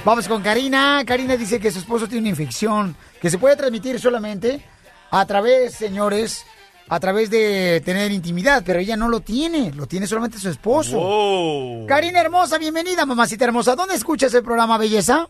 Vamos 0.05 0.28
con 0.28 0.42
Karina. 0.42 1.02
Karina 1.06 1.36
dice 1.38 1.59
que 1.59 1.70
su 1.70 1.78
esposo 1.78 2.06
tiene 2.06 2.20
una 2.20 2.28
infección 2.30 2.94
que 3.20 3.30
se 3.30 3.38
puede 3.38 3.56
transmitir 3.56 3.98
solamente 3.98 4.62
a 5.10 5.24
través, 5.24 5.74
señores, 5.74 6.44
a 6.89 7.01
través 7.01 7.31
de 7.31 7.81
tener 7.85 8.12
intimidad, 8.12 8.62
pero 8.65 8.78
ella 8.78 8.97
no 8.97 9.09
lo 9.09 9.20
tiene, 9.20 9.73
lo 9.73 9.86
tiene 9.86 10.06
solamente 10.06 10.39
su 10.39 10.48
esposo. 10.48 11.86
Karina 11.89 12.20
hermosa, 12.20 12.59
bienvenida, 12.59 13.06
mamacita 13.06 13.44
hermosa. 13.44 13.74
¿Dónde 13.74 13.94
escuchas 13.94 14.32
el 14.35 14.43
programa 14.43 14.78
Belleza? 14.78 15.28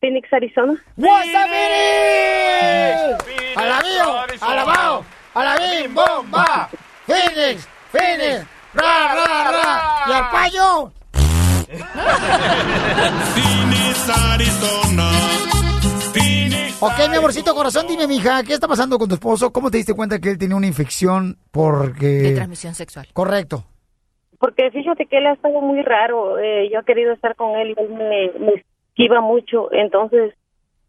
Phoenix, 0.00 0.32
Arizona. 0.32 0.74
¡WhatsApp, 0.96 1.48
Phoenix! 1.48 3.24
¡Alabío! 3.56 4.20
¡Alabao! 4.40 5.04
¡Alabim! 5.34 5.94
¡Bomba! 5.94 6.68
¡Phoenix! 7.06 7.66
¡Phoenix! 7.90 8.46
¡Ra, 8.74 9.14
ra, 9.14 9.50
ra! 9.50 10.04
¡Y 10.08 10.12
al 10.12 10.30
payo! 10.30 10.92
Phoenix, 13.34 14.08
Arizona. 14.08 15.55
Ok, 16.78 17.08
mi 17.10 17.16
amorcito 17.16 17.54
corazón, 17.54 17.86
dime, 17.88 18.06
mija, 18.06 18.42
¿qué 18.42 18.52
está 18.52 18.68
pasando 18.68 18.98
con 18.98 19.08
tu 19.08 19.14
esposo? 19.14 19.50
¿Cómo 19.50 19.70
te 19.70 19.78
diste 19.78 19.94
cuenta 19.94 20.18
que 20.18 20.30
él 20.30 20.38
tenía 20.38 20.56
una 20.56 20.66
infección 20.66 21.38
porque... 21.50 22.06
De 22.06 22.34
transmisión 22.34 22.74
sexual. 22.74 23.06
Correcto. 23.14 23.64
Porque 24.38 24.70
fíjate 24.70 25.06
que 25.06 25.16
él 25.16 25.26
ha 25.26 25.32
estado 25.32 25.62
muy 25.62 25.80
raro. 25.82 26.38
eh, 26.38 26.68
yo 26.70 26.80
he 26.80 26.84
querido 26.84 27.14
estar 27.14 27.34
con 27.34 27.56
él 27.56 27.74
y 27.76 27.80
él 27.80 27.88
me, 27.88 28.30
me 28.38 28.52
esquiva 28.90 29.22
mucho. 29.22 29.72
Entonces, 29.72 30.34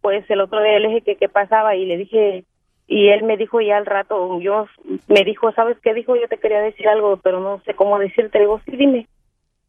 pues 0.01 0.29
el 0.29 0.41
otro 0.41 0.61
día 0.61 0.77
le 0.79 0.89
dije 0.89 1.01
que 1.03 1.15
qué 1.15 1.29
pasaba 1.29 1.75
y 1.77 1.85
le 1.85 1.95
dije, 1.95 2.43
y 2.87 3.07
él 3.07 3.23
me 3.23 3.37
dijo 3.37 3.61
ya 3.61 3.77
al 3.77 3.85
rato, 3.85 4.41
yo 4.41 4.65
me 5.07 5.23
dijo, 5.23 5.53
¿sabes 5.53 5.77
qué 5.81 5.93
dijo? 5.93 6.17
Yo 6.17 6.27
te 6.27 6.37
quería 6.37 6.59
decir 6.59 6.89
algo, 6.89 7.15
pero 7.23 7.39
no 7.39 7.61
sé 7.65 7.75
cómo 7.75 7.97
decirte. 7.97 8.39
Le 8.39 8.45
digo, 8.45 8.59
sí, 8.65 8.75
dime. 8.75 9.07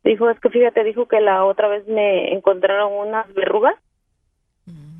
Dijo, 0.02 0.28
es 0.30 0.40
que 0.40 0.50
fíjate, 0.50 0.82
dijo 0.82 1.06
que 1.06 1.20
la 1.20 1.44
otra 1.44 1.68
vez 1.68 1.86
me 1.86 2.32
encontraron 2.34 2.92
unas 2.92 3.32
verrugas 3.34 3.76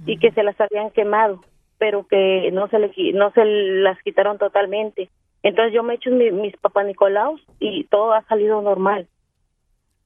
y 0.09 0.19
que 0.19 0.33
se 0.33 0.43
las 0.43 0.61
habían 0.61 0.91
quemado, 0.91 1.45
pero 1.79 2.07
que 2.07 2.51
no 2.53 2.69
se 2.69 2.79
le 2.79 2.91
no 3.13 3.31
se 3.33 3.45
las 3.45 4.03
quitaron 4.03 4.39
totalmente. 4.39 5.09
Entonces 5.43 5.73
yo 5.73 5.83
me 5.83 5.93
he 5.93 5.97
hecho 5.97 6.11
mi- 6.11 6.33
mis 6.33 6.57
papá 6.57 6.83
Nicolaos 6.83 7.41
y 7.61 7.85
todo 7.85 8.13
ha 8.13 8.23
salido 8.25 8.61
normal. 8.61 9.07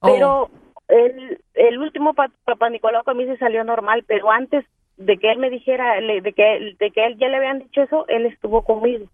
Pero 0.01 0.49
el, 0.89 1.41
el 1.53 1.79
último 1.79 2.13
pa- 2.13 2.31
papá 2.43 2.69
Nicolau 2.69 3.03
que 3.03 3.11
a 3.11 3.13
mí 3.13 3.25
se 3.25 3.37
salió 3.37 3.63
normal, 3.63 4.03
pero 4.05 4.29
antes 4.29 4.65
de 4.97 5.17
que 5.17 5.31
él 5.31 5.39
me 5.39 5.49
dijera, 5.49 5.95
de 6.01 6.33
que, 6.33 6.75
de 6.77 6.91
que 6.91 7.05
él 7.05 7.17
ya 7.17 7.29
le 7.29 7.37
habían 7.37 7.59
dicho 7.59 7.81
eso, 7.81 8.05
él 8.09 8.25
estuvo 8.25 8.63
conmigo. 8.63 9.07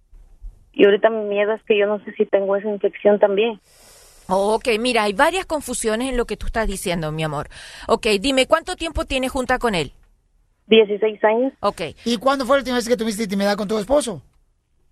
Y 0.74 0.86
ahorita 0.86 1.10
mi 1.10 1.24
miedo 1.26 1.54
es 1.54 1.64
que 1.64 1.78
yo 1.78 1.86
no 1.88 2.04
sé 2.04 2.12
si 2.14 2.26
tengo 2.26 2.56
esa 2.56 2.68
infección 2.70 3.20
también. 3.20 3.60
Ok, 4.28 4.68
mira, 4.80 5.04
hay 5.04 5.14
varias 5.14 5.46
confusiones 5.46 6.10
en 6.10 6.18
lo 6.18 6.26
que 6.26 6.38
tú 6.38 6.48
estás 6.48 6.68
diciendo, 6.68 7.12
mi 7.12 7.24
amor. 7.24 7.48
Ok, 7.88 8.08
dime, 8.20 8.46
¿cuánto 8.48 8.76
tiempo 8.76 9.06
tienes 9.06 9.32
junta 9.32 9.58
con 9.58 9.74
él? 9.74 9.92
16 10.70 11.24
años. 11.24 11.54
Ok. 11.62 11.82
¿Y 12.06 12.18
cuándo 12.18 12.46
fue 12.46 12.58
la 12.58 12.62
última 12.62 12.78
vez 12.78 12.88
que 12.88 12.98
tuviste 12.98 13.24
intimidad 13.24 13.58
con 13.58 13.68
tu 13.68 13.78
esposo? 13.78 14.22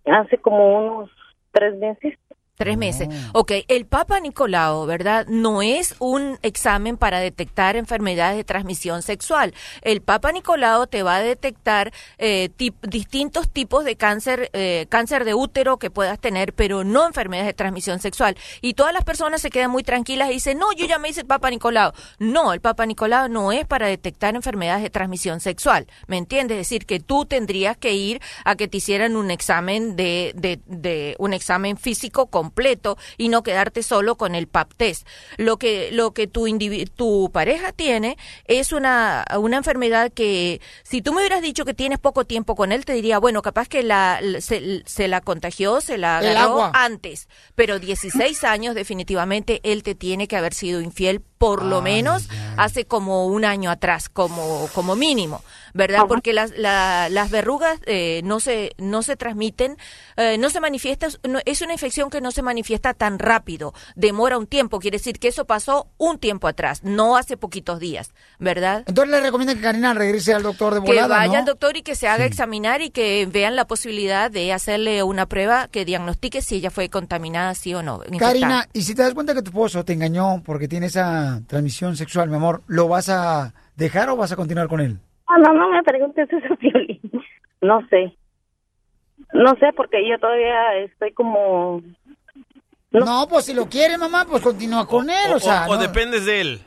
Hace 0.05 0.37
como 0.37 0.77
unos 0.77 1.09
tres 1.51 1.75
meses. 1.77 2.17
Tres 2.57 2.75
meses. 2.75 3.07
Ok, 3.33 3.51
el 3.67 3.85
Papa 3.85 4.19
Nicolau, 4.19 4.87
¿verdad? 4.87 5.27
No 5.27 5.61
es 5.61 5.93
un 5.99 6.39
examen 6.41 6.97
para 6.97 7.19
detectar 7.19 7.75
enfermedades 7.75 8.35
de 8.35 8.43
transmisión 8.43 9.03
sexual. 9.03 9.53
El 9.83 10.01
Papa 10.01 10.31
Nicolau 10.31 10.87
te 10.87 11.03
va 11.03 11.17
a 11.17 11.21
detectar 11.21 11.93
eh, 12.17 12.49
tip- 12.57 12.81
distintos 12.81 13.47
tipos 13.47 13.85
de 13.85 13.95
cáncer, 13.95 14.49
eh, 14.53 14.87
cáncer 14.89 15.23
de 15.23 15.35
útero 15.35 15.77
que 15.77 15.91
puedas 15.91 16.19
tener, 16.19 16.51
pero 16.53 16.83
no 16.83 17.05
enfermedades 17.05 17.45
de 17.45 17.53
transmisión 17.53 17.99
sexual. 17.99 18.35
Y 18.61 18.73
todas 18.73 18.91
las 18.91 19.03
personas 19.03 19.39
se 19.39 19.51
quedan 19.51 19.69
muy 19.69 19.83
tranquilas 19.83 20.31
y 20.31 20.33
dicen, 20.33 20.57
no, 20.57 20.73
yo 20.73 20.87
ya 20.87 20.97
me 20.97 21.09
hice 21.09 21.21
el 21.21 21.27
Papa 21.27 21.51
Nicolau. 21.51 21.91
No, 22.17 22.53
el 22.53 22.59
Papa 22.59 22.87
Nicolau 22.87 23.29
no 23.29 23.51
es 23.51 23.67
para 23.67 23.85
detectar 23.85 24.35
enfermedades 24.35 24.81
de 24.81 24.89
transmisión 24.89 25.41
sexual. 25.41 25.85
¿Me 26.07 26.17
entiendes? 26.17 26.55
Es 26.57 26.67
decir, 26.69 26.87
que 26.87 26.99
tú 26.99 27.25
tendrías 27.25 27.77
que 27.77 27.93
ir 27.93 28.19
a 28.45 28.55
que 28.55 28.67
te 28.67 28.77
hicieran 28.77 29.15
un 29.15 29.29
examen 29.29 29.95
de, 29.95 30.31
de, 30.35 30.59
de 30.65 31.15
un 31.19 31.33
examen 31.33 31.77
físico 31.77 32.25
como 32.25 32.46
completo 32.47 32.97
y 33.17 33.27
no 33.27 33.43
quedarte 33.43 33.83
solo 33.83 34.15
con 34.15 34.33
el 34.33 34.47
pap 34.47 34.71
test. 34.77 35.05
Lo 35.35 35.57
que, 35.57 35.89
lo 35.91 36.13
que 36.13 36.27
tu, 36.27 36.47
tu 36.95 37.29
pareja 37.33 37.73
tiene 37.73 38.17
es 38.45 38.71
una, 38.71 39.25
una 39.37 39.57
enfermedad 39.57 40.11
que 40.13 40.61
si 40.83 41.01
tú 41.01 41.11
me 41.11 41.19
hubieras 41.19 41.41
dicho 41.41 41.65
que 41.65 41.73
tienes 41.73 41.99
poco 41.99 42.23
tiempo 42.23 42.55
con 42.55 42.71
él, 42.71 42.85
te 42.85 42.93
diría, 42.93 43.19
bueno, 43.19 43.41
capaz 43.41 43.67
que 43.67 43.83
la, 43.83 44.21
se, 44.39 44.83
se 44.85 45.07
la 45.09 45.19
contagió, 45.19 45.81
se 45.81 45.97
la 45.97 46.19
agarró 46.19 46.71
antes, 46.73 47.27
pero 47.55 47.79
16 47.79 48.43
años 48.45 48.75
definitivamente 48.75 49.59
él 49.63 49.83
te 49.83 49.93
tiene 49.93 50.27
que 50.27 50.37
haber 50.37 50.53
sido 50.53 50.79
infiel 50.79 51.21
por 51.37 51.63
lo 51.63 51.81
menos 51.81 52.27
hace 52.57 52.85
como 52.85 53.27
un 53.27 53.45
año 53.45 53.69
atrás, 53.69 54.09
como, 54.09 54.67
como 54.73 54.95
mínimo, 54.95 55.43
¿verdad? 55.77 56.05
Porque 56.07 56.33
las, 56.33 56.51
la- 56.57 57.07
las 57.09 57.29
verrugas 57.29 57.79
eh, 57.85 58.21
no 58.23 58.39
se 58.39 58.71
no 58.77 59.03
se 59.03 59.15
transmiten, 59.15 59.77
eh, 60.17 60.37
no 60.37 60.49
se 60.49 60.59
manifiesta, 60.59 61.07
no- 61.27 61.39
es 61.45 61.61
una 61.61 61.73
infección 61.73 62.09
que 62.09 62.19
no 62.19 62.31
se 62.31 62.41
manifiesta 62.41 62.93
tan 62.93 63.19
rápido, 63.19 63.73
demora 63.95 64.37
un 64.37 64.47
tiempo, 64.47 64.79
quiere 64.79 64.97
decir 64.97 65.19
que 65.19 65.27
eso 65.29 65.45
pasó 65.45 65.87
un 65.97 66.17
tiempo 66.19 66.47
atrás, 66.47 66.83
no 66.83 67.15
hace 67.15 67.37
poquitos 67.37 67.79
días, 67.79 68.11
¿verdad? 68.39 68.83
Entonces 68.87 69.11
le 69.11 69.21
recomienda 69.21 69.53
que 69.55 69.61
Karina 69.61 69.93
regrese 69.93 70.33
al 70.33 70.43
doctor 70.43 70.73
de 70.73 70.81
Que 70.81 70.87
volada, 70.87 71.07
vaya 71.07 71.33
¿no? 71.33 71.39
al 71.39 71.45
doctor 71.45 71.77
y 71.77 71.83
que 71.83 71.95
se 71.95 72.07
haga 72.07 72.25
examinar 72.25 72.81
y 72.81 72.89
que 72.89 73.27
vean 73.31 73.55
la 73.55 73.65
posibilidad 73.67 74.31
de 74.31 74.51
hacerle 74.53 75.03
una 75.03 75.27
prueba 75.27 75.67
que 75.67 75.85
diagnostique 75.85 76.41
si 76.41 76.55
ella 76.55 76.71
fue 76.71 76.89
contaminada, 76.89 77.53
sí 77.53 77.73
o 77.75 77.83
no. 77.83 77.97
infectada. 78.05 78.19
Karina, 78.31 78.67
y 78.73 78.81
si 78.81 78.95
te 78.95 79.03
das 79.03 79.13
cuenta 79.13 79.33
que 79.35 79.41
tu 79.43 79.51
esposo 79.51 79.85
te 79.85 79.93
engañó 79.93 80.41
porque 80.43 80.67
tiene 80.67 80.87
esa 80.87 81.41
transmisión 81.47 81.95
sexual, 81.95 82.29
mi 82.29 82.35
amor, 82.35 82.63
¿lo 82.67 82.87
vas 82.87 83.09
a 83.09 83.53
dejar 83.75 84.09
o 84.09 84.15
vas 84.15 84.31
a 84.31 84.35
continuar 84.35 84.67
con 84.67 84.81
él? 84.81 84.99
Ah, 85.27 85.37
no, 85.37 85.53
no 85.53 85.69
me 85.69 85.83
preguntes 85.83 86.27
eso, 86.31 86.55
Piolín. 86.59 86.99
No 87.61 87.85
sé. 87.89 88.17
No 89.33 89.55
sé, 89.59 89.73
porque 89.75 90.07
yo 90.07 90.17
todavía 90.19 90.75
estoy 90.77 91.11
como... 91.13 91.81
No, 92.91 93.27
pues 93.27 93.45
si 93.45 93.53
lo 93.53 93.67
quiere, 93.67 93.97
mamá, 93.97 94.25
pues 94.25 94.41
continúa 94.41 94.87
con 94.87 95.09
él, 95.09 95.33
o, 95.33 95.39
sea. 95.39 95.67
o 95.67 95.75
no- 95.75 95.81
dependes 95.81 96.25
de 96.25 96.41
él. 96.41 96.61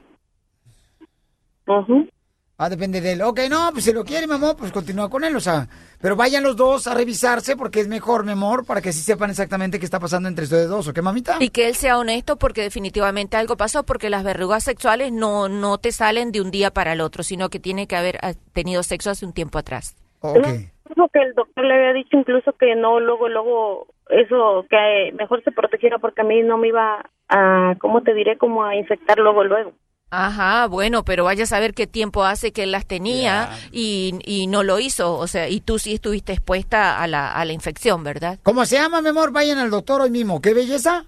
Ah, 2.59 2.69
depende 2.69 3.01
de 3.01 3.13
él. 3.13 3.23
Ok, 3.23 3.41
no, 3.49 3.71
pues 3.73 3.85
si 3.85 3.93
lo 3.93 4.05
quiere, 4.05 4.27
mi 4.27 4.35
amor, 4.35 4.57
pues 4.57 4.71
continúa 4.73 5.09
con 5.09 5.25
él, 5.25 5.35
o 5.35 5.41
sea. 5.41 5.67
Pero 6.01 6.17
vayan 6.17 6.43
los 6.43 6.57
dos 6.57 6.87
a 6.87 6.95
revisarse 6.95 7.57
porque 7.57 7.81
es 7.81 7.89
mejor, 7.89 8.25
mi 8.25 8.33
amor, 8.33 8.65
para 8.67 8.81
que 8.81 8.93
sí 8.93 9.01
sepan 9.01 9.29
exactamente 9.29 9.79
qué 9.79 9.85
está 9.85 10.01
pasando 10.01 10.29
entre 10.29 10.45
ustedes 10.45 10.69
dos, 10.69 10.89
¿ok, 10.89 10.99
mamita? 11.03 11.37
Y 11.41 11.51
que 11.51 11.69
él 11.69 11.75
sea 11.75 11.99
honesto 11.99 12.37
porque 12.37 12.63
definitivamente 12.63 13.37
algo 13.37 13.59
pasó 13.59 13.85
porque 13.85 14.09
las 14.09 14.25
verrugas 14.25 14.65
sexuales 14.65 15.13
no, 15.13 15.51
no 15.51 15.77
te 15.77 15.93
salen 15.93 16.33
de 16.33 16.41
un 16.41 16.51
día 16.51 16.71
para 16.71 16.95
el 16.95 17.03
otro, 17.03 17.23
sino 17.23 17.51
que 17.51 17.61
tiene 17.61 17.87
que 17.87 17.97
haber 17.97 18.19
ah, 18.23 18.33
tenido 18.55 18.83
sexo 18.83 19.11
hace 19.11 19.27
un 19.27 19.35
tiempo 19.35 19.59
atrás. 19.59 19.95
Dijo 20.23 21.09
que 21.13 21.21
el 21.21 21.35
doctor 21.35 21.65
le 21.65 21.75
había 21.75 21.93
dicho 21.93 22.17
incluso 22.17 22.53
que 22.55 22.75
no, 22.75 22.99
luego, 22.99 23.29
luego, 23.29 23.87
eso, 24.09 24.65
que 24.69 24.77
eh, 25.09 25.13
mejor 25.13 25.45
se 25.45 25.53
protegiera 25.53 25.99
porque 25.99 26.23
a 26.23 26.25
mí 26.25 26.43
no 26.43 26.57
me 26.57 26.69
iba 26.69 27.05
a, 27.29 27.75
¿cómo 27.79 28.03
te 28.03 28.15
diré? 28.15 28.39
Como 28.39 28.65
a 28.65 28.75
infectar 28.75 29.19
luego, 29.19 29.45
luego. 29.45 29.73
Ajá, 30.11 30.67
bueno, 30.67 31.05
pero 31.05 31.25
vaya 31.25 31.45
a 31.45 31.47
saber 31.47 31.73
qué 31.73 31.87
tiempo 31.87 32.25
hace 32.25 32.53
que 32.53 32.65
él 32.65 32.73
las 32.73 32.85
tenía 32.87 33.51
y, 33.71 34.19
y 34.25 34.49
no 34.49 34.63
lo 34.65 34.81
hizo, 34.81 35.17
o 35.17 35.27
sea, 35.29 35.49
y 35.49 35.61
tú 35.61 35.79
sí 35.79 35.95
estuviste 35.95 36.33
expuesta 36.33 37.01
a 37.01 37.07
la, 37.07 37.31
a 37.33 37.45
la 37.45 37.53
infección, 37.53 38.03
¿verdad? 38.03 38.39
¿Cómo 38.43 38.65
se 38.67 38.77
llama, 38.77 39.03
mi 39.03 39.09
amor? 39.11 39.31
Vayan 39.31 39.59
al 39.59 39.71
doctor 39.71 40.01
hoy 40.01 40.11
mismo. 40.11 40.41
¿Qué 40.43 40.53
belleza? 40.53 41.05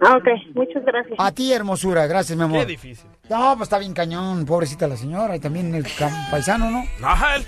Ah, 0.00 0.16
ok, 0.16 0.28
muchas 0.54 0.84
gracias. 0.84 1.14
A 1.18 1.32
ti, 1.32 1.52
hermosura, 1.52 2.06
gracias, 2.06 2.36
mi 2.36 2.44
amor. 2.44 2.60
Qué 2.60 2.66
difícil. 2.66 3.06
No, 3.30 3.52
pues 3.56 3.66
está 3.68 3.78
bien 3.78 3.94
cañón, 3.94 4.44
pobrecita 4.44 4.86
la 4.86 4.96
señora 4.96 5.34
y 5.36 5.40
también 5.40 5.74
el 5.74 5.86
paisano, 6.30 6.70
¿no? 6.70 6.84
Ajá, 7.02 7.36
él- 7.36 7.46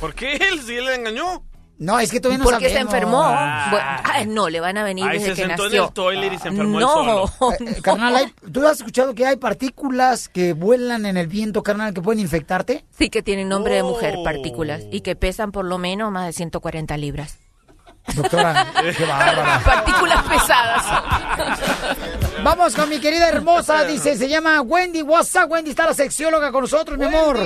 ¿Por 0.00 0.14
qué 0.14 0.34
él? 0.34 0.60
Si 0.62 0.74
él 0.76 0.86
le 0.86 0.94
engañó. 0.96 1.42
No, 1.80 1.98
es 1.98 2.10
que 2.10 2.20
todavía 2.20 2.44
no 2.44 2.50
Porque 2.50 2.68
se 2.68 2.78
enfermó. 2.78 3.22
Ah. 3.24 4.02
Ay, 4.04 4.26
no, 4.26 4.50
le 4.50 4.60
van 4.60 4.76
a 4.76 4.84
venir 4.84 5.06
Ahí 5.06 5.18
desde 5.18 5.34
se 5.34 5.42
que 5.42 5.48
sentó 5.48 5.62
en 5.64 5.68
nació. 5.70 5.84
el 5.86 5.92
toilet 5.94 6.32
y 6.34 6.38
se 6.38 6.48
enfermó 6.48 6.78
no, 6.78 6.88
solo. 6.88 7.54
Eh, 7.66 7.80
carnal, 7.82 8.16
hay- 8.16 8.34
¿tú 8.52 8.66
has 8.66 8.76
escuchado 8.76 9.14
que 9.14 9.24
hay 9.26 9.36
partículas 9.36 10.28
que 10.28 10.52
vuelan 10.52 11.06
en 11.06 11.16
el 11.16 11.26
viento, 11.26 11.62
carnal, 11.62 11.94
que 11.94 12.02
pueden 12.02 12.20
infectarte? 12.20 12.84
Sí, 12.90 13.08
que 13.08 13.22
tienen 13.22 13.48
nombre 13.48 13.74
de 13.76 13.82
mujer, 13.82 14.16
Oh. 14.18 14.24
partículas, 14.24 14.82
y 14.92 15.00
que 15.00 15.16
pesan 15.16 15.52
por 15.52 15.64
lo 15.64 15.78
menos 15.78 16.12
más 16.12 16.26
de 16.26 16.34
140 16.34 16.98
libras. 16.98 17.38
Doctora, 18.14 18.66
qué 18.96 19.04
bárbara. 19.06 19.60
Partículas 19.64 20.22
pesadas. 20.24 20.84
Vamos 22.44 22.74
con 22.76 22.88
mi 22.90 22.98
querida 22.98 23.26
hermosa, 23.28 23.84
dice, 23.84 24.16
se 24.16 24.28
llama 24.28 24.60
Wendy. 24.60 25.00
What's 25.02 25.34
up, 25.34 25.50
Wendy? 25.50 25.70
Está 25.70 25.86
la 25.86 25.94
sexióloga 25.94 26.52
con 26.52 26.60
nosotros, 26.62 26.98
mi 26.98 27.06
amor. 27.06 27.38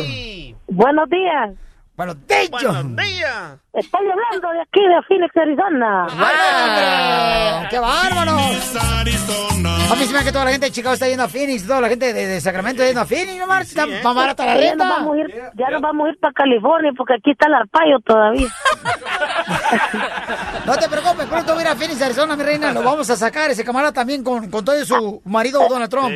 Buenos 0.69 1.09
días. 1.09 1.51
Bueno, 1.97 2.15
de 2.15 2.49
Buenos 2.51 2.97
días. 2.97 3.59
Estoy 3.73 4.01
hablando 4.09 4.51
de 4.51 4.61
aquí, 4.63 4.81
de 4.81 5.03
Phoenix, 5.07 5.37
Arizona. 5.37 6.07
¡Wow! 6.11 7.69
¡Qué 7.71 7.79
bárbaros! 7.79 8.77
A 9.91 9.95
mí 9.97 10.05
se 10.05 10.13
me 10.13 10.19
hace 10.19 10.27
que 10.27 10.33
toda 10.33 10.45
la 10.47 10.51
gente 10.53 10.67
de 10.67 10.73
Chicago 10.73 10.95
está 10.95 11.07
yendo 11.09 11.23
a 11.25 11.29
Phoenix, 11.29 11.67
toda 11.67 11.81
la 11.81 11.89
gente 11.89 12.13
de, 12.13 12.27
de 12.27 12.41
Sacramento 12.41 12.83
está 12.83 12.87
yendo 12.87 13.01
a 13.01 13.07
Phoenix, 13.07 13.39
no 13.39 13.47
marches, 13.47 13.69
está 13.77 13.87
más 14.03 14.15
barata 14.15 14.45
la 14.45 14.55
Ya 14.55 14.61
nos 14.61 14.71
renta. 14.71 14.89
vamos 14.89 15.17
a 15.17 15.21
ir, 15.21 15.43
ya 15.55 15.71
nos 15.71 15.83
vamos 15.83 16.07
a 16.07 16.11
ir 16.11 16.19
para 16.21 16.33
California 16.33 16.91
porque 16.97 17.15
aquí 17.15 17.31
está 17.31 17.47
el 17.47 17.55
arpaio 17.55 18.01
todavía. 18.01 18.49
No 20.65 20.75
te 20.79 20.89
preocupes, 20.89 21.27
pronto 21.27 21.53
voy 21.53 21.63
a 21.63 21.67
ir 21.67 21.73
a 21.73 21.77
Phoenix, 21.77 22.01
Arizona, 22.01 22.37
mi 22.37 22.43
reina, 22.43 22.73
lo 22.73 22.83
vamos 22.83 23.11
a 23.11 23.17
sacar, 23.17 23.51
ese 23.51 23.63
camarada 23.65 23.93
también 23.93 24.25
con, 24.25 24.51
con 24.51 24.65
todo 24.65 24.83
su 24.87 25.21
marido 25.27 25.61
Donald 25.69 25.91
Trump. 25.91 26.09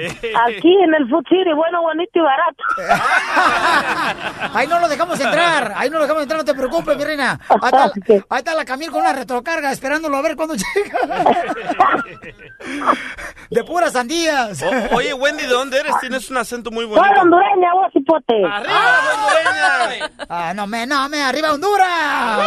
Aquí 0.46 0.74
en 0.82 0.94
el 0.94 1.06
Food 1.10 1.24
City, 1.28 1.52
bueno, 1.55 1.82
bonito 1.82 2.10
y 2.14 2.20
barato. 2.22 2.64
Ahí 4.55 4.66
no 4.66 4.80
lo 4.80 4.88
dejamos 4.88 5.20
entrar, 5.20 5.67
ahí 5.76 5.90
no 5.90 5.96
lo 5.96 6.02
dejamos 6.02 6.22
entrar, 6.22 6.38
no 6.38 6.44
te 6.44 6.54
preocupes, 6.54 6.96
mi 6.96 7.04
reina. 7.04 7.38
Ahí 7.48 7.58
está, 7.72 7.92
ahí 8.30 8.38
está 8.38 8.54
la 8.54 8.64
Camil 8.64 8.90
con 8.90 9.00
una 9.00 9.12
retrocarga, 9.12 9.70
esperándolo 9.72 10.16
a 10.16 10.22
ver 10.22 10.36
cuándo 10.36 10.54
llega. 10.54 10.98
De 13.50 13.64
puras 13.64 13.92
sandías. 13.92 14.62
O- 14.62 14.96
oye, 14.96 15.14
Wendy, 15.14 15.44
¿de 15.44 15.48
dónde 15.48 15.78
eres? 15.78 15.94
Tienes 16.00 16.30
un 16.30 16.36
acento 16.36 16.70
muy 16.70 16.84
bonito. 16.84 17.06
Soy 17.06 17.18
hondureña, 17.18 17.72
vos, 17.72 17.90
hipote. 17.94 18.34
Ah, 20.28 20.52
no 20.54 20.66
me, 20.66 20.86
no 20.86 21.08
me, 21.08 21.22
arriba 21.22 21.52
Honduras. 21.52 22.38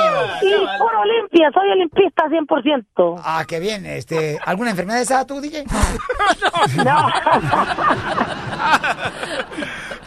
Sí, 0.42 0.54
puro 0.78 1.04
limpia, 1.06 1.50
soy 1.54 1.70
olimpista 1.72 2.24
100%. 2.26 3.22
Ah, 3.24 3.44
qué 3.48 3.60
bien, 3.60 3.86
este, 3.86 4.40
¿alguna 4.46 4.72
enfermedad 4.72 5.02
esa 5.02 5.26
tú, 5.26 5.42
DJ? 5.42 5.64
No. 6.86 7.08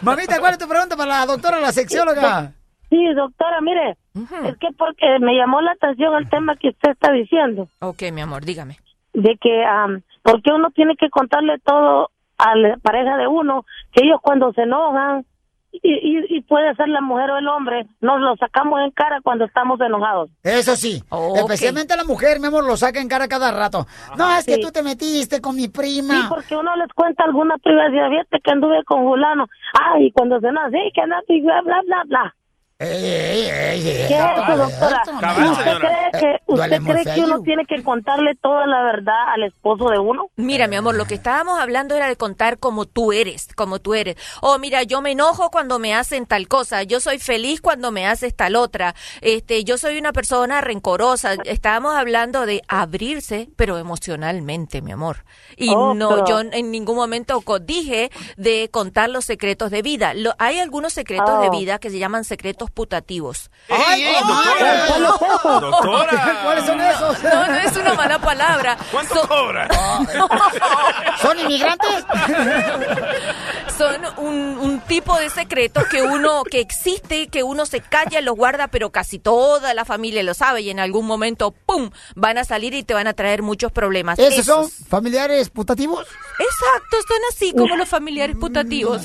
Mamita, 0.01 0.39
¿cuál 0.39 0.53
es 0.53 0.59
tu 0.59 0.67
pregunta 0.67 0.95
para 0.95 1.19
la 1.19 1.25
doctora, 1.25 1.59
la 1.59 1.71
sexióloga? 1.71 2.51
Sí, 2.89 3.13
doctora, 3.13 3.61
mire, 3.61 3.97
es 4.45 4.57
que 4.57 4.67
porque 4.77 5.19
me 5.19 5.35
llamó 5.35 5.61
la 5.61 5.71
atención 5.71 6.15
el 6.15 6.29
tema 6.29 6.55
que 6.55 6.69
usted 6.69 6.91
está 6.91 7.11
diciendo, 7.11 7.67
Ok, 7.79 8.03
mi 8.13 8.21
amor, 8.21 8.45
dígame. 8.45 8.77
de 9.13 9.37
que, 9.41 9.63
am, 9.65 10.01
¿por 10.23 10.41
qué 10.41 10.51
uno 10.53 10.69
tiene 10.71 10.95
que 10.95 11.09
contarle 11.09 11.57
todo 11.59 12.09
a 12.37 12.55
la 12.55 12.77
pareja 12.77 13.17
de 13.17 13.27
uno? 13.27 13.65
Que 13.91 14.05
ellos 14.05 14.19
cuando 14.21 14.51
se 14.53 14.63
enojan, 14.63 15.25
y, 15.71 15.91
y, 15.91 16.37
y 16.37 16.41
puede 16.41 16.73
ser 16.75 16.87
la 16.87 17.01
mujer 17.01 17.29
o 17.31 17.37
el 17.37 17.47
hombre, 17.49 17.85
nos 17.99 18.21
lo 18.21 18.37
sacamos 18.37 18.79
en 18.79 18.91
cara 18.91 19.19
cuando 19.21 19.43
estamos 19.43 19.77
enojados. 19.81 20.29
Eso 20.41 20.73
sí, 20.77 21.03
especialmente 21.35 21.97
la 21.97 22.05
mujer, 22.05 22.39
mi 22.39 22.47
amor, 22.47 22.63
lo 22.65 22.77
saca 22.77 23.01
en 23.01 23.09
cara 23.09 23.27
cada 23.27 23.51
rato. 23.51 23.85
No, 24.17 24.37
es 24.37 24.45
que 24.45 24.55
Sí. 24.55 24.61
tú 24.61 24.71
te 24.71 24.83
metiste 24.83 25.41
con 25.41 25.55
mi 25.57 25.63
Sí, 25.63 25.67
prima. 25.69 26.29
porque 26.29 26.55
uno 26.55 26.73
les 26.77 26.87
cuenta 26.93 27.25
alguna 27.25 27.57
privacidad, 27.57 28.09
fíjate 28.09 28.39
que 28.39 28.51
anduve 28.51 28.85
con 28.85 29.03
fulano, 29.03 29.47
ay, 29.73 30.11
cuando 30.11 30.39
se 30.39 30.49
nace, 30.49 30.77
sí, 30.77 30.91
que 30.93 31.01
andaste 31.01 31.33
y 31.35 31.41
bla, 31.41 31.61
bla, 31.61 31.81
bla, 31.85 32.03
bla. 32.05 32.35
Ey, 32.77 32.89
ey, 33.05 33.41
ey, 33.49 33.87
ey, 33.87 34.07
¿Qué 34.09 34.15
es 34.17 34.43
eso, 34.43 34.57
doctora? 34.57 35.01
Cabal, 35.21 35.51
¿Usted 35.51 35.77
cree 35.77 35.91
Eh, 36.07 36.11
que, 36.11 36.51
usted 36.51 36.81
cree 36.83 37.15
que 37.15 37.21
uno 37.21 37.41
tiene 37.41 37.65
que 37.65 37.81
contarle 37.83 38.35
toda 38.35 38.67
la 38.67 38.83
verdad 38.83 39.29
al 39.33 39.43
esposo 39.43 39.89
de 39.89 39.97
uno? 39.97 40.27
Mira, 40.35 40.67
mi 40.67 40.75
amor, 40.75 40.95
lo 40.95 41.05
que 41.05 41.13
estábamos 41.13 41.57
hablando 41.57 41.95
era 41.95 42.09
de 42.09 42.17
contar 42.17 42.57
como 42.59 42.85
tú 42.85 43.13
eres, 43.13 43.47
como 43.55 43.79
tú 43.79 43.93
eres. 43.93 44.17
Oh, 44.41 44.59
mira, 44.59 44.83
yo 44.83 45.01
me 45.01 45.11
enojo 45.11 45.51
cuando 45.51 45.79
me 45.79 45.95
hacen 45.95 46.25
tal 46.25 46.49
cosa, 46.49 46.83
yo 46.83 46.99
soy 46.99 47.17
feliz 47.17 47.61
cuando 47.61 47.91
me 47.93 48.07
haces 48.07 48.35
tal 48.35 48.57
otra. 48.57 48.93
Este, 49.21 49.63
yo 49.63 49.77
soy 49.77 49.97
una 49.97 50.11
persona 50.11 50.59
rencorosa. 50.59 51.35
Estábamos 51.45 51.95
hablando 51.95 52.45
de 52.45 52.61
abrirse, 52.67 53.47
pero 53.55 53.77
emocionalmente, 53.77 54.81
mi 54.81 54.91
amor. 54.91 55.23
Y 55.55 55.69
Oh, 55.73 55.93
no, 55.93 56.09
pero- 56.09 56.25
yo 56.27 56.39
en 56.41 56.71
ningún 56.71 56.97
momento 56.97 57.41
dije 57.61 58.11
de 58.35 58.67
contar 58.69 59.09
los 59.09 59.23
secretos 59.23 59.71
de 59.71 59.81
vida. 59.81 60.13
Lo- 60.13 60.35
hay 60.39 60.59
algunos 60.59 60.91
secretos 60.91 61.39
de 61.39 61.47
Oh. 61.47 61.51
vida 61.57 61.79
que 61.79 61.89
se 61.89 61.99
llaman 61.99 62.25
secretos 62.25 62.64
putativos. 62.71 63.49
¡Ey, 63.67 64.03
ey, 64.03 64.15
doctora! 64.27 65.59
¡Doctora! 65.59 66.39
¿Cuáles 66.43 66.65
son 66.65 66.81
esos? 66.81 67.23
No, 67.23 67.47
no 67.47 67.55
es 67.55 67.77
una 67.77 67.93
mala 67.93 68.19
palabra. 68.19 68.77
¿Cuánto 68.91 69.27
cobra? 69.27 69.67
¿Son 71.21 71.39
inmigrantes? 71.39 72.05
Son 73.77 74.01
un, 74.17 74.57
un 74.57 74.79
tipo 74.81 75.17
de 75.17 75.29
secretos 75.29 75.85
que 75.87 76.01
uno, 76.01 76.43
que 76.43 76.61
existe, 76.61 77.27
que 77.27 77.43
uno 77.43 77.65
se 77.65 77.81
calla, 77.81 78.21
los 78.21 78.35
guarda, 78.35 78.67
pero 78.67 78.89
casi 78.89 79.19
toda 79.19 79.73
la 79.73 79.83
familia 79.83 80.23
lo 80.23 80.33
sabe 80.33 80.61
y 80.61 80.69
en 80.69 80.79
algún 80.79 81.05
momento, 81.05 81.51
¡pum!, 81.65 81.89
van 82.15 82.37
a 82.37 82.45
salir 82.45 82.73
y 82.73 82.83
te 82.83 82.93
van 82.93 83.07
a 83.07 83.13
traer 83.13 83.41
muchos 83.41 83.71
problemas. 83.71 84.17
¿Esos 84.19 84.45
son 84.45 84.69
familiares 84.69 85.49
putativos? 85.49 86.07
Exacto, 86.39 86.97
son 87.07 87.17
así 87.31 87.53
como 87.53 87.75
los 87.75 87.89
familiares 87.89 88.35
putativos. 88.37 89.03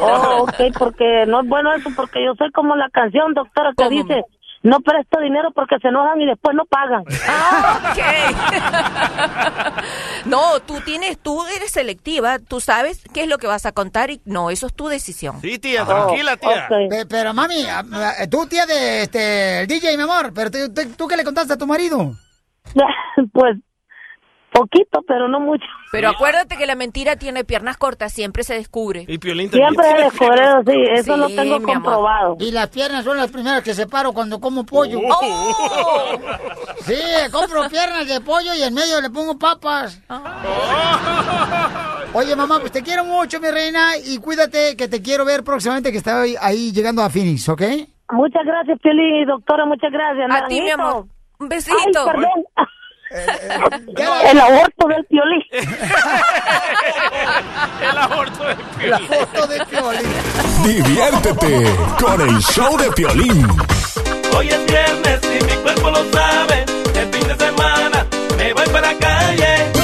Oh, 0.00 0.42
ok, 0.42 0.76
porque 0.78 1.24
no 1.26 1.42
es 1.42 1.48
bueno 1.48 1.72
eso, 1.80 1.90
porque 1.96 2.24
yo 2.24 2.34
soy 2.36 2.50
como 2.52 2.76
la 2.76 2.88
canción, 2.90 3.34
doctora, 3.34 3.72
que 3.76 3.88
dice, 3.88 4.22
no 4.62 4.80
presto 4.80 5.20
dinero 5.20 5.50
porque 5.54 5.76
se 5.80 5.88
enojan 5.88 6.20
y 6.20 6.26
después 6.26 6.54
no 6.56 6.64
pagan. 6.66 7.02
No, 10.26 10.60
tú 10.66 10.74
tienes, 10.84 11.18
tú 11.18 11.44
eres 11.46 11.70
selectiva, 11.72 12.38
tú 12.38 12.60
sabes 12.60 13.02
qué 13.14 13.22
es 13.22 13.28
lo 13.28 13.38
que 13.38 13.46
vas 13.46 13.64
a 13.66 13.72
contar 13.72 14.10
y 14.10 14.20
no, 14.26 14.50
eso 14.50 14.66
es 14.66 14.74
tu 14.74 14.88
decisión. 14.88 15.40
Sí, 15.40 15.58
tía, 15.58 15.84
tranquila, 15.86 16.36
tía. 16.36 16.68
Pe- 16.68 17.06
Pero 17.08 17.32
mami, 17.32 17.64
ah, 17.66 17.82
ah, 17.92 18.26
tú 18.30 18.46
tía 18.46 18.66
de 18.66 19.02
este 19.02 19.60
el 19.62 19.66
DJ, 19.66 19.96
mi 19.96 20.02
amor, 20.02 20.32
pero 20.34 20.50
tú- 20.50 20.72
tú- 20.74 20.92
tú 20.96 21.08
qué 21.08 21.16
le 21.16 21.24
contaste 21.24 21.54
a 21.54 21.56
tu 21.58 21.66
marido? 21.66 22.12
pues 23.32 23.56
poquito, 24.60 25.02
pero 25.06 25.28
no 25.28 25.40
mucho. 25.40 25.64
Pero 25.92 26.08
acuérdate 26.08 26.56
que 26.56 26.66
la 26.66 26.74
mentira 26.74 27.16
tiene 27.16 27.44
piernas 27.44 27.76
cortas, 27.76 28.12
siempre 28.12 28.44
se 28.44 28.54
descubre. 28.54 29.04
Y 29.08 29.18
Piolín 29.18 29.50
Siempre 29.50 29.86
he 29.90 30.04
descubierto, 30.04 30.70
sí, 30.70 30.84
eso 30.92 31.16
lo 31.16 31.28
tengo 31.28 31.62
comprobado. 31.62 32.36
Y 32.38 32.50
las 32.52 32.68
piernas 32.68 33.04
son 33.04 33.16
las 33.16 33.30
primeras 33.30 33.62
que 33.62 33.74
separo 33.74 34.12
cuando 34.12 34.40
como 34.40 34.64
pollo. 34.64 35.00
Oh. 35.04 36.18
Sí, 36.82 36.94
compro 37.32 37.68
piernas 37.68 38.06
de 38.06 38.20
pollo 38.20 38.54
y 38.54 38.62
en 38.62 38.74
medio 38.74 39.00
le 39.00 39.10
pongo 39.10 39.38
papas. 39.38 40.00
Oye, 42.12 42.34
mamá, 42.36 42.58
pues 42.60 42.72
te 42.72 42.82
quiero 42.82 43.04
mucho, 43.04 43.40
mi 43.40 43.48
reina, 43.48 43.96
y 44.04 44.18
cuídate 44.18 44.76
que 44.76 44.88
te 44.88 45.00
quiero 45.00 45.24
ver 45.24 45.44
próximamente 45.44 45.92
que 45.92 45.98
estoy 45.98 46.36
ahí 46.40 46.72
llegando 46.72 47.02
a 47.02 47.10
Phoenix, 47.10 47.48
¿ok? 47.48 47.62
Muchas 48.12 48.44
gracias, 48.44 48.78
Pioli, 48.80 49.24
doctora, 49.24 49.64
muchas 49.66 49.92
gracias. 49.92 50.28
A 50.30 50.46
ti, 50.48 50.60
mi 50.60 50.70
amor. 50.70 51.06
Un 51.38 51.48
besito. 51.48 51.76
Ay, 51.78 51.92
perdón. 52.04 52.44
El 53.10 54.38
aborto 54.38 54.86
del 54.86 55.04
Pioli. 55.06 55.44
El 57.90 57.98
aborto 57.98 58.44
de 58.44 58.54
La 58.86 59.00
foto 59.00 59.46
de 59.48 59.66
Piolín. 59.66 60.12
Diviértete 60.64 61.74
con 62.00 62.20
el 62.20 62.38
show 62.40 62.76
de 62.78 62.92
Piolín. 62.92 63.48
Hoy 64.36 64.48
es 64.48 64.64
viernes 64.66 65.20
y 65.24 65.42
mi 65.44 65.52
cuerpo 65.62 65.90
lo 65.90 66.08
sabe. 66.12 66.64
El 66.94 67.12
fin 67.12 67.26
de 67.26 67.36
semana 67.36 68.06
me 68.36 68.52
voy 68.52 68.68
para 68.68 68.92
la 68.92 68.98
calle. 68.98 69.79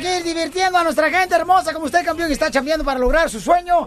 Aquí 0.00 0.22
divirtiendo 0.22 0.78
a 0.78 0.84
nuestra 0.84 1.10
gente 1.10 1.34
hermosa 1.34 1.72
como 1.72 1.86
usted, 1.86 2.04
campeón, 2.04 2.28
que 2.28 2.32
está 2.34 2.50
chambeando 2.50 2.84
para 2.84 2.98
lograr 2.98 3.28
su 3.28 3.40
sueño. 3.40 3.86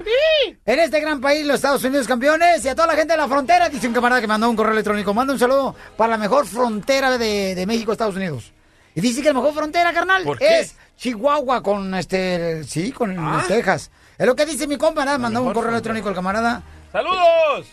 En 0.66 0.80
este 0.80 1.00
gran 1.00 1.20
país, 1.20 1.46
los 1.46 1.56
Estados 1.56 1.84
Unidos, 1.84 2.08
campeones. 2.08 2.64
Y 2.64 2.70
a 2.70 2.76
toda 2.76 2.88
la 2.88 2.96
gente 2.96 3.14
de 3.14 3.18
la 3.18 3.28
frontera, 3.28 3.70
dice 3.70 3.88
un 3.88 3.94
camarada 3.94 4.22
que 4.22 4.28
mandó 4.28 4.50
un 4.50 4.56
correo 4.56 4.74
electrónico. 4.74 5.14
Manda 5.14 5.34
un 5.34 5.40
saludo 5.40 5.76
para 5.98 6.12
la 6.12 6.18
mejor 6.18 6.46
frontera 6.46 7.18
de, 7.18 7.56
de 7.56 7.66
México, 7.66 7.92
Estados 7.92 8.16
Unidos. 8.16 8.54
Y 8.96 9.02
dice 9.02 9.22
que 9.22 9.30
la 9.30 9.34
mejor 9.34 9.54
frontera, 9.54 9.92
carnal, 9.92 10.24
¿Por 10.24 10.38
qué? 10.38 10.60
es 10.60 10.76
Chihuahua 10.98 11.64
con 11.64 11.94
este, 11.96 12.64
sí, 12.64 12.92
con 12.92 13.16
Texas. 13.48 13.90
Es 14.18 14.28
lo 14.28 14.36
que 14.36 14.46
dice 14.46 14.68
mi 14.68 14.78
compa, 14.78 15.02
¿verdad? 15.02 15.20
mandó 15.20 15.40
un 15.40 15.48
correo 15.48 15.72
frontera. 15.72 15.78
electrónico 15.78 16.10
el 16.10 16.16
camarada. 16.16 16.62
¡Saludos! 16.92 17.68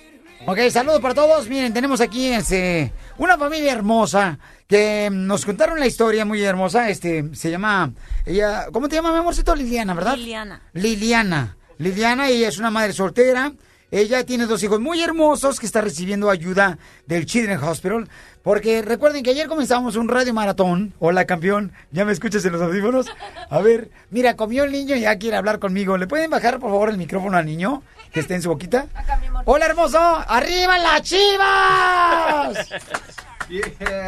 Ok, 0.46 0.58
saludos 0.70 1.00
para 1.00 1.14
todos. 1.14 1.48
Miren, 1.48 1.74
tenemos 1.74 2.00
aquí 2.00 2.28
este, 2.28 2.92
una 3.18 3.36
familia 3.36 3.72
hermosa 3.72 4.38
que 4.66 5.10
nos 5.12 5.44
contaron 5.44 5.78
la 5.78 5.86
historia 5.86 6.24
muy 6.24 6.42
hermosa. 6.42 6.88
Este, 6.88 7.28
se 7.34 7.50
llama, 7.50 7.92
ella, 8.24 8.68
¿cómo 8.72 8.88
te 8.88 8.96
llama 8.96 9.12
mi 9.12 9.18
amorcito? 9.18 9.54
Liliana, 9.54 9.92
¿verdad? 9.92 10.16
Liliana. 10.16 10.62
Liliana. 10.72 11.56
Liliana, 11.76 12.28
ella 12.28 12.48
es 12.48 12.58
una 12.58 12.70
madre 12.70 12.94
soltera. 12.94 13.52
Ella 13.90 14.24
tiene 14.24 14.46
dos 14.46 14.62
hijos 14.62 14.80
muy 14.80 15.02
hermosos 15.02 15.60
que 15.60 15.66
está 15.66 15.82
recibiendo 15.82 16.30
ayuda 16.30 16.78
del 17.06 17.26
Children's 17.26 17.62
Hospital. 17.62 18.08
Porque 18.42 18.80
recuerden 18.80 19.22
que 19.22 19.30
ayer 19.30 19.46
comenzamos 19.46 19.96
un 19.96 20.08
radio 20.08 20.32
maratón. 20.32 20.94
Hola, 21.00 21.26
campeón. 21.26 21.72
¿Ya 21.90 22.06
me 22.06 22.12
escuchas 22.12 22.44
en 22.46 22.52
los 22.52 22.62
audífonos? 22.62 23.06
A 23.50 23.60
ver, 23.60 23.90
mira, 24.10 24.36
comió 24.36 24.64
el 24.64 24.72
niño 24.72 24.96
y 24.96 25.00
ya 25.00 25.18
quiere 25.18 25.36
hablar 25.36 25.58
conmigo. 25.58 25.98
¿Le 25.98 26.06
pueden 26.06 26.30
bajar, 26.30 26.58
por 26.60 26.70
favor, 26.70 26.88
el 26.88 26.96
micrófono 26.96 27.36
al 27.36 27.44
niño 27.44 27.82
que 28.12 28.20
esté 28.20 28.34
en 28.34 28.42
su 28.42 28.48
boquita? 28.48 28.86
Hola, 29.44 29.66
hermoso. 29.66 29.98
¡Arriba 29.98 30.78
las 30.78 31.02
chivas! 31.02 32.68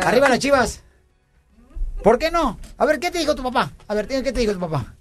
¡Arriba 0.04 0.28
las 0.28 0.38
chivas! 0.38 0.82
¿Por 2.02 2.18
qué 2.18 2.30
no? 2.30 2.58
A 2.78 2.84
ver, 2.84 2.98
¿qué 2.98 3.10
te 3.10 3.18
dijo 3.18 3.34
tu 3.34 3.42
papá? 3.42 3.70
A 3.86 3.94
ver, 3.94 4.08
¿qué 4.08 4.22
te 4.22 4.40
dijo 4.40 4.52
tu 4.52 4.60
papá? 4.60 4.94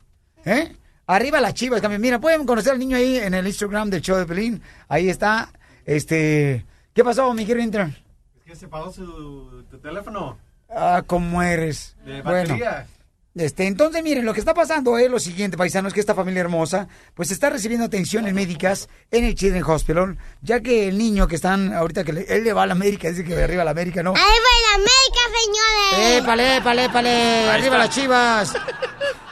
¿Eh? 0.45 0.75
Arriba 1.07 1.41
las 1.41 1.53
chivas 1.53 1.81
también. 1.81 2.01
Mira, 2.01 2.19
pueden 2.19 2.45
conocer 2.45 2.73
al 2.73 2.79
niño 2.79 2.95
ahí 2.95 3.17
en 3.17 3.33
el 3.33 3.45
Instagram 3.47 3.89
del 3.89 4.01
show 4.01 4.17
de 4.17 4.25
Pelín. 4.25 4.61
Ahí 4.87 5.09
está. 5.09 5.49
Este. 5.85 6.65
¿Qué 6.93 7.03
pasó, 7.03 7.33
mi 7.33 7.45
querido 7.45 7.65
intern? 7.65 7.95
Es 8.37 8.43
que 8.43 8.55
se 8.55 8.67
pagó 8.67 8.91
su 8.91 9.63
tu 9.69 9.79
teléfono 9.79 10.37
Ah, 10.69 11.03
¿cómo 11.05 11.41
eres? 11.41 11.95
de 12.05 12.21
Bueno. 12.21 12.55
Este, 13.33 13.65
entonces, 13.65 14.03
miren, 14.03 14.25
lo 14.25 14.33
que 14.33 14.41
está 14.41 14.53
pasando 14.53 14.97
es 14.97 15.09
lo 15.09 15.17
siguiente, 15.17 15.55
paisanos, 15.55 15.93
que 15.93 16.01
esta 16.01 16.13
familia 16.13 16.41
hermosa, 16.41 16.89
pues 17.13 17.31
está 17.31 17.49
recibiendo 17.49 17.85
atenciones 17.85 18.33
médicas 18.33 18.89
en 19.09 19.23
el 19.23 19.35
Children's 19.35 19.69
Hospital, 19.69 20.17
ya 20.41 20.59
que 20.59 20.89
el 20.89 20.97
niño 20.97 21.29
que 21.29 21.35
están 21.35 21.73
ahorita, 21.73 22.03
que 22.03 22.11
le- 22.11 22.25
él 22.35 22.43
le 22.43 22.51
va 22.51 22.63
a 22.63 22.67
la 22.67 22.73
América, 22.73 23.09
dice 23.09 23.23
que 23.23 23.41
arriba 23.41 23.61
a 23.61 23.65
la 23.65 23.71
América, 23.71 24.03
¿no? 24.03 24.11
Va 24.13 24.19
la 24.19 24.75
América, 24.75 25.21
señores. 25.45 26.23
¡Épale, 26.23 26.57
épale, 26.57 26.85
épale! 26.85 27.49
¡Arriba 27.51 27.77
las 27.77 27.89
chivas! 27.95 28.53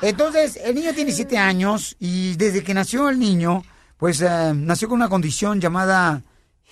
Entonces, 0.02 0.58
el 0.64 0.76
niño 0.76 0.94
tiene 0.94 1.12
siete 1.12 1.38
años 1.38 1.98
y 2.00 2.36
desde 2.38 2.64
que 2.64 2.74
nació 2.74 3.10
el 3.10 3.20
niño, 3.20 3.64
pues 3.98 4.22
eh, 4.22 4.54
nació 4.56 4.88
con 4.88 4.96
una 4.96 5.10
condición 5.10 5.60
llamada 5.60 6.24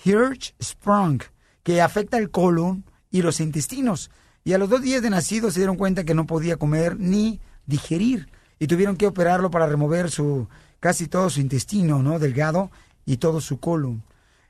Hirschsprung, 0.02 1.22
que 1.62 1.82
afecta 1.82 2.16
el 2.16 2.30
colon 2.30 2.84
y 3.10 3.20
los 3.22 3.40
intestinos. 3.40 4.10
Y 4.48 4.54
a 4.54 4.58
los 4.58 4.70
dos 4.70 4.80
días 4.80 5.02
de 5.02 5.10
nacido 5.10 5.50
se 5.50 5.60
dieron 5.60 5.76
cuenta 5.76 6.04
que 6.04 6.14
no 6.14 6.26
podía 6.26 6.56
comer 6.56 6.98
ni 6.98 7.38
digerir 7.66 8.30
y 8.58 8.66
tuvieron 8.66 8.96
que 8.96 9.06
operarlo 9.06 9.50
para 9.50 9.66
remover 9.66 10.10
su 10.10 10.48
casi 10.80 11.06
todo 11.06 11.28
su 11.28 11.40
intestino, 11.40 12.02
¿no? 12.02 12.18
Delgado 12.18 12.70
y 13.04 13.18
todo 13.18 13.42
su 13.42 13.60
colon. 13.60 14.02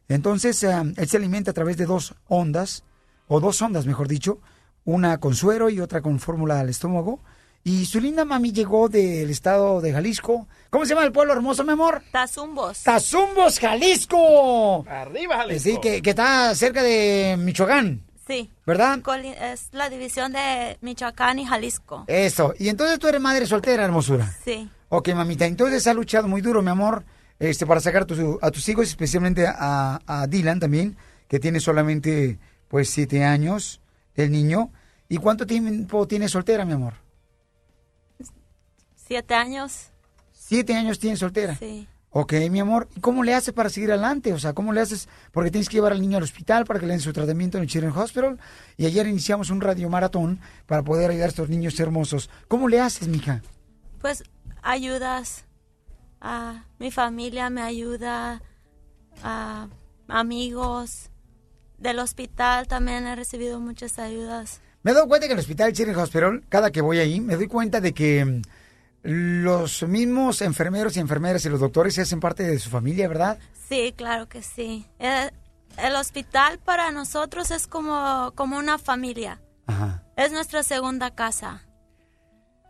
Entonces, 0.08 0.62
eh, 0.62 0.72
él 0.96 1.08
se 1.08 1.16
alimenta 1.16 1.50
a 1.50 1.54
través 1.54 1.78
de 1.78 1.86
dos 1.86 2.14
ondas, 2.28 2.84
o 3.26 3.40
dos 3.40 3.60
ondas, 3.60 3.86
mejor 3.86 4.06
dicho, 4.06 4.38
una 4.84 5.18
con 5.18 5.34
suero 5.34 5.68
y 5.68 5.80
otra 5.80 6.00
con 6.00 6.20
fórmula 6.20 6.60
al 6.60 6.68
estómago. 6.68 7.18
Y 7.64 7.86
su 7.86 8.00
linda 8.00 8.24
mami 8.24 8.52
llegó 8.52 8.88
del 8.88 9.28
estado 9.30 9.80
de 9.80 9.92
Jalisco. 9.92 10.46
¿Cómo 10.70 10.84
se 10.84 10.90
llama 10.94 11.06
el 11.06 11.12
pueblo 11.12 11.32
hermoso, 11.32 11.64
mi 11.64 11.72
amor? 11.72 12.04
Tazumbos. 12.12 12.84
Tazumbos, 12.84 13.58
Jalisco. 13.58 14.86
Arriba, 14.88 15.38
Jalisco. 15.38 15.70
Sí, 15.70 15.78
que, 15.82 16.00
que 16.02 16.10
está 16.10 16.54
cerca 16.54 16.84
de 16.84 17.34
Michoacán. 17.36 18.07
Sí. 18.28 18.50
¿Verdad? 18.66 19.00
Es 19.40 19.70
la 19.72 19.88
división 19.88 20.32
de 20.32 20.76
Michoacán 20.82 21.38
y 21.38 21.46
Jalisco. 21.46 22.04
Eso. 22.06 22.52
Y 22.58 22.68
entonces 22.68 22.98
tú 22.98 23.08
eres 23.08 23.22
madre 23.22 23.46
soltera, 23.46 23.86
hermosura. 23.86 24.30
Sí. 24.44 24.70
Ok, 24.90 25.08
mamita. 25.14 25.46
Entonces 25.46 25.86
has 25.86 25.96
luchado 25.96 26.28
muy 26.28 26.42
duro, 26.42 26.60
mi 26.60 26.70
amor, 26.70 27.04
este, 27.38 27.64
para 27.64 27.80
sacar 27.80 28.02
a 28.02 28.06
tus, 28.06 28.18
a 28.42 28.50
tus 28.50 28.68
hijos, 28.68 28.86
especialmente 28.86 29.46
a, 29.46 30.00
a 30.06 30.26
Dylan 30.26 30.60
también, 30.60 30.98
que 31.26 31.40
tiene 31.40 31.58
solamente, 31.58 32.38
pues, 32.68 32.90
siete 32.90 33.24
años, 33.24 33.80
el 34.14 34.30
niño. 34.30 34.70
¿Y 35.08 35.16
cuánto 35.16 35.46
tiempo 35.46 36.06
tiene 36.06 36.28
soltera, 36.28 36.66
mi 36.66 36.74
amor? 36.74 36.94
Siete 38.94 39.34
años. 39.34 39.90
Siete 40.32 40.74
años 40.74 40.98
tiene 40.98 41.16
soltera. 41.16 41.56
Sí. 41.56 41.88
Ok, 42.10 42.32
mi 42.50 42.60
amor. 42.60 42.88
¿Y 42.96 43.00
cómo 43.00 43.22
le 43.22 43.34
haces 43.34 43.52
para 43.52 43.68
seguir 43.68 43.90
adelante? 43.90 44.32
O 44.32 44.38
sea, 44.38 44.54
¿cómo 44.54 44.72
le 44.72 44.80
haces? 44.80 45.08
Porque 45.30 45.50
tienes 45.50 45.68
que 45.68 45.76
llevar 45.76 45.92
al 45.92 46.00
niño 46.00 46.16
al 46.16 46.22
hospital 46.22 46.64
para 46.64 46.80
que 46.80 46.86
le 46.86 46.92
den 46.92 47.00
su 47.00 47.12
tratamiento 47.12 47.58
en 47.58 47.64
el 47.64 47.68
Children's 47.68 47.96
Hospital. 47.96 48.38
Y 48.76 48.86
ayer 48.86 49.06
iniciamos 49.06 49.50
un 49.50 49.60
radio 49.60 49.90
maratón 49.90 50.40
para 50.66 50.82
poder 50.82 51.10
ayudar 51.10 51.26
a 51.26 51.30
estos 51.30 51.50
niños 51.50 51.78
hermosos. 51.78 52.30
¿Cómo 52.48 52.68
le 52.68 52.80
haces, 52.80 53.08
mija? 53.08 53.42
Pues 54.00 54.24
ayudas 54.62 55.44
a 56.20 56.64
mi 56.78 56.90
familia, 56.90 57.50
me 57.50 57.62
ayuda 57.62 58.42
a 59.22 59.68
amigos 60.08 61.10
del 61.76 61.98
hospital. 61.98 62.68
También 62.68 63.06
he 63.06 63.16
recibido 63.16 63.60
muchas 63.60 63.98
ayudas. 63.98 64.60
Me 64.82 64.92
he 64.92 64.94
dado 64.94 65.08
cuenta 65.08 65.26
que 65.26 65.32
en 65.32 65.38
el 65.38 65.42
hospital 65.42 65.72
Children's 65.74 66.02
Hospital, 66.02 66.44
cada 66.48 66.70
que 66.70 66.80
voy 66.80 66.98
ahí, 66.98 67.20
me 67.20 67.36
doy 67.36 67.48
cuenta 67.48 67.80
de 67.82 67.92
que 67.92 68.24
mm, 68.24 68.42
los 69.02 69.82
mismos 69.84 70.42
enfermeros 70.42 70.96
y 70.96 71.00
enfermeras 71.00 71.44
y 71.44 71.48
los 71.48 71.60
doctores 71.60 71.94
se 71.94 72.02
hacen 72.02 72.20
parte 72.20 72.42
de 72.42 72.58
su 72.58 72.70
familia, 72.70 73.08
¿verdad? 73.08 73.38
Sí, 73.68 73.94
claro 73.96 74.28
que 74.28 74.42
sí. 74.42 74.86
Eh, 74.98 75.30
el 75.76 75.94
hospital 75.94 76.58
para 76.58 76.90
nosotros 76.90 77.50
es 77.50 77.66
como, 77.66 78.32
como 78.34 78.58
una 78.58 78.78
familia. 78.78 79.40
Es 80.16 80.32
nuestra 80.32 80.62
segunda 80.62 81.14
casa. 81.14 81.62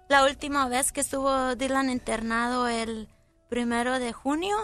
La 0.09 0.25
última 0.25 0.69
vez 0.69 0.91
que 0.91 1.01
estuvo 1.01 1.55
Dylan 1.55 1.91
internado 1.91 2.67
el 2.67 3.09
primero 3.49 3.99
de 3.99 4.13
junio, 4.13 4.57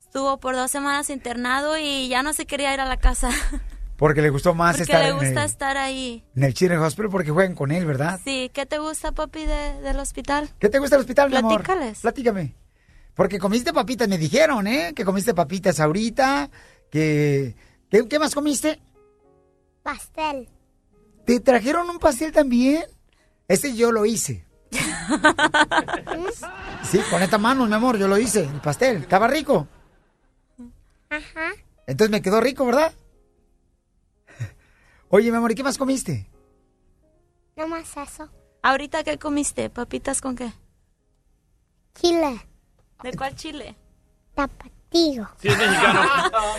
estuvo 0.00 0.38
por 0.38 0.54
dos 0.54 0.70
semanas 0.70 1.10
internado 1.10 1.76
y 1.76 2.08
ya 2.08 2.22
no 2.22 2.32
se 2.32 2.46
quería 2.46 2.72
ir 2.72 2.80
a 2.80 2.86
la 2.86 2.98
casa. 2.98 3.30
Porque 3.96 4.22
le 4.22 4.30
gustó 4.30 4.54
más 4.54 4.72
porque 4.76 4.82
estar 4.82 5.02
le 5.02 5.08
en, 5.10 5.14
gusta 5.14 5.40
el, 5.44 5.50
estar 5.50 5.76
ahí. 5.76 6.24
en 6.34 6.42
el 6.44 6.52
Children's 6.54 6.84
Hospital 6.84 7.10
porque 7.10 7.30
juegan 7.30 7.54
con 7.54 7.70
él, 7.70 7.86
¿verdad? 7.86 8.20
Sí, 8.24 8.50
¿qué 8.52 8.66
te 8.66 8.78
gusta, 8.78 9.12
papi, 9.12 9.46
de- 9.46 9.80
del 9.82 9.98
hospital? 10.00 10.50
¿Qué 10.58 10.68
te 10.68 10.78
gusta 10.80 10.96
el 10.96 11.00
hospital, 11.00 11.30
mi 11.30 11.36
amor? 11.36 11.62
Platícales. 11.62 12.00
Platícame. 12.00 12.54
Porque 13.14 13.38
comiste 13.38 13.72
papitas, 13.72 14.08
me 14.08 14.18
dijeron, 14.18 14.66
¿eh? 14.66 14.92
Que 14.96 15.04
comiste 15.04 15.32
papitas 15.34 15.78
ahorita, 15.78 16.50
que... 16.90 17.54
¿Qué, 17.88 18.08
qué 18.08 18.18
más 18.18 18.34
comiste? 18.34 18.80
Pastel. 19.84 20.48
¿Te 21.24 21.38
trajeron 21.38 21.88
un 21.88 22.00
pastel 22.00 22.32
también? 22.32 22.82
Ese 23.46 23.76
yo 23.76 23.92
lo 23.92 24.04
hice. 24.04 24.44
Sí, 26.84 27.00
con 27.10 27.22
esta 27.22 27.38
mano, 27.38 27.66
mi 27.66 27.72
amor, 27.74 27.96
yo 27.96 28.06
lo 28.08 28.18
hice, 28.18 28.44
el 28.44 28.60
pastel. 28.60 28.98
¿Estaba 28.98 29.26
rico? 29.26 29.66
Ajá. 31.08 31.52
Entonces 31.86 32.10
me 32.10 32.20
quedó 32.22 32.40
rico, 32.40 32.66
¿verdad? 32.66 32.92
Oye, 35.08 35.30
mi 35.30 35.36
amor, 35.36 35.52
¿y 35.52 35.54
qué 35.54 35.62
más 35.62 35.78
comiste? 35.78 36.28
No 37.56 37.68
más 37.68 37.96
eso. 37.96 38.28
¿Ahorita 38.62 39.04
qué 39.04 39.18
comiste? 39.18 39.70
¿Papitas 39.70 40.20
con 40.20 40.34
qué? 40.34 40.52
Chile. 41.94 42.40
¿De 43.02 43.12
cuál 43.12 43.34
chile? 43.36 43.76
Tapatío. 44.34 45.28
Sí, 45.40 45.48
es 45.48 45.58
mexicano. 45.58 46.00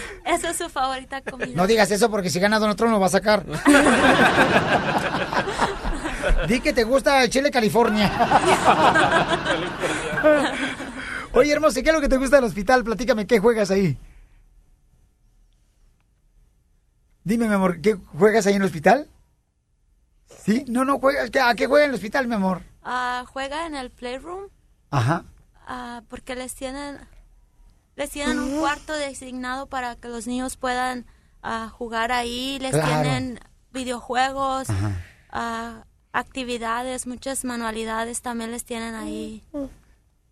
Esa 0.25 0.51
es 0.51 0.57
su 0.57 0.69
favorita 0.69 1.21
comida. 1.21 1.51
No 1.55 1.67
digas 1.67 1.91
eso 1.91 2.09
porque 2.09 2.29
si 2.29 2.39
gana 2.39 2.59
Donald 2.59 2.77
Trump 2.77 2.93
lo 2.93 2.99
va 2.99 3.07
a 3.07 3.09
sacar. 3.09 3.45
Di 6.47 6.59
que 6.59 6.73
te 6.73 6.83
gusta 6.83 7.23
el 7.23 7.29
chile 7.29 7.51
California. 7.51 8.11
Oye, 11.33 11.51
hermoso, 11.51 11.81
¿qué 11.83 11.89
es 11.89 11.95
lo 11.95 12.01
que 12.01 12.07
te 12.07 12.17
gusta 12.17 12.37
del 12.37 12.45
hospital? 12.45 12.83
Platícame, 12.83 13.27
¿qué 13.27 13.39
juegas 13.39 13.69
ahí? 13.71 13.97
Dime, 17.25 17.47
mi 17.49 17.55
amor, 17.55 17.81
¿qué 17.81 17.95
juegas 18.17 18.45
ahí 18.47 18.53
en 18.53 18.61
el 18.61 18.67
hospital? 18.67 19.09
¿Sí? 20.43 20.63
No, 20.67 20.85
no, 20.85 20.99
juegas. 20.99 21.29
¿qué- 21.31 21.39
¿A 21.41 21.55
qué 21.55 21.65
juega 21.65 21.85
en 21.85 21.89
el 21.89 21.95
hospital, 21.95 22.27
mi 22.27 22.35
amor? 22.35 22.61
Ah, 22.83 23.25
juega 23.27 23.65
en 23.65 23.75
el 23.75 23.89
playroom 23.89 24.43
Ajá. 24.91 25.25
ah, 25.67 26.03
porque 26.07 26.35
les 26.35 26.53
tienen 26.53 26.99
les 27.95 28.11
tienen 28.11 28.37
un 28.39 28.59
cuarto 28.59 28.93
designado 28.93 29.67
para 29.67 29.95
que 29.95 30.07
los 30.07 30.27
niños 30.27 30.55
puedan 30.57 31.05
ah, 31.41 31.69
jugar 31.73 32.11
ahí. 32.11 32.59
Les 32.61 32.71
Claro. 32.71 32.87
tienen 33.01 33.39
videojuegos, 33.71 34.67
ah, 35.31 35.83
actividades, 36.11 37.07
muchas 37.07 37.43
manualidades 37.43 38.21
también 38.21 38.51
les 38.51 38.65
tienen 38.65 38.93
ahí. 38.95 39.43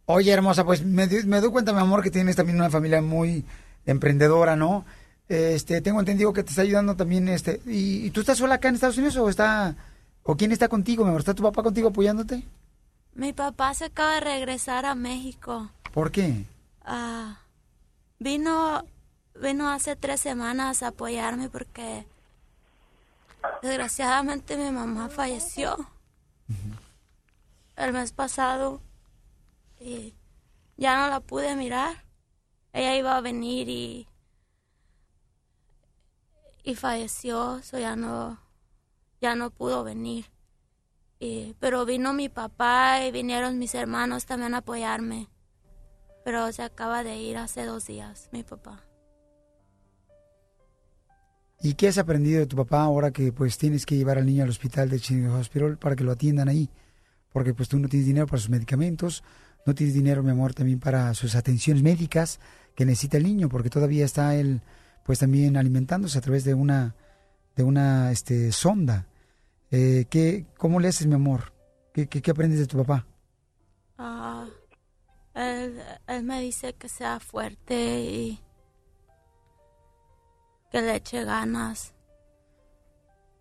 Oye, 0.05 0.31
hermosa, 0.31 0.63
pues 0.63 0.83
me, 0.85 1.07
di- 1.07 1.23
me 1.25 1.41
doy 1.41 1.49
cuenta, 1.51 1.73
mi 1.73 1.79
amor, 1.79 2.03
que 2.03 2.11
tienes 2.11 2.35
también 2.35 2.57
una 2.59 2.69
familia 2.69 3.01
muy 3.01 3.45
emprendedora, 3.85 4.55
¿no? 4.55 4.85
Este, 5.29 5.81
tengo 5.81 5.99
entendido 5.99 6.33
que 6.33 6.43
te 6.43 6.49
está 6.49 6.61
ayudando 6.61 6.95
también, 6.95 7.27
este, 7.29 7.61
¿y, 7.65 8.05
y 8.05 8.11
tú 8.11 8.19
estás 8.19 8.37
sola 8.37 8.55
acá 8.55 8.67
en 8.67 8.75
Estados 8.75 8.97
Unidos 8.97 9.15
o 9.17 9.29
está, 9.29 9.75
o 10.23 10.35
quién 10.35 10.51
está 10.51 10.67
contigo, 10.67 11.05
amor? 11.05 11.19
¿Está 11.19 11.33
tu 11.33 11.43
papá 11.43 11.63
contigo 11.63 11.89
apoyándote? 11.89 12.43
Mi 13.15 13.31
papá 13.31 13.73
se 13.73 13.85
acaba 13.85 14.15
de 14.15 14.19
regresar 14.21 14.85
a 14.85 14.95
México. 14.95 15.69
¿Por 15.93 16.11
qué? 16.11 16.45
Ah, 16.83 17.39
vino, 18.19 18.85
vino 19.39 19.69
hace 19.69 19.95
tres 19.95 20.19
semanas 20.19 20.83
a 20.83 20.87
apoyarme 20.87 21.49
porque 21.49 22.05
desgraciadamente 23.61 24.57
mi 24.57 24.71
mamá 24.71 25.09
falleció 25.09 25.89
el 27.75 27.93
mes 27.93 28.11
pasado 28.11 28.81
y 29.79 30.13
ya 30.77 30.99
no 30.99 31.09
la 31.09 31.19
pude 31.19 31.55
mirar. 31.55 32.03
Ella 32.73 32.97
iba 32.97 33.15
a 33.15 33.21
venir 33.21 33.69
y 33.69 34.07
y 36.63 36.75
falleció, 36.75 37.61
so 37.61 37.77
ya 37.77 37.95
no 37.95 38.39
ya 39.21 39.35
no 39.35 39.51
pudo 39.51 39.83
venir. 39.83 40.25
Y- 41.19 41.55
pero 41.59 41.85
vino 41.85 42.13
mi 42.13 42.27
papá 42.27 43.05
y 43.05 43.11
vinieron 43.11 43.57
mis 43.57 43.73
hermanos 43.75 44.25
también 44.25 44.53
a 44.53 44.57
apoyarme. 44.57 45.29
Pero 46.25 46.51
se 46.51 46.61
acaba 46.63 47.03
de 47.03 47.15
ir 47.17 47.37
hace 47.37 47.63
dos 47.65 47.87
días, 47.87 48.29
mi 48.33 48.43
papá. 48.43 48.83
¿Y 51.61 51.75
qué 51.75 51.87
has 51.87 51.97
aprendido 51.97 52.39
de 52.39 52.45
tu 52.47 52.57
papá 52.57 52.81
ahora 52.83 53.11
que 53.11 53.31
pues 53.31 53.57
tienes 53.57 53.85
que 53.85 53.95
llevar 53.95 54.17
al 54.17 54.25
niño 54.25 54.43
al 54.43 54.49
hospital 54.49 54.89
de 54.89 54.99
Children's 54.99 55.39
Hospital 55.39 55.77
para 55.77 55.95
que 55.95 56.03
lo 56.03 56.11
atiendan 56.11 56.49
ahí? 56.49 56.69
Porque 57.31 57.53
pues 57.53 57.69
tú 57.69 57.79
no 57.79 57.87
tienes 57.87 58.05
dinero 58.05 58.27
para 58.27 58.41
sus 58.41 58.49
medicamentos, 58.49 59.23
no 59.65 59.73
tienes 59.73 59.95
dinero, 59.95 60.23
mi 60.23 60.31
amor, 60.31 60.53
también 60.53 60.81
para 60.81 61.13
sus 61.13 61.35
atenciones 61.35 61.81
médicas 61.81 62.41
que 62.75 62.85
necesita 62.85 63.15
el 63.15 63.23
niño, 63.23 63.47
porque 63.47 63.69
todavía 63.69 64.03
está 64.03 64.35
él 64.35 64.61
pues 65.03 65.19
también 65.19 65.57
alimentándose 65.57 66.17
a 66.17 66.21
través 66.21 66.43
de 66.43 66.53
una 66.53 66.95
de 67.55 67.63
una 67.63 68.11
este 68.11 68.51
sonda. 68.51 69.05
Eh, 69.71 70.05
¿qué, 70.09 70.45
¿Cómo 70.57 70.79
le 70.79 70.87
haces, 70.87 71.07
mi 71.07 71.15
amor? 71.15 71.53
¿Qué, 71.93 72.07
qué, 72.07 72.21
qué 72.21 72.31
aprendes 72.31 72.59
de 72.59 72.67
tu 72.67 72.77
papá? 72.77 73.05
Ah, 73.97 74.45
él, 75.35 75.79
él 76.07 76.23
me 76.23 76.41
dice 76.41 76.73
que 76.73 76.89
sea 76.89 77.19
fuerte 77.19 77.99
y 78.01 78.39
que 80.71 80.81
le 80.81 80.95
eche 80.95 81.23
ganas. 81.23 81.93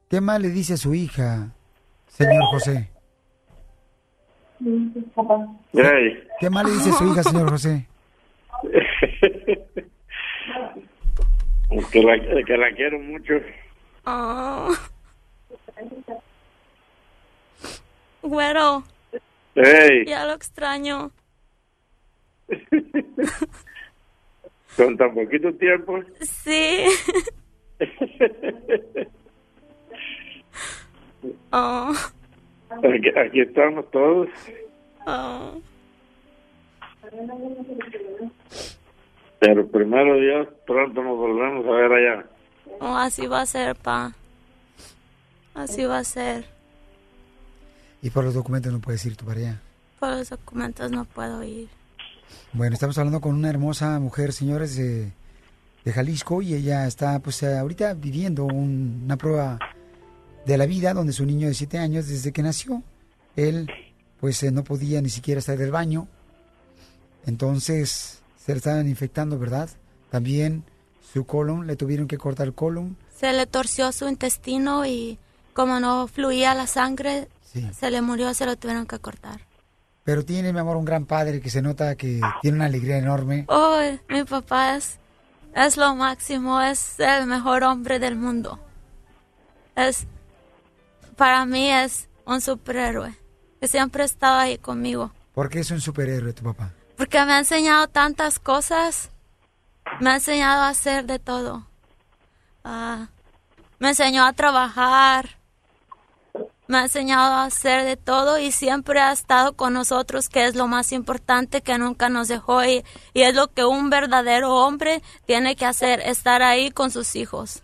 ¿Qué 0.09 0.21
más 0.21 0.41
le 0.41 0.51
dice 0.51 0.75
a 0.75 0.77
su 0.77 0.95
hija, 0.95 1.55
señor 2.07 2.45
José? 2.51 2.91
¿Qué 6.39 6.51
más 6.51 6.65
le 6.65 6.73
dice 6.73 6.91
a 6.91 6.93
su 6.93 7.07
hija, 7.07 7.23
señor 7.23 7.51
José? 7.51 7.89
que, 11.91 12.03
la, 12.03 12.45
que 12.45 12.57
la 12.57 12.73
quiero 12.75 12.99
mucho. 12.99 13.35
Ah. 14.05 14.69
Güero, 18.23 18.85
Hey, 19.55 20.05
ya 20.07 20.25
lo 20.25 20.33
extraño. 20.35 21.11
con 24.77 24.97
tan 24.97 25.15
poquito 25.15 25.53
tiempo. 25.55 26.01
Sí. 26.21 26.87
Oh, 31.53 31.93
Aquí, 32.71 33.09
aquí 33.17 33.41
estamos 33.43 33.89
todos. 33.93 34.29
oh. 35.07 35.61
Pero 39.45 39.67
primero 39.67 40.15
Dios, 40.21 40.47
pronto 40.65 41.03
nos 41.03 41.17
volvemos 41.17 41.67
a 41.67 41.71
ver 41.73 41.93
allá. 41.93 42.27
Oh, 42.81 42.97
así 42.97 43.27
va 43.27 43.41
a 43.41 43.47
ser, 43.47 43.75
pa. 43.75 44.15
Así 45.53 45.83
va 45.85 45.99
a 45.99 46.05
ser. 46.05 46.45
Y 48.03 48.11
por 48.11 48.23
los 48.23 48.35
documentos 48.35 48.73
no 48.73 48.79
puedes 48.81 49.05
ir 49.05 49.17
tú 49.17 49.25
para 49.27 49.41
allá. 49.41 49.61
Por 49.99 50.11
los 50.11 50.31
documentos 50.31 50.93
no 50.93 51.05
puedo 51.07 51.43
ir. 51.43 51.69
Bueno, 52.53 52.75
estamos 52.75 52.97
hablando 52.99 53.21
con 53.21 53.35
una 53.35 53.51
hermosa 53.51 53.99
mujer, 53.99 54.33
señores, 54.33 54.77
de, 54.77 55.11
de 55.85 55.93
Jalisco, 55.93 56.41
y 56.41 56.55
ella 56.55 56.87
está, 56.87 57.19
pues, 57.19 57.43
eh, 57.43 57.59
ahorita 57.59 57.95
viviendo 57.95 58.45
un- 58.45 59.03
una 59.05 59.17
prueba 59.17 59.59
de 60.47 60.57
la 60.57 60.67
vida 60.67 60.95
donde 60.95 61.13
su 61.13 61.27
niño 61.27 61.49
de 61.49 61.55
siete 61.55 61.79
años, 61.79 62.07
desde 62.07 62.33
que 62.33 62.43
nació, 62.45 62.81
él, 63.35 63.69
pues, 64.21 64.41
eh, 64.45 64.53
no 64.53 64.63
podía 64.63 65.03
ni 65.03 65.09
siquiera 65.09 65.41
estar 65.41 65.59
del 65.59 65.73
baño. 65.73 66.07
Entonces, 67.27 68.22
se 68.45 68.53
le 68.53 68.59
estaban 68.59 68.89
infectando, 68.89 69.39
¿verdad? 69.39 69.71
También 70.11 70.65
su 71.13 71.25
colon, 71.25 71.67
le 71.67 71.77
tuvieron 71.77 72.09
que 72.09 72.19
cortar 72.19 72.49
el 72.49 72.55
colon. 72.55 72.97
Se 73.17 73.33
le 73.33 73.47
torció 73.47 73.93
su 73.93 74.09
intestino 74.09 74.85
y 74.85 75.19
como 75.53 75.79
no 75.79 76.09
fluía 76.09 76.55
la 76.55 76.67
sangre, 76.67 77.29
se 77.79 77.91
le 77.91 78.03
murió, 78.03 78.35
se 78.35 78.47
lo 78.47 78.57
tuvieron 78.57 78.87
que 78.87 78.99
cortar. 78.99 79.41
Pero 80.05 80.25
tiene, 80.25 80.53
mi 80.53 80.59
amor, 80.59 80.77
un 80.77 80.85
gran 80.85 81.05
padre 81.07 81.41
que 81.41 81.51
se 81.51 81.63
nota 81.63 81.95
que 81.95 82.21
tiene 82.41 82.57
una 82.57 82.65
alegría 82.65 82.97
enorme. 82.97 83.45
Oh, 83.49 83.79
mi 84.09 84.25
papá 84.25 84.77
es, 84.77 84.99
es 85.55 85.77
lo 85.77 85.95
máximo, 85.95 86.61
es 86.61 86.99
el 86.99 87.27
mejor 87.27 87.63
hombre 87.63 88.01
del 88.01 88.17
mundo. 88.17 88.59
Es, 89.77 90.07
para 91.17 91.47
mí 91.47 91.71
es 91.71 92.09
un 92.25 92.41
superhéroe 92.41 93.15
que 93.61 93.69
siempre 93.69 94.03
ha 94.03 94.07
estado 94.07 94.39
ahí 94.41 94.59
conmigo. 94.59 95.13
Porque 95.35 95.61
es 95.61 95.71
un 95.71 95.81
superhéroe 95.81 96.33
tu 96.33 96.43
papá. 96.43 96.73
Porque 96.97 97.25
me 97.25 97.33
ha 97.33 97.39
enseñado 97.39 97.89
tantas 97.89 98.39
cosas. 98.39 99.11
Me 100.01 100.11
ha 100.11 100.15
enseñado 100.15 100.63
a 100.63 100.69
hacer 100.69 101.07
de 101.07 101.19
todo. 101.19 101.67
Ah, 102.65 103.09
me 103.79 103.91
enseñó 103.91 104.25
a 104.25 104.33
trabajar. 104.33 105.31
Me 106.69 106.79
ha 106.79 106.83
enseñado 106.83 107.35
a 107.35 107.45
hacer 107.45 107.85
de 107.85 107.97
todo 107.97 108.39
y 108.39 108.53
siempre 108.53 109.01
ha 109.01 109.13
estado 109.13 109.55
con 109.55 109.73
nosotros, 109.75 110.29
que 110.29 110.47
es 110.47 110.55
lo 110.55 110.69
más 110.69 110.93
importante, 110.93 111.61
que 111.61 111.77
nunca 111.77 112.09
nos 112.09 112.29
dejó. 112.29 112.65
Y, 112.65 112.85
es 113.15 113.35
lo 113.35 113.49
que 113.53 113.65
un 113.65 113.91
verdadero 113.91 114.55
hombre 114.55 115.03
tiene 115.27 115.57
que 115.57 115.67
hacer, 115.67 116.01
estar 116.01 116.43
ahí 116.43 116.71
con 116.71 116.91
sus 116.91 117.17
hijos. 117.17 117.63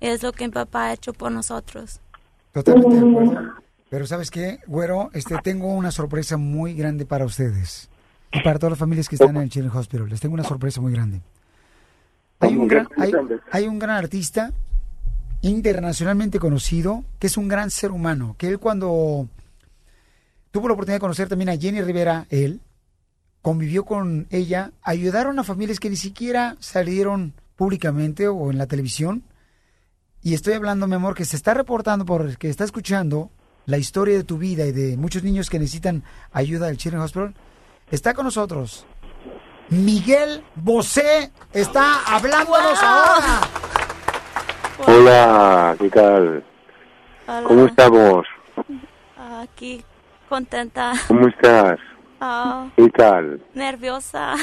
Y 0.00 0.08
es 0.08 0.22
lo 0.22 0.32
que 0.32 0.46
mi 0.46 0.52
papá 0.52 0.86
ha 0.88 0.92
hecho 0.92 1.12
por 1.12 1.32
nosotros. 1.32 2.00
Totalmente. 2.52 3.38
Pero 3.90 4.06
¿sabes 4.06 4.30
qué, 4.30 4.60
güero? 4.66 5.10
Este, 5.14 5.36
tengo 5.42 5.68
una 5.72 5.90
sorpresa 5.90 6.36
muy 6.36 6.74
grande 6.74 7.06
para 7.06 7.24
ustedes. 7.24 7.88
Y 8.32 8.40
para 8.40 8.58
todas 8.58 8.72
las 8.72 8.78
familias 8.78 9.08
que 9.08 9.16
están 9.16 9.36
en 9.36 9.42
el 9.42 9.50
Children's 9.50 9.76
Hospital. 9.76 10.08
Les 10.08 10.20
tengo 10.20 10.34
una 10.34 10.44
sorpresa 10.44 10.80
muy 10.80 10.92
grande. 10.92 11.20
Hay 12.40 12.56
un 12.56 12.68
gran, 12.68 12.88
hay, 12.96 13.12
hay 13.50 13.66
un 13.66 13.78
gran 13.78 13.96
artista 13.96 14.52
internacionalmente 15.42 16.38
conocido 16.38 17.04
que 17.18 17.28
es 17.28 17.36
un 17.36 17.48
gran 17.48 17.70
ser 17.70 17.90
humano. 17.90 18.34
Que 18.38 18.48
él 18.48 18.58
cuando 18.58 19.28
tuvo 20.50 20.68
la 20.68 20.74
oportunidad 20.74 20.96
de 20.96 21.00
conocer 21.00 21.28
también 21.28 21.48
a 21.48 21.56
Jenny 21.56 21.80
Rivera, 21.80 22.26
él 22.30 22.60
convivió 23.42 23.84
con 23.84 24.26
ella, 24.30 24.72
ayudaron 24.82 25.38
a 25.38 25.44
familias 25.44 25.80
que 25.80 25.90
ni 25.90 25.96
siquiera 25.96 26.56
salieron 26.60 27.34
públicamente 27.56 28.28
o 28.28 28.50
en 28.50 28.58
la 28.58 28.66
televisión 28.66 29.24
Y 30.22 30.34
estoy 30.34 30.54
hablando, 30.54 30.86
mi 30.86 30.94
amor, 30.94 31.14
que 31.14 31.24
se 31.24 31.36
está 31.36 31.54
reportando 31.54 32.04
porque 32.04 32.48
está 32.48 32.64
escuchando 32.64 33.30
la 33.66 33.78
historia 33.78 34.16
de 34.16 34.24
tu 34.24 34.38
vida 34.38 34.66
y 34.66 34.72
de 34.72 34.96
muchos 34.96 35.22
niños 35.22 35.50
que 35.50 35.58
necesitan 35.58 36.02
ayuda 36.32 36.66
del 36.66 36.78
Children's 36.78 37.06
Hospital. 37.06 37.34
Está 37.90 38.14
con 38.14 38.24
nosotros. 38.24 38.86
Miguel 39.70 40.44
Bosé 40.54 41.32
está 41.52 42.04
hablándonos 42.06 42.82
ahora. 42.82 43.40
Hola, 44.86 45.76
¿qué 45.78 45.90
tal? 45.90 46.44
Hola. 47.26 47.42
¿Cómo 47.46 47.66
estamos? 47.66 48.26
Aquí 49.42 49.84
contenta, 50.28 50.92
¿Cómo 51.08 51.28
estás? 51.28 51.78
ah, 52.20 52.66
¿Qué 52.76 52.88
tal? 52.90 53.42
nerviosa 53.54 54.34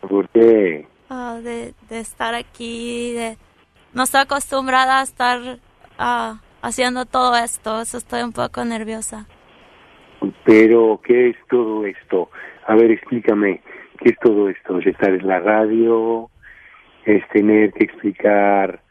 ¿Por 0.00 0.28
qué? 0.30 0.86
ah, 1.08 1.38
de, 1.42 1.74
de 1.88 2.00
estar 2.00 2.34
aquí, 2.34 3.12
de 3.12 3.38
no 3.92 4.04
estoy 4.04 4.20
acostumbrada 4.20 5.00
a 5.00 5.02
estar 5.02 5.58
ah, 5.98 6.38
haciendo 6.62 7.06
todo 7.06 7.34
esto, 7.36 7.80
eso 7.80 7.98
estoy 7.98 8.22
un 8.22 8.32
poco 8.32 8.64
nerviosa. 8.64 9.26
Pero, 10.44 11.00
¿qué 11.02 11.30
es 11.30 11.36
todo 11.48 11.84
esto? 11.86 12.30
A 12.66 12.74
ver, 12.74 12.90
explícame, 12.90 13.62
¿qué 13.98 14.10
es 14.10 14.18
todo 14.20 14.48
esto? 14.48 14.78
¿Es 14.78 14.86
estar 14.86 15.10
en 15.10 15.26
la 15.26 15.40
radio? 15.40 16.30
¿Es 17.04 17.26
tener 17.30 17.72
que 17.72 17.84
explicar? 17.84 18.82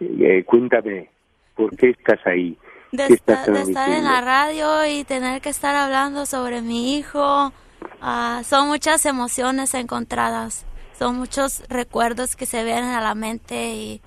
Eh, 0.00 0.42
cuéntame, 0.44 1.10
¿por 1.54 1.76
qué 1.76 1.90
estás 1.90 2.18
ahí? 2.26 2.56
De, 2.92 3.06
¿Qué 3.08 3.14
esta- 3.14 3.34
estás 3.34 3.54
de 3.54 3.60
estar 3.62 3.90
en 3.90 4.04
la 4.04 4.20
radio 4.20 4.86
y 4.86 5.04
tener 5.04 5.40
que 5.40 5.48
estar 5.50 5.74
hablando 5.74 6.26
sobre 6.26 6.62
mi 6.62 6.96
hijo, 6.96 7.52
ah, 8.00 8.40
son 8.44 8.68
muchas 8.68 9.04
emociones 9.04 9.74
encontradas, 9.74 10.66
son 10.98 11.16
muchos 11.16 11.62
recuerdos 11.68 12.36
que 12.36 12.46
se 12.46 12.64
vienen 12.64 12.90
a 12.90 13.00
la 13.00 13.14
mente 13.14 13.74
y 13.74 14.00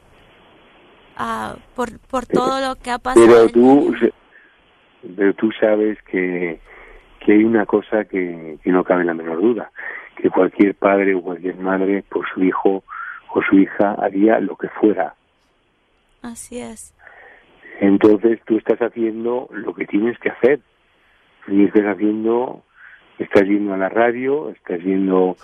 ah, 1.17 1.55
por, 1.75 1.99
por 1.99 2.25
todo 2.25 2.59
lo 2.61 2.75
que 2.75 2.91
ha 2.91 2.99
pasado. 2.99 3.25
Pero 3.27 3.49
tú, 3.49 3.93
pero 5.15 5.33
tú 5.33 5.51
sabes 5.59 6.01
que, 6.03 6.59
que 7.19 7.31
hay 7.33 7.43
una 7.43 7.65
cosa 7.65 8.05
que, 8.05 8.57
que 8.63 8.71
no 8.71 8.83
cabe 8.83 9.05
la 9.05 9.13
menor 9.13 9.41
duda, 9.41 9.71
que 10.15 10.29
cualquier 10.29 10.75
padre 10.75 11.15
o 11.15 11.21
cualquier 11.21 11.55
madre 11.57 12.03
por 12.09 12.27
su 12.33 12.43
hijo 12.43 12.83
o 13.29 13.41
su 13.43 13.57
hija 13.57 13.93
haría 13.99 14.39
lo 14.39 14.55
que 14.55 14.69
fuera. 14.69 15.13
Así 16.21 16.59
es. 16.59 16.93
Entonces 17.79 18.39
tú 18.45 18.57
estás 18.57 18.79
haciendo 18.79 19.47
lo 19.51 19.73
que 19.73 19.85
tienes 19.85 20.17
que 20.19 20.29
hacer. 20.29 20.59
Y 21.47 21.63
estás 21.63 21.85
haciendo, 21.85 22.63
estás 23.19 23.43
yendo 23.43 23.73
a 23.73 23.77
la 23.77 23.89
radio, 23.89 24.49
estás 24.49 24.81
yendo 24.81 25.37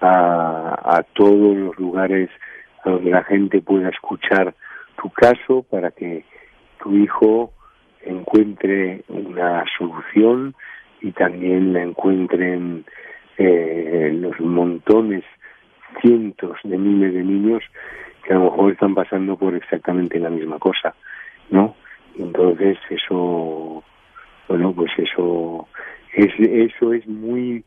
a, 0.00 0.96
a 0.96 1.02
todos 1.14 1.56
los 1.56 1.76
lugares 1.78 2.30
a 2.84 2.90
donde 2.90 3.10
la 3.10 3.24
gente 3.24 3.60
pueda 3.60 3.88
escuchar 3.88 4.54
tu 5.00 5.10
caso 5.10 5.64
para 5.68 5.90
que 5.90 6.24
tu 6.82 6.94
hijo 6.94 7.52
encuentre 8.04 9.02
una 9.08 9.64
solución 9.78 10.54
y 11.00 11.12
también 11.12 11.72
la 11.72 11.82
encuentren 11.82 12.84
eh, 13.38 14.10
los 14.14 14.38
montones, 14.40 15.24
cientos 16.00 16.56
de 16.64 16.76
miles 16.76 17.14
de 17.14 17.22
niños 17.22 17.62
que 18.24 18.32
a 18.32 18.36
lo 18.36 18.50
mejor 18.50 18.72
están 18.72 18.94
pasando 18.94 19.36
por 19.36 19.54
exactamente 19.54 20.18
la 20.18 20.30
misma 20.30 20.58
cosa, 20.58 20.94
¿no? 21.50 21.74
Entonces 22.18 22.78
eso, 22.90 23.82
bueno, 24.48 24.72
pues 24.74 24.90
eso 24.98 25.68
es 26.14 26.32
eso 26.38 26.92
es 26.92 27.06
muy 27.06 27.64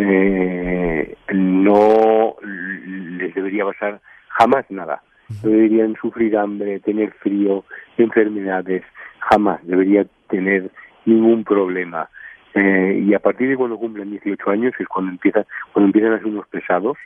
eh, 0.00 1.14
no 1.34 2.36
les 2.42 3.34
debería 3.34 3.64
pasar 3.64 4.00
jamás 4.28 4.64
nada. 4.70 5.02
No 5.42 5.50
deberían 5.50 5.94
sufrir 6.00 6.36
hambre, 6.36 6.80
tener 6.80 7.12
frío, 7.12 7.64
enfermedades, 7.98 8.82
jamás 9.20 9.60
debería 9.64 10.06
tener 10.28 10.70
ningún 11.04 11.44
problema. 11.44 12.08
Eh, 12.54 13.04
y 13.06 13.14
a 13.14 13.20
partir 13.20 13.48
de 13.48 13.56
cuando 13.56 13.78
cumplen 13.78 14.10
18 14.10 14.50
años 14.50 14.72
es 14.78 14.88
cuando 14.88 15.12
empiezan, 15.12 15.44
cuando 15.72 15.86
empiezan 15.86 16.14
a 16.14 16.18
ser 16.18 16.26
unos 16.26 16.48
pesados, 16.48 16.96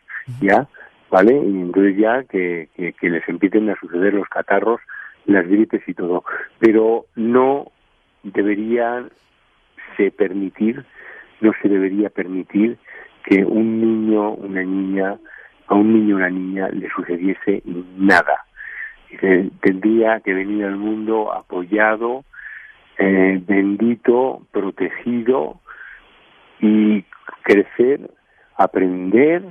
ya, 0.40 0.66
¿vale? 1.10 1.34
Y 1.34 1.60
entonces 1.60 1.96
ya 1.96 2.22
que, 2.24 2.68
que, 2.76 2.92
que 2.94 3.10
les 3.10 3.28
empiecen 3.28 3.68
a 3.68 3.78
suceder 3.78 4.14
los 4.14 4.28
catarros, 4.28 4.80
las 5.26 5.46
gripes 5.46 5.82
y 5.86 5.94
todo. 5.94 6.24
Pero 6.60 7.06
no 7.16 7.72
deberían 8.22 9.10
se 9.96 10.10
permitir, 10.10 10.84
no 11.44 11.52
se 11.60 11.68
debería 11.68 12.08
permitir 12.08 12.78
que 13.24 13.44
un 13.44 13.80
niño, 13.80 14.32
una 14.32 14.62
niña, 14.62 15.16
a 15.66 15.74
un 15.74 15.92
niño 15.92 16.14
o 16.14 16.18
una 16.18 16.30
niña 16.30 16.68
le 16.70 16.88
sucediese 16.90 17.62
nada. 17.96 18.44
Tendría 19.60 20.20
que 20.20 20.34
venir 20.34 20.64
al 20.64 20.76
mundo 20.76 21.32
apoyado, 21.32 22.24
eh, 22.98 23.40
bendito, 23.46 24.42
protegido 24.52 25.60
y 26.60 27.04
crecer, 27.42 28.10
aprender, 28.56 29.42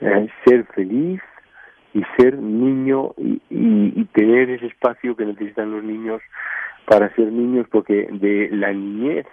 eh, 0.00 0.28
ser 0.44 0.64
feliz 0.74 1.20
y 1.94 2.02
ser 2.16 2.38
niño 2.38 3.12
y- 3.18 3.40
y 3.50 4.04
tener 4.12 4.50
ese 4.50 4.66
espacio 4.66 5.14
que 5.16 5.26
necesitan 5.26 5.70
los 5.70 5.84
niños 5.84 6.22
para 6.86 7.14
ser 7.14 7.30
niños 7.30 7.66
porque 7.70 8.08
de 8.10 8.48
la 8.52 8.72
niñez 8.72 9.26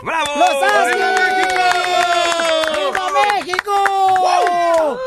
¡Bravo! 0.03 0.31
¡Los 0.37 0.51
Huskies! 0.51 1.47
¡Viva 2.77 3.09
México! 3.35 4.99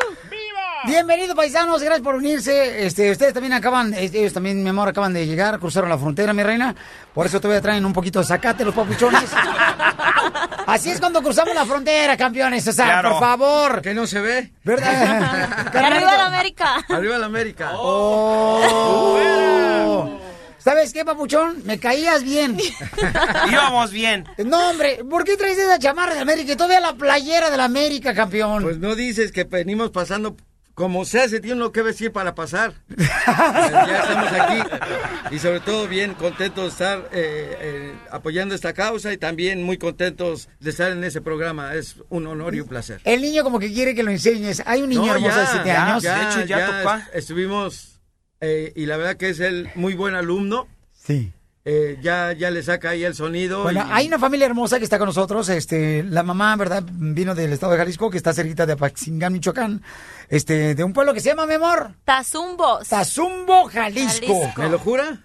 Bienvenidos 0.88 1.36
paisanos, 1.36 1.84
gracias 1.84 2.04
por 2.04 2.16
unirse. 2.16 2.88
Este, 2.88 3.12
ustedes 3.12 3.34
también 3.36 3.54
acaban, 3.54 3.94
eh, 3.94 4.10
ellos 4.12 4.34
también, 4.34 4.64
mi 4.64 4.70
amor, 4.70 4.90
acaban 4.90 5.14
de 5.14 5.28
llegar, 5.28 5.60
cruzaron 5.60 5.92
la 5.92 5.98
frontera, 6.00 6.34
mi 6.34 6.42
reina. 6.42 6.76
Por 7.14 7.28
eso 7.28 7.40
todavía 7.40 7.62
traen 7.62 7.86
un 7.86 7.94
poquito 7.94 8.18
de 8.20 8.26
zacate 8.26 8.66
los 8.66 8.74
papuchones. 8.74 9.30
Así 10.68 10.92
es 10.92 11.00
cuando 11.00 11.22
cruzamos 11.22 11.54
la 11.56 11.66
frontera, 11.66 12.16
campeones. 12.18 12.68
O 12.68 12.72
sea, 12.72 12.86
Claro. 12.86 13.10
por 13.12 13.20
favor. 13.20 13.82
Que 13.82 13.94
no 13.94 14.06
se 14.08 14.20
ve. 14.22 14.52
¿Verdad? 14.64 15.72
¡Arriba 15.76 16.18
la 16.18 16.26
América! 16.28 16.86
Arriba 16.90 17.18
la 17.18 17.26
América. 17.26 17.72
Oh. 18.82 20.10
¿Sabes 20.58 20.94
qué, 20.94 21.04
papuchón? 21.04 21.64
Me 21.66 21.80
caías 21.80 22.24
bien. 22.24 22.58
Íbamos 23.52 23.92
bien. 23.92 24.26
No, 24.46 24.70
hombre, 24.70 25.04
¿por 25.10 25.24
qué 25.24 25.36
traes 25.36 25.58
esa 25.58 25.80
chamarra 25.80 26.14
de 26.14 26.20
América 26.20 26.54
y 26.54 26.56
todavía 26.56 26.80
la 26.80 26.94
playera 26.94 27.50
de 27.50 27.58
la 27.58 27.64
América, 27.66 28.14
campeón? 28.14 28.62
Pues 28.62 28.78
no 28.78 28.96
dices 28.96 29.32
que 29.32 29.44
venimos 29.46 29.90
pasando 29.90 30.38
como 30.74 31.06
sea, 31.06 31.28
se 31.30 31.40
tiene 31.40 31.58
uno 31.58 31.72
que 31.72 31.82
vestir 31.82 32.12
para 32.12 32.34
pasar. 32.36 32.74
ya 32.98 34.00
estamos 34.02 34.32
aquí 34.32 35.36
y 35.36 35.40
sobre 35.40 35.60
todo 35.60 35.88
bien 35.88 36.14
contentos 36.14 36.64
de 36.64 36.70
estar 36.70 37.00
eh, 37.12 37.58
eh, 37.60 37.96
apoyando 38.10 38.56
esta 38.56 38.74
causa 38.74 39.12
y 39.14 39.18
también 39.18 39.64
muy 39.64 39.78
contentos 39.78 40.50
de 40.60 40.70
estar 40.70 40.92
en 40.92 41.04
ese 41.04 41.22
programa. 41.22 41.76
Es 41.76 41.96
un 42.10 42.26
honor 42.28 42.56
y 42.56 42.62
un 42.62 42.68
placer. 42.68 43.02
El 43.04 43.22
niño 43.22 43.44
como 43.44 43.60
que 43.60 43.72
quiere 43.72 43.94
que 43.96 44.04
lo 44.04 44.12
enseñes. 44.12 44.64
Hay 44.66 44.82
un 44.82 44.90
niño 44.90 45.06
No, 45.08 45.16
hermoso 45.16 45.38
de 45.40 45.44
ya, 45.46 45.52
7 45.52 45.68
ya, 45.68 45.86
años. 45.92 46.04
ya, 46.04 46.46
ya 46.46 46.82
est- 46.84 47.16
estuvimos 47.16 48.00
eh, 48.40 48.74
y 48.76 48.86
la 48.86 48.98
verdad 48.98 49.18
que 49.18 49.30
es 49.30 49.40
el 49.40 49.70
muy 49.76 49.94
buen 49.94 50.16
alumno. 50.16 50.68
Sí. 50.94 51.32
Eh, 51.64 52.00
ya, 52.02 52.34
ya 52.34 52.50
le 52.50 52.64
saca 52.64 52.90
ahí 52.90 53.04
el 53.04 53.14
sonido. 53.14 53.62
Bueno, 53.64 53.86
y- 53.88 53.92
hay 53.92 54.08
una 54.08 54.18
familia 54.18 54.48
hermosa 54.48 54.80
que 54.80 54.84
está 54.84 54.98
con 54.98 55.06
nosotros. 55.06 55.48
Este, 55.50 56.02
la 56.04 56.24
mamá, 56.24 56.56
¿verdad? 56.56 56.84
Vino 56.92 57.36
del 57.36 57.54
estado 57.54 57.74
de 57.74 57.78
Jalisco, 57.78 58.10
que 58.10 58.18
está 58.18 58.34
cerquita 58.34 58.66
de 58.66 58.74
Apaxingán, 58.74 59.32
Michoacán. 59.34 59.84
Este, 60.28 60.74
de 60.74 60.84
un 60.84 60.92
pueblo 60.94 61.14
que 61.14 61.20
se 61.20 61.30
llama, 61.30 61.46
mi 61.46 61.54
amor. 61.54 61.92
Tazumbos. 62.04 62.88
Tazumbo, 62.88 63.66
Jalisco. 63.66 64.12
Jalisco. 64.42 64.62
¿Me 64.62 64.70
lo 64.70 64.80
jura? 64.80 65.20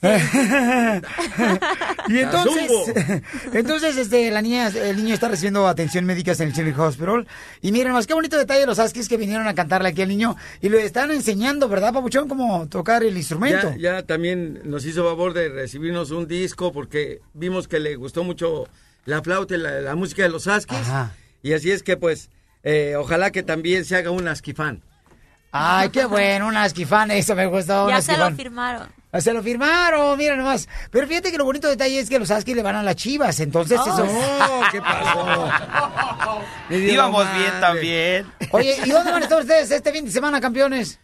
y 2.08 2.18
entonces, 2.18 2.70
entonces, 3.52 3.96
este, 3.96 4.30
la 4.30 4.40
niña, 4.40 4.68
el 4.68 4.96
niño 4.96 5.14
está 5.14 5.28
recibiendo 5.28 5.66
atención 5.66 6.04
médica 6.04 6.32
en 6.32 6.42
el 6.42 6.52
Children's 6.52 6.78
Hospital. 6.78 7.26
Y 7.62 7.72
miren 7.72 7.92
más, 7.92 8.06
qué 8.06 8.14
bonito 8.14 8.38
detalle 8.38 8.64
los 8.64 8.78
Askis 8.78 9.08
que 9.08 9.16
vinieron 9.16 9.48
a 9.48 9.54
cantarle 9.54 9.88
aquí 9.88 10.02
al 10.02 10.08
niño. 10.08 10.36
Y 10.60 10.68
le 10.68 10.84
están 10.84 11.10
enseñando, 11.10 11.68
¿verdad, 11.68 11.92
Papuchón? 11.92 12.28
Cómo 12.28 12.68
tocar 12.68 13.02
el 13.02 13.16
instrumento. 13.16 13.74
Ya, 13.76 13.96
ya 13.96 14.02
también 14.04 14.60
nos 14.64 14.86
hizo 14.86 15.04
favor 15.04 15.32
de 15.32 15.48
recibirnos 15.48 16.12
un 16.12 16.28
disco 16.28 16.72
porque 16.72 17.20
vimos 17.34 17.66
que 17.66 17.80
le 17.80 17.96
gustó 17.96 18.22
mucho 18.22 18.68
la 19.04 19.20
flauta 19.22 19.56
y 19.56 19.58
la, 19.58 19.80
la 19.80 19.96
música 19.96 20.22
de 20.22 20.28
los 20.28 20.46
Askis. 20.46 20.78
Ajá. 20.78 21.12
Y 21.42 21.54
así 21.54 21.72
es 21.72 21.82
que 21.82 21.96
pues, 21.96 22.30
eh, 22.62 22.94
ojalá 22.96 23.32
que 23.32 23.42
también 23.42 23.84
se 23.84 23.96
haga 23.96 24.12
un 24.12 24.28
Askifan. 24.28 24.82
Ay, 25.50 25.88
qué 25.88 26.04
bueno, 26.04 26.46
un 26.46 26.56
Askifan, 26.56 27.10
eso 27.10 27.34
me 27.34 27.46
gustó. 27.46 27.88
Ya 27.88 28.02
se 28.02 28.16
lo 28.16 28.30
firmaron. 28.32 28.97
Ah, 29.10 29.20
Se 29.20 29.32
lo 29.32 29.42
firmaron, 29.42 30.18
mira 30.18 30.36
nomás. 30.36 30.68
Pero 30.90 31.06
fíjate 31.06 31.30
que 31.30 31.38
lo 31.38 31.44
bonito 31.44 31.68
detalle 31.68 31.98
es 31.98 32.10
que 32.10 32.18
los 32.18 32.30
Askis 32.30 32.54
le 32.54 32.62
van 32.62 32.76
a 32.76 32.82
las 32.82 32.96
chivas, 32.96 33.40
entonces 33.40 33.80
eso... 33.80 34.04
No, 34.04 34.60
¿qué 34.70 34.80
pasó? 34.80 35.26
Íbamos 36.70 37.26
bien 37.34 37.52
también. 37.60 38.26
Oye, 38.50 38.76
¿y 38.84 38.90
dónde 38.90 39.10
van 39.10 39.22
a 39.22 39.24
estar 39.24 39.40
ustedes 39.40 39.70
este 39.70 39.92
fin 39.92 40.04
de 40.04 40.10
semana, 40.10 40.40
campeones? 40.40 41.00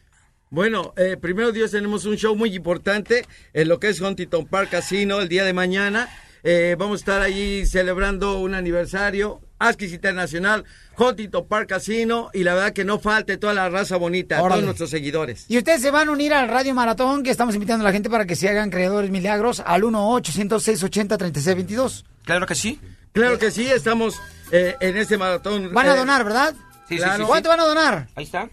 Bueno, 0.51 0.93
eh, 0.97 1.17
primero 1.21 1.51
Dios 1.51 1.71
tenemos 1.71 2.05
un 2.05 2.17
show 2.17 2.37
muy 2.37 2.55
importante 2.55 3.27
en 3.55 3.69
lo 3.69 3.81
que 3.81 3.89
es 3.89 4.01
Huntington 4.01 4.47
Park 4.47 4.71
Casino 4.71 5.21
el 5.21 5.29
día 5.29 5.45
de 5.45 5.53
mañana. 5.53 6.09
Eh, 6.45 6.77
vamos 6.79 7.01
a 7.01 7.01
estar 7.01 7.23
allí 7.23 7.65
celebrando 7.65 8.39
un 8.39 8.55
aniversario. 8.55 9.41
Askis 9.69 9.93
Internacional, 9.93 10.65
Huntington 10.97 11.47
Park 11.47 11.69
Casino 11.69 12.31
y 12.33 12.43
la 12.45 12.55
verdad 12.55 12.73
que 12.73 12.85
no 12.85 12.99
falte 12.99 13.37
toda 13.37 13.53
la 13.55 13.69
raza 13.69 13.97
bonita, 13.97 14.37
Órale. 14.43 14.55
todos 14.55 14.65
nuestros 14.65 14.91
seguidores. 14.91 15.45
Y 15.49 15.59
ustedes 15.59 15.83
se 15.83 15.91
van 15.91 16.09
a 16.09 16.13
unir 16.13 16.33
al 16.35 16.49
Radio 16.49 16.75
Maratón, 16.75 17.23
que 17.23 17.31
estamos 17.31 17.55
invitando 17.55 17.85
a 17.85 17.89
la 17.89 17.93
gente 17.93 18.09
para 18.11 18.27
que 18.27 18.37
se 18.37 18.49
hagan 18.49 18.71
creadores 18.71 19.11
milagros 19.11 19.63
al 19.65 19.83
1-800-680-3622. 19.83 22.05
Claro 22.25 22.47
que 22.47 22.55
sí. 22.55 22.81
Claro 23.13 23.39
que 23.39 23.51
sí, 23.51 23.67
estamos 23.71 24.15
eh, 24.51 24.75
en 24.81 24.97
este 24.97 25.17
maratón. 25.19 25.73
Van 25.73 25.89
a 25.89 25.95
eh, 25.95 25.99
donar, 25.99 26.25
¿verdad? 26.25 26.55
Sí, 26.89 26.97
sí, 26.97 26.99
Claro. 26.99 27.15
sí, 27.17 27.21
sí. 27.23 27.27
¿Cuánto 27.29 27.49
van 27.49 27.61
a 27.61 27.65
donar? 27.65 28.09
Ahí 28.15 28.25
está. 28.25 28.49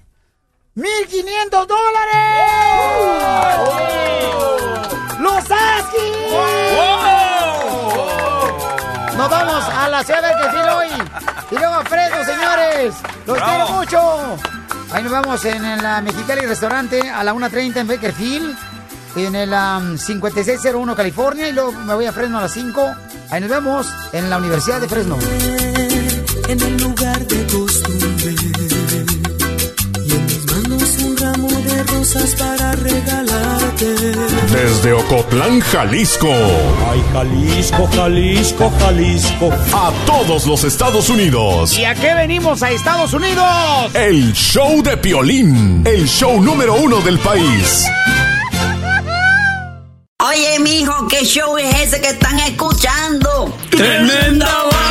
¡1500 0.75 1.67
dólares! 1.67 2.15
¡Los 5.19 5.51
Askis! 5.51 7.30
Nos 9.17 9.29
vamos 9.29 9.63
a 9.65 9.89
la 9.89 10.03
ciudad 10.03 10.21
de 10.21 10.33
Bakersfield 10.33 10.69
hoy. 10.69 10.87
Y 11.51 11.55
luego 11.55 11.73
a 11.73 11.83
Fresno, 11.83 12.23
señores. 12.25 12.95
Los 13.25 13.37
Bravo. 13.37 13.51
quiero 13.51 13.69
mucho. 13.79 14.37
Ahí 14.91 15.03
nos 15.03 15.11
vemos 15.11 15.45
en 15.45 15.63
el 15.65 15.85
ah, 15.85 16.01
Mexicali 16.01 16.41
Restaurante 16.45 17.09
a 17.09 17.23
la 17.23 17.33
1.30 17.33 17.77
en 17.77 17.87
Bakerfield. 17.87 18.57
En 19.15 19.35
el 19.35 19.53
am, 19.53 19.97
5601 19.97 20.95
California. 20.95 21.49
Y 21.49 21.53
luego 21.53 21.71
me 21.71 21.93
voy 21.93 22.05
a 22.05 22.13
Fresno 22.13 22.37
a 22.39 22.41
las 22.41 22.51
5. 22.51 22.95
Ahí 23.29 23.41
nos 23.41 23.49
vemos 23.49 23.87
en 24.13 24.29
la 24.29 24.37
Universidad 24.37 24.81
de 24.81 24.87
Fresno. 24.87 25.17
en 26.47 26.61
el 26.61 26.77
lugar 26.77 27.19
de 27.27 27.47
costumbre. 27.47 28.80
De 31.71 31.83
rosas 31.83 32.35
para 32.35 32.73
regalarte. 32.73 33.85
Desde 34.51 34.93
Ocotlán, 34.93 35.59
Jalisco. 35.61 36.31
Ay, 36.89 37.03
Jalisco, 37.13 37.89
Jalisco, 37.95 38.71
Jalisco. 38.79 39.49
A 39.73 39.91
todos 40.05 40.45
los 40.45 40.63
Estados 40.63 41.09
Unidos. 41.09 41.77
¿Y 41.77 41.85
a 41.85 41.95
qué 41.95 42.13
venimos 42.13 42.61
a 42.63 42.71
Estados 42.71 43.13
Unidos? 43.13 43.45
El 43.93 44.33
show 44.33 44.81
de 44.83 44.97
Piolín. 44.97 45.83
El 45.85 46.07
show 46.07 46.41
número 46.41 46.75
uno 46.75 46.99
del 47.01 47.19
país. 47.19 47.85
Oye, 50.23 50.59
mijo, 50.59 51.07
¿qué 51.07 51.25
show 51.25 51.57
es 51.57 51.75
ese 51.79 51.99
que 51.99 52.09
están 52.09 52.39
escuchando? 52.39 53.57
¡Tremenda 53.71 54.45
vaina! 54.71 54.90